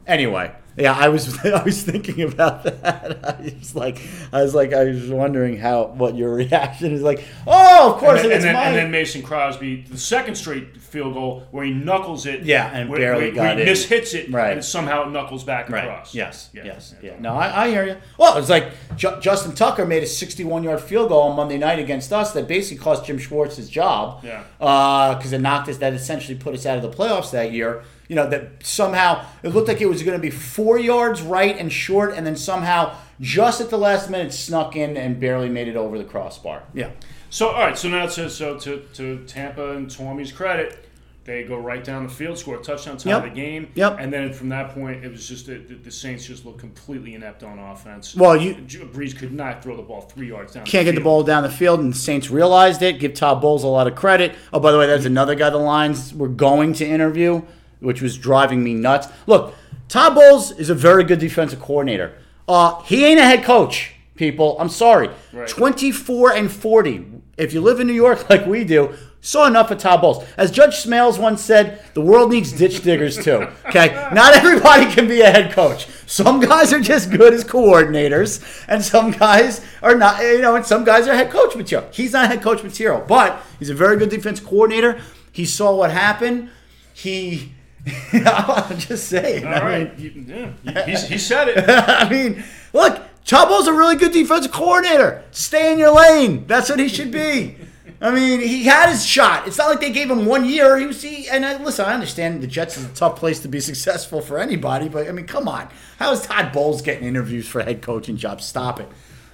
Anyway, 0.06 0.52
yeah, 0.76 0.92
I 0.92 1.08
was 1.08 1.38
I 1.44 1.62
was 1.62 1.82
thinking 1.82 2.22
about 2.22 2.64
that. 2.64 3.18
I 3.24 3.54
was 3.58 3.74
like, 3.74 4.00
I 4.32 4.42
was 4.42 4.54
like, 4.54 4.72
I 4.72 4.84
was 4.84 5.08
wondering 5.08 5.56
how 5.56 5.86
what 5.86 6.14
your 6.16 6.34
reaction 6.34 6.92
is 6.92 7.02
like. 7.02 7.24
Oh, 7.46 7.94
of 7.94 7.98
course, 8.00 8.20
And 8.20 8.30
then, 8.30 8.36
it's 8.38 8.44
and, 8.46 8.56
then, 8.56 8.66
and 8.66 8.76
then 8.76 8.90
Mason 8.90 9.22
Crosby, 9.22 9.82
the 9.88 9.96
second 9.98 10.34
straight 10.34 10.76
field 10.76 11.14
goal 11.14 11.44
where 11.52 11.64
he 11.64 11.72
knuckles 11.72 12.26
it. 12.26 12.42
Yeah, 12.44 12.70
and 12.72 12.88
where, 12.90 12.98
barely 13.00 13.24
where, 13.26 13.32
got 13.32 13.56
where 13.56 13.64
he 13.64 13.70
in. 13.70 13.76
mishits 13.76 14.14
it, 14.14 14.30
Right. 14.30 14.52
and 14.52 14.64
somehow 14.64 15.04
it 15.06 15.10
knuckles 15.10 15.42
back 15.44 15.68
Right. 15.70 15.84
across. 15.84 16.14
Yes. 16.14 16.50
Yeah. 16.52 16.64
Yes. 16.66 16.94
Yeah. 17.02 17.12
Yeah. 17.12 17.20
No, 17.20 17.34
I, 17.34 17.64
I 17.64 17.68
hear 17.70 17.84
you. 17.86 17.96
Well, 18.18 18.36
it's 18.36 18.50
like 18.50 18.72
Ju- 18.96 19.18
Justin 19.20 19.54
Tucker 19.54 19.86
made 19.86 20.02
a 20.02 20.06
61-yard 20.06 20.80
field 20.80 21.08
goal 21.08 21.22
on 21.22 21.36
Monday 21.36 21.58
night 21.58 21.78
against 21.78 22.12
us 22.12 22.32
that 22.32 22.46
basically 22.46 22.82
cost 22.82 23.04
Jim 23.06 23.18
Schwartz 23.18 23.56
his 23.56 23.68
job. 23.70 24.22
Yeah. 24.24 24.44
Uh, 24.60 25.14
because 25.16 25.32
it 25.32 25.40
knocked 25.40 25.68
us. 25.68 25.78
That 25.78 25.94
essentially 25.94 26.36
put 26.38 26.54
us 26.54 26.64
out 26.66 26.76
of 26.76 26.82
the 26.82 26.90
playoffs 26.96 27.30
that 27.32 27.52
year. 27.52 27.82
You 28.08 28.16
know 28.16 28.28
that 28.28 28.64
somehow 28.66 29.24
it 29.42 29.48
looked 29.48 29.68
like 29.68 29.80
it 29.80 29.86
was 29.86 30.02
going 30.02 30.16
to 30.16 30.22
be 30.22 30.30
four 30.30 30.78
yards 30.78 31.22
right 31.22 31.56
and 31.56 31.72
short, 31.72 32.14
and 32.14 32.26
then 32.26 32.36
somehow 32.36 32.96
just 33.20 33.60
at 33.60 33.70
the 33.70 33.78
last 33.78 34.10
minute 34.10 34.32
snuck 34.34 34.76
in 34.76 34.96
and 34.96 35.18
barely 35.18 35.48
made 35.48 35.68
it 35.68 35.76
over 35.76 35.96
the 35.96 36.04
crossbar. 36.04 36.64
Yeah. 36.74 36.90
So 37.30 37.48
all 37.48 37.60
right, 37.66 37.76
so 37.78 37.88
now 37.88 38.04
it 38.04 38.12
says 38.12 38.34
so 38.34 38.58
to, 38.60 38.80
to 38.94 39.24
Tampa 39.26 39.72
and 39.72 39.90
Tommy's 39.90 40.30
credit, 40.32 40.88
they 41.24 41.42
go 41.44 41.56
right 41.58 41.82
down 41.82 42.02
the 42.04 42.10
field, 42.10 42.36
score 42.38 42.56
a 42.56 42.62
touchdown, 42.62 42.98
tie 42.98 43.08
Yep. 43.10 43.22
the 43.22 43.30
game. 43.30 43.68
Yep. 43.74 43.96
And 43.98 44.12
then 44.12 44.32
from 44.34 44.50
that 44.50 44.74
point, 44.74 45.02
it 45.02 45.10
was 45.10 45.26
just 45.26 45.46
the, 45.46 45.54
the, 45.54 45.74
the 45.76 45.90
Saints 45.90 46.26
just 46.26 46.44
looked 46.44 46.58
completely 46.58 47.14
inept 47.14 47.42
on 47.42 47.58
offense. 47.58 48.14
Well, 48.14 48.36
you 48.36 48.54
Drew 48.54 48.86
Brees 48.86 49.16
could 49.16 49.32
not 49.32 49.62
throw 49.62 49.74
the 49.76 49.82
ball 49.82 50.02
three 50.02 50.28
yards 50.28 50.52
down. 50.52 50.66
can't 50.66 50.84
get 50.84 50.94
the 50.94 51.00
ball 51.00 51.22
down 51.22 51.42
the 51.42 51.48
field, 51.50 51.80
and 51.80 51.94
the 51.94 51.98
Saints 51.98 52.28
realized 52.30 52.82
it. 52.82 53.00
Give 53.00 53.14
Todd 53.14 53.40
Bowles 53.40 53.64
a 53.64 53.68
lot 53.68 53.86
of 53.86 53.94
credit. 53.94 54.34
Oh, 54.52 54.60
by 54.60 54.70
the 54.70 54.78
way, 54.78 54.86
that's 54.86 55.06
another 55.06 55.34
guy 55.34 55.48
the 55.48 55.56
Lions 55.56 56.12
were 56.12 56.28
going 56.28 56.74
to 56.74 56.86
interview, 56.86 57.40
which 57.80 58.02
was 58.02 58.16
driving 58.16 58.62
me 58.62 58.74
nuts. 58.74 59.08
Look, 59.26 59.54
Todd 59.88 60.14
Bowles 60.14 60.52
is 60.52 60.70
a 60.70 60.74
very 60.74 61.04
good 61.04 61.18
defensive 61.18 61.60
coordinator. 61.60 62.14
Uh, 62.48 62.82
he 62.82 63.04
ain't 63.04 63.20
a 63.20 63.24
head 63.24 63.44
coach, 63.44 63.94
people. 64.16 64.56
I'm 64.58 64.68
sorry. 64.68 65.10
Right. 65.32 65.48
24 65.48 66.32
and 66.32 66.50
40. 66.50 67.06
If 67.36 67.52
you 67.52 67.60
live 67.60 67.80
in 67.80 67.86
New 67.86 67.94
York 67.94 68.28
like 68.30 68.46
we 68.46 68.64
do, 68.64 68.94
saw 69.24 69.46
enough 69.46 69.70
of 69.70 69.78
Todd 69.78 70.02
Bowles. 70.02 70.24
As 70.36 70.50
Judge 70.50 70.84
Smails 70.84 71.18
once 71.18 71.40
said, 71.40 71.82
the 71.94 72.00
world 72.02 72.30
needs 72.30 72.52
ditch 72.52 72.82
diggers 72.82 73.16
too. 73.16 73.48
Okay, 73.66 73.92
not 74.12 74.34
everybody 74.34 74.86
can 74.92 75.08
be 75.08 75.22
a 75.22 75.30
head 75.30 75.50
coach. 75.50 75.88
Some 76.06 76.38
guys 76.38 76.72
are 76.72 76.80
just 76.80 77.10
good 77.10 77.32
as 77.32 77.42
coordinators, 77.42 78.44
and 78.68 78.84
some 78.84 79.10
guys 79.10 79.62
are 79.82 79.96
not. 79.96 80.22
You 80.22 80.40
know, 80.42 80.54
and 80.54 80.64
some 80.64 80.84
guys 80.84 81.08
are 81.08 81.14
head 81.14 81.30
coach 81.30 81.56
material. 81.56 81.88
He's 81.90 82.12
not 82.12 82.28
head 82.28 82.40
coach 82.40 82.62
material, 82.62 83.02
but 83.08 83.42
he's 83.58 83.70
a 83.70 83.74
very 83.74 83.96
good 83.96 84.10
defense 84.10 84.38
coordinator. 84.38 85.00
He 85.32 85.44
saw 85.44 85.74
what 85.74 85.90
happened. 85.90 86.50
He. 86.92 87.53
I'm 88.12 88.78
just 88.78 89.08
saying. 89.08 89.46
All 89.46 89.54
I 89.54 89.60
right, 89.60 89.98
mean, 89.98 90.26
You- 90.28 90.54
yeah, 90.72 90.86
he, 90.86 90.96
he, 91.14 91.18
said 91.18 91.48
it. 91.48 91.64
I 91.68 92.08
mean, 92.08 92.42
look, 92.72 93.00
Chabo's 93.24 93.66
a 93.66 93.72
really 93.72 93.96
good 93.96 94.12
defensive 94.12 94.52
coordinator. 94.52 95.24
Stay 95.30 95.72
in 95.72 95.78
your 95.78 95.90
lane. 95.94 96.46
That's 96.46 96.68
what 96.70 96.78
he 96.78 96.88
should 96.88 97.10
be. 97.10 97.56
I 98.00 98.10
mean, 98.10 98.40
he 98.40 98.64
had 98.64 98.90
his 98.90 99.04
shot. 99.06 99.46
It's 99.46 99.56
not 99.56 99.70
like 99.70 99.80
they 99.80 99.90
gave 99.90 100.10
him 100.10 100.26
one 100.26 100.44
year. 100.44 100.76
He 100.78 100.86
was 100.86 101.00
he, 101.00 101.26
and 101.28 101.44
I, 101.46 101.62
listen, 101.62 101.86
I 101.86 101.94
understand 101.94 102.42
the 102.42 102.46
Jets 102.46 102.76
is 102.76 102.84
a 102.84 102.88
tough 102.94 103.16
place 103.16 103.40
to 103.40 103.48
be 103.48 103.60
successful 103.60 104.20
for 104.20 104.38
anybody, 104.38 104.88
but 104.88 105.08
I 105.08 105.12
mean, 105.12 105.26
come 105.26 105.48
on, 105.48 105.68
how 105.98 106.12
is 106.12 106.20
Todd 106.22 106.52
Bowles 106.52 106.82
getting 106.82 107.06
interviews 107.06 107.48
for 107.48 107.62
head 107.62 107.80
coaching 107.82 108.16
jobs? 108.18 108.44
Stop 108.44 108.80
it. 108.80 108.88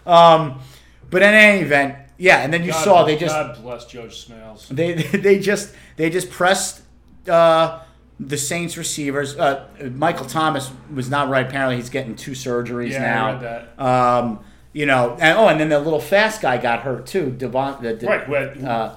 Um, 0.06 0.60
but 1.08 1.22
in 1.22 1.34
any 1.34 1.62
event, 1.62 1.96
yeah, 2.16 2.38
and 2.42 2.52
then 2.52 2.62
you 2.62 2.70
God, 2.70 2.84
saw 2.84 3.02
they 3.04 3.16
just 3.16 3.34
God 3.34 3.60
bless 3.62 3.86
Judge 3.86 4.26
Smails. 4.28 4.68
they 4.68 4.92
they 5.18 5.40
just 5.40 5.74
they 5.96 6.10
just 6.10 6.30
pressed 6.30 6.82
uh, 7.28 7.80
the 8.22 8.36
Saints 8.36 8.76
receivers. 8.76 9.36
Uh, 9.36 9.66
Michael 9.94 10.26
Thomas 10.26 10.70
was 10.94 11.08
not 11.08 11.28
right. 11.30 11.46
Apparently, 11.46 11.76
he's 11.76 11.88
getting 11.90 12.14
two 12.16 12.32
surgeries 12.32 12.90
Yeah, 12.90 12.98
I 12.98 13.02
now. 13.02 13.32
read 13.32 13.40
that. 13.78 13.80
Um, 13.82 14.40
you 14.72 14.86
know, 14.86 15.16
and 15.18 15.38
oh, 15.38 15.48
and 15.48 15.58
then 15.58 15.68
the 15.70 15.80
little 15.80 16.00
fast 16.00 16.42
guy 16.42 16.58
got 16.58 16.80
hurt 16.80 17.06
too. 17.06 17.30
Devon, 17.30 17.82
the, 17.82 17.94
the- 17.94 18.06
Right, 18.06 18.28
had- 18.56 18.64
Uh, 18.64 18.96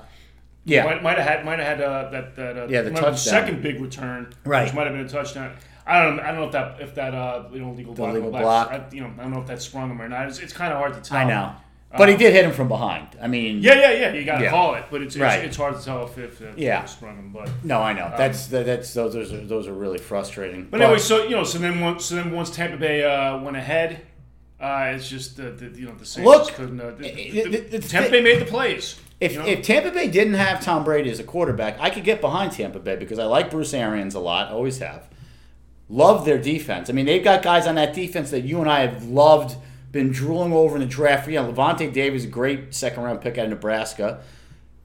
yeah, 0.65 0.86
Might, 0.86 1.03
might 1.03 1.17
have 1.17 1.28
had 1.28 1.45
might 1.45 1.59
have 1.59 1.80
had 1.80 1.82
uh, 1.82 2.09
that 2.11 2.36
that 2.36 2.57
uh, 2.57 2.67
Yeah, 2.69 2.82
the 2.84 2.91
touchdown. 2.91 3.17
second 3.17 3.63
big 3.63 3.82
return, 3.82 4.34
Right. 4.45 4.65
Which 4.65 4.74
might 4.74 4.86
have 4.88 4.95
been 4.95 5.05
a 5.05 5.09
touchdown. 5.09 5.55
I 5.86 6.01
don't 6.03 6.15
know. 6.17 6.24
I 6.24 6.28
don't 6.28 6.36
know 6.38 6.45
if 6.45 6.51
that 6.53 6.80
if 6.82 6.95
that 6.95 7.13
uh, 7.13 7.43
you 7.51 7.59
know 7.59 7.71
legal 7.71 7.93
block, 7.93 8.13
legal 8.13 8.30
block. 8.32 8.71
I, 8.71 8.84
you 8.93 9.01
know, 9.01 9.11
I 9.17 9.24
don't 9.24 9.32
know 9.34 9.41
if 9.41 9.47
that 9.47 9.61
sprung 9.61 9.89
him 9.91 10.01
or 10.01 10.07
not. 10.07 10.28
It's, 10.30 10.39
it's 10.39 10.53
kind 10.53 10.71
of 10.71 10.80
hard 10.80 10.93
to 10.93 11.01
tell. 11.01 11.17
I 11.17 11.24
know, 11.26 11.53
but 11.98 12.10
he 12.10 12.16
Uh, 12.16 12.18
did 12.18 12.34
hit 12.34 12.44
him 12.46 12.52
from 12.52 12.68
behind. 12.68 13.08
I 13.22 13.28
mean, 13.28 13.60
Yeah, 13.62 13.76
yeah, 13.76 13.91
yeah. 13.91 14.14
You 14.14 14.24
got 14.26 14.38
to 14.39 14.44
Yeah. 14.46 14.50
call 14.50 14.76
it, 14.76 14.86
but 14.91 15.02
it's, 15.02 15.16
Right. 15.18 15.39
it's 15.39 15.48
it's 15.50 15.58
hard 15.58 15.78
to 15.78 15.84
tell 15.86 16.04
if 16.06 16.18
if, 16.18 16.41
if 16.41 16.58
Yeah. 16.58 16.84
it 16.84 16.89
sprung 16.89 17.16
him. 17.16 17.32
But 17.34 17.50
no, 17.64 17.80
I 17.82 17.94
know. 17.94 18.12
That's 18.18 18.48
that's 18.48 18.94
those 18.94 19.14
those 19.14 19.32
are 19.34 19.38
those 19.46 19.68
are 19.68 19.74
really 19.74 20.00
frustrating. 20.00 20.68
but 20.70 20.82
anyway, 20.82 21.00
so 21.00 21.24
you 21.24 21.32
know, 21.32 21.44
so 21.44 21.58
then 21.60 21.80
once 21.80 22.06
so 22.06 22.16
then 22.16 22.32
once 22.32 22.50
Tampa 22.50 22.78
Bay 22.78 23.04
uh, 23.04 23.38
went 23.39 23.58
ahead, 23.58 24.02
uh, 24.60 24.94
it's 24.96 25.10
just 25.10 25.38
the, 25.38 25.52
the 25.52 25.80
you 25.80 25.86
know 25.86 25.94
the 25.96 26.06
Saints 26.06 26.28
Look, 26.28 26.54
couldn't. 26.56 26.80
Uh, 26.82 26.91
the, 26.98 27.06
it- 27.06 27.34
the- 27.52 27.58
it- 27.58 27.72
the- 27.72 27.80
Tampa 27.80 28.10
Bay 28.10 28.22
made 28.22 28.39
the 28.39 28.46
plays. 28.46 29.00
If, 29.20 29.34
you 29.34 29.39
know? 29.39 29.46
if 29.46 29.62
Tampa 29.62 29.91
Bay 29.91 30.08
didn't 30.10 30.34
have 30.34 30.62
Tom 30.62 30.84
Brady 30.84 31.10
as 31.10 31.20
a 31.20 31.24
quarterback, 31.24 31.78
I 31.80 31.89
could 31.89 32.04
get 32.04 32.20
behind 32.20 32.52
Tampa 32.52 32.80
Bay 32.80 32.98
because 32.98 33.20
I 33.20 33.24
like 33.26 33.50
Bruce 33.52 33.74
Arians 33.74 34.16
a 34.16 34.20
lot, 34.20 34.52
always 34.52 34.80
have. 34.80 35.04
Love 35.89 36.26
their 36.26 36.38
defense. 36.38 36.89
I 36.89 36.94
mean, 36.94 37.06
they've 37.06 37.24
got 37.24 37.41
guys 37.41 37.66
on 37.68 37.76
that 37.76 37.94
defense 37.94 38.32
that 38.32 38.41
you 38.41 38.60
and 38.60 38.70
I 38.70 38.82
have 38.82 39.06
loved, 39.06 39.56
been 39.94 40.12
drooling 40.12 40.52
over 40.52 40.76
in 40.76 40.82
the 40.82 40.88
draft. 40.88 41.30
You 41.30 41.36
know, 41.36 41.54
Lavonte 41.54 41.94
Davis, 41.94 42.26
a 42.26 42.28
great 42.28 42.76
second 42.76 43.04
round 43.04 43.22
pick 43.22 43.38
out 43.38 43.46
of 43.46 43.52
Nebraska. 43.52 44.20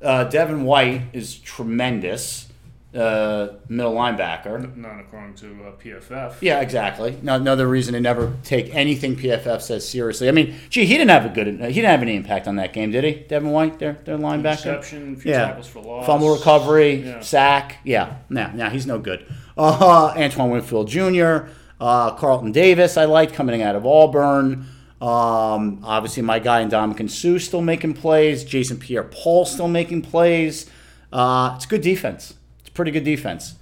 Uh, 0.00 0.22
Devin 0.24 0.62
White 0.62 1.02
is 1.12 1.36
tremendous, 1.38 2.46
uh, 2.94 3.48
middle 3.68 3.94
linebacker. 3.94 4.76
not 4.76 5.00
according 5.00 5.34
to 5.34 5.46
uh, 5.66 5.72
PFF. 5.72 6.34
Yeah, 6.40 6.60
exactly. 6.60 7.18
No, 7.20 7.34
another 7.34 7.66
reason 7.66 7.94
to 7.94 8.00
never 8.00 8.34
take 8.44 8.72
anything 8.74 9.16
PFF 9.16 9.60
says 9.60 9.88
seriously. 9.88 10.28
I 10.28 10.30
mean, 10.32 10.54
gee, 10.70 10.84
he 10.86 10.94
didn't 10.96 11.10
have 11.10 11.26
a 11.26 11.30
good, 11.30 11.46
he 11.48 11.54
didn't 11.72 11.90
have 11.90 12.02
any 12.02 12.14
impact 12.14 12.46
on 12.46 12.54
that 12.56 12.72
game, 12.72 12.92
did 12.92 13.02
he? 13.02 13.14
Devin 13.14 13.50
White, 13.50 13.78
their 13.80 13.94
their 14.04 14.16
linebacker. 14.18 14.66
Interception, 14.66 15.16
few 15.16 15.32
Yeah. 15.32 15.46
tackles 15.48 15.66
for 15.66 15.80
loss. 15.82 16.06
Fumble 16.06 16.32
recovery, 16.34 17.02
Yeah. 17.04 17.20
sack. 17.20 17.78
Yeah, 17.82 18.18
no, 18.30 18.50
no, 18.54 18.68
he's 18.68 18.86
no 18.86 18.98
good. 19.00 19.26
Uh, 19.56 20.14
Antoine 20.16 20.50
Winfield 20.50 20.86
Jr., 20.88 21.48
uh, 21.80 22.12
Carlton 22.12 22.52
Davis, 22.52 22.96
I 22.96 23.06
like 23.06 23.32
coming 23.32 23.62
out 23.62 23.74
of 23.74 23.84
Auburn. 23.84 24.66
Um, 25.00 25.80
obviously, 25.84 26.22
my 26.22 26.38
guy 26.38 26.60
and 26.60 26.70
Ndamukong 26.72 27.08
Suh 27.10 27.38
still 27.38 27.62
making 27.62 27.94
plays. 27.94 28.44
Jason 28.44 28.78
Pierre 28.78 29.04
Paul 29.04 29.44
still 29.44 29.68
making 29.68 30.02
plays. 30.02 30.68
Uh, 31.12 31.52
it's 31.56 31.66
good 31.66 31.82
defense. 31.82 32.34
It's 32.60 32.70
pretty 32.70 32.90
good 32.90 33.04
defense. 33.04 33.54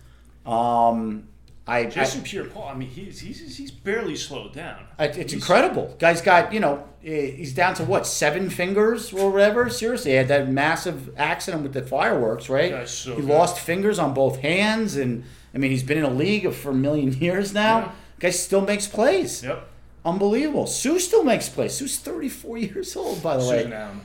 Um, 0.45 1.29
I, 1.69 1.79
I 1.81 1.87
Jason 1.87 2.23
Pierre-Paul. 2.23 2.69
I 2.69 2.75
mean, 2.75 2.89
he's 2.89 3.19
he's 3.21 3.57
he's 3.57 3.71
barely 3.73 4.15
slowed 4.17 4.53
down. 4.53 4.85
I- 4.99 5.07
It's 5.07 5.17
He's- 5.17 5.33
incredible. 5.35 5.95
Guy's 5.99 6.23
got, 6.23 6.53
you 6.53 6.61
know, 6.61 6.85
eh, 7.05 7.33
he's 7.33 7.53
down 7.53 7.75
to 7.75 7.85
what, 7.85 8.07
seven 8.07 8.49
fingers 8.51 9.13
or 9.13 9.31
whatever? 9.33 9.69
Seriously, 9.69 10.13
he 10.13 10.17
had 10.17 10.29
that 10.29 10.49
massive 10.49 11.11
accident 11.19 11.65
with 11.65 11.73
the 11.73 11.83
fireworks, 11.83 12.49
right? 12.49 12.89
So 12.89 13.17
he 13.17 13.21
good. 13.23 13.29
lost 13.31 13.59
fingers 13.59 13.99
on 13.99 14.15
both 14.15 14.39
hands, 14.41 14.97
and 14.97 15.25
I 15.55 15.59
mean, 15.59 15.73
he's 15.73 15.83
been 15.83 15.99
in 15.99 16.05
a 16.05 16.11
league 16.11 16.51
for 16.53 16.71
a 16.71 16.75
million 16.75 17.13
years 17.21 17.53
now. 17.53 17.79
Yeah. 17.79 17.93
Guy 18.21 18.31
still 18.31 18.61
makes 18.63 18.87
plays. 18.87 19.43
Yep. 19.43 19.69
Unbelievable. 20.07 20.67
Suh 20.67 20.99
still 20.99 21.25
makes 21.25 21.49
plays. 21.49 21.75
Suh's 21.75 21.99
34 21.99 22.59
years 22.59 22.95
old, 22.97 23.23
by 23.23 23.37
the 23.37 23.49
way. 23.49 23.73
Allen. 23.73 24.01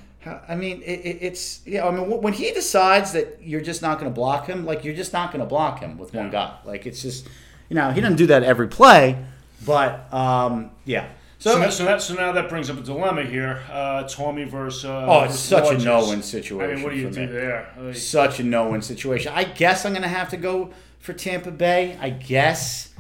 I 0.47 0.56
mean, 0.56 0.82
it, 0.84 0.99
it, 0.99 1.18
it's 1.22 1.62
yeah. 1.66 1.88
I 1.88 1.91
mean, 1.91 2.22
when 2.22 2.34
he 2.34 2.52
decides 2.52 3.14
that 3.14 3.39
you're 3.41 3.62
just 3.62 3.82
not 3.82 3.99
going 3.99 4.12
to 4.12 4.14
block 4.14 4.47
him, 4.47 4.66
like 4.66 4.84
you're 4.84 4.95
just 4.95 5.14
not 5.14 5.32
going 5.32 5.39
to 5.39 5.47
block 5.47 5.80
him 5.80 5.97
with 5.97 6.14
one 6.14 6.30
guy. 6.30 6.58
Like 6.66 6.86
it's 6.86 7.02
just, 7.02 7.28
you 7.70 7.76
know, 7.76 7.91
he 7.91 8.02
doesn't 8.02 8.18
do 8.18 8.28
that 8.28 8.43
every 8.43 8.68
play, 8.68 9.24
but 9.66 10.12
um, 10.14 10.72
yeah. 10.86 11.08
So, 11.39 11.54
So, 11.54 11.60
that, 11.60 11.74
so, 11.74 11.86
that, 11.86 12.02
so 12.04 12.14
now 12.14 12.32
that 12.34 12.49
brings 12.49 12.70
up 12.70 12.78
a 12.78 12.82
dilemma 12.82 13.24
here. 13.24 13.62
Uh, 13.72 14.04
Tommy 14.04 14.43
versus. 14.43 14.86
Uh, 14.86 15.08
Oh, 15.10 15.24
it's 15.24 15.34
versus 15.34 15.43
such 15.43 15.64
a 15.64 15.70
Rodgers. 15.70 15.86
no-win 15.86 16.22
situation 16.22 16.70
I 16.70 16.76
mean, 16.76 16.84
what 16.84 16.91
do 16.91 16.99
you 16.99 17.10
do 17.10 17.22
me. 17.22 17.26
there? 17.26 17.74
Like, 17.80 17.95
such 17.95 18.39
a 18.39 18.43
no-win 18.43 18.84
situation. 18.84 19.32
I 19.34 19.45
guess 19.45 19.84
I'm 19.84 19.93
going 19.93 20.04
to 20.04 20.08
have 20.08 20.30
to 20.30 20.38
go 20.38 20.70
for 20.99 21.14
Tampa 21.14 21.49
Bay. 21.49 21.97
I 21.99 22.12
guess. 22.12 22.91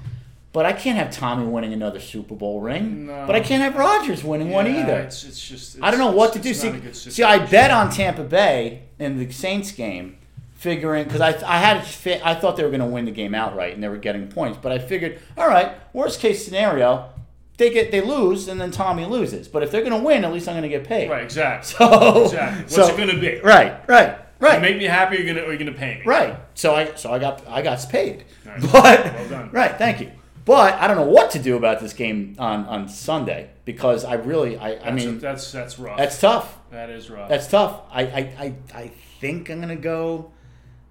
But 0.53 0.65
I 0.65 0.73
can't 0.73 0.97
have 0.97 1.11
Tommy 1.11 1.45
winning 1.47 1.71
another 1.71 1.99
Super 1.99 2.35
Bowl 2.35 2.59
ring. 2.59 3.07
No. 3.07 3.25
But 3.25 3.35
I 3.35 3.39
can't 3.39 3.63
have 3.63 3.75
Rodgers 3.77 4.21
winning 4.21 4.49
one 4.49 4.65
yeah, 4.65 4.81
either. 4.81 4.99
It's, 4.99 5.23
it's 5.23 5.39
just. 5.47 5.75
It's, 5.75 5.83
I 5.83 5.91
don't 5.91 5.99
know 5.99 6.11
what 6.11 6.33
to 6.33 6.39
do. 6.39 6.53
See, 6.53 6.69
not 6.69 6.77
a 6.77 6.81
good 6.81 6.95
see, 6.95 7.23
I 7.23 7.45
bet 7.45 7.71
on 7.71 7.89
Tampa 7.89 8.23
Bay 8.23 8.83
in 8.99 9.17
the 9.17 9.31
Saints 9.31 9.71
game, 9.71 10.17
figuring 10.55 11.05
because 11.05 11.21
I, 11.21 11.29
I 11.47 11.57
had 11.57 11.77
it 11.77 11.85
fit. 11.85 12.25
I 12.25 12.35
thought 12.35 12.57
they 12.57 12.63
were 12.63 12.69
going 12.69 12.81
to 12.81 12.85
win 12.85 13.05
the 13.05 13.11
game 13.11 13.33
outright 13.33 13.73
and 13.73 13.81
they 13.81 13.87
were 13.87 13.97
getting 13.97 14.27
points. 14.27 14.59
But 14.61 14.73
I 14.73 14.79
figured, 14.79 15.21
all 15.37 15.47
right, 15.47 15.73
worst 15.93 16.19
case 16.19 16.43
scenario, 16.43 17.09
they 17.55 17.69
get 17.69 17.91
they 17.91 18.01
lose, 18.01 18.49
and 18.49 18.59
then 18.59 18.71
Tommy 18.71 19.05
loses. 19.05 19.47
But 19.47 19.63
if 19.63 19.71
they're 19.71 19.83
going 19.83 19.97
to 19.97 20.05
win, 20.05 20.25
at 20.25 20.33
least 20.33 20.49
I'm 20.49 20.55
going 20.55 20.63
to 20.63 20.69
get 20.69 20.83
paid. 20.85 21.09
Right, 21.09 21.23
exactly. 21.23 21.75
So, 21.77 22.25
exactly. 22.25 22.63
What's 22.63 22.75
so- 22.75 22.87
it 22.93 22.97
going 22.97 23.09
to 23.09 23.21
be? 23.21 23.39
Right, 23.39 23.87
right, 23.87 24.17
right. 24.41 24.55
You 24.55 24.61
make 24.61 24.77
me 24.77 24.83
happy, 24.83 25.15
or 25.15 25.21
you're 25.21 25.33
gonna, 25.33 25.47
or 25.47 25.49
you're 25.51 25.59
gonna 25.59 25.71
pay 25.71 25.99
me. 25.99 26.01
Right. 26.05 26.37
So 26.55 26.75
I 26.75 26.93
so 26.95 27.13
I 27.13 27.19
got 27.19 27.47
I 27.47 27.61
got 27.61 27.87
paid. 27.89 28.25
Nice. 28.45 28.69
But 28.69 29.05
Well 29.05 29.29
done. 29.29 29.49
right, 29.53 29.77
thank 29.77 30.01
you. 30.01 30.11
But 30.45 30.73
I 30.75 30.87
don't 30.87 30.97
know 30.97 31.03
what 31.11 31.31
to 31.31 31.39
do 31.39 31.55
about 31.55 31.79
this 31.79 31.93
game 31.93 32.35
on, 32.39 32.65
on 32.65 32.87
Sunday 32.89 33.49
because 33.65 34.03
I 34.03 34.15
really 34.15 34.57
I, 34.57 34.71
I 34.71 34.75
That's, 34.91 35.05
mean 35.05 35.19
that's 35.19 35.51
that's 35.51 35.77
rough. 35.79 35.97
that's 35.97 36.19
tough. 36.19 36.57
that 36.71 36.89
is 36.89 37.09
rough. 37.09 37.29
That's 37.29 37.47
tough. 37.47 37.81
I, 37.91 38.01
I, 38.03 38.19
I, 38.39 38.55
I 38.73 38.87
think 39.19 39.49
I'm 39.49 39.59
gonna 39.59 39.75
go 39.75 40.31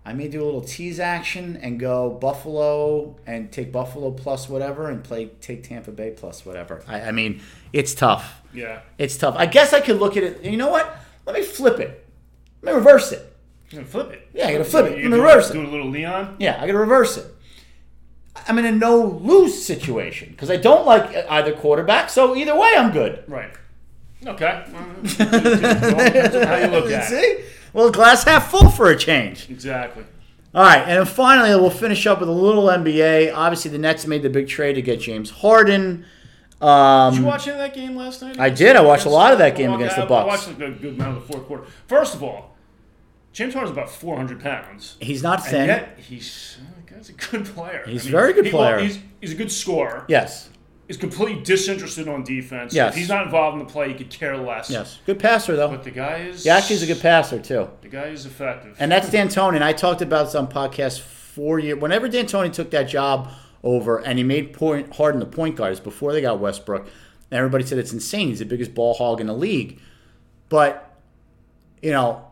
I 0.04 0.12
may 0.14 0.28
do 0.28 0.42
a 0.42 0.44
little 0.46 0.60
tease 0.62 0.98
action 1.00 1.58
and 1.62 1.78
go 1.80 2.10
Buffalo 2.10 3.16
and 3.26 3.50
take 3.52 3.70
Buffalo 3.72 4.10
plus 4.12 4.48
whatever 4.48 4.88
and 4.88 5.02
play 5.04 5.26
take 5.40 5.62
Tampa 5.64 5.90
Bay 5.90 6.12
plus 6.16 6.46
whatever. 6.46 6.82
I, 6.86 7.02
I 7.02 7.12
mean, 7.12 7.40
it's 7.72 7.94
tough. 7.94 8.40
yeah. 8.54 8.80
It's 8.98 9.16
tough. 9.16 9.34
I 9.36 9.46
guess 9.46 9.72
I 9.72 9.80
could 9.80 9.98
look 9.98 10.16
at 10.16 10.22
it 10.22 10.42
you 10.44 10.56
know 10.56 10.70
what? 10.70 10.96
Let 11.26 11.34
me 11.36 11.42
flip 11.42 11.80
it. 11.80 12.06
Let 12.62 12.72
me 12.74 12.78
reverse 12.78 13.12
it. 13.12 13.36
You're 13.70 13.82
gonna 13.82 13.90
flip 13.90 14.10
it. 14.12 14.28
Yeah, 14.32 14.48
I 14.48 14.52
gotta 14.52 14.64
flip 14.64 14.86
it. 14.86 14.98
You 14.98 15.04
Let 15.04 15.10
me 15.10 15.16
do- 15.16 15.22
reverse 15.22 15.50
it. 15.50 15.52
Do 15.54 15.66
a 15.66 15.68
little 15.70 15.88
Leon. 15.90 16.36
Yeah, 16.40 16.56
I 16.60 16.66
got 16.66 16.72
to 16.72 16.78
reverse 16.78 17.16
it. 17.18 17.26
I'm 18.48 18.58
in 18.58 18.64
a 18.64 18.72
no 18.72 19.02
lose 19.04 19.62
situation 19.64 20.30
because 20.30 20.50
I 20.50 20.56
don't 20.56 20.86
like 20.86 21.14
either 21.30 21.52
quarterback. 21.52 22.10
So 22.10 22.34
either 22.36 22.56
way, 22.56 22.72
I'm 22.76 22.92
good. 22.92 23.24
Right. 23.28 23.50
Okay. 24.26 24.64
Well, 24.72 24.82
how 25.18 26.56
you 26.56 26.66
look 26.68 26.90
at 26.90 27.04
it. 27.04 27.08
See? 27.08 27.44
Well, 27.72 27.90
glass 27.90 28.24
half 28.24 28.50
full 28.50 28.70
for 28.70 28.90
a 28.90 28.96
change. 28.96 29.48
Exactly. 29.50 30.04
All 30.52 30.64
right, 30.64 30.80
and 30.80 30.98
then 30.98 31.06
finally, 31.06 31.50
we'll 31.50 31.70
finish 31.70 32.06
up 32.08 32.18
with 32.18 32.28
a 32.28 32.32
little 32.32 32.64
NBA. 32.64 33.32
Obviously, 33.34 33.70
the 33.70 33.78
Nets 33.78 34.04
made 34.08 34.22
the 34.22 34.30
big 34.30 34.48
trade 34.48 34.72
to 34.74 34.82
get 34.82 34.98
James 35.00 35.30
Harden. 35.30 36.04
Um, 36.60 37.14
Did 37.14 37.20
you 37.20 37.26
watch 37.26 37.46
any 37.46 37.52
of 37.52 37.58
that 37.58 37.72
game 37.72 37.94
last 37.94 38.20
night? 38.20 38.38
I 38.40 38.50
did. 38.50 38.74
I 38.74 38.80
watched 38.80 39.06
a 39.06 39.10
lot 39.10 39.32
of 39.32 39.38
that 39.38 39.54
game 39.56 39.70
Well, 39.70 39.78
against 39.78 39.96
I- 39.96 40.00
the 40.02 40.06
Bucks. 40.08 40.24
I 40.24 40.26
watched 40.26 40.60
like 40.60 40.68
a 40.68 40.72
good 40.72 40.94
amount 40.94 41.16
of 41.18 41.26
the 41.26 41.32
fourth 41.32 41.46
quarter. 41.46 41.64
First 41.86 42.14
of 42.16 42.22
all, 42.24 42.56
James 43.32 43.54
Harden's 43.54 43.72
about 43.76 43.88
400 43.90 44.40
pounds. 44.40 44.96
he's 45.00 45.22
not 45.22 45.38
And 45.42 45.48
thin. 45.48 45.66
yet, 45.68 45.98
he's, 46.00 46.58
he's 47.00 47.10
a 47.10 47.12
good 47.30 47.44
player. 47.46 47.82
He's 47.86 48.06
a 48.06 48.10
very 48.10 48.32
good 48.32 48.44
he- 48.46 48.50
player. 48.50 48.78
he's, 48.78 48.98
he's 49.20 49.32
a 49.32 49.36
good 49.36 49.50
scorer. 49.52 50.04
yes, 50.08 50.48
He's 50.86 50.96
completely 50.96 51.40
disinterested 51.44 52.08
on 52.08 52.24
defense. 52.24 52.74
Yes. 52.74 52.94
If 52.94 52.98
he's 52.98 53.08
not 53.08 53.24
involved 53.26 53.60
in 53.60 53.64
the 53.64 53.72
play, 53.72 53.90
he 53.90 53.94
could 53.94 54.10
care 54.10 54.36
less. 54.36 54.68
yes, 54.68 54.98
good 55.06 55.20
passer 55.20 55.54
though. 55.54 55.68
But 55.68 55.84
the 55.84 55.92
guy 55.92 56.16
is. 56.22 56.44
Yeah, 56.44 56.56
actually 56.56 56.76
is 56.76 56.82
a 56.82 56.86
good 56.88 57.00
passer 57.00 57.38
too. 57.38 57.68
The 57.82 57.88
guy 57.88 58.06
is 58.06 58.26
effective. 58.26 58.74
And 58.80 58.90
that's 58.90 59.08
D'Antoni. 59.08 59.54
And 59.54 59.62
I 59.62 59.72
talked 59.72 60.02
about 60.02 60.24
this 60.24 60.34
on 60.34 60.48
podcast 60.48 60.98
four 60.98 61.60
years. 61.60 61.78
Whenever 61.80 62.08
D'Antoni 62.08 62.52
took 62.52 62.72
that 62.72 62.88
job 62.88 63.30
over 63.62 63.98
and 63.98 64.18
he 64.18 64.24
made 64.24 64.52
point 64.52 64.96
Harden 64.96 65.20
the 65.20 65.26
point 65.26 65.54
guards 65.54 65.78
before 65.78 66.12
they 66.12 66.20
got 66.20 66.40
Westbrook, 66.40 66.82
and 66.82 67.38
everybody 67.38 67.64
said 67.64 67.78
it's 67.78 67.92
insane. 67.92 68.26
He's 68.26 68.40
the 68.40 68.44
biggest 68.44 68.74
ball 68.74 68.94
hog 68.94 69.20
in 69.20 69.28
the 69.28 69.32
league. 69.34 69.78
But, 70.48 70.92
you 71.80 71.92
know, 71.92 72.29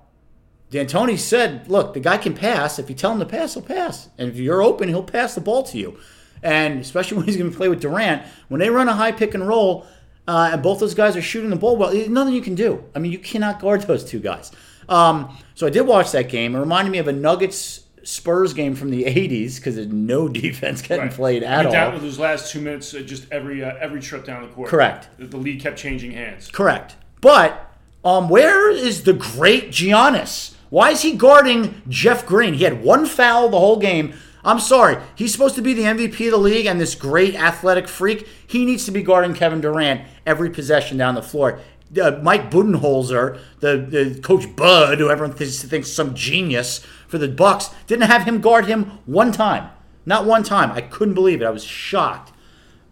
D'Antoni 0.71 1.19
said, 1.19 1.69
look, 1.69 1.95
the 1.95 2.01
guy 2.01 2.19
can 2.19 2.35
pass. 2.35 2.79
If 2.79 2.89
you 2.91 2.95
tell 2.97 3.13
him 3.13 3.19
to 3.21 3.27
pass, 3.27 3.55
he'll 3.55 3.63
pass. 3.63 4.09
And 4.19 4.29
if 4.29 4.37
you're 4.37 4.63
open, 4.63 4.89
he'll 4.89 5.03
pass 5.03 5.35
the 5.35 5.41
ball 5.41 5.63
to 5.65 5.79
you. 5.79 5.99
And 6.43 6.81
especially 6.81 7.17
when 7.19 7.27
he's 7.27 7.37
going 7.37 7.51
to 7.51 7.57
play 7.57 7.69
with 7.69 7.81
Durant, 7.81 8.23
when 8.49 8.61
they 8.61 8.69
run 8.71 8.89
a 8.89 8.95
high 8.95 9.13
pick 9.13 9.35
and 9.35 9.47
roll, 9.49 9.87
uh, 10.27 10.51
and 10.53 10.63
both 10.63 10.79
those 10.81 10.93
guys 10.95 11.17
are 11.17 11.23
shooting 11.23 11.49
the 11.51 11.57
ball 11.57 11.77
well, 11.77 11.91
there's 11.91 12.09
nothing 12.11 12.35
you 12.35 12.43
can 12.43 12.55
do. 12.55 12.85
I 12.95 12.99
mean, 12.99 13.13
you 13.13 13.19
cannot 13.19 13.61
guard 13.61 13.81
those 13.87 14.05
two 14.05 14.21
guys. 14.21 14.53
Um, 14.89 15.37
so 15.55 15.67
I 15.67 15.71
did 15.71 15.83
watch 15.87 16.13
that 16.13 16.29
game. 16.29 16.55
It 16.55 16.59
reminded 16.61 16.91
me 16.91 16.99
of 16.99 17.09
a 17.09 17.13
Nuggets 17.13 17.85
Spurs 18.05 18.55
game 18.55 18.75
from 18.75 18.91
the 18.91 19.05
80s 19.05 19.57
because 19.57 19.75
there's 19.77 19.89
no 19.89 20.29
defense 20.29 20.81
getting 20.83 21.07
Right. 21.07 21.13
played 21.13 21.43
at 21.43 21.59
Went 21.65 21.73
down 21.73 21.87
all. 21.89 21.93
with 21.95 22.03
those 22.03 22.19
last 22.19 22.51
two 22.53 22.61
minutes, 22.61 22.95
uh, 22.95 23.01
just 23.01 23.31
every 23.33 23.63
uh, 23.65 23.75
every 23.81 24.01
trip 24.01 24.25
down 24.25 24.43
the 24.43 24.49
court. 24.49 24.69
Correct. 24.69 25.09
The, 25.19 25.27
the 25.27 25.37
league 25.39 25.61
kept 25.61 25.79
changing 25.79 26.13
hands. 26.13 26.51
Correct. 26.51 26.95
But 27.21 27.71
um, 28.05 28.29
where 28.29 28.71
is 28.71 29.03
the 29.03 29.13
great 29.13 29.71
Giannis? 29.71 30.55
Why 30.71 30.91
is 30.91 31.03
he 31.03 31.13
guarding 31.13 31.83
Jeff 31.89 32.27
Green? 32.27 32.55
He 32.55 32.65
had 32.65 32.83
one 32.83 33.07
foul 33.07 33.49
the 33.49 33.59
whole 33.59 33.79
game. 33.79 34.15
I'm 34.45 34.61
sorry. 34.61 34.99
He's 35.15 35.33
supposed 35.33 35.57
to 35.57 35.63
be 35.63 35.75
the 35.75 35.83
MVP 35.83 36.27
of 36.27 36.33
the 36.33 36.39
league 36.39 36.67
and 36.67 36.81
this 36.81 36.95
great 36.95 37.35
athletic 37.35 37.89
freak. 37.89 38.27
He 38.47 38.65
needs 38.65 38.85
to 38.85 38.91
be 38.91 39.03
guarding 39.03 39.35
Kevin 39.35 39.61
Durant 39.61 40.03
every 40.27 40.51
possession 40.51 40.97
down 40.97 41.15
the 41.15 41.23
floor. 41.23 41.61
Uh, 42.01 42.19
Mike 42.23 42.51
Budenholzer, 42.51 43.41
the, 43.61 43.77
the 43.79 44.21
coach 44.21 44.55
Bud, 44.55 44.99
who 44.99 45.11
everyone 45.11 45.35
thinks, 45.37 45.63
thinks 45.63 45.91
some 45.91 46.15
genius 46.15 46.79
for 47.09 47.19
the 47.19 47.29
Bucks, 47.29 47.71
didn't 47.87 48.09
have 48.09 48.25
him 48.25 48.41
guard 48.41 48.67
him 48.67 48.99
one 49.07 49.33
time. 49.33 49.71
Not 50.05 50.27
one 50.27 50.43
time. 50.43 50.71
I 50.73 50.83
couldn't 50.83 51.15
believe 51.15 51.43
it. 51.43 51.47
I 51.47 51.51
was 51.51 51.65
shocked. 51.65 52.33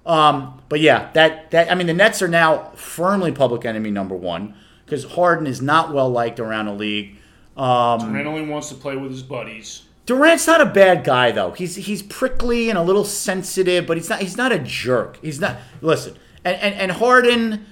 Um, 0.06 0.62
but 0.68 0.80
yeah, 0.80 1.10
that 1.12 1.50
that 1.50 1.70
I 1.70 1.74
mean, 1.74 1.88
the 1.88 1.94
Nets 1.94 2.22
are 2.22 2.28
now 2.28 2.70
firmly 2.76 3.32
public 3.32 3.64
enemy 3.64 3.90
number 3.90 4.14
one 4.14 4.54
because 4.84 5.04
Harden 5.04 5.46
is 5.46 5.60
not 5.60 5.92
well 5.92 6.08
liked 6.08 6.38
around 6.38 6.66
the 6.66 6.74
league. 6.74 7.16
Um, 7.56 8.00
Durant 8.00 8.26
only 8.26 8.42
wants 8.42 8.68
to 8.68 8.74
play 8.74 8.96
with 8.96 9.10
his 9.10 9.22
buddies. 9.22 9.82
Durant's 10.06 10.46
not 10.46 10.60
a 10.60 10.66
bad 10.66 11.02
guy 11.02 11.32
though. 11.32 11.50
He's 11.50 11.74
he's 11.74 12.02
prickly 12.02 12.68
and 12.70 12.78
a 12.78 12.82
little 12.82 13.04
sensitive, 13.04 13.86
but 13.86 13.96
he's 13.96 14.08
not 14.08 14.20
he's 14.20 14.36
not 14.36 14.52
a 14.52 14.58
jerk. 14.60 15.18
He's 15.20 15.40
not. 15.40 15.56
Listen, 15.80 16.16
and 16.44 16.56
and, 16.60 16.74
and 16.74 16.92
Harden, 16.92 17.66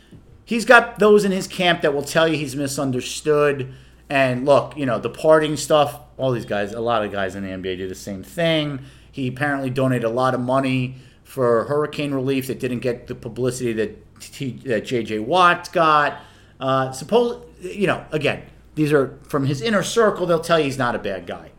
he's 0.44 0.64
got 0.64 0.98
those 0.98 1.24
in 1.24 1.30
his 1.30 1.46
camp 1.46 1.82
that 1.82 1.94
will 1.94 2.02
tell 2.02 2.26
you 2.26 2.36
he's 2.36 2.56
misunderstood. 2.56 3.72
And 4.10 4.44
look, 4.44 4.76
you 4.76 4.84
know 4.84 4.98
the 4.98 5.10
parting 5.10 5.56
stuff. 5.56 6.00
All 6.16 6.32
these 6.32 6.44
guys, 6.44 6.72
a 6.72 6.80
lot 6.80 7.04
of 7.04 7.12
guys 7.12 7.36
in 7.36 7.44
the 7.44 7.50
NBA 7.50 7.78
do 7.78 7.88
the 7.88 7.94
same 7.94 8.22
thing. 8.22 8.80
He 9.12 9.28
apparently 9.28 9.70
donated 9.70 10.04
a 10.04 10.10
lot 10.10 10.34
of 10.34 10.40
money 10.40 10.96
for 11.22 11.64
hurricane 11.64 12.12
relief 12.12 12.48
that 12.48 12.58
didn't 12.58 12.80
get 12.80 13.06
the 13.06 13.14
publicity 13.14 13.72
that 13.74 14.20
T, 14.20 14.52
that 14.64 14.84
JJ 14.84 15.24
Watt 15.24 15.72
got. 15.72 16.20
Uh, 16.58 16.90
suppose 16.90 17.44
you 17.60 17.86
know 17.86 18.04
again. 18.10 18.42
These 18.74 18.92
are 18.92 19.18
from 19.28 19.46
his 19.46 19.60
inner 19.62 19.82
circle. 19.82 20.26
They'll 20.26 20.40
tell 20.40 20.58
you 20.58 20.64
he's 20.66 20.78
not 20.78 20.94
a 20.94 20.98
bad 20.98 21.26
guy. 21.26 21.50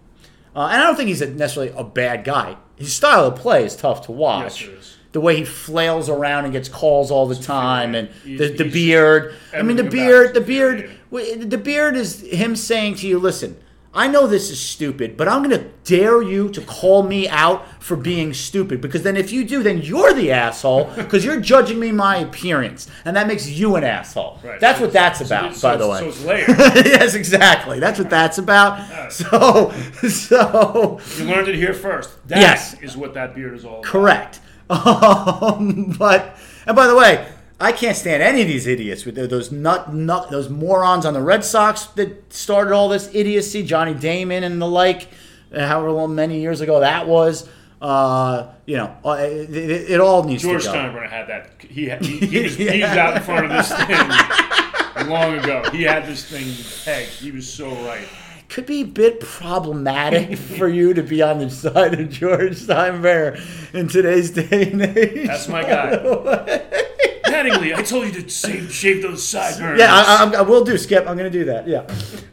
Uh, 0.55 0.67
and 0.71 0.81
I 0.81 0.85
don't 0.85 0.95
think 0.95 1.07
he's 1.09 1.21
a, 1.21 1.27
necessarily 1.29 1.73
a 1.75 1.83
bad 1.83 2.23
guy. 2.23 2.57
His 2.75 2.93
style 2.93 3.25
of 3.25 3.35
play 3.37 3.65
is 3.65 3.75
tough 3.75 4.05
to 4.05 4.11
watch. 4.11 4.67
Yes. 4.67 4.97
The 5.11 5.21
way 5.21 5.37
he 5.37 5.45
flails 5.45 6.09
around 6.09 6.43
and 6.43 6.51
gets 6.53 6.67
calls 6.67 7.09
all 7.09 7.25
the 7.25 7.35
time, 7.35 7.95
and 7.95 8.09
He's- 8.25 8.37
the, 8.57 8.63
the 8.63 8.69
beard. 8.69 9.33
I 9.53 9.61
mean, 9.61 9.77
the 9.77 9.83
beard. 9.85 10.33
The 10.33 10.41
beard. 10.41 10.91
The 11.11 11.57
beard 11.57 11.95
is 11.95 12.19
him 12.21 12.57
saying 12.57 12.95
to 12.95 13.07
you, 13.07 13.17
"Listen, 13.17 13.55
I 13.95 14.07
know 14.07 14.27
this 14.27 14.49
is 14.51 14.59
stupid, 14.59 15.15
but 15.15 15.27
I'm 15.29 15.41
going 15.41 15.57
to 15.57 15.69
dare 15.85 16.21
you 16.21 16.49
to 16.49 16.61
call 16.61 17.03
me 17.03 17.29
out 17.29 17.65
for 17.81 17.95
being 17.95 18.33
stupid. 18.33 18.81
Because 18.81 19.03
then, 19.03 19.15
if 19.15 19.31
you 19.31 19.45
do, 19.45 19.63
then 19.63 19.77
you're 19.81 20.13
the 20.13 20.31
asshole 20.33 20.91
because 20.95 21.23
you're 21.23 21.39
judging 21.39 21.79
me 21.79 21.91
my 21.93 22.17
appearance, 22.17 22.87
and 23.05 23.15
that 23.15 23.25
makes 23.27 23.47
you 23.47 23.77
an 23.77 23.83
asshole. 23.85 24.39
Right. 24.43 24.59
That's 24.59 24.79
So 24.79 24.85
what 24.85 24.93
that's 24.93 25.21
about, 25.21 25.55
so 25.55 25.69
by 25.69 25.77
the 25.77 25.87
way. 25.87 25.99
So 25.99 26.07
it's 26.07 26.23
layered. 26.25 26.47
yes, 26.85 27.13
exactly. 27.15 27.79
That's 27.79 27.97
what 27.97 28.09
that's 28.09 28.37
about. 28.37 29.11
So, 29.13 29.71
so 30.09 30.99
you 31.17 31.25
learned 31.25 31.47
it 31.47 31.55
here 31.55 31.73
first. 31.73 32.09
That 32.27 32.39
Yes. 32.41 32.75
is 32.81 32.97
what 32.97 33.13
that 33.13 33.33
beard 33.33 33.53
is 33.55 33.63
all 33.65 33.79
about. 33.79 33.83
correct. 33.83 34.39
Um, 34.69 35.95
but 35.97 36.37
and 36.65 36.75
by 36.75 36.87
the 36.87 36.95
way, 36.95 37.27
I 37.59 37.71
can't 37.71 37.95
stand 37.95 38.21
any 38.21 38.41
of 38.41 38.47
these 38.47 38.67
idiots 38.67 39.05
with 39.05 39.15
those 39.15 39.51
nut 39.51 39.93
nut 39.93 40.29
those 40.29 40.49
morons 40.49 41.05
on 41.05 41.13
the 41.13 41.21
Red 41.21 41.43
Sox 41.45 41.85
that 41.95 42.31
started 42.33 42.73
all 42.73 42.89
this 42.89 43.09
idiocy. 43.13 43.63
Johnny 43.63 43.93
Damon 43.93 44.43
and 44.43 44.61
the 44.61 44.67
like. 44.67 45.07
uh, 45.53 45.65
However 45.65 45.91
long 45.91 46.15
many 46.15 46.41
years 46.41 46.59
ago 46.61 46.79
that 46.81 47.07
was. 47.07 47.47
Uh, 47.81 48.47
you 48.65 48.77
know, 48.77 48.95
uh, 49.05 49.11
it, 49.19 49.53
it, 49.55 49.91
it 49.91 49.99
all 49.99 50.23
needs 50.23 50.41
George 50.41 50.63
to 50.63 50.69
go. 50.69 50.73
George 50.73 50.85
Steinbrenner 50.93 51.09
had 51.09 51.27
that. 51.27 51.49
He, 51.69 51.85
had- 51.87 52.03
he, 52.03 52.17
he, 52.25 52.43
was, 52.43 52.55
he 52.57 52.65
was 52.81 52.89
out 52.91 53.15
in 53.17 53.21
front 53.23 53.45
of 53.45 53.51
this 53.51 53.69
thing 53.85 55.07
long 55.09 55.37
ago. 55.37 55.61
He 55.71 55.83
had 55.83 56.05
this 56.07 56.25
thing 56.25 56.47
pegged. 56.85 57.11
He 57.11 57.31
was 57.31 57.47
so 57.51 57.69
right. 57.85 58.07
Could 58.49 58.65
be 58.65 58.81
a 58.81 58.85
bit 58.85 59.19
problematic 59.19 60.37
for 60.57 60.67
you 60.67 60.93
to 60.93 61.03
be 61.03 61.21
on 61.21 61.39
the 61.39 61.49
side 61.49 61.99
of 61.99 62.09
George 62.09 62.53
Steinbrenner 62.53 63.39
in 63.73 63.87
today's 63.87 64.31
day 64.31 64.71
and 64.71 64.81
age. 64.81 65.27
That's 65.27 65.47
my 65.47 65.63
guy. 65.63 65.95
Mattingly, 67.25 67.75
I 67.75 67.81
told 67.81 68.05
you 68.05 68.21
to 68.21 68.29
shave, 68.29 68.71
shave 68.71 69.01
those 69.01 69.27
sideburns. 69.27 69.79
Yeah, 69.79 69.89
I, 69.91 70.23
I, 70.23 70.37
I 70.37 70.41
will 70.41 70.63
do, 70.63 70.77
Skip. 70.77 71.07
I'm 71.07 71.17
going 71.17 71.31
to 71.31 71.37
do 71.37 71.45
that. 71.45 71.67
Yeah. 71.67 71.85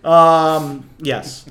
Um, 0.04 0.88
yes. 0.98 1.46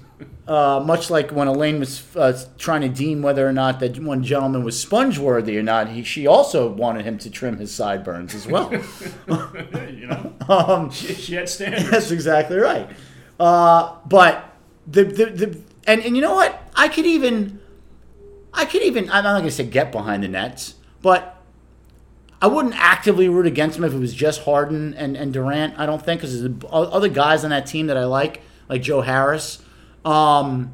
Uh, 0.47 0.83
much 0.85 1.09
like 1.09 1.31
when 1.31 1.47
Elaine 1.47 1.79
was 1.79 2.03
uh, 2.15 2.37
trying 2.57 2.81
to 2.81 2.89
deem 2.89 3.21
whether 3.21 3.47
or 3.47 3.53
not 3.53 3.79
that 3.79 3.97
one 3.99 4.23
gentleman 4.23 4.63
was 4.63 4.77
sponge 4.79 5.17
worthy 5.17 5.57
or 5.57 5.63
not, 5.63 5.87
he, 5.87 6.03
she 6.03 6.27
also 6.27 6.69
wanted 6.69 7.05
him 7.05 7.17
to 7.19 7.29
trim 7.29 7.57
his 7.57 7.73
sideburns 7.73 8.35
as 8.35 8.47
well. 8.47 8.71
you 9.89 10.07
know, 10.07 10.33
um, 10.49 10.89
she, 10.91 11.13
she 11.13 11.35
had 11.35 11.47
standards. 11.47 11.89
That's 11.89 12.11
exactly 12.11 12.57
right. 12.57 12.89
Uh, 13.39 13.95
but 14.05 14.50
the, 14.91 15.03
the 15.03 15.25
the 15.25 15.61
and, 15.87 16.01
and 16.01 16.15
you 16.15 16.21
know 16.21 16.35
what? 16.35 16.61
I 16.75 16.87
could 16.87 17.05
even 17.05 17.59
I 18.53 18.65
could 18.65 18.83
even 18.83 19.09
I'm 19.09 19.23
not 19.23 19.39
gonna 19.39 19.51
say 19.51 19.65
get 19.65 19.91
behind 19.91 20.23
the 20.23 20.27
nets, 20.27 20.75
but 21.01 21.41
I 22.41 22.47
wouldn't 22.47 22.75
actively 22.75 23.29
root 23.29 23.45
against 23.45 23.75
them 23.75 23.85
if 23.85 23.93
it 23.93 23.99
was 23.99 24.13
just 24.13 24.43
Harden 24.43 24.95
and, 24.95 25.15
and 25.15 25.31
Durant. 25.31 25.75
I 25.77 25.85
don't 25.85 26.03
think 26.03 26.21
because 26.21 26.41
there's 26.41 26.55
other 26.71 27.07
guys 27.07 27.43
on 27.43 27.51
that 27.51 27.67
team 27.67 27.87
that 27.87 27.97
I 27.97 28.05
like, 28.05 28.41
like 28.67 28.81
Joe 28.81 29.01
Harris. 29.01 29.63
Um, 30.03 30.71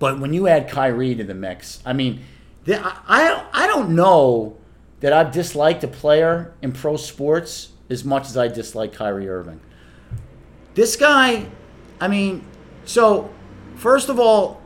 but 0.00 0.18
when 0.18 0.32
you 0.32 0.48
add 0.48 0.68
Kyrie 0.68 1.14
to 1.14 1.22
the 1.22 1.34
mix, 1.34 1.80
I 1.86 1.92
mean, 1.92 2.24
the, 2.64 2.84
I 2.84 3.00
I 3.06 3.46
I 3.52 3.66
don't 3.68 3.94
know 3.94 4.56
that 5.00 5.12
I've 5.12 5.30
disliked 5.30 5.84
a 5.84 5.88
player 5.88 6.54
in 6.60 6.72
pro 6.72 6.96
sports 6.96 7.70
as 7.88 8.04
much 8.04 8.26
as 8.26 8.36
I 8.36 8.48
dislike 8.48 8.92
Kyrie 8.92 9.28
Irving. 9.28 9.60
This 10.74 10.96
guy, 10.96 11.46
I 12.00 12.08
mean, 12.08 12.44
so 12.88 13.30
first 13.76 14.08
of 14.08 14.18
all, 14.18 14.62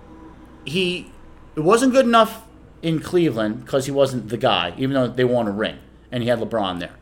he 0.64 1.11
it 1.57 1.61
wasn't 1.61 1.93
good 1.93 2.07
enough 2.07 2.47
in 2.81 3.01
Cleveland 3.01 3.64
because 3.64 3.87
he 3.87 3.93
wasn't 3.93 4.29
the 4.29 4.37
guy, 4.37 4.75
even 4.79 4.95
though 4.95 5.09
they 5.09 5.25
won 5.25 5.49
a 5.49 5.51
ring 5.51 5.79
and 6.12 6.23
he 6.23 6.29
had 6.29 6.39
LeBron 6.39 6.79
there. 6.79 6.95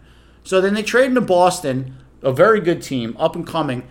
So 0.45 0.63
then 0.63 0.73
they 0.73 0.83
traded 0.83 1.17
to 1.17 1.21
Boston, 1.21 1.97
a 2.23 2.33
very 2.33 2.61
good 2.61 2.81
team, 2.81 3.15
up 3.19 3.37
and 3.37 3.47
coming, 3.47 3.87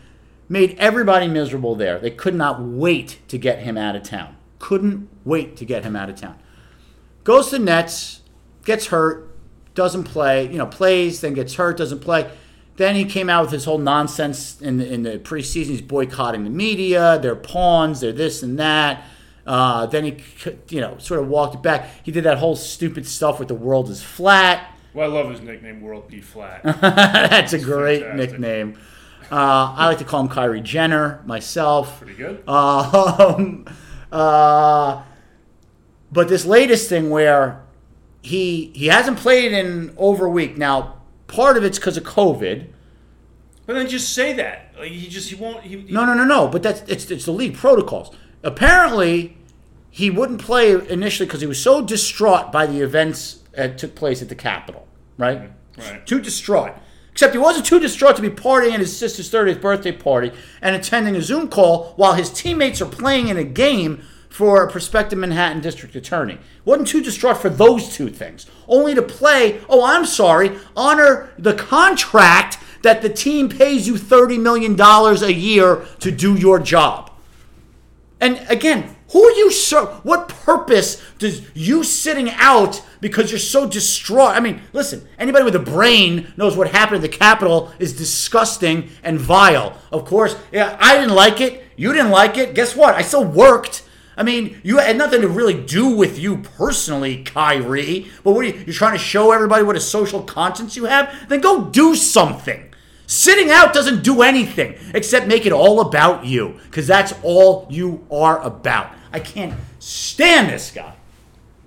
made 0.47 0.75
everybody 0.79 1.27
miserable 1.27 1.75
there. 1.75 1.99
They 1.99 2.09
could 2.09 2.33
not 2.33 2.61
wait 2.61 3.19
to 3.27 3.37
get 3.37 3.59
him 3.59 3.77
out 3.77 3.95
of 3.95 4.01
town. 4.01 4.35
Couldn't 4.57 5.07
wait 5.23 5.55
to 5.57 5.65
get 5.65 5.83
him 5.83 5.95
out 5.95 6.09
of 6.09 6.15
town. 6.15 6.39
Goes 7.23 7.51
to 7.51 7.59
Nets, 7.59 8.21
gets 8.65 8.87
hurt, 8.87 9.29
doesn't 9.75 10.05
play, 10.05 10.49
you 10.49 10.57
know, 10.57 10.65
plays, 10.65 11.21
then 11.21 11.35
gets 11.35 11.53
hurt, 11.53 11.77
doesn't 11.77 11.99
play. 11.99 12.29
Then 12.79 12.95
he 12.95 13.03
came 13.03 13.29
out 13.29 13.41
with 13.41 13.51
his 13.51 13.65
whole 13.65 13.77
nonsense 13.77 14.61
in 14.61 14.77
the, 14.77 14.87
in 14.89 15.03
the 15.03 15.19
preseason. 15.19 15.65
He's 15.65 15.81
boycotting 15.81 16.45
the 16.45 16.49
media. 16.49 17.19
They're 17.21 17.35
pawns. 17.35 17.99
They're 17.99 18.13
this 18.13 18.41
and 18.41 18.57
that. 18.57 19.03
Uh, 19.45 19.85
then 19.85 20.05
he, 20.05 20.23
you 20.69 20.79
know, 20.79 20.97
sort 20.97 21.19
of 21.19 21.27
walked 21.27 21.55
it 21.55 21.61
back. 21.61 21.89
He 22.03 22.13
did 22.13 22.23
that 22.23 22.37
whole 22.37 22.55
stupid 22.55 23.05
stuff 23.05 23.37
with 23.37 23.49
the 23.49 23.53
world 23.53 23.89
is 23.89 24.01
flat. 24.01 24.73
Well, 24.93 25.11
I 25.11 25.13
love 25.13 25.29
his 25.29 25.41
nickname, 25.41 25.81
World 25.81 26.07
Be 26.07 26.21
Flat. 26.21 26.63
That's 26.63 27.51
a 27.51 27.59
great 27.59 28.01
fantastic. 28.01 28.31
nickname. 28.31 28.79
Uh, 29.29 29.73
I 29.75 29.87
like 29.87 29.97
to 29.97 30.05
call 30.05 30.21
him 30.21 30.29
Kyrie 30.29 30.61
Jenner 30.61 31.21
myself. 31.25 31.99
Pretty 31.99 32.15
good. 32.15 32.47
Um, 32.47 33.65
uh, 34.13 35.03
but 36.13 36.29
this 36.29 36.45
latest 36.45 36.87
thing 36.87 37.09
where 37.09 37.61
he 38.21 38.71
he 38.73 38.87
hasn't 38.87 39.17
played 39.17 39.51
in 39.51 39.93
over 39.97 40.27
a 40.27 40.29
week 40.29 40.57
now. 40.57 40.95
Part 41.29 41.55
of 41.57 41.63
it's 41.63 41.79
because 41.79 41.95
of 41.95 42.03
COVID. 42.03 42.67
But 43.65 43.73
then 43.73 43.87
just 43.87 44.13
say 44.13 44.33
that. 44.33 44.73
Like, 44.77 44.91
he 44.91 45.07
just 45.07 45.29
he 45.29 45.35
won't. 45.35 45.61
He, 45.63 45.77
he- 45.77 45.91
No, 45.93 46.05
no, 46.05 46.13
no, 46.13 46.25
no. 46.25 46.47
But 46.47 46.63
that's 46.63 46.81
it's 46.89 47.09
it's 47.11 47.25
the 47.25 47.31
league 47.31 47.55
protocols. 47.55 48.13
Apparently, 48.43 49.37
he 49.89 50.09
wouldn't 50.09 50.41
play 50.41 50.71
initially 50.89 51.27
because 51.27 51.41
he 51.41 51.47
was 51.47 51.61
so 51.61 51.81
distraught 51.81 52.51
by 52.51 52.65
the 52.65 52.81
events 52.81 53.43
that 53.53 53.77
took 53.77 53.95
place 53.95 54.21
at 54.21 54.29
the 54.29 54.35
Capitol. 54.35 54.87
Right. 55.17 55.41
Mm, 55.41 55.51
right. 55.77 56.05
Too 56.07 56.19
distraught. 56.19 56.73
Except 57.11 57.33
he 57.33 57.39
wasn't 57.39 57.65
too 57.65 57.79
distraught 57.79 58.15
to 58.15 58.21
be 58.21 58.29
partying 58.29 58.73
at 58.73 58.79
his 58.79 58.95
sister's 58.95 59.29
30th 59.29 59.59
birthday 59.59 59.91
party 59.91 60.31
and 60.61 60.75
attending 60.75 61.15
a 61.15 61.21
Zoom 61.21 61.49
call 61.49 61.93
while 61.97 62.13
his 62.13 62.29
teammates 62.31 62.81
are 62.81 62.85
playing 62.85 63.27
in 63.27 63.35
a 63.37 63.43
game 63.43 64.03
for 64.29 64.63
a 64.63 64.71
prospective 64.71 65.19
Manhattan 65.19 65.61
district 65.61 65.95
attorney. 65.95 66.37
Wasn't 66.63 66.87
too 66.87 67.01
distraught 67.01 67.37
for 67.37 67.49
those 67.49 67.93
two 67.93 68.09
things. 68.09 68.45
Only 68.67 68.95
to 68.95 69.01
play, 69.01 69.59
oh, 69.67 69.83
I'm 69.83 70.05
sorry, 70.05 70.57
honor 70.75 71.31
the 71.37 71.55
contract 71.55 72.59
that 72.83 73.01
the 73.01 73.09
team 73.09 73.49
pays 73.49 73.87
you 73.87 73.95
$30 73.95 74.39
million 74.39 74.79
a 74.79 75.29
year 75.29 75.85
to 75.99 76.11
do 76.11 76.35
your 76.35 76.59
job. 76.59 77.11
And 78.21 78.45
again, 78.49 78.95
who 79.11 79.23
are 79.23 79.31
you 79.31 79.51
so 79.51 79.99
what 80.03 80.29
purpose 80.29 81.01
does 81.17 81.41
you 81.55 81.83
sitting 81.83 82.29
out 82.31 82.83
because 83.01 83.31
you're 83.31 83.39
so 83.39 83.67
distraught? 83.67 84.35
I 84.35 84.39
mean, 84.39 84.61
listen, 84.71 85.07
anybody 85.17 85.43
with 85.45 85.55
a 85.55 85.59
brain 85.59 86.31
knows 86.37 86.55
what 86.55 86.69
happened 86.69 86.97
at 86.97 87.01
the 87.11 87.17
Capitol 87.17 87.71
is 87.79 87.97
disgusting 87.97 88.89
and 89.01 89.19
vile. 89.19 89.75
Of 89.91 90.05
course, 90.05 90.35
yeah, 90.51 90.77
I 90.79 90.97
didn't 90.97 91.15
like 91.15 91.41
it. 91.41 91.63
You 91.75 91.91
didn't 91.91 92.11
like 92.11 92.37
it. 92.37 92.53
Guess 92.53 92.75
what? 92.75 92.93
I 92.93 93.01
still 93.01 93.25
worked. 93.25 93.83
I 94.19 94.23
mean, 94.23 94.59
you 94.63 94.79
had 94.79 94.97
nothing 94.97 95.21
to 95.21 95.29
really 95.29 95.53
do 95.53 95.95
with 95.95 96.19
you 96.19 96.39
personally, 96.39 97.23
Kyrie. 97.23 98.11
But 98.21 98.33
what 98.33 98.43
are 98.43 98.49
you, 98.49 98.63
you're 98.65 98.75
trying 98.75 98.91
to 98.91 99.03
show 99.03 99.31
everybody 99.31 99.63
what 99.63 99.77
a 99.77 99.79
social 99.79 100.21
conscience 100.23 100.75
you 100.75 100.85
have? 100.85 101.29
Then 101.29 101.39
go 101.39 101.63
do 101.63 101.95
something. 101.95 102.73
Sitting 103.07 103.49
out 103.49 103.73
doesn't 103.73 104.03
do 104.03 104.21
anything 104.21 104.77
except 104.93 105.27
make 105.27 105.45
it 105.45 105.53
all 105.53 105.79
about 105.79 106.25
you, 106.25 106.59
because 106.65 106.85
that's 106.85 107.13
all 107.23 107.65
you 107.69 108.05
are 108.11 108.41
about. 108.41 108.91
I 109.13 109.21
can't 109.21 109.57
stand 109.79 110.49
this 110.49 110.69
guy. 110.69 110.95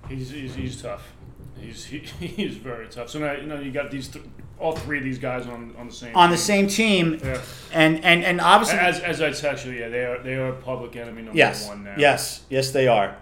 He's, 0.07 0.29
he's, 0.29 0.53
he's 0.53 0.79
tough. 0.79 1.11
He's 1.59 1.85
he, 1.85 1.97
he's 2.19 2.57
very 2.57 2.87
tough. 2.87 3.09
So 3.09 3.17
now 3.17 3.33
you 3.33 3.47
know 3.47 3.59
you 3.59 3.71
got 3.71 3.89
these 3.89 4.09
th- 4.09 4.25
all 4.59 4.75
three 4.75 4.97
of 4.99 5.03
these 5.03 5.19
guys 5.19 5.45
on 5.47 5.73
on 5.77 5.87
the 5.87 5.93
same 5.93 6.15
On 6.15 6.29
the 6.29 6.37
same 6.37 6.67
team, 6.67 7.19
Yeah. 7.23 7.41
and 7.73 8.03
and 8.03 8.23
and 8.23 8.39
obviously, 8.41 8.79
As 8.79 8.99
as 8.99 9.21
I 9.21 9.31
said, 9.31 9.59
yeah, 9.65 9.89
they 9.89 10.05
are 10.05 10.19
they 10.23 10.35
are 10.35 10.51
public 10.53 10.95
enemy 10.95 11.23
number 11.23 11.37
yes, 11.37 11.67
one 11.67 11.83
now. 11.83 11.95
yes, 11.97 12.43
yes, 12.49 12.71
they 12.71 12.87
are. 12.87 13.15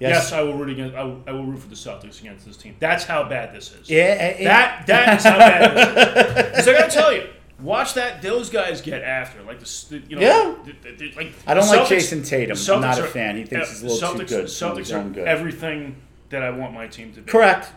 Yes, 0.00 0.32
I 0.32 0.42
will 0.42 0.54
root 0.54 0.70
against. 0.70 0.94
I 0.94 1.02
will, 1.02 1.22
I 1.26 1.32
will 1.32 1.44
root 1.44 1.58
for 1.58 1.68
the 1.68 1.74
Celtics 1.74 2.20
against 2.20 2.46
this 2.46 2.56
team. 2.56 2.76
That's 2.78 3.02
how 3.04 3.28
bad 3.28 3.52
this 3.52 3.74
is. 3.74 3.90
Yeah. 3.90 4.14
That 4.44 4.86
that 4.86 5.18
is 5.18 5.24
how 5.24 5.38
bad 5.38 5.76
this 5.76 6.58
is. 6.58 6.64
So 6.64 6.72
I 6.72 6.78
gotta 6.78 6.90
tell 6.92 7.12
you, 7.12 7.28
watch 7.60 7.94
that. 7.94 8.22
Those 8.22 8.48
guys 8.48 8.80
get 8.80 9.02
after 9.02 9.42
like 9.42 9.58
the 9.58 10.02
you 10.08 10.14
know. 10.16 10.22
Yeah. 10.22 10.54
the- 10.64 10.90
the- 10.90 10.96
the- 11.10 11.12
like 11.16 11.32
I 11.48 11.54
don't 11.54 11.66
the 11.68 11.76
like 11.78 11.88
Jayson 11.88 12.22
Tatum. 12.24 12.56
I'm 12.76 12.80
not 12.80 12.98
a 13.00 13.04
fan. 13.04 13.36
He 13.36 13.44
thinks 13.44 13.66
yeah, 13.68 13.72
he's 13.74 13.82
a 13.82 13.86
little 14.04 14.18
too 14.18 14.24
good 14.24 14.44
Celtics 14.46 14.96
are 14.96 15.08
good. 15.08 15.26
everything 15.26 15.96
that 16.30 16.42
I 16.44 16.50
want 16.50 16.74
my 16.74 16.86
team 16.86 17.12
to 17.14 17.20
be. 17.20 17.30
Correct. 17.30 17.72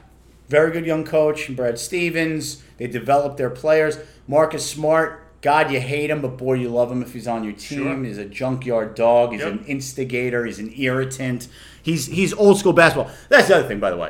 Very 0.51 0.71
good 0.71 0.85
young 0.85 1.05
coach, 1.05 1.49
Brad 1.55 1.79
Stevens. 1.79 2.61
They 2.77 2.85
develop 2.87 3.37
their 3.37 3.49
players. 3.49 3.97
Marcus 4.27 4.69
Smart, 4.69 5.23
God, 5.41 5.71
you 5.71 5.79
hate 5.79 6.09
him, 6.09 6.21
but 6.21 6.35
boy, 6.37 6.55
you 6.55 6.67
love 6.67 6.91
him 6.91 7.01
if 7.01 7.13
he's 7.13 7.25
on 7.25 7.45
your 7.45 7.53
team. 7.53 7.83
Sure. 7.83 8.03
He's 8.03 8.17
a 8.17 8.25
junkyard 8.25 8.93
dog. 8.93 9.31
He's 9.31 9.39
Yep. 9.39 9.51
an 9.53 9.63
instigator. 9.65 10.45
He's 10.45 10.59
an 10.59 10.73
irritant. 10.77 11.47
He's 11.81 12.07
he's 12.07 12.33
old 12.33 12.59
school 12.59 12.73
basketball. 12.73 13.09
That's 13.29 13.47
the 13.47 13.55
other 13.59 13.67
thing, 13.67 13.79
by 13.79 13.91
the 13.91 13.97
way. 13.97 14.09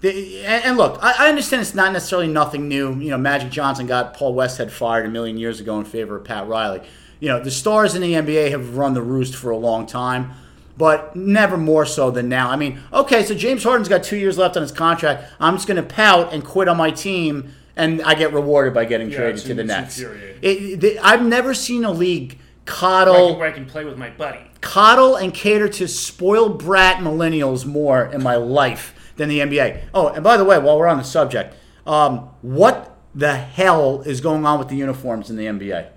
The, 0.00 0.44
and, 0.46 0.64
and 0.64 0.76
look, 0.78 0.98
I, 1.02 1.26
I 1.26 1.28
understand 1.28 1.60
it's 1.60 1.74
not 1.74 1.92
necessarily 1.92 2.28
nothing 2.28 2.68
new. 2.68 2.98
You 2.98 3.10
know, 3.10 3.18
Magic 3.18 3.50
Johnson 3.50 3.86
got 3.86 4.14
Paul 4.14 4.34
Westhead 4.34 4.70
fired 4.70 5.04
a 5.04 5.10
million 5.10 5.36
years 5.36 5.60
ago 5.60 5.78
in 5.78 5.84
favor 5.84 6.16
of 6.16 6.24
Pat 6.24 6.48
Riley. 6.48 6.80
You 7.20 7.28
know, 7.28 7.38
the 7.40 7.50
stars 7.50 7.94
in 7.94 8.00
the 8.00 8.14
NBA 8.14 8.50
have 8.50 8.76
run 8.78 8.94
the 8.94 9.02
roost 9.02 9.36
for 9.36 9.50
a 9.50 9.56
long 9.58 9.84
time, 9.86 10.32
but 10.76 11.16
never 11.16 11.56
more 11.56 11.86
so 11.86 12.10
than 12.10 12.28
now. 12.28 12.50
I 12.50 12.56
mean, 12.56 12.80
okay, 12.92 13.24
so 13.24 13.34
James 13.34 13.62
Harden's 13.62 13.88
got 13.88 14.02
two 14.02 14.16
years 14.16 14.36
left 14.38 14.56
on 14.56 14.62
his 14.62 14.72
contract. 14.72 15.32
I'm 15.40 15.54
just 15.54 15.66
going 15.66 15.76
to 15.76 15.82
pout 15.82 16.32
and 16.32 16.44
quit 16.44 16.68
on 16.68 16.76
my 16.76 16.90
team, 16.90 17.50
and 17.76 18.02
I 18.02 18.14
get 18.14 18.32
rewarded 18.32 18.74
by 18.74 18.84
getting 18.84 19.10
Yeah, 19.10 19.16
traded 19.18 19.44
to 19.46 19.54
the 19.54 19.64
Nets. 19.64 20.00
It, 20.42 20.80
the, 20.80 20.98
I've 20.98 21.24
never 21.24 21.54
seen 21.54 21.84
a 21.84 21.90
league 21.92 22.38
coddle 22.64 23.38
where 23.38 23.48
I 23.48 23.52
can 23.52 23.64
play 23.66 23.84
with 23.84 23.96
my 23.96 24.10
buddy. 24.10 24.40
coddle 24.60 25.16
and 25.16 25.32
cater 25.32 25.68
to 25.68 25.86
spoiled 25.88 26.58
brat 26.58 26.98
millennials 26.98 27.64
more 27.64 28.06
in 28.06 28.22
my 28.22 28.36
life 28.36 28.92
than 29.16 29.28
the 29.28 29.38
NBA. 29.40 29.82
Oh, 29.94 30.08
and 30.08 30.22
by 30.24 30.36
the 30.36 30.44
way, 30.44 30.58
while 30.58 30.78
we're 30.78 30.88
on 30.88 30.98
the 30.98 31.04
subject, 31.04 31.54
um, 31.86 32.28
what 32.42 32.96
the 33.14 33.34
hell 33.36 34.02
is 34.02 34.20
going 34.20 34.44
on 34.44 34.58
with 34.58 34.68
the 34.68 34.76
uniforms 34.76 35.30
in 35.30 35.36
the 35.36 35.46
NBA? 35.46 35.88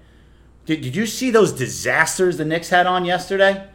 Did, 0.65 0.81
did 0.81 0.95
you 0.95 1.05
see 1.05 1.31
those 1.31 1.51
disasters 1.51 2.37
the 2.37 2.45
Knicks 2.45 2.69
had 2.69 2.85
on 2.85 3.03
yesterday? 3.03 3.67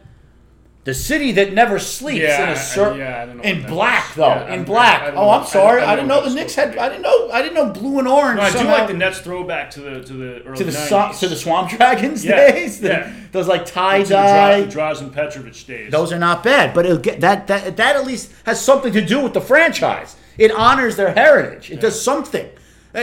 The 0.85 0.93
city 0.93 1.31
that 1.33 1.51
never 1.51 1.79
sleeps 1.79 2.19
Yeah, 2.21 2.43
in 2.43 2.49
I- 2.49 2.51
a 2.51 2.55
cir- 2.55 2.95
yeah, 2.95 3.25
I 3.43 3.47
in 3.47 3.63
black 3.65 4.13
though, 4.13 4.27
Yeah, 4.27 4.49
in 4.53 4.59
don't- 4.59 4.65
black. 4.65 5.01
I 5.01 5.09
oh, 5.09 5.13
know- 5.15 5.29
I'm 5.31 5.45
sorry, 5.47 5.81
I 5.81 5.93
I, 5.93 5.95
didn't 5.95 6.07
know 6.07 6.19
know 6.21 6.29
the 6.29 6.35
Knicks 6.35 6.53
had. 6.53 6.77
I 6.77 6.89
didn't 6.89 7.01
know. 7.01 7.29
I 7.31 7.41
didn't 7.41 7.55
know 7.55 7.65
blue 7.71 7.97
and 7.97 8.07
orange. 8.07 8.37
No, 8.37 8.43
I 8.45 8.51
do 8.51 8.63
like 8.65 8.87
the 8.87 8.93
Nets 8.93 9.17
throwback 9.19 9.71
to 9.71 9.79
the 9.81 10.01
to 10.03 10.13
the 10.13 10.43
early 10.45 10.57
to 10.57 10.63
the 10.63 10.71
90s. 10.71 10.87
swamp, 10.87 11.17
to 11.17 11.27
the 11.27 11.35
Swamp 11.35 11.69
Dragons 11.71 12.21
days. 12.23 12.79
The- 12.81 12.87
yeah. 12.87 13.13
Those 13.31 13.47
like 13.47 13.65
tie 13.65 14.03
To 14.03 14.07
the 14.09 14.13
dye. 14.13 14.61
the 14.61 14.67
Drazen 14.71 15.11
Petrovic 15.11 15.65
days. 15.65 15.91
Those 15.91 16.13
are 16.13 16.19
not 16.19 16.43
bad, 16.43 16.75
but 16.75 16.85
it'll 16.85 16.99
get 16.99 17.19
that 17.21 17.47
that 17.47 17.77
that 17.77 17.95
at 17.95 18.05
least 18.05 18.31
has 18.45 18.61
something 18.61 18.93
to 18.93 19.01
do 19.03 19.21
with 19.21 19.33
the 19.33 19.41
franchise. 19.41 20.15
It 20.37 20.51
honors 20.51 20.97
their 20.97 21.13
heritage. 21.13 21.71
It 21.71 21.81
does 21.81 21.99
something. 21.99 22.47
Uh, 22.93 22.99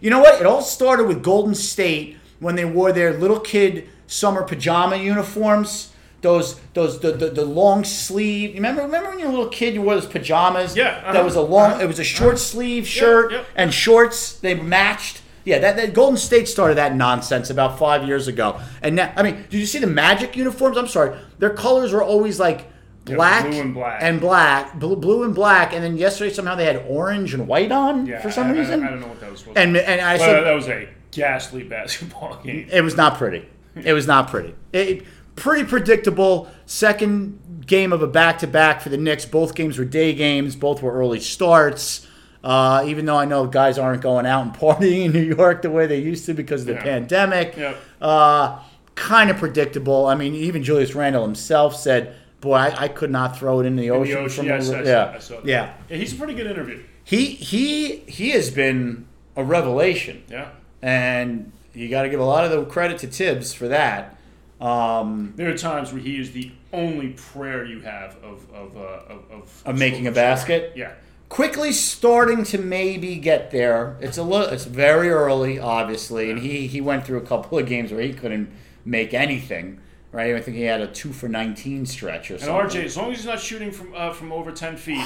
You 0.00 0.08
know 0.08 0.20
what? 0.20 0.40
It 0.40 0.46
all 0.46 0.62
started 0.62 1.06
with 1.06 1.22
Golden 1.22 1.54
State 1.54 2.16
when 2.40 2.54
they 2.56 2.64
wore 2.64 2.90
their 2.92 3.12
little 3.12 3.38
kid 3.38 3.86
summer 4.06 4.42
pajama 4.44 4.96
uniforms. 4.96 5.88
Those 6.26 6.58
those 6.74 6.98
the, 6.98 7.12
the, 7.12 7.30
the 7.30 7.44
long 7.44 7.84
sleeve. 7.84 8.50
You 8.50 8.56
remember 8.56 8.82
remember 8.82 9.10
when 9.10 9.20
you 9.20 9.26
were 9.26 9.30
a 9.32 9.36
little 9.36 9.48
kid 9.52 9.74
you 9.74 9.82
wore 9.82 9.94
those 9.94 10.06
pajamas? 10.06 10.74
Yeah, 10.76 10.88
uh-huh, 10.88 11.12
That 11.12 11.24
was 11.24 11.36
a 11.36 11.40
long. 11.40 11.70
uh-huh, 11.72 11.84
it 11.84 11.86
was 11.86 12.00
a 12.00 12.04
short 12.04 12.40
sleeve 12.40 12.84
shirt 12.84 13.30
yep. 13.30 13.46
and 13.54 13.72
shorts. 13.72 14.38
They 14.40 14.54
matched. 14.54 15.22
Yeah, 15.44 15.60
that, 15.60 15.76
that 15.76 15.94
Golden 15.94 16.16
State 16.16 16.48
started 16.48 16.74
that 16.78 16.96
nonsense 16.96 17.48
about 17.50 17.78
five 17.78 18.04
years 18.08 18.26
ago. 18.26 18.60
And 18.82 18.96
now, 18.96 19.12
I 19.14 19.22
mean, 19.22 19.36
did 19.48 19.60
you 19.60 19.66
see 19.66 19.78
the 19.78 19.86
Magic 19.86 20.34
uniforms? 20.36 20.76
I'm 20.76 20.88
sorry, 20.88 21.16
their 21.38 21.50
colors 21.50 21.92
were 21.92 22.02
always 22.02 22.40
like 22.40 22.66
black, 23.04 23.44
blue 23.48 23.60
and 23.60 23.72
black. 23.72 24.02
and 24.02 24.20
black, 24.20 24.80
blue, 24.80 24.96
blue 24.96 25.22
and 25.22 25.32
black, 25.32 25.72
and 25.72 25.84
then 25.84 25.96
yesterday 25.96 26.34
somehow 26.34 26.56
they 26.56 26.64
had 26.64 26.84
orange 26.88 27.34
and 27.34 27.46
white 27.46 27.70
on 27.70 28.06
yeah, 28.06 28.20
for 28.20 28.32
some 28.32 28.48
I, 28.48 28.50
I- 28.50 28.58
reason. 28.58 28.82
I, 28.82 28.90
don't 28.90 29.00
know 29.00 29.06
what 29.06 29.20
that 29.20 29.30
was 29.30 29.38
supposed 29.38 29.58
and 29.58 29.76
and 29.76 30.00
I 30.00 30.16
Well, 30.16 30.26
said 30.26 30.42
that 30.42 30.54
was 30.54 30.66
a 30.66 30.88
ghastly 31.12 31.62
basketball 31.76 32.40
game. 32.42 32.68
it 32.72 32.80
was 32.82 32.96
not 32.96 33.16
pretty. 33.16 33.48
It 33.84 33.92
was 33.92 34.06
not 34.06 34.28
pretty. 34.30 34.54
It, 34.72 35.04
pretty 35.36 35.64
predictable. 35.64 36.48
Second 36.66 37.64
game 37.66 37.92
of 37.92 38.02
a 38.02 38.06
back 38.06 38.38
to 38.40 38.46
back 38.46 38.80
for 38.80 38.88
the 38.88 38.96
Knicks. 38.96 39.24
Both 39.24 39.54
games 39.54 39.78
were 39.78 39.84
day 39.84 40.12
games. 40.14 40.56
Both 40.56 40.82
were 40.82 40.92
early 40.92 41.20
starts. 41.20 42.06
Uh, 42.44 42.84
even 42.86 43.06
though 43.06 43.16
I 43.16 43.24
know 43.24 43.46
guys 43.46 43.76
aren't 43.78 44.02
going 44.02 44.24
out 44.26 44.42
and 44.42 44.54
partying 44.54 45.06
in 45.06 45.12
New 45.12 45.34
York 45.36 45.62
the 45.62 45.70
way 45.70 45.86
they 45.86 45.98
used 45.98 46.26
to 46.26 46.34
because 46.34 46.60
of 46.62 46.66
the 46.68 46.74
Yeah. 46.74 46.82
pandemic. 46.82 47.56
Yep. 47.56 47.76
Uh, 48.00 48.58
kind 48.94 49.30
of 49.30 49.36
predictable. 49.36 50.06
I 50.06 50.14
mean, 50.14 50.34
even 50.34 50.62
Julius 50.62 50.94
Randle 50.94 51.24
himself 51.24 51.74
said, 51.74 52.14
"Boy, 52.40 52.54
I, 52.54 52.84
I 52.84 52.88
could 52.88 53.10
not 53.10 53.36
throw 53.38 53.60
it 53.60 53.66
in 53.66 53.74
the 53.76 53.86
In 53.86 53.92
ocean." 53.92 54.14
the 54.14 54.20
ocean, 54.20 54.36
from 54.36 54.46
yes, 54.46 54.68
over-" 54.68 54.78
I, 54.78 54.82
yeah, 54.84 55.10
saw, 55.10 55.16
I 55.16 55.18
saw 55.18 55.34
yeah. 55.44 55.74
yeah. 55.90 55.96
He's 55.96 56.12
a 56.12 56.16
pretty 56.16 56.34
good 56.34 56.46
interview. 56.46 56.82
he 57.02 57.26
he 57.26 57.96
he 58.06 58.30
has 58.30 58.50
been 58.50 59.06
a 59.34 59.42
revelation, 59.42 60.22
Yeah. 60.30 60.48
and 60.82 61.50
you 61.74 61.88
got 61.88 62.02
to 62.02 62.08
give 62.08 62.20
a 62.20 62.24
lot 62.24 62.44
of 62.44 62.50
the 62.52 62.64
credit 62.64 62.98
to 63.00 63.06
Thibs 63.08 63.52
for 63.52 63.66
that. 63.68 64.15
Um, 64.60 65.34
There 65.36 65.50
are 65.50 65.56
times 65.58 65.92
where 65.92 66.00
he 66.00 66.18
is 66.18 66.32
the 66.32 66.50
only 66.72 67.08
prayer 67.10 67.64
you 67.64 67.80
have 67.80 68.16
of 68.22 68.46
of 68.54 68.76
uh, 68.76 68.80
of, 68.80 69.30
of, 69.30 69.62
Of 69.66 69.78
making 69.78 70.06
a 70.06 70.12
basket? 70.12 70.72
Yeah. 70.74 70.92
quickly 71.28 71.72
starting 71.72 72.44
to 72.44 72.58
maybe 72.58 73.16
get 73.16 73.50
there. 73.50 73.96
It's 74.00 74.16
a 74.16 74.22
little, 74.22 74.48
it's 74.48 74.64
very 74.64 75.10
early, 75.10 75.58
obviously, 75.58 76.30
and 76.30 76.38
he 76.40 76.66
he 76.66 76.80
went 76.80 77.04
through 77.04 77.18
a 77.18 77.26
couple 77.26 77.58
of 77.58 77.66
games 77.66 77.92
where 77.92 78.00
he 78.00 78.12
couldn't 78.12 78.48
make 78.84 79.12
anything. 79.12 79.80
Right, 80.12 80.34
I 80.34 80.40
think 80.40 80.56
he 80.56 80.62
had 80.62 80.80
a 80.80 80.86
two 80.86 81.12
for 81.12 81.28
nineteen 81.28 81.84
stretch 81.84 82.30
or 82.30 82.38
something. 82.38 82.56
And. 82.58 82.70
RJ, 82.70 82.84
as 82.84 82.96
long 82.96 83.10
as 83.10 83.18
he's 83.18 83.26
not 83.26 83.40
shooting 83.40 83.70
from 83.70 83.92
uh, 83.94 84.12
from 84.14 84.32
over 84.32 84.52
ten 84.52 84.76
feet, 84.76 85.04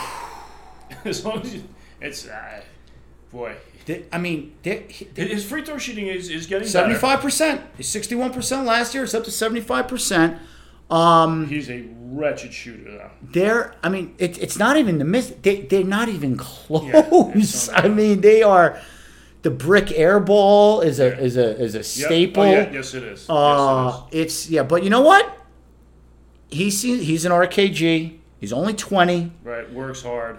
as 1.05 1.24
long 1.24 1.40
as 1.43 1.55
you, 1.55 1.64
it's 2.01 2.28
uh, 2.28 2.60
boy, 3.32 3.56
I 4.12 4.19
mean, 4.19 4.53
they- 4.62 4.85
he- 4.89 5.09
his 5.15 5.45
free 5.45 5.65
throw 5.65 5.79
shooting 5.79 6.07
is, 6.07 6.29
is 6.29 6.47
getting 6.47 6.61
better. 6.62 6.71
Seventy-five 6.71 7.21
percent. 7.21 7.61
Sixty-one 7.81 8.33
percent 8.33 8.67
last 8.67 8.95
year. 8.95 9.05
It's 9.05 9.15
up 9.15 9.25
to 9.25 9.31
seventy-five 9.31 9.89
percent. 9.89 10.39
Um, 10.91 11.47
He's 11.47 11.71
a 11.71 11.85
wretched 12.01 12.53
shooter 12.53 12.91
though. 12.91 13.11
they're. 13.23 13.75
I 13.83 13.89
mean, 13.89 14.15
it, 14.19 14.39
it's 14.43 14.59
not 14.59 14.77
even 14.77 14.99
the 14.99 15.05
miss. 15.05 15.33
They, 15.43 15.62
they're 15.62 15.85
not 15.85 16.09
even 16.09 16.37
close. 16.37 17.69
not- 17.69 17.85
I 17.85 17.89
mean, 17.89 18.21
they 18.21 18.43
are. 18.43 18.79
The 19.43 19.51
brick 19.51 19.91
air 19.93 20.21
ball 20.21 20.81
is 20.83 21.01
a 21.01 21.17
is 21.19 21.37
a 21.37 21.57
is 21.59 21.75
a 21.75 21.79
Yep. 21.79 21.85
staple. 21.87 22.43
Oh, 22.43 22.51
yeah. 22.51 22.71
Yes, 22.73 22.93
it 22.95 23.03
is. 23.05 23.27
Uh, 23.31 24.03
it's 24.11 24.51
yeah, 24.51 24.65
but 24.65 24.83
you 24.85 24.91
know 24.91 25.01
what? 25.01 25.37
He's 26.51 26.83
he's 26.83 27.25
an 27.25 27.33
RKG. 27.33 28.19
He's 28.41 28.53
only 28.53 28.75
twenty. 28.75 29.15
yes, 29.15 29.23
it 29.23 29.29
is. 29.29 29.45
Right. 29.45 29.73
Works 29.73 30.03
hard. 30.03 30.39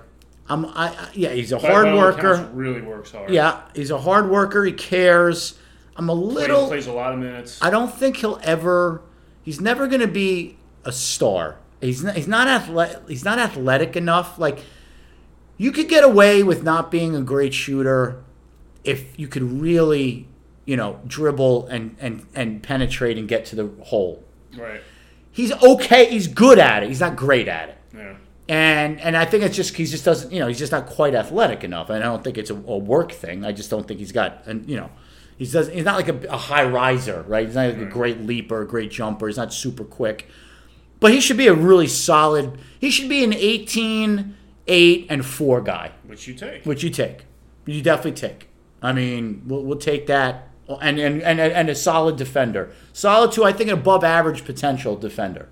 I'm 0.52 0.66
I, 0.66 0.90
I 0.90 1.10
yeah. 1.14 1.30
He's 1.30 1.52
a 1.52 1.58
By- 1.58 1.68
hard 1.70 1.88
worker. 1.96 2.50
really 2.54 2.82
works 2.82 3.12
hard. 3.12 3.30
Yeah, 3.32 3.62
he's 3.74 3.92
a 3.92 3.98
hard 4.00 4.30
worker. 4.30 4.64
He 4.66 4.74
cares. 4.74 5.58
I'm 5.96 6.10
a 6.10 6.14
little. 6.14 6.68
plays 6.68 6.88
a 6.88 6.94
lot 6.94 7.14
of 7.14 7.20
minutes. 7.20 7.60
I 7.62 7.70
don't 7.70 7.94
think 7.94 8.18
he'll 8.18 8.40
ever. 8.44 9.02
He's 9.44 9.62
never 9.62 9.88
going 9.88 10.02
to 10.02 10.08
be 10.08 10.58
a 10.86 10.92
star. 10.92 11.58
He's 11.80 12.04
not. 12.04 12.16
He's 12.16 12.28
not 12.28 12.48
athletic. 12.48 13.08
He's 13.08 13.24
not 13.26 13.40
athletic 13.40 13.96
enough. 13.96 14.38
Like 14.38 14.60
you 15.58 15.72
could 15.72 15.88
get 15.88 16.04
away 16.04 16.44
with 16.44 16.64
not 16.64 16.92
being 16.92 17.16
a 17.16 17.22
great 17.22 17.54
shooter 17.54 18.24
if 18.84 19.18
you 19.20 19.28
could 19.28 19.44
really, 19.44 20.28
you 20.66 20.76
know, 20.76 21.00
dribble 21.08 21.68
and 21.68 21.96
and 22.00 22.26
and 22.36 22.62
penetrate 22.62 23.18
and 23.18 23.28
get 23.28 23.46
to 23.46 23.56
the 23.56 23.70
hole. 23.84 24.24
right. 24.58 24.82
He's 25.34 25.54
okay. 25.64 26.10
He's 26.10 26.28
good 26.28 26.60
at 26.60 26.84
it. 26.84 26.90
He's 26.90 27.00
not 27.00 27.16
great 27.16 27.48
at 27.48 27.70
it. 27.70 27.78
Yeah. 27.96 28.16
And 28.52 29.00
and 29.00 29.16
I 29.16 29.24
think 29.24 29.46
it's 29.46 29.56
just 29.56 29.78
he 29.78 29.86
just 29.86 30.04
doesn't 30.04 30.30
you 30.34 30.40
know 30.40 30.48
he's 30.48 30.60
just 30.60 30.74
not 30.74 30.86
quite 30.86 31.16
athletic 31.16 31.64
enough. 31.64 31.90
And 31.90 32.04
I 32.04 32.08
don't 32.08 32.22
think 32.22 32.38
it's 32.38 32.50
a, 32.50 32.56
a 32.56 32.78
work 32.78 33.14
thing. 33.14 33.46
I 33.46 33.54
just 33.54 33.70
don't 33.70 33.88
think 33.88 34.02
he's 34.02 34.12
got 34.12 34.46
and 34.46 34.70
you 34.70 34.76
know 34.76 34.90
he's 35.38 35.54
does 35.54 35.70
he's 35.70 35.86
not 35.86 35.96
like 35.96 36.10
a, 36.10 36.28
a 36.28 36.36
high 36.36 36.66
riser, 36.66 37.24
right? 37.30 37.46
He's 37.46 37.56
not 37.56 37.70
like 37.70 37.78
a 37.78 37.86
great 37.86 38.20
leaper, 38.20 38.62
a 38.62 38.68
great 38.68 38.92
jumper. 38.92 39.28
He's 39.28 39.38
not 39.38 39.54
super 39.54 39.86
quick, 39.86 40.28
but 41.00 41.14
he 41.14 41.22
should 41.22 41.38
be 41.38 41.48
a 41.48 41.54
really 41.54 41.88
solid. 41.88 42.60
He 42.78 42.92
should 42.92 43.08
be 43.08 43.24
an 43.24 43.32
18, 43.32 44.36
8, 44.68 45.08
and 45.10 45.26
four 45.26 45.62
guy, 45.62 45.92
Which 46.06 46.28
you 46.28 46.34
take. 46.34 46.66
which 46.66 46.84
you 46.84 46.90
take. 46.90 47.26
You 47.66 47.82
definitely 47.82 48.20
take. 48.20 48.50
I 48.82 48.92
mean, 48.92 49.44
we'll, 49.46 49.64
we'll 49.64 49.78
take 49.78 50.08
that. 50.08 50.50
And, 50.68 51.00
and, 51.00 51.22
and, 51.22 51.40
and 51.40 51.70
a 51.70 51.76
solid 51.76 52.18
defender. 52.18 52.72
Solid 52.92 53.32
to, 53.34 53.44
I 53.46 53.54
think, 53.54 53.70
an 53.70 53.78
above 53.78 54.04
average 54.04 54.44
potential 54.44 54.96
defender. 54.98 55.48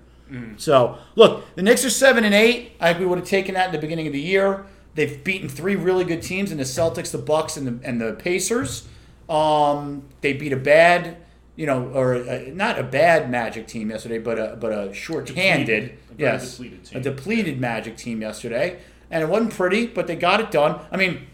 So, 0.58 0.98
look, 1.16 1.54
the 1.54 1.62
Knicks 1.62 1.84
are 1.84 1.90
7 1.90 2.24
and 2.24 2.34
8. 2.34 2.72
I 2.80 2.88
think 2.88 3.00
we 3.00 3.06
would 3.06 3.18
have 3.18 3.28
taken 3.28 3.54
that 3.54 3.66
in 3.66 3.72
the 3.72 3.78
beginning 3.78 4.06
of 4.06 4.12
the 4.12 4.20
year. 4.20 4.66
They've 4.94 5.22
beaten 5.22 5.48
three 5.48 5.76
really 5.76 6.04
good 6.04 6.22
teams 6.22 6.50
in 6.52 6.58
the 6.58 6.64
Celtics, 6.64 7.10
the 7.12 7.18
Bucks, 7.18 7.56
and 7.56 7.66
the, 7.66 7.86
and 7.88 8.00
the 8.00 8.12
Pacers. 8.14 8.88
Um, 9.28 10.02
they 10.20 10.32
beat 10.32 10.52
a 10.52 10.56
bad, 10.56 11.16
you 11.56 11.66
know, 11.66 11.88
or 11.94 12.14
a, 12.14 12.50
not 12.50 12.78
a 12.78 12.82
bad 12.82 13.30
Magic 13.30 13.66
team 13.68 13.90
yesterday, 13.90 14.18
but 14.18 14.38
a, 14.38 14.56
but 14.60 14.72
a 14.72 14.92
short-handed, 14.92 15.66
Depleted. 15.82 15.98
A 16.18 16.20
yes, 16.20 16.50
depleted 16.56 16.84
team. 16.84 16.98
a 16.98 17.02
depleted 17.02 17.60
Magic 17.60 17.96
team 17.96 18.20
yesterday. 18.20 18.80
And 19.10 19.22
it 19.22 19.28
wasn't 19.28 19.54
pretty, 19.54 19.86
but 19.86 20.06
they 20.06 20.16
got 20.16 20.40
it 20.40 20.50
done. 20.50 20.80
I 20.90 20.96
mean, 20.96 21.26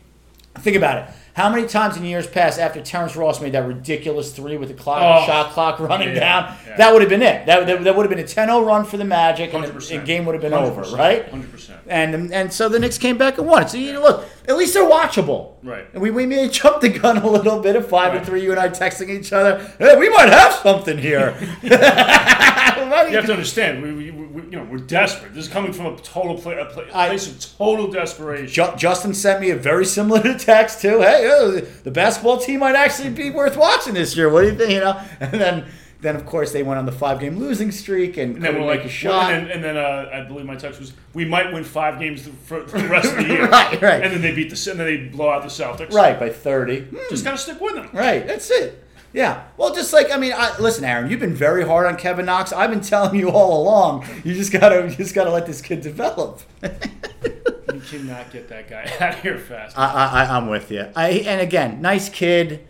Think 0.60 0.76
about 0.76 0.96
it. 1.08 1.14
How 1.36 1.50
many 1.50 1.68
times 1.68 1.98
in 1.98 2.04
years 2.06 2.26
past 2.26 2.58
after 2.58 2.80
Terrence 2.80 3.14
Ross 3.14 3.42
made 3.42 3.52
that 3.52 3.66
ridiculous 3.68 4.32
three 4.32 4.56
with 4.56 4.70
the 4.70 4.74
clock, 4.74 5.02
Oh, 5.02 5.26
shot 5.26 5.52
clock 5.52 5.78
running 5.80 6.14
yeah, 6.14 6.14
down, 6.14 6.56
yeah. 6.66 6.76
that 6.78 6.92
would 6.94 7.02
have 7.02 7.10
been 7.10 7.20
it. 7.20 7.44
That, 7.44 7.66
that, 7.66 7.84
that 7.84 7.94
would 7.94 8.04
have 8.04 8.16
been 8.16 8.24
a 8.24 8.26
10-0 8.26 8.66
run 8.66 8.86
for 8.86 8.96
the 8.96 9.04
Magic, 9.04 9.52
and 9.52 9.62
the, 9.62 9.68
100%. 9.68 9.88
the 9.88 9.98
game 9.98 10.24
would 10.24 10.34
have 10.34 10.40
been 10.40 10.54
over, 10.54 10.82
100%. 10.82 10.96
right? 10.96 11.30
100%. 11.30 11.76
And 11.88 12.32
and 12.32 12.50
so 12.50 12.70
the 12.70 12.78
Knicks 12.78 12.96
came 12.96 13.18
back 13.18 13.36
and 13.36 13.46
won. 13.46 13.68
So 13.68 13.76
you 13.76 14.00
look, 14.00 14.24
at 14.48 14.56
least 14.56 14.72
they're 14.72 14.88
watchable. 14.88 15.52
Right. 15.62 15.86
And 15.92 16.00
we, 16.00 16.10
we 16.10 16.24
may 16.24 16.48
jump 16.60 16.80
the 16.80 16.88
gun 16.88 17.18
a 17.18 17.28
little 17.28 17.60
bit 17.60 17.76
at 17.76 17.84
five 17.84 18.08
and 18.12 18.18
Right. 18.20 18.26
three. 18.26 18.42
You 18.42 18.52
and 18.52 18.58
I 18.58 18.70
texting 18.70 19.10
each 19.10 19.30
other. 19.34 19.58
Hey, 19.78 19.94
we 19.98 20.08
might 20.08 20.30
have 20.30 20.54
something 20.54 20.96
here. 20.96 21.36
You 22.86 23.16
have 23.16 23.26
to 23.26 23.32
understand, 23.32 23.82
we, 23.82 23.92
we, 23.92 24.10
we, 24.10 24.42
you 24.42 24.50
know, 24.52 24.64
we're 24.64 24.78
desperate. 24.78 25.34
This 25.34 25.46
is 25.46 25.52
coming 25.52 25.72
from 25.72 25.86
a 25.86 25.96
total 25.98 26.38
pla- 26.38 26.52
a 26.52 26.64
pla- 26.66 26.84
I- 26.94 27.08
place 27.08 27.26
of 27.28 27.56
total 27.58 27.88
desperation. 27.90 28.46
Ju- 28.48 28.76
Justin 28.76 29.12
sent 29.12 29.40
me 29.40 29.50
a 29.50 29.56
very 29.56 29.84
similar 29.84 30.36
text 30.38 30.80
too. 30.82 31.00
Hey, 31.00 31.25
uh, 31.26 31.60
the 31.84 31.90
basketball 31.90 32.38
team 32.38 32.60
might 32.60 32.74
actually 32.76 33.10
be 33.10 33.30
worth 33.30 33.56
watching 33.56 33.94
this 33.94 34.16
year. 34.16 34.28
What 34.30 34.42
do 34.42 34.48
you 34.48 34.56
think? 34.56 34.70
You 34.70 34.80
know, 34.80 35.00
and 35.20 35.32
then 35.32 35.66
then 36.00 36.14
of 36.14 36.26
course 36.26 36.52
they 36.52 36.62
went 36.62 36.78
on 36.78 36.84
the 36.86 36.92
five 36.92 37.18
game 37.20 37.38
losing 37.38 37.72
streak 37.72 38.16
and, 38.18 38.36
And 38.36 38.44
then 38.44 38.54
we're 38.54 38.60
make 38.60 38.80
like, 38.80 38.84
a 38.84 38.88
shot. 38.88 39.32
and 39.32 39.46
then, 39.46 39.50
and 39.56 39.64
then 39.64 39.76
uh, 39.78 40.10
I 40.12 40.20
believe 40.28 40.44
my 40.44 40.54
text 40.54 40.78
was, 40.78 40.92
we 41.14 41.24
might 41.24 41.50
win 41.54 41.64
five 41.64 41.98
games 41.98 42.28
for, 42.44 42.68
for 42.68 42.78
the 42.80 42.86
rest 42.88 43.10
of 43.10 43.16
the 43.16 43.24
year. 43.32 43.48
Right, 43.48 43.80
right. 43.80 44.02
And 44.02 44.12
then 44.12 44.20
they 44.20 44.34
beat 44.34 44.50
the, 44.50 44.70
and 44.70 44.78
then 44.78 44.86
they 44.86 45.08
blow 45.08 45.30
out 45.30 45.42
the 45.42 45.48
Celtics. 45.48 45.92
right 45.92 46.18
by 46.20 46.28
thirty. 46.30 46.86
Just 47.10 47.24
gotta 47.24 47.38
stick 47.38 47.60
with 47.60 47.74
them. 47.76 47.88
Right, 47.92 48.26
that's 48.26 48.50
it. 48.50 48.84
Yeah. 49.16 49.44
Well, 49.56 49.74
just 49.74 49.94
like 49.94 50.10
I 50.12 50.18
mean, 50.18 50.34
I, 50.36 50.58
listen, 50.58 50.84
Aaron, 50.84 51.10
you've 51.10 51.20
been 51.20 51.34
very 51.34 51.64
hard 51.64 51.86
on 51.86 51.96
Kevin 51.96 52.26
Knox. 52.26 52.52
I've 52.52 52.68
been 52.68 52.82
telling 52.82 53.18
you 53.18 53.30
all 53.30 53.62
along. 53.62 54.04
You 54.24 54.34
just 54.34 54.52
gotta, 54.52 54.86
you 54.86 54.94
just 54.94 55.14
gotta 55.14 55.30
let 55.30 55.46
this 55.46 55.62
kid 55.62 55.80
develop. 55.80 56.42
You 56.62 57.80
cannot 57.80 58.30
get 58.30 58.48
that 58.50 58.68
guy 58.68 58.82
out 59.00 59.14
of 59.14 59.20
here 59.22 59.38
fast. 59.38 59.78
I, 59.78 60.24
I, 60.24 60.36
I'm 60.36 60.48
with 60.48 60.70
you. 60.70 60.90
I, 60.94 61.08
and 61.10 61.40
again, 61.40 61.80
nice 61.80 62.10
kid. 62.10 62.68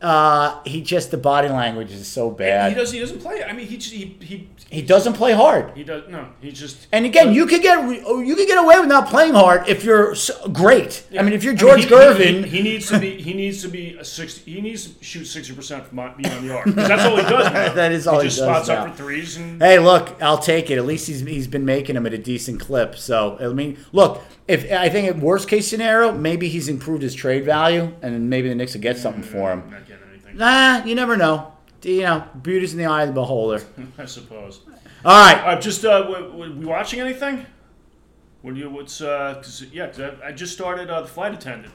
Uh, 0.00 0.62
he 0.64 0.82
just 0.82 1.10
the 1.10 1.16
body 1.16 1.48
language 1.48 1.90
is 1.90 2.06
so 2.06 2.30
bad. 2.30 2.70
he 2.70 2.74
does. 2.78 2.92
He 2.92 3.00
doesn't 3.00 3.18
play. 3.20 3.42
I 3.42 3.54
mean, 3.54 3.66
he 3.66 3.78
just, 3.78 3.94
he 3.94 4.16
he 4.20 4.48
He 4.70 4.82
doesn't 4.82 5.14
play 5.14 5.32
hard. 5.32 5.74
he 5.74 5.84
does. 5.84 6.06
No, 6.10 6.28
he 6.42 6.52
just. 6.52 6.86
And 6.92 7.06
again, 7.06 7.32
you 7.32 7.46
could 7.46 7.62
get 7.62 7.78
you 7.88 8.36
could 8.36 8.46
get 8.46 8.58
away 8.62 8.78
with 8.78 8.88
not 8.88 9.08
playing 9.08 9.32
hard 9.32 9.66
if 9.68 9.84
you're 9.84 10.14
great. 10.52 11.06
I 11.18 11.22
mean, 11.22 11.32
if 11.32 11.42
you're 11.42 11.54
I 11.54 11.56
George 11.56 11.78
mean, 11.80 11.88
he- 11.88 11.94
Gervin, 11.94 12.44
he, 12.44 12.56
he, 12.58 12.62
needs 12.62 12.88
to 12.90 12.98
be. 12.98 13.22
He 13.22 13.32
needs 13.32 13.62
to 13.62 13.68
be 13.68 13.96
a 13.98 14.04
sixty. 14.04 14.52
He 14.52 14.60
needs 14.60 14.86
to 14.86 15.02
shoot 15.04 15.24
sixty 15.24 15.54
percent 15.54 15.86
from 15.86 15.96
beyond 15.96 16.46
the 16.48 16.54
arc 16.54 16.66
because 16.66 16.88
that's 16.88 17.04
all 17.04 17.16
he 17.16 17.22
does. 17.22 17.46
Now. 17.52 17.72
That 17.72 17.92
is 17.92 18.06
all 18.06 18.20
he 18.20 18.26
does. 18.26 18.34
he 18.34 18.40
just 18.42 18.48
spots 18.50 18.68
now. 18.68 18.84
up 18.84 18.90
for 18.90 18.96
threes 19.02 19.38
and. 19.38 19.62
hey, 19.62 19.78
look, 19.78 20.20
I'll 20.22 20.36
take 20.38 20.70
it. 20.70 20.76
At 20.76 20.84
least 20.84 21.06
he's 21.06 21.20
he's 21.20 21.48
been 21.48 21.64
making 21.64 21.94
them 21.94 22.04
at 22.04 22.12
a 22.12 22.18
decent 22.18 22.60
clip. 22.60 22.96
So 22.96 23.38
I 23.40 23.48
mean, 23.54 23.78
look, 23.92 24.22
if 24.46 24.70
I 24.70 24.90
think 24.90 25.08
in 25.08 25.20
worst 25.22 25.48
case 25.48 25.66
scenario, 25.66 26.12
maybe 26.12 26.48
he's 26.48 26.68
improved 26.68 27.02
his 27.02 27.14
trade 27.14 27.44
value, 27.46 27.94
and 28.02 28.28
maybe 28.28 28.50
the 28.50 28.54
Knicks 28.54 28.74
will 28.74 28.82
get 28.82 28.98
something 28.98 29.22
for 29.22 29.52
him. 29.52 29.74
Nah, 30.36 30.84
you 30.84 30.94
never 30.94 31.16
know. 31.16 31.52
You 31.82 32.02
know, 32.02 32.24
beauty's 32.42 32.72
in 32.72 32.78
the 32.78 32.86
eye 32.86 33.02
of 33.02 33.08
the 33.08 33.14
beholder. 33.14 33.62
I 33.98 34.04
suppose. 34.06 34.60
All 35.04 35.20
right. 35.24 35.56
Uh, 35.56 35.60
just 35.60 35.84
uh, 35.84 36.02
w- 36.02 36.26
w- 36.30 36.58
we 36.58 36.64
watching 36.66 37.00
anything? 37.00 37.46
What 38.42 38.54
do 38.54 38.60
you? 38.60 38.70
What's 38.70 39.00
uh? 39.00 39.34
'cause, 39.36 39.64
yeah, 39.72 39.86
'cause 39.86 40.00
I, 40.00 40.28
I 40.28 40.32
just 40.32 40.52
started 40.52 40.90
uh, 40.90 41.02
the 41.02 41.06
flight 41.08 41.32
attendant. 41.34 41.72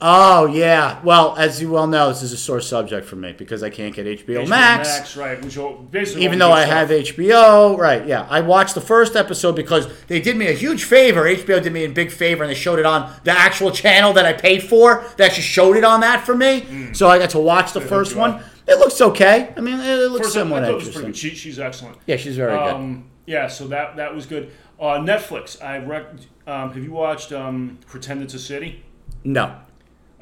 Oh 0.00 0.46
yeah. 0.46 1.00
Well, 1.02 1.34
as 1.36 1.60
you 1.60 1.70
well 1.70 1.88
know, 1.88 2.08
this 2.10 2.22
is 2.22 2.32
a 2.32 2.36
sore 2.36 2.60
subject 2.60 3.04
for 3.04 3.16
me 3.16 3.32
because 3.32 3.64
I 3.64 3.70
can't 3.70 3.92
get 3.92 4.06
HBO, 4.06 4.44
HBO 4.44 4.48
Max. 4.48 4.88
Max, 4.88 5.16
right? 5.16 5.44
Which 5.44 5.58
basically 5.90 6.24
Even 6.24 6.38
though 6.38 6.52
I 6.52 6.64
good 6.66 6.72
have. 6.72 6.88
HBO, 6.90 7.76
right? 7.76 8.06
Yeah, 8.06 8.24
I 8.30 8.40
watched 8.42 8.76
the 8.76 8.80
first 8.80 9.16
episode 9.16 9.56
because 9.56 9.88
they 10.06 10.20
did 10.20 10.36
me 10.36 10.46
a 10.46 10.52
huge 10.52 10.84
favor. 10.84 11.24
HBO 11.24 11.60
did 11.60 11.72
me 11.72 11.84
a 11.84 11.88
big 11.88 12.12
favor, 12.12 12.44
and 12.44 12.50
they 12.50 12.54
showed 12.54 12.78
it 12.78 12.86
on 12.86 13.12
the 13.24 13.32
actual 13.32 13.72
channel 13.72 14.12
that 14.12 14.24
I 14.24 14.34
paid 14.34 14.62
for. 14.62 15.04
They 15.16 15.24
actually 15.24 15.42
showed 15.42 15.76
it 15.76 15.82
on 15.82 16.00
that 16.02 16.24
for 16.24 16.36
me, 16.36 16.92
so 16.92 17.08
I 17.08 17.18
got 17.18 17.30
to 17.30 17.40
watch 17.40 17.72
the 17.72 17.80
They 17.80 17.86
first 17.86 18.14
one. 18.14 18.34
up. 18.34 18.42
It 18.68 18.78
looks 18.78 19.00
okay. 19.00 19.52
I 19.56 19.60
mean, 19.60 19.80
it 19.80 20.10
looks 20.12 20.26
First, 20.26 20.34
somewhat 20.34 20.62
thought 20.62 20.70
it 20.70 20.74
was 20.74 20.84
pretty 20.90 21.06
interesting. 21.06 21.30
good. 21.30 21.36
She, 21.36 21.50
she's 21.50 21.58
excellent. 21.58 21.96
Yeah, 22.06 22.16
she's 22.18 22.36
very 22.36 22.52
good. 22.56 22.74
Um, 22.74 23.10
yeah, 23.26 23.48
so 23.48 23.66
that 23.68 23.96
that 23.96 24.14
was 24.14 24.26
good. 24.26 24.52
Uh, 24.78 24.98
Netflix. 24.98 25.60
I 25.60 25.78
rec- 25.78 26.06
um, 26.46 26.72
have 26.72 26.84
you 26.84 26.92
watched 26.92 27.32
um, 27.32 27.78
Pretend 27.88 28.22
It's 28.22 28.34
a 28.34 28.38
City? 28.38 28.84
No, 29.24 29.56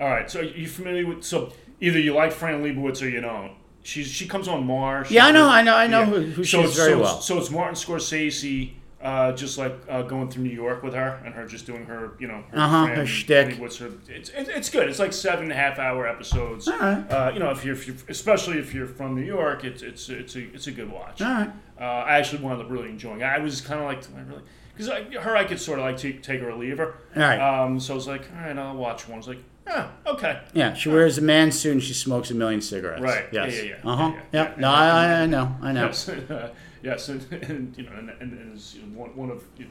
All 0.00 0.08
right. 0.08 0.30
So 0.30 0.40
you 0.40 0.66
familiar 0.68 1.06
with? 1.06 1.24
So 1.24 1.52
either 1.80 1.98
you 1.98 2.14
like 2.14 2.32
Fran 2.32 2.62
Lebowitz 2.62 3.02
or 3.02 3.08
you 3.08 3.20
don't. 3.20 3.52
She's 3.82 4.08
she 4.08 4.26
comes 4.26 4.48
on 4.48 4.66
Mars. 4.66 5.10
Yeah, 5.10 5.26
I 5.26 5.30
know, 5.32 5.48
I 5.48 5.62
know, 5.62 5.76
I 5.76 5.86
know 5.86 6.04
who- 6.04 6.20
who 6.22 6.44
she 6.44 6.58
is 6.60 6.74
very 6.76 6.92
so, 6.92 7.00
well. 7.00 7.20
So 7.20 7.38
it's 7.38 7.50
Martin 7.50 7.74
Scorsese. 7.74 8.72
Uh, 9.00 9.30
just 9.32 9.56
like 9.58 9.74
uh, 9.88 10.02
going 10.02 10.28
through 10.28 10.42
New 10.42 10.50
York 10.54 10.82
with 10.82 10.94
her, 10.94 11.20
and 11.24 11.32
her 11.34 11.46
just 11.46 11.64
doing 11.66 11.84
her, 11.84 12.14
you 12.18 12.26
know, 12.26 12.42
her, 12.50 12.58
Uh-huh, 12.58 12.86
her 12.86 13.06
shtick. 13.06 13.50
Lebowitz, 13.56 13.78
her, 13.78 13.90
it's, 14.08 14.30
it, 14.30 14.48
it's 14.48 14.70
good. 14.70 14.88
It's 14.88 14.98
like 14.98 15.12
seven 15.12 15.44
and 15.44 15.52
a 15.52 15.54
half 15.54 15.78
hour 15.78 16.08
episodes. 16.08 16.66
All 16.66 16.76
right. 16.78 17.08
Uh, 17.08 17.30
you 17.32 17.38
know, 17.38 17.50
if 17.50 17.64
you're, 17.64 17.74
if 17.76 17.86
you're, 17.86 17.94
especially 18.08 18.58
if 18.58 18.74
you're 18.74 18.86
from 18.86 19.14
New 19.14 19.22
York, 19.22 19.64
it's 19.64 19.82
it's 19.82 20.08
it's 20.08 20.34
a 20.34 20.40
it's 20.52 20.66
a 20.66 20.72
good 20.72 20.90
watch. 20.90 21.20
all 21.22 21.28
right. 21.30 21.50
Uh, 21.78 21.84
I 21.84 22.16
actually 22.18 22.42
wound 22.42 22.60
up 22.60 22.70
really 22.70 22.88
enjoying. 22.88 23.20
it. 23.20 23.24
I 23.24 23.38
was 23.38 23.60
kind 23.60 23.78
of 23.80 23.86
like, 23.86 24.02
I 24.16 24.22
really? 24.28 24.42
because 24.74 24.88
her 25.22 25.36
I 25.36 25.44
could 25.44 25.60
sort 25.60 25.78
of 25.78 25.84
like 25.84 25.98
take, 25.98 26.22
take 26.22 26.40
her 26.40 26.50
or 26.50 26.56
leave 26.56 26.78
her. 26.78 26.94
All 27.14 27.22
right. 27.22 27.38
Um, 27.38 27.78
so 27.78 27.92
I 27.92 27.96
was 27.96 28.08
like, 28.08 28.26
all 28.34 28.46
right, 28.46 28.58
I'll 28.58 28.76
watch 28.76 29.06
one. 29.06 29.16
I 29.16 29.18
was 29.18 29.28
like, 29.28 29.42
oh, 29.68 29.90
okay. 30.06 30.40
Yeah, 30.54 30.74
she 30.74 30.88
wears 30.88 31.18
a 31.18 31.22
man 31.22 31.50
suit 31.52 31.72
and 31.72 31.82
she 31.82 31.94
smokes 31.94 32.30
a 32.30 32.34
million 32.34 32.60
cigarettes. 32.60 33.02
Right. 33.02 33.26
Yeah, 33.32 33.44
Yes. 33.46 33.56
yeah, 33.56 33.62
yeah. 33.84 33.90
Uh 33.90 33.96
huh. 33.96 34.02
Yeah, 34.12 34.20
Yeah, 34.32 34.42
yeah, 34.42 34.50
yeah. 34.50 34.60
No, 34.60 34.68
I, 34.70 34.88
I, 34.88 35.12
I 35.22 35.26
know. 35.26 35.56
I 35.62 35.72
know. 35.72 35.86
Yes, 35.86 36.10
yes, 36.82 37.08
and, 37.08 37.32
and 37.44 37.74
you 37.76 37.84
know, 37.84 37.92
and, 37.96 38.10
and, 38.20 38.32
and 38.32 38.54
is, 38.56 38.76
one, 38.94 39.14
one 39.16 39.30
of 39.30 39.44
you 39.58 39.64
know, 39.66 39.70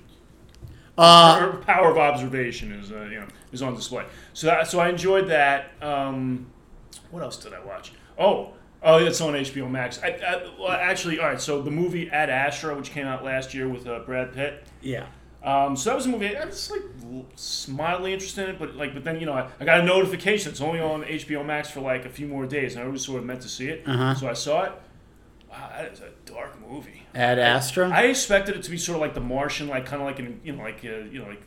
Uh, 0.97 1.39
her 1.39 1.51
power 1.57 1.91
of 1.91 1.97
observation 1.97 2.71
is 2.71 2.91
uh, 2.91 3.07
you 3.11 3.19
know 3.19 3.27
is 3.51 3.61
on 3.61 3.75
display. 3.75 4.05
So 4.33 4.47
that, 4.47 4.67
so 4.67 4.79
I 4.79 4.89
enjoyed 4.89 5.27
that. 5.29 5.71
Um, 5.81 6.47
what 7.11 7.21
else 7.23 7.37
did 7.37 7.53
I 7.53 7.59
watch? 7.63 7.91
Oh, 8.17 8.53
oh, 8.81 8.97
it's 9.05 9.19
on 9.21 9.33
HBO 9.33 9.69
Max. 9.69 9.99
I, 10.01 10.07
I, 10.09 10.49
well, 10.59 10.71
actually, 10.71 11.19
all 11.19 11.27
right. 11.27 11.41
So 11.41 11.61
the 11.61 11.71
movie 11.71 12.09
Ad 12.09 12.29
Astra, 12.29 12.75
which 12.75 12.91
came 12.91 13.07
out 13.07 13.23
last 13.25 13.53
year 13.53 13.67
with 13.67 13.87
uh, 13.87 13.99
Brad 13.99 14.33
Pitt. 14.33 14.65
yeah. 14.81 15.07
Um, 15.45 15.77
so 15.77 15.91
that 15.91 15.95
was 15.95 16.07
a 16.07 16.09
movie 16.09 16.35
I 16.35 16.43
was 16.45 16.71
like 16.71 16.81
mildly 17.69 18.13
interested 18.13 18.45
in 18.49 18.55
it, 18.55 18.59
but 18.59 18.75
like, 18.75 18.93
but 18.95 19.03
then 19.03 19.19
you 19.19 19.27
know, 19.27 19.33
I, 19.33 19.47
I 19.59 19.65
got 19.65 19.79
a 19.79 19.83
notification. 19.83 20.51
It's 20.51 20.59
only 20.61 20.79
on 20.79 21.03
HBO 21.03 21.45
Max 21.45 21.69
for 21.69 21.81
like 21.81 22.03
a 22.05 22.09
few 22.09 22.27
more 22.27 22.45
days, 22.47 22.75
and 22.75 22.83
I 22.83 22.87
was 22.87 23.03
sort 23.03 23.19
of 23.19 23.25
meant 23.25 23.41
to 23.41 23.49
see 23.49 23.67
it. 23.67 23.83
Uh-huh. 23.85 24.15
So 24.15 24.27
I 24.27 24.33
saw 24.33 24.63
it. 24.63 24.71
Wow, 25.49 25.69
that 25.77 25.93
is 25.93 25.99
a 26.01 26.09
dark 26.25 26.57
movie. 26.67 27.03
Ad 27.13 27.37
Astra. 27.39 27.89
I 27.89 28.05
expected 28.05 28.55
it 28.55 28.63
to 28.63 28.71
be 28.71 28.77
sort 28.77 28.95
of 28.95 29.01
like 29.01 29.13
The 29.13 29.21
Martian, 29.21 29.67
like 29.67 29.85
kind 29.85 30.01
of 30.01 30.07
like 30.07 30.19
an, 30.19 30.41
you 30.43 30.53
know, 30.55 30.63
like 30.63 30.83
uh, 30.83 31.05
you 31.11 31.19
know, 31.19 31.27
like 31.29 31.41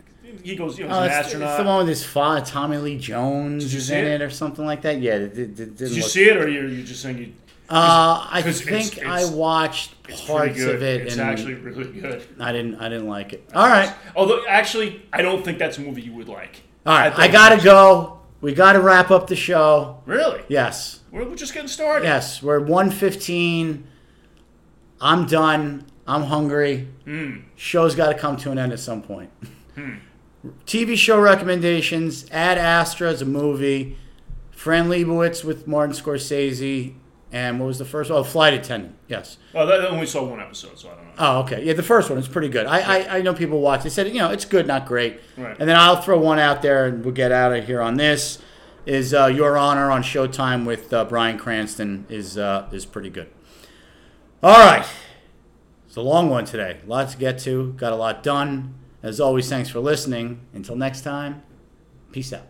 he 0.45 0.55
goes, 0.57 0.79
you 0.79 0.87
know, 0.87 0.91
he's 0.91 0.97
Oh, 0.99 1.01
an 1.03 1.07
it's, 1.09 1.17
astronaut. 1.17 1.49
it's 1.51 1.59
the 1.59 1.65
one 1.65 1.79
with 1.79 1.89
his 1.89 2.05
father, 2.05 2.45
Tommy 2.45 2.77
Lee 2.79 2.99
Jones, 2.99 3.75
is 3.75 3.91
in 3.91 4.05
it? 4.05 4.21
it 4.21 4.23
or 4.23 4.31
something 4.31 4.65
like 4.65 4.83
that. 4.83 5.01
Yeah, 5.01 5.15
it, 5.15 5.37
it, 5.39 5.57
Did 5.77 5.91
you 5.91 6.03
look- 6.03 6.11
see 6.11 6.29
it, 6.31 6.37
or 6.37 6.49
you're 6.49 6.69
you 6.69 6.85
just 6.85 7.03
saying 7.03 7.19
you? 7.19 7.33
Uh, 7.71 8.27
I 8.31 8.41
think 8.43 8.97
it's- 8.97 9.07
I 9.07 9.25
watched 9.35 9.95
It's 10.09 10.25
parts 10.25 10.63
of 10.63 10.83
it, 10.83 11.03
It's 11.03 11.19
actually 11.19 11.55
really 11.55 12.01
good. 12.01 12.25
I 12.41 12.51
didn't. 12.53 12.77
I 12.77 12.89
didn't 12.89 13.09
like 13.09 13.35
it. 13.35 13.49
All 13.55 13.67
right, 13.67 13.93
Although, 14.17 14.43
actually, 14.49 15.03
I 15.13 15.21
don't 15.23 15.45
think 15.45 15.59
that's 15.59 15.77
a 15.77 15.83
movie 15.83 16.01
you 16.03 16.15
would 16.15 16.29
like. 16.29 16.63
all 16.87 16.97
right. 16.99 17.11
think 17.15 17.29
I 17.29 17.29
gotta 17.33 17.63
go. 17.63 18.21
We 18.41 18.55
gotta 18.55 18.81
wrap 18.81 19.11
up 19.11 19.27
the 19.27 19.37
show. 19.37 20.01
Really? 20.07 20.41
Yes, 20.49 21.01
We're, 21.11 21.25
we're 21.29 21.35
just 21.37 21.53
getting 21.53 21.69
started. 21.69 22.07
yes. 22.07 22.43
We're 22.43 22.61
one 22.61 22.91
fifteen. 22.91 23.85
I'm 25.01 25.27
done. 25.27 25.85
I'm 26.07 26.23
hungry. 26.23 26.89
Mm. 27.07 27.43
Show's 27.55 27.95
got 27.95 28.09
to 28.09 28.15
come 28.19 28.37
to 28.39 28.51
an 28.51 28.59
end 28.59 28.73
at 28.73 28.81
some 28.81 29.03
point. 29.03 29.31
TV 30.67 30.97
show 30.97 31.21
recommendations: 31.21 32.25
Ad 32.31 32.57
Astra 32.59 33.11
is 33.11 33.21
a 33.23 33.27
movie. 33.27 33.97
Fran 34.51 34.89
Lebowitz 34.89 35.45
with 35.45 35.67
Martin 35.69 35.95
Scorsese, 35.95 36.95
and 37.33 37.61
what 37.61 37.67
was 37.67 37.79
the 37.79 37.85
first? 37.85 38.11
Oh, 38.11 38.25
Flight 38.25 38.55
Attendant. 38.55 38.95
Yes. 39.07 39.37
Oh, 39.55 39.67
that, 39.67 39.79
that 39.79 39.91
only 39.91 40.07
saw 40.07 40.25
one 40.25 40.41
episode, 40.41 40.79
so 40.79 40.89
I 40.89 40.95
don't 40.95 41.05
know. 41.05 41.13
Oh, 41.19 41.41
okay. 41.41 41.65
Yeah, 41.65 41.75
the 41.75 41.83
first 41.83 42.09
one 42.09 42.19
is 42.19 42.29
pretty 42.29 42.49
good. 42.49 42.67
I, 42.67 42.79
I, 42.79 43.19
I 43.19 43.23
know 43.23 43.35
people 43.35 43.61
watch. 43.61 43.83
They 43.83 43.91
said 43.91 44.09
you 44.09 44.15
know 44.15 44.31
it's 44.31 44.45
good, 44.45 44.67
not 44.67 44.87
great. 44.87 45.21
Right. 45.37 45.57
And 45.59 45.69
then 45.69 45.77
I'll 45.77 46.01
throw 46.01 46.19
one 46.19 46.39
out 46.39 46.63
there, 46.63 46.87
and 46.87 47.05
we'll 47.05 47.15
get 47.15 47.33
out 47.33 47.53
of 47.55 47.67
here 47.67 47.81
on 47.81 47.97
this. 47.97 48.39
Is 48.87 49.13
uh, 49.13 49.27
Your 49.27 49.59
Honor 49.59 49.91
on 49.91 50.03
Showtime 50.03 50.65
with 50.65 50.93
uh, 50.95 51.05
Bryan 51.05 51.39
Cranston 51.39 52.07
is 52.09 52.39
uh, 52.39 52.69
is 52.73 52.87
pretty 52.87 53.11
good. 53.11 53.29
All 54.43 54.59
right, 54.59 54.87
it's 55.87 55.97
a 55.97 56.01
long 56.01 56.31
one 56.31 56.47
today. 56.47 56.79
Lots 56.87 57.13
to 57.13 57.19
get 57.19 57.39
to. 57.41 57.75
Got 57.75 57.93
a 57.93 57.97
lot 57.97 58.23
done. 58.23 58.75
As 59.03 59.21
always, 59.21 59.49
thanks 59.49 59.69
for 59.69 59.81
listening. 59.81 60.41
Until 60.55 60.75
next 60.75 61.03
time, 61.03 61.43
peace 62.13 62.33
out. 62.33 62.47